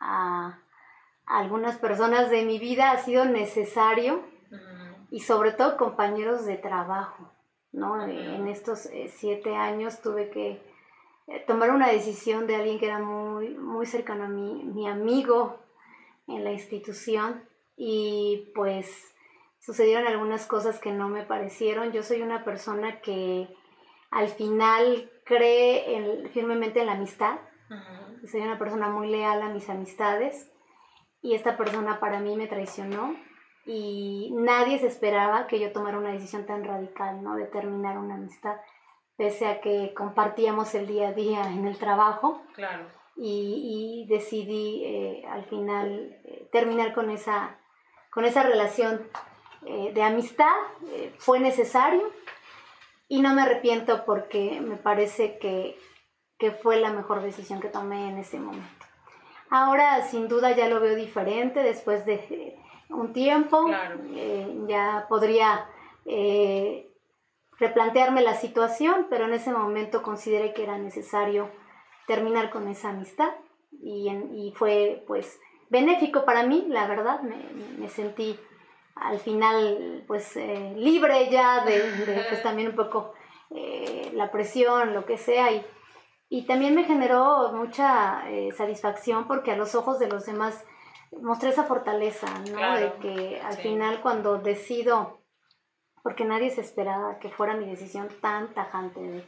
a, 0.00 0.62
algunas 1.26 1.76
personas 1.78 2.30
de 2.30 2.44
mi 2.44 2.58
vida, 2.58 2.92
ha 2.92 2.98
sido 2.98 3.24
necesario 3.24 4.22
y 5.10 5.20
sobre 5.20 5.52
todo 5.52 5.76
compañeros 5.76 6.46
de 6.46 6.56
trabajo, 6.56 7.32
¿no? 7.72 8.00
En 8.04 8.46
estos 8.46 8.86
eh, 8.86 9.12
siete 9.12 9.56
años 9.56 10.00
tuve 10.00 10.30
que 10.30 10.62
eh, 11.26 11.44
tomar 11.46 11.70
una 11.70 11.88
decisión 11.88 12.46
de 12.46 12.54
alguien 12.54 12.78
que 12.78 12.86
era 12.86 13.00
muy, 13.00 13.48
muy 13.48 13.86
cercano 13.86 14.24
a 14.24 14.28
mí, 14.28 14.62
mi 14.64 14.88
amigo 14.88 15.58
en 16.28 16.44
la 16.44 16.52
institución 16.52 17.42
y 17.76 18.52
pues 18.54 19.14
sucedieron 19.58 20.06
algunas 20.06 20.46
cosas 20.46 20.78
que 20.78 20.92
no 20.92 21.08
me 21.08 21.24
parecieron. 21.24 21.92
Yo 21.92 22.02
soy 22.02 22.22
una 22.22 22.44
persona 22.44 23.00
que 23.00 23.48
al 24.10 24.28
final 24.28 25.10
cree 25.24 26.28
firmemente 26.32 26.80
en 26.80 26.86
la 26.86 26.92
amistad. 26.92 27.38
Soy 28.30 28.40
una 28.40 28.58
persona 28.58 28.88
muy 28.88 29.08
leal 29.08 29.42
a 29.42 29.48
mis 29.48 29.68
amistades 29.68 30.50
y 31.22 31.34
esta 31.34 31.56
persona 31.56 31.98
para 32.00 32.20
mí 32.20 32.36
me 32.36 32.46
traicionó 32.46 33.16
y 33.64 34.30
nadie 34.32 34.78
se 34.78 34.86
esperaba 34.86 35.48
que 35.48 35.58
yo 35.58 35.72
tomara 35.72 35.98
una 35.98 36.12
decisión 36.12 36.46
tan 36.46 36.64
radical, 36.64 37.22
¿no? 37.22 37.34
De 37.34 37.46
terminar 37.46 37.98
una 37.98 38.14
amistad, 38.14 38.56
pese 39.16 39.48
a 39.48 39.60
que 39.60 39.92
compartíamos 39.94 40.74
el 40.76 40.86
día 40.86 41.08
a 41.08 41.12
día 41.12 41.50
en 41.50 41.66
el 41.66 41.76
trabajo. 41.76 42.42
Claro. 42.54 42.84
Y, 43.16 44.06
decidí 44.08 44.84
eh, 44.84 45.26
al 45.28 45.44
final 45.46 46.16
eh, 46.24 46.48
terminar 46.52 46.94
con 46.94 47.10
esa 47.10 47.58
con 48.10 48.24
esa 48.24 48.42
relación 48.42 49.08
eh, 49.64 49.92
de 49.92 50.02
amistad. 50.02 50.54
Fue 51.18 51.40
necesario 51.40 52.12
y 53.08 53.20
no 53.20 53.34
me 53.34 53.42
arrepiento 53.42 54.04
porque 54.04 54.60
me 54.60 54.76
parece 54.76 55.38
que, 55.38 55.78
fue 56.62 56.78
la 56.78 56.92
mejor 56.92 57.22
decisión 57.22 57.60
que 57.60 57.68
tomé 57.68 58.08
en 58.08 58.18
ese 58.18 58.38
momento. 58.38 58.86
Ahora 59.50 60.02
sin 60.02 60.28
duda 60.28 60.52
ya 60.52 60.68
lo 60.68 60.80
veo 60.80 60.94
diferente 60.94 61.62
después 61.62 62.04
de 62.04 62.14
eh, 62.14 62.58
un 62.90 63.12
tiempo. 63.12 63.66
ya 64.66 65.06
podría 65.08 65.68
replantearme 67.58 68.22
la 68.22 68.34
situación, 68.34 69.06
pero 69.10 69.24
en 69.24 69.32
ese 69.32 69.52
momento 69.52 70.02
consideré 70.02 70.52
que 70.52 70.62
era 70.62 70.78
necesario 70.78 71.50
terminar 72.06 72.50
con 72.50 72.68
esa 72.68 72.90
amistad 72.90 73.30
y, 73.72 74.08
y 74.08 74.52
fue 74.56 75.04
pues 75.06 75.40
benéfico 75.68 76.24
para 76.24 76.44
mí, 76.44 76.66
la 76.68 76.86
verdad, 76.86 77.20
me, 77.22 77.88
sentí 77.88 78.38
al 78.94 79.18
final 79.18 80.04
pues 80.06 80.36
eh, 80.36 80.74
libre 80.76 81.28
ya 81.30 81.64
de, 81.64 81.80
pues 82.28 82.42
también 82.42 82.68
un 82.68 82.76
poco 82.76 83.12
eh, 83.50 84.10
la 84.14 84.30
presión, 84.30 84.94
lo 84.94 85.04
que 85.04 85.18
sea, 85.18 85.52
y, 85.52 85.64
y 86.28 86.46
también 86.46 86.74
me 86.74 86.84
generó 86.84 87.52
mucha 87.52 88.28
eh, 88.30 88.50
satisfacción 88.52 89.26
porque 89.28 89.52
a 89.52 89.56
los 89.56 89.74
ojos 89.74 89.98
de 89.98 90.08
los 90.08 90.26
demás 90.26 90.64
mostré 91.22 91.50
esa 91.50 91.64
fortaleza, 91.64 92.26
¿no? 92.50 92.76
de 92.76 92.92
que 93.00 93.40
al 93.40 93.56
final 93.56 94.00
cuando 94.00 94.38
decido, 94.38 95.22
porque 96.02 96.24
nadie 96.24 96.50
se 96.50 96.60
esperaba 96.60 97.18
que 97.18 97.30
fuera 97.30 97.54
mi 97.54 97.66
decisión 97.66 98.08
tan 98.20 98.52
tajante 98.54 99.00
de 99.00 99.24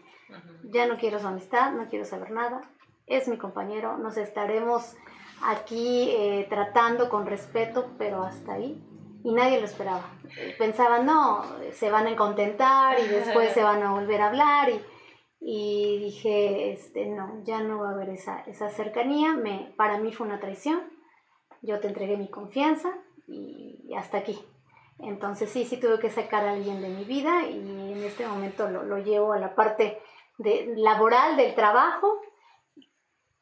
ya 0.65 0.87
no 0.87 0.99
quiero 0.99 1.19
su 1.19 1.27
amistad, 1.27 1.73
no 1.73 1.87
quiero 1.89 2.05
saber 2.05 2.31
nada, 2.31 2.61
es 3.07 3.29
mi 3.29 3.39
compañero, 3.39 3.97
nos 3.97 4.17
estaremos 4.17 4.97
aquí 5.43 6.11
eh, 6.11 6.47
tratando 6.49 7.09
con 7.09 7.27
respeto, 7.27 7.95
pero 7.99 8.23
hasta 8.23 8.55
ahí. 8.55 8.83
Y 9.25 9.33
nadie 9.33 9.59
lo 9.59 9.67
esperaba. 9.67 10.05
Pensaban, 10.59 11.05
no, 11.05 11.43
se 11.73 11.91
van 11.91 12.07
a 12.07 12.17
contentar 12.17 13.01
y 13.01 13.09
después 13.09 13.53
se 13.55 13.63
van 13.63 13.83
a 13.83 13.93
volver 13.93 14.21
a 14.21 14.29
hablar. 14.29 14.69
Y, 14.71 14.81
y 15.41 15.99
dije, 15.99 16.73
este, 16.73 17.07
no, 17.07 17.43
ya 17.45 17.63
no 17.63 17.81
va 17.81 17.91
a 17.91 17.93
haber 17.93 18.11
esa, 18.11 18.41
esa 18.41 18.71
cercanía. 18.71 19.35
Me, 19.35 19.73
para 19.77 19.99
mí 19.99 20.13
fue 20.13 20.27
una 20.27 20.41
traición. 20.41 20.83
Yo 21.63 21.81
te 21.81 21.89
entregué 21.89 22.17
mi 22.17 22.29
confianza 22.29 22.93
y 23.27 23.93
hasta 23.95 24.19
aquí. 24.19 24.39
Entonces 25.01 25.51
sí, 25.51 25.65
sí 25.65 25.77
tuve 25.79 25.99
que 26.01 26.11
sacar 26.11 26.45
a 26.45 26.53
alguien 26.53 26.81
de 26.81 26.89
mi 26.89 27.05
vida 27.05 27.47
y 27.49 27.57
en 27.57 28.03
este 28.03 28.27
momento 28.27 28.69
lo, 28.69 28.83
lo 28.83 28.99
llevo 28.99 29.33
a 29.33 29.39
la 29.39 29.55
parte 29.55 30.01
de, 30.39 30.75
laboral 30.77 31.37
del 31.37 31.55
trabajo. 31.55 32.21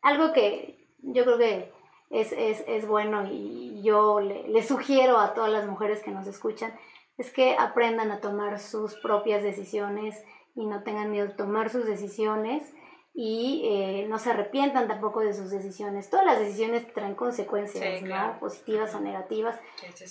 Algo 0.03 0.33
que 0.33 0.87
yo 0.99 1.25
creo 1.25 1.39
que 1.39 1.73
es, 2.11 2.33
es, 2.33 2.63
es 2.67 2.87
bueno 2.87 3.27
y 3.31 3.81
yo 3.83 4.21
le, 4.21 4.49
le, 4.49 4.63
sugiero 4.63 5.19
a 5.19 5.33
todas 5.33 5.51
las 5.51 5.67
mujeres 5.67 6.03
que 6.03 6.11
nos 6.11 6.27
escuchan 6.27 6.79
es 7.17 7.33
que 7.33 7.57
aprendan 7.59 8.11
a 8.11 8.21
tomar 8.21 8.61
sus 8.61 8.95
propias 8.97 9.43
decisiones 9.43 10.23
y 10.57 10.67
no 10.67 10.83
tengan 10.83 11.11
miedo 11.11 11.29
de 11.29 11.35
tomar 11.35 11.71
sus 11.71 11.87
decisiones 11.87 12.73
y 13.19 13.63
eh, 13.65 14.07
no 14.09 14.19
se 14.19 14.31
arrepientan 14.31 14.89
tampoco 14.89 15.21
de 15.21 15.33
sus 15.33 15.51
decisiones. 15.51 16.11
Todas 16.11 16.27
las 16.27 16.39
decisiones 16.39 16.93
traen 16.93 17.15
consecuencias, 17.15 18.03
¿no? 18.03 18.39
Positivas 18.39 18.95
o 18.95 19.01
negativas, 19.01 19.59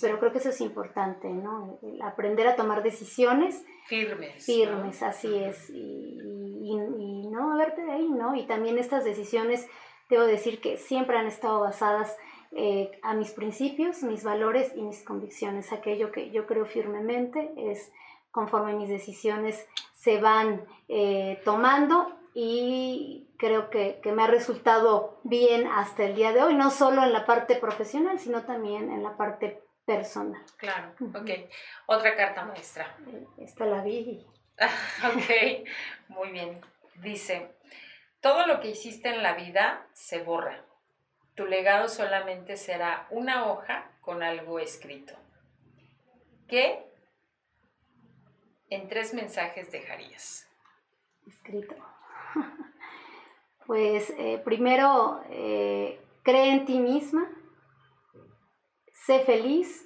pero 0.00 0.18
creo 0.18 0.32
que 0.32 0.38
eso 0.38 0.48
es 0.48 0.60
importante, 0.60 1.28
¿no? 1.28 1.78
aprender 2.02 2.48
a 2.48 2.56
tomar 2.56 2.82
decisiones 2.82 3.64
firmes. 3.84 4.44
Firmes, 4.44 5.02
así 5.04 5.32
es. 5.36 5.70
Y, 5.70 6.18
y, 6.60 6.72
y, 6.98 7.28
no, 7.28 7.56
verte 7.56 7.82
de 7.84 7.92
ahí, 7.92 8.08
¿no? 8.08 8.34
Y 8.34 8.44
también 8.46 8.76
estas 8.76 9.04
decisiones 9.04 9.68
debo 10.10 10.24
decir 10.24 10.60
que 10.60 10.76
siempre 10.76 11.16
han 11.16 11.26
estado 11.26 11.60
basadas 11.60 12.16
eh, 12.52 12.90
a 13.02 13.14
mis 13.14 13.32
principios, 13.32 14.02
mis 14.02 14.24
valores 14.24 14.72
y 14.74 14.82
mis 14.82 15.04
convicciones. 15.04 15.72
Aquello 15.72 16.10
que 16.10 16.30
yo 16.30 16.46
creo 16.46 16.64
firmemente 16.64 17.52
es 17.56 17.92
conforme 18.36 18.74
mis 18.74 18.90
decisiones 18.90 19.66
se 19.94 20.20
van 20.20 20.66
eh, 20.88 21.40
tomando 21.42 22.20
y 22.34 23.30
creo 23.38 23.70
que, 23.70 23.98
me 24.04 24.24
ha 24.24 24.26
resultado 24.26 25.18
bien 25.24 25.66
hasta 25.66 26.04
el 26.04 26.14
día 26.14 26.34
de 26.34 26.42
hoy, 26.42 26.54
no 26.54 26.70
solo 26.70 27.02
en 27.02 27.14
la 27.14 27.24
parte 27.24 27.56
profesional, 27.56 28.18
sino 28.18 28.42
también 28.42 28.92
en 28.92 29.02
la 29.02 29.16
parte 29.16 29.62
personal. 29.86 30.42
Claro, 30.58 30.92
ok. 31.14 31.30
Otra 31.86 32.14
carta 32.14 32.44
maestra. 32.44 32.94
Eh, 33.06 33.26
esta 33.38 33.64
la 33.64 33.82
vi. 33.82 34.26
ok, 34.58 35.66
muy 36.08 36.28
bien. 36.28 36.60
Dice, 36.96 37.56
todo 38.20 38.46
lo 38.46 38.60
que 38.60 38.68
hiciste 38.68 39.08
en 39.08 39.22
la 39.22 39.32
vida 39.32 39.86
se 39.94 40.22
borra. 40.22 40.62
Tu 41.36 41.46
legado 41.46 41.88
solamente 41.88 42.58
será 42.58 43.06
una 43.08 43.50
hoja 43.50 43.90
con 44.02 44.22
algo 44.22 44.58
escrito. 44.58 45.14
¿Qué 46.48 46.85
en 48.70 48.88
tres 48.88 49.14
mensajes 49.14 49.70
dejarías? 49.70 50.48
Escrito. 51.26 51.74
Pues 53.66 54.14
eh, 54.16 54.40
primero, 54.44 55.20
eh, 55.28 56.00
cree 56.22 56.52
en 56.52 56.66
ti 56.66 56.78
misma, 56.78 57.28
sé 58.92 59.24
feliz 59.24 59.84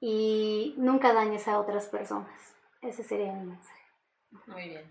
y 0.00 0.74
nunca 0.76 1.12
dañes 1.12 1.46
a 1.46 1.60
otras 1.60 1.86
personas. 1.86 2.56
Ese 2.80 3.04
sería 3.04 3.32
mi 3.32 3.46
mensaje. 3.46 3.82
Muy 4.46 4.70
bien. 4.70 4.90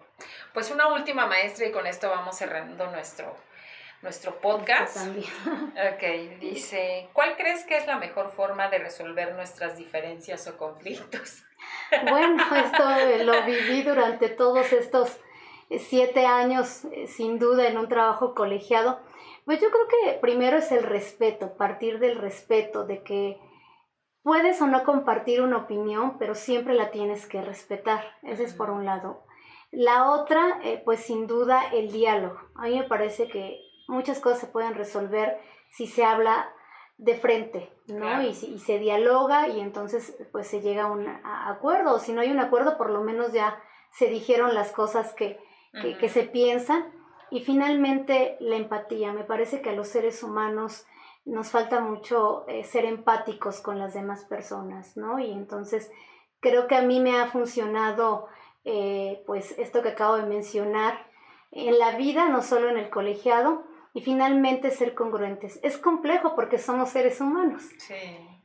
Pues 0.54 0.72
una 0.72 0.94
última 0.94 1.28
maestra 1.28 1.66
y 1.66 1.72
con 1.74 1.86
esto 1.88 2.10
vamos 2.10 2.38
cerrando 2.38 2.90
nuestro, 2.90 3.36
nuestro 4.02 4.40
podcast. 4.40 4.98
Ok, 5.94 6.40
dice, 6.40 7.10
¿cuál 7.12 7.36
crees 7.36 7.66
que 7.66 7.76
es 7.76 7.86
la 7.86 7.98
mejor 7.98 8.32
forma 8.32 8.70
de 8.70 8.80
resolver 8.80 9.36
nuestras 9.36 9.78
diferencias 9.78 10.48
o 10.48 10.58
conflictos? 10.58 11.44
Bueno, 12.10 12.44
esto 12.56 12.84
lo 13.24 13.44
viví 13.44 13.84
durante 13.84 14.30
todos 14.30 14.72
estos 14.74 15.20
siete 15.80 16.26
años, 16.26 16.86
eh, 16.86 17.08
sin 17.08 17.40
duda, 17.40 17.68
en 17.68 17.78
un 17.78 17.88
trabajo 17.88 18.34
colegiado. 18.34 19.00
Pues 19.46 19.62
yo 19.62 19.70
creo 19.70 19.88
que 19.88 20.20
primero 20.20 20.58
es 20.58 20.72
el 20.72 20.84
respeto, 20.84 21.56
partir 21.58 22.00
del 22.00 22.18
respeto, 22.18 22.86
de 22.86 23.04
que 23.04 23.40
puedes 24.24 24.62
o 24.62 24.68
no 24.68 24.84
compartir 24.84 25.42
una 25.42 25.58
opinión, 25.58 26.18
pero 26.18 26.36
siempre 26.36 26.74
la 26.74 26.92
tienes 26.92 27.26
que 27.28 27.42
respetar. 27.42 28.04
Ese 28.22 28.44
es 28.44 28.54
por 28.54 28.70
un 28.70 28.86
lado. 28.86 29.24
La 29.72 30.12
otra, 30.12 30.60
eh, 30.64 30.82
pues 30.84 31.00
sin 31.02 31.28
duda, 31.28 31.64
el 31.72 31.92
diálogo. 31.92 32.40
A 32.56 32.64
mí 32.64 32.78
me 32.78 32.84
parece 32.84 33.28
que 33.28 33.62
muchas 33.88 34.20
cosas 34.20 34.40
se 34.40 34.48
pueden 34.48 34.76
resolver 34.76 35.40
si 35.72 35.88
se 35.88 36.04
habla 36.04 36.54
de 37.02 37.16
frente, 37.16 37.74
¿no? 37.88 38.22
Y, 38.22 38.28
y, 38.28 38.60
se 38.60 38.78
dialoga 38.78 39.48
y 39.48 39.60
entonces 39.60 40.16
pues 40.32 40.48
se 40.48 40.62
llega 40.62 40.84
a 40.84 40.92
un 40.92 41.08
acuerdo, 41.24 41.96
o 41.96 42.00
si 42.00 42.14
no 42.14 42.22
hay 42.22 42.30
un 42.30 42.40
acuerdo, 42.40 42.78
por 42.78 42.92
lo 42.92 43.02
menos 43.02 43.34
ya 43.34 43.60
se 43.92 44.06
dijeron 44.06 44.54
las 44.54 44.72
cosas 44.72 45.12
que, 45.14 45.40
que, 46.00 46.10
se 46.10 46.24
piensan. 46.24 46.94
Y 47.32 47.42
finalmente 47.42 48.38
la 48.40 48.56
empatía, 48.56 49.14
me 49.14 49.24
parece 49.24 49.64
que 49.64 49.72
a 49.72 49.76
los 49.76 49.88
seres 49.88 50.22
humanos 50.22 50.86
nos 51.26 51.50
falta 51.50 51.80
mucho 51.80 52.46
eh, 52.48 52.64
ser 52.64 52.86
empáticos 52.86 53.62
con 53.62 53.80
las 53.80 53.96
demás 53.96 54.26
personas, 54.26 54.96
¿no? 54.96 55.18
Y 55.18 55.32
entonces 55.32 55.92
creo 56.40 56.68
que 56.68 56.76
a 56.76 56.84
mí 56.84 57.00
me 57.00 57.20
ha 57.20 57.26
funcionado 57.28 58.28
eh, 58.64 59.24
pues 59.26 59.58
esto 59.58 59.82
que 59.82 59.90
acabo 59.90 60.18
de 60.18 60.28
mencionar 60.28 61.08
en 61.50 61.80
la 61.80 61.98
vida, 61.98 62.30
no 62.30 62.44
solo 62.44 62.70
en 62.70 62.78
el 62.78 62.92
colegiado, 62.92 63.64
y 63.94 64.02
finalmente 64.02 64.72
ser 64.72 64.94
congruentes. 64.94 65.60
Es 65.64 65.78
complejo 65.78 66.36
porque 66.36 66.58
somos 66.58 66.90
seres 66.90 67.20
humanos. 67.20 67.64
Sí. 67.78 67.96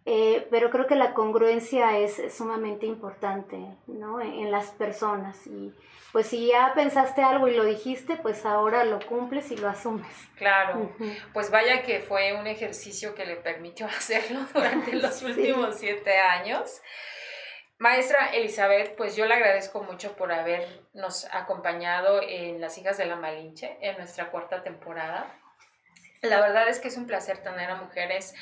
Eh, 0.09 0.47
pero 0.53 0.71
creo 0.71 0.87
que 0.87 0.95
la 0.95 1.15
congruencia 1.15 1.99
es, 1.99 2.23
sumamente 2.33 2.87
importante 2.87 3.59
¿no? 3.89 4.21
en, 4.21 4.53
las 4.53 4.71
personas. 4.71 5.47
Y 5.49 5.73
pues 6.13 6.29
si 6.29 6.47
ya 6.47 6.73
pensaste 6.75 7.23
algo 7.23 7.49
y 7.49 7.57
lo 7.57 7.65
dijiste, 7.65 8.17
pues 8.17 8.47
ahora 8.47 8.85
lo 8.85 9.01
cumples 9.01 9.51
y 9.51 9.57
lo 9.57 9.69
asumes. 9.69 10.07
Claro, 10.37 10.93
pues 11.33 11.51
vaya 11.51 11.83
que 11.83 11.99
fue 11.99 12.35
un 12.35 12.47
ejercicio 12.47 13.17
que 13.17 13.27
le 13.27 13.35
permitió 13.35 13.87
hacerlo 13.99 14.41
durante 14.55 14.93
los 14.95 15.23
últimos 15.23 15.77
siete 15.77 16.17
años. 16.19 16.81
Maestra 17.79 18.31
Elizabeth, 18.33 18.97
pues 18.97 19.17
yo 19.17 19.27
le 19.27 19.35
agradezco 19.35 19.83
mucho 19.83 20.17
por 20.17 20.33
habernos 20.33 21.27
acompañado 21.31 22.23
en 22.23 22.59
Las 22.59 22.79
Hijas 22.79 22.97
de 22.97 23.05
la 23.05 23.17
Malinche, 23.17 23.77
en 23.83 23.99
nuestra 23.99 24.31
cuarta 24.31 24.63
temporada. 24.63 25.39
La 26.23 26.41
verdad 26.41 26.69
es 26.69 26.81
que 26.81 26.89
es 26.89 26.97
un 26.97 27.07
placer 27.07 27.43
tener 27.43 27.71
a 27.71 27.77
mujeres 27.77 28.35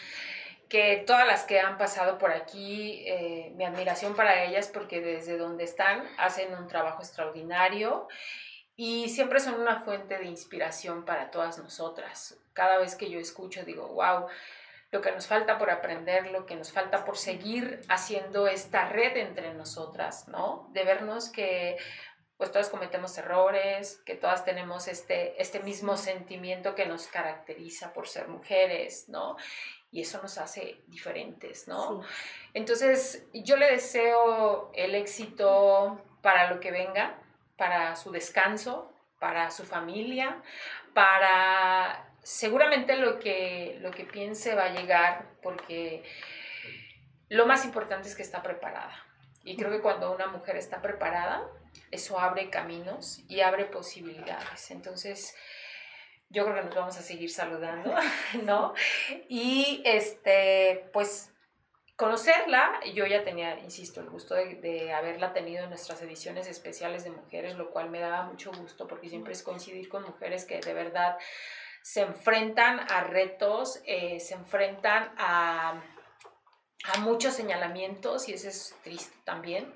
que 0.68 1.02
todas 1.04 1.26
las 1.26 1.42
que 1.42 1.58
han 1.58 1.78
pasado 1.78 2.16
por 2.16 2.30
aquí, 2.30 3.02
eh, 3.06 3.52
mi 3.56 3.64
admiración 3.64 4.14
para 4.14 4.44
ellas 4.44 4.68
porque 4.72 5.00
desde 5.00 5.36
donde 5.36 5.64
están 5.64 6.08
hacen 6.16 6.54
un 6.54 6.68
trabajo 6.68 7.02
extraordinario 7.02 8.06
y 8.76 9.08
siempre 9.08 9.40
son 9.40 9.60
una 9.60 9.80
fuente 9.80 10.16
de 10.16 10.26
inspiración 10.26 11.04
para 11.04 11.32
todas 11.32 11.58
nosotras. 11.58 12.38
Cada 12.52 12.78
vez 12.78 12.94
que 12.94 13.10
yo 13.10 13.18
escucho 13.18 13.64
digo, 13.64 13.88
wow, 13.88 14.28
lo 14.94 15.00
que 15.00 15.10
nos 15.10 15.26
falta 15.26 15.58
por 15.58 15.70
aprender, 15.70 16.30
lo 16.30 16.46
que 16.46 16.54
nos 16.54 16.70
falta 16.70 17.04
por 17.04 17.18
seguir 17.18 17.80
haciendo 17.88 18.46
esta 18.46 18.88
red 18.88 19.16
entre 19.16 19.52
nosotras, 19.52 20.28
¿no? 20.28 20.68
De 20.72 20.84
vernos 20.84 21.30
que 21.30 21.76
pues 22.36 22.52
todas 22.52 22.68
cometemos 22.68 23.18
errores, 23.18 24.00
que 24.06 24.14
todas 24.14 24.44
tenemos 24.44 24.86
este, 24.86 25.40
este 25.42 25.58
mismo 25.58 25.96
sentimiento 25.96 26.76
que 26.76 26.86
nos 26.86 27.08
caracteriza 27.08 27.92
por 27.92 28.06
ser 28.06 28.28
mujeres, 28.28 29.08
¿no? 29.08 29.36
Y 29.90 30.02
eso 30.02 30.22
nos 30.22 30.38
hace 30.38 30.84
diferentes, 30.86 31.66
¿no? 31.66 32.02
Entonces, 32.52 33.26
yo 33.32 33.56
le 33.56 33.72
deseo 33.72 34.70
el 34.74 34.94
éxito 34.94 36.04
para 36.22 36.48
lo 36.50 36.60
que 36.60 36.70
venga, 36.70 37.18
para 37.56 37.96
su 37.96 38.12
descanso, 38.12 38.92
para 39.18 39.50
su 39.50 39.64
familia, 39.64 40.40
para 40.92 42.03
seguramente 42.24 42.96
lo 42.96 43.20
que, 43.20 43.78
lo 43.80 43.90
que 43.90 44.04
piense 44.04 44.54
va 44.54 44.64
a 44.64 44.72
llegar 44.72 45.26
porque 45.42 46.02
lo 47.28 47.46
más 47.46 47.64
importante 47.64 48.08
es 48.08 48.16
que 48.16 48.22
está 48.22 48.42
preparada. 48.42 48.92
Y 49.44 49.56
creo 49.56 49.70
que 49.70 49.82
cuando 49.82 50.12
una 50.12 50.26
mujer 50.26 50.56
está 50.56 50.80
preparada, 50.80 51.46
eso 51.90 52.18
abre 52.18 52.50
caminos 52.50 53.20
y 53.28 53.40
abre 53.40 53.66
posibilidades. 53.66 54.70
Entonces, 54.70 55.36
yo 56.30 56.44
creo 56.44 56.56
que 56.56 56.62
nos 56.62 56.74
vamos 56.74 56.96
a 56.96 57.02
seguir 57.02 57.30
saludando, 57.30 57.94
¿no? 58.42 58.74
Y 59.28 59.82
este, 59.84 60.88
pues 60.92 61.30
conocerla, 61.96 62.80
yo 62.94 63.06
ya 63.06 63.22
tenía, 63.22 63.58
insisto, 63.60 64.00
el 64.00 64.08
gusto 64.08 64.34
de, 64.34 64.56
de, 64.56 64.92
haberla 64.92 65.32
tenido 65.32 65.62
en 65.62 65.68
nuestras 65.68 66.02
ediciones 66.02 66.48
especiales 66.48 67.04
de 67.04 67.10
mujeres, 67.10 67.54
lo 67.54 67.70
cual 67.70 67.90
me 67.90 68.00
daba 68.00 68.22
mucho 68.22 68.50
gusto 68.50 68.88
porque 68.88 69.08
siempre 69.08 69.32
es 69.32 69.42
coincidir 69.42 69.88
con 69.88 70.02
mujeres 70.02 70.44
que 70.44 70.58
de 70.60 70.74
verdad 70.74 71.18
se 71.84 72.00
enfrentan 72.00 72.80
a 72.90 73.02
retos, 73.02 73.82
eh, 73.84 74.18
se 74.18 74.32
enfrentan 74.32 75.12
a, 75.18 75.82
a 76.94 76.98
muchos 77.00 77.34
señalamientos 77.34 78.26
y 78.26 78.32
eso 78.32 78.48
es 78.48 78.74
triste 78.82 79.14
también. 79.24 79.70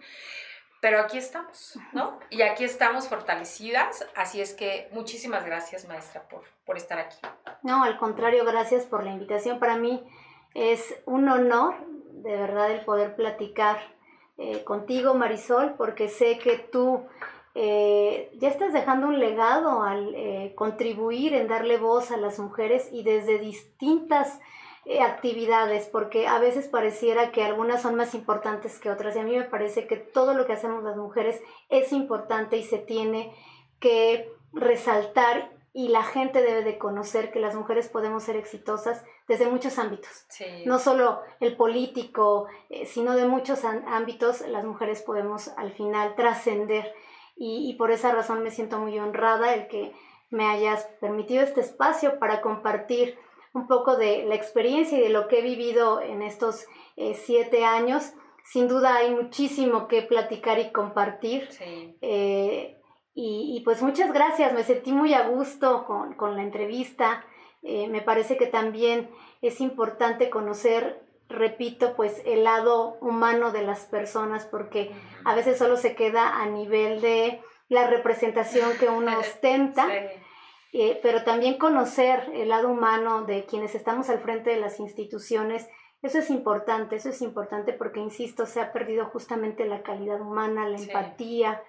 Pero 0.80 1.00
aquí 1.00 1.18
estamos, 1.18 1.78
¿no? 1.92 2.18
Y 2.30 2.40
aquí 2.40 2.64
estamos 2.64 3.08
fortalecidas, 3.08 4.06
así 4.16 4.40
es 4.40 4.54
que 4.54 4.88
muchísimas 4.92 5.44
gracias, 5.44 5.86
maestra, 5.86 6.22
por, 6.28 6.44
por 6.64 6.78
estar 6.78 6.98
aquí. 6.98 7.18
No, 7.62 7.84
al 7.84 7.98
contrario, 7.98 8.42
gracias 8.46 8.86
por 8.86 9.04
la 9.04 9.10
invitación. 9.10 9.58
Para 9.58 9.76
mí 9.76 10.02
es 10.54 10.94
un 11.04 11.28
honor, 11.28 11.74
de 12.22 12.36
verdad, 12.36 12.70
el 12.70 12.86
poder 12.86 13.16
platicar 13.16 13.80
eh, 14.38 14.64
contigo, 14.64 15.12
Marisol, 15.12 15.74
porque 15.74 16.08
sé 16.08 16.38
que 16.38 16.56
tú 16.56 17.06
eh, 17.60 18.30
ya 18.34 18.50
estás 18.50 18.72
dejando 18.72 19.08
un 19.08 19.18
legado 19.18 19.82
al 19.82 20.14
eh, 20.14 20.52
contribuir 20.54 21.34
en 21.34 21.48
darle 21.48 21.76
voz 21.76 22.12
a 22.12 22.16
las 22.16 22.38
mujeres 22.38 22.88
y 22.92 23.02
desde 23.02 23.40
distintas 23.40 24.38
eh, 24.84 25.00
actividades, 25.00 25.88
porque 25.88 26.28
a 26.28 26.38
veces 26.38 26.68
pareciera 26.68 27.32
que 27.32 27.42
algunas 27.42 27.82
son 27.82 27.96
más 27.96 28.14
importantes 28.14 28.78
que 28.78 28.92
otras 28.92 29.16
y 29.16 29.18
a 29.18 29.24
mí 29.24 29.36
me 29.36 29.42
parece 29.42 29.88
que 29.88 29.96
todo 29.96 30.34
lo 30.34 30.46
que 30.46 30.52
hacemos 30.52 30.84
las 30.84 30.96
mujeres 30.96 31.42
es 31.68 31.92
importante 31.92 32.58
y 32.58 32.62
se 32.62 32.78
tiene 32.78 33.34
que 33.80 34.30
resaltar 34.52 35.50
y 35.72 35.88
la 35.88 36.04
gente 36.04 36.42
debe 36.42 36.62
de 36.62 36.78
conocer 36.78 37.32
que 37.32 37.40
las 37.40 37.56
mujeres 37.56 37.88
podemos 37.88 38.22
ser 38.22 38.36
exitosas 38.36 39.04
desde 39.26 39.50
muchos 39.50 39.80
ámbitos. 39.80 40.26
No 40.64 40.78
solo 40.78 41.22
el 41.40 41.56
político, 41.56 42.46
sino 42.86 43.16
de 43.16 43.26
muchos 43.26 43.64
ámbitos 43.64 44.42
las 44.42 44.64
mujeres 44.64 45.02
podemos 45.02 45.48
al 45.56 45.72
final 45.72 46.14
trascender 46.14 46.94
y, 47.40 47.74
por 47.74 47.92
esa 47.92 48.12
razón 48.12 48.42
me 48.42 48.50
siento 48.50 48.78
muy 48.78 48.98
honrada 48.98 49.54
el 49.54 49.68
que 49.68 49.92
me 50.30 50.46
hayas 50.46 50.84
permitido 51.00 51.42
este 51.42 51.60
espacio 51.60 52.18
para 52.18 52.40
compartir 52.40 53.16
un 53.54 53.66
poco 53.66 53.96
de 53.96 54.24
la 54.24 54.34
experiencia 54.34 54.98
y 54.98 55.02
de 55.02 55.08
lo 55.08 55.28
que 55.28 55.38
he 55.38 55.42
vivido 55.42 56.00
en 56.00 56.22
estos 56.22 56.66
eh, 56.96 57.14
siete 57.14 57.64
años. 57.64 58.12
Sin 58.44 58.66
duda 58.66 58.96
hay 58.96 59.14
muchísimo 59.14 59.88
que 59.88 60.02
platicar 60.02 60.58
y 60.58 60.72
compartir. 60.72 61.48
Eh, 62.00 62.74
y, 63.20 63.62
pues 63.64 63.82
muchas 63.82 64.12
gracias, 64.12 64.52
me 64.52 64.62
sentí 64.62 64.92
muy 64.92 65.12
a 65.12 65.28
gusto 65.28 65.84
con, 66.16 66.36
la 66.36 66.42
entrevista. 66.42 67.24
Eh, 67.62 67.88
me 67.88 68.00
parece 68.00 68.36
que 68.36 68.46
también 68.46 69.10
es 69.42 69.60
importante 69.60 70.30
conocer 70.30 71.07
repito, 71.28 71.94
pues 71.94 72.22
el 72.24 72.44
lado 72.44 72.96
humano 73.00 73.52
de 73.52 73.62
las 73.62 73.84
personas, 73.86 74.46
porque 74.46 74.90
a 75.24 75.34
veces 75.34 75.58
solo 75.58 75.76
se 75.76 75.94
queda 75.94 76.40
a 76.40 76.46
nivel 76.46 77.00
de 77.00 77.40
la 77.68 77.86
representación 77.86 78.70
que 78.78 78.88
uno 78.88 79.18
ostenta, 79.18 79.86
eh, 80.72 80.98
pero 81.02 81.24
también 81.24 81.58
conocer 81.58 82.30
el 82.34 82.48
lado 82.48 82.68
humano 82.68 83.24
de 83.24 83.44
quienes 83.44 83.74
estamos 83.74 84.08
al 84.10 84.20
frente 84.20 84.50
de 84.50 84.60
las 84.60 84.80
instituciones, 84.80 85.68
eso 86.02 86.18
es 86.18 86.30
importante, 86.30 86.96
eso 86.96 87.08
es 87.08 87.20
importante 87.22 87.72
porque, 87.72 88.00
insisto, 88.00 88.46
se 88.46 88.60
ha 88.60 88.72
perdido 88.72 89.06
justamente 89.06 89.64
la 89.64 89.82
calidad 89.82 90.20
humana, 90.20 90.68
la 90.68 90.78
empatía, 90.78 91.60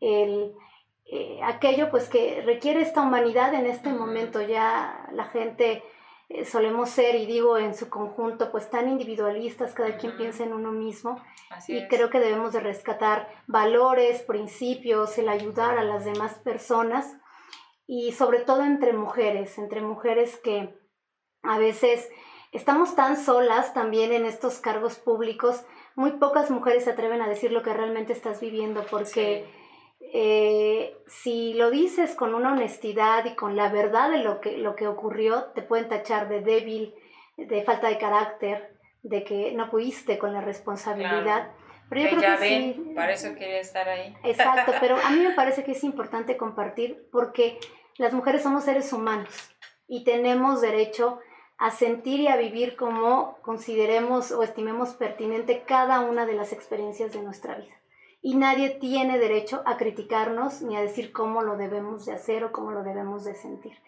el, 0.00 0.52
eh, 1.06 1.40
aquello 1.44 1.90
pues 1.90 2.08
que 2.08 2.42
requiere 2.42 2.80
esta 2.80 3.02
humanidad 3.02 3.54
en 3.54 3.66
este 3.66 3.90
momento, 3.90 4.42
ya 4.42 5.08
la 5.12 5.26
gente 5.26 5.82
eh, 6.30 6.44
solemos 6.44 6.90
ser, 6.90 7.14
y 7.14 7.24
digo 7.24 7.56
en 7.56 7.74
su 7.74 7.88
conjunto, 7.88 8.50
pues 8.50 8.68
tan 8.68 8.88
individualistas, 8.88 9.72
cada 9.72 9.96
quien 9.96 10.16
piensa 10.16 10.44
en 10.44 10.52
uno 10.52 10.72
mismo. 10.72 11.22
y 11.66 11.88
creo 11.88 12.10
que 12.10 12.20
debemos 12.20 12.52
de 12.52 12.60
rescatar 12.60 13.28
valores, 13.46 14.22
principios, 14.22 15.16
el 15.16 15.28
ayudar 15.28 15.78
a 15.78 15.84
las 15.84 16.04
demás 16.04 16.34
personas 16.34 17.16
y 17.86 18.12
sobre 18.12 18.40
todo 18.40 18.62
entre 18.64 18.92
mujeres, 18.92 19.56
entre 19.56 19.80
mujeres 19.80 20.36
que 20.36 20.78
a 21.42 21.58
veces 21.58 22.10
estamos 22.52 22.94
tan 22.94 23.16
solas 23.16 23.72
también 23.72 24.12
en 24.12 24.26
estos 24.26 24.58
cargos 24.58 24.96
públicos, 24.96 25.64
muy 25.94 26.12
pocas 26.12 26.50
mujeres 26.50 26.84
se 26.84 26.90
atreven 26.90 27.22
a 27.22 27.28
decir 27.28 27.52
lo 27.52 27.62
que 27.62 27.72
realmente 27.72 28.12
estás 28.12 28.40
viviendo 28.40 28.84
porque... 28.90 29.57
Eh, 30.12 30.96
si 31.06 31.52
lo 31.54 31.70
dices 31.70 32.14
con 32.14 32.34
una 32.34 32.52
honestidad 32.52 33.24
y 33.26 33.34
con 33.34 33.56
la 33.56 33.68
verdad 33.68 34.10
de 34.10 34.18
lo 34.18 34.40
que, 34.40 34.56
lo 34.56 34.74
que 34.74 34.86
ocurrió, 34.86 35.44
te 35.54 35.62
pueden 35.62 35.88
tachar 35.88 36.28
de 36.28 36.40
débil, 36.40 36.94
de 37.36 37.62
falta 37.62 37.88
de 37.88 37.98
carácter, 37.98 38.74
de 39.02 39.24
que 39.24 39.52
no 39.52 39.70
pudiste 39.70 40.18
con 40.18 40.32
la 40.32 40.40
responsabilidad. 40.40 41.50
Pero 41.88 42.02
yo 42.02 42.16
creo 42.18 42.38
que 42.38 42.48
sí, 42.48 42.92
para 42.94 43.12
eso 43.12 43.34
quería 43.34 43.60
estar 43.60 43.88
ahí. 43.88 44.16
Exacto, 44.24 44.72
pero 44.80 44.96
a 44.96 45.10
mí 45.10 45.20
me 45.20 45.34
parece 45.34 45.64
que 45.64 45.72
es 45.72 45.84
importante 45.84 46.36
compartir 46.36 47.08
porque 47.12 47.58
las 47.96 48.12
mujeres 48.12 48.42
somos 48.42 48.64
seres 48.64 48.92
humanos 48.92 49.50
y 49.86 50.04
tenemos 50.04 50.60
derecho 50.60 51.20
a 51.58 51.70
sentir 51.70 52.20
y 52.20 52.28
a 52.28 52.36
vivir 52.36 52.76
como 52.76 53.38
consideremos 53.42 54.30
o 54.32 54.42
estimemos 54.42 54.90
pertinente 54.90 55.64
cada 55.66 56.00
una 56.00 56.24
de 56.24 56.34
las 56.34 56.52
experiencias 56.52 57.12
de 57.12 57.22
nuestra 57.22 57.56
vida 57.56 57.74
y 58.20 58.36
nadie 58.36 58.70
tiene 58.70 59.18
derecho 59.18 59.62
a 59.64 59.76
criticarnos 59.76 60.62
ni 60.62 60.76
a 60.76 60.80
decir 60.80 61.12
cómo 61.12 61.42
lo 61.42 61.56
debemos 61.56 62.06
de 62.06 62.12
hacer 62.12 62.44
o 62.44 62.52
cómo 62.52 62.72
lo 62.72 62.82
debemos 62.82 63.24
de 63.24 63.34
sentir. 63.34 63.78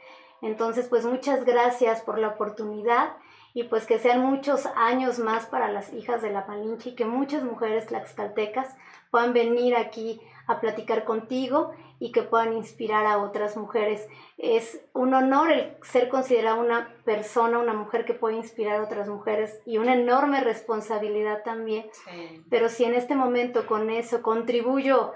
Entonces, 0.42 0.88
pues 0.88 1.04
muchas 1.04 1.44
gracias 1.44 2.00
por 2.00 2.18
la 2.18 2.28
oportunidad 2.28 3.16
y 3.52 3.64
pues 3.64 3.86
que 3.86 3.98
sean 3.98 4.24
muchos 4.24 4.66
años 4.76 5.18
más 5.18 5.46
para 5.46 5.70
las 5.70 5.92
hijas 5.92 6.22
de 6.22 6.30
la 6.30 6.44
Malinche 6.46 6.90
y 6.90 6.94
que 6.94 7.04
muchas 7.04 7.42
mujeres 7.42 7.86
tlaxcaltecas 7.86 8.76
puedan 9.10 9.32
venir 9.32 9.76
aquí 9.76 10.20
a 10.46 10.60
platicar 10.60 11.04
contigo 11.04 11.72
y 11.98 12.12
que 12.12 12.22
puedan 12.22 12.54
inspirar 12.54 13.06
a 13.06 13.18
otras 13.18 13.56
mujeres. 13.56 14.08
Es 14.38 14.80
un 14.94 15.14
honor 15.14 15.52
el 15.52 15.76
ser 15.82 16.08
considerada 16.08 16.56
una 16.56 16.94
persona, 17.04 17.58
una 17.58 17.74
mujer 17.74 18.04
que 18.04 18.14
puede 18.14 18.36
inspirar 18.36 18.80
a 18.80 18.82
otras 18.82 19.08
mujeres 19.08 19.60
y 19.66 19.78
una 19.78 19.94
enorme 19.94 20.40
responsabilidad 20.40 21.42
también. 21.44 21.90
Pero 22.48 22.68
si 22.68 22.84
en 22.84 22.94
este 22.94 23.14
momento 23.14 23.66
con 23.66 23.90
eso 23.90 24.22
contribuyo 24.22 25.12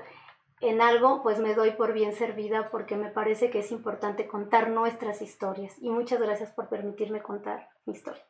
en 0.61 0.81
algo, 0.81 1.23
pues 1.23 1.39
me 1.39 1.55
doy 1.55 1.73
por 1.73 1.93
bien 1.93 2.15
servida 2.15 2.71
porque 2.71 2.97
me 2.97 3.11
parece 3.11 3.51
que 3.51 3.61
es 3.61 3.73
importante 3.73 4.27
contar 4.27 4.71
nuestras 4.71 5.23
historias. 5.23 5.77
Y 5.81 5.91
muchas 5.91 6.21
gracias 6.21 6.51
por 6.53 6.69
permitirme 6.69 7.23
contar 7.23 7.69
mi 7.87 7.95
historia. 7.95 8.23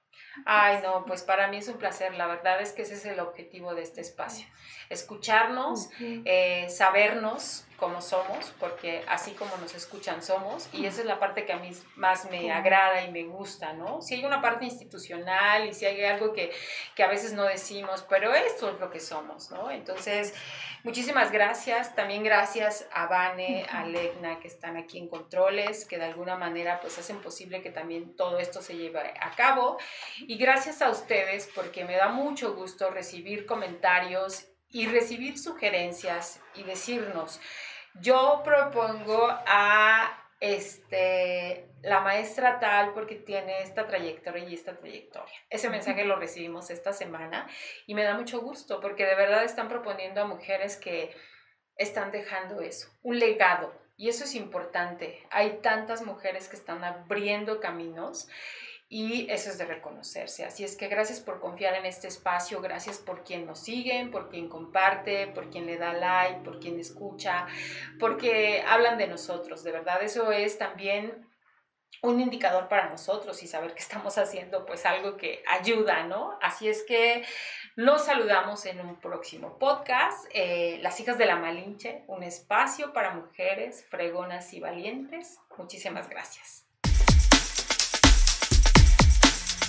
Ay, 0.45 0.81
no, 0.83 1.05
pues 1.05 1.23
para 1.23 1.49
mí 1.49 1.59
es 1.59 1.69
un 1.69 1.79
placer. 1.79 2.15
La 2.15 2.27
verdad 2.27 2.61
es 2.61 2.73
que 2.73 2.83
ese 2.83 2.95
es 2.95 3.05
el 3.07 3.21
objetivo 3.21 3.75
de 3.75 3.83
este 3.83 4.01
espacio. 4.01 4.47
Escucharnos, 4.91 5.91
eh, 6.01 6.67
sabernos 6.69 7.67
cómo 7.77 8.01
somos, 8.01 8.53
porque 8.59 9.05
así 9.09 9.33
como 9.33 9.57
nos 9.59 9.75
escuchan 9.75 10.23
somos, 10.23 10.69
y 10.73 10.87
esa 10.87 11.01
es 11.01 11.07
la 11.07 11.19
parte 11.19 11.45
que 11.45 11.53
a 11.53 11.59
mí 11.59 11.71
más 11.97 12.31
me 12.31 12.53
agrada 12.53 13.03
y 13.03 13.11
me 13.11 13.25
gusta, 13.25 13.73
¿no? 13.73 14.01
Si 14.01 14.15
hay 14.15 14.25
una 14.25 14.41
parte 14.41 14.65
institucional 14.65 15.69
y 15.69 15.75
si 15.75 15.87
hay 15.87 16.05
algo 16.05 16.33
que, 16.33 16.53
que 16.95 17.03
a 17.03 17.09
veces 17.09 17.33
no 17.33 17.45
decimos, 17.45 18.05
pero 18.09 18.35
esto 18.35 18.71
es 18.71 18.81
lo 18.81 18.91
que 18.91 19.01
somos, 19.01 19.51
¿no? 19.51 19.71
Entonces, 19.71 20.35
muchísimas 20.83 21.33
gracias. 21.33 21.95
También 21.95 22.23
gracias 22.23 22.87
a 22.93 23.07
Vane, 23.07 23.67
a 23.71 23.85
Legna, 23.85 24.41
que 24.41 24.49
están 24.49 24.77
aquí 24.77 24.99
en 24.99 25.09
controles, 25.09 25.85
que 25.85 25.99
de 25.99 26.05
alguna 26.05 26.37
manera 26.37 26.81
pues 26.81 26.99
hacen 26.99 27.21
posible 27.21 27.63
que 27.63 27.71
también 27.71 28.17
todo 28.17 28.39
esto 28.39 28.63
se 28.63 28.77
lleve 28.77 29.15
a 29.21 29.31
cabo. 29.33 29.79
Y 30.21 30.37
gracias 30.37 30.83
a 30.83 30.91
ustedes 30.91 31.51
porque 31.55 31.85
me 31.85 31.97
da 31.97 32.09
mucho 32.09 32.55
gusto 32.55 32.91
recibir 32.91 33.47
comentarios 33.47 34.47
y 34.75 34.89
recibir 34.89 35.39
sugerencias 35.39 36.41
y 36.57 36.65
decirnos, 36.65 37.41
yo 38.01 38.43
propongo 38.45 39.29
a 39.47 40.21
este, 40.41 41.69
la 41.83 42.01
maestra 42.01 42.59
tal 42.59 42.93
porque 42.93 43.15
tiene 43.15 43.63
esta 43.63 43.87
trayectoria 43.87 44.43
y 44.43 44.53
esta 44.53 44.77
trayectoria. 44.77 45.33
Ese 45.49 45.71
mensaje 45.71 46.05
lo 46.05 46.17
recibimos 46.17 46.71
esta 46.71 46.93
semana 46.93 47.47
y 47.87 47.95
me 47.95 48.03
da 48.03 48.15
mucho 48.15 48.41
gusto 48.41 48.81
porque 48.81 49.07
de 49.07 49.15
verdad 49.15 49.45
están 49.45 49.69
proponiendo 49.69 50.21
a 50.21 50.27
mujeres 50.27 50.77
que 50.77 51.15
están 51.77 52.11
dejando 52.11 52.61
eso, 52.61 52.89
un 53.03 53.21
legado. 53.21 53.73
Y 53.97 54.09
eso 54.09 54.25
es 54.25 54.35
importante. 54.35 55.25
Hay 55.31 55.61
tantas 55.63 56.03
mujeres 56.03 56.49
que 56.49 56.57
están 56.57 56.83
abriendo 56.83 57.61
caminos 57.61 58.29
y 58.95 59.29
eso 59.29 59.51
es 59.51 59.59
de 59.59 59.65
reconocerse. 59.65 60.45
Así 60.45 60.63
es 60.63 60.77
que 60.77 60.87
gracias 60.87 61.19
por 61.19 61.41
confiar 61.41 61.75
en 61.75 61.85
este 61.85 62.07
espacio, 62.07 62.61
gracias 62.61 62.99
por 62.99 63.25
quien 63.25 63.45
nos 63.45 63.59
siguen, 63.59 64.13
por 64.13 64.29
quien 64.29 64.49
comparte, 64.49 65.27
por 65.27 65.51
quien 65.51 65.67
le 65.67 65.79
da 65.79 65.93
like, 65.93 66.45
por 66.45 66.61
quien 66.61 66.79
escucha, 66.79 67.49
porque 67.99 68.63
hablan 68.65 68.97
de 68.97 69.09
nosotros, 69.09 69.65
de 69.65 69.73
verdad 69.73 70.01
eso 70.05 70.31
es 70.31 70.59
también 70.59 71.27
un 72.03 72.21
indicador 72.21 72.69
para 72.69 72.89
nosotros 72.89 73.43
y 73.43 73.49
saber 73.49 73.75
que 73.75 73.81
estamos 73.81 74.17
haciendo 74.17 74.65
pues 74.65 74.87
algo 74.87 75.17
que 75.17 75.43
ayuda, 75.49 76.05
¿no? 76.05 76.39
Así 76.41 76.69
es 76.69 76.85
que 76.85 77.25
nos 77.75 78.05
saludamos 78.05 78.65
en 78.65 78.79
un 78.79 79.01
próximo 79.01 79.59
podcast, 79.59 80.25
eh, 80.33 80.79
Las 80.83 81.01
hijas 81.01 81.19
de 81.19 81.27
la 81.27 81.35
Malinche, 81.35 82.05
un 82.07 82.23
espacio 82.23 82.93
para 82.93 83.13
mujeres 83.13 83.85
fregonas 83.91 84.55
y 84.55 84.61
valientes. 84.61 85.41
Muchísimas 85.59 86.09
gracias. 86.09 86.64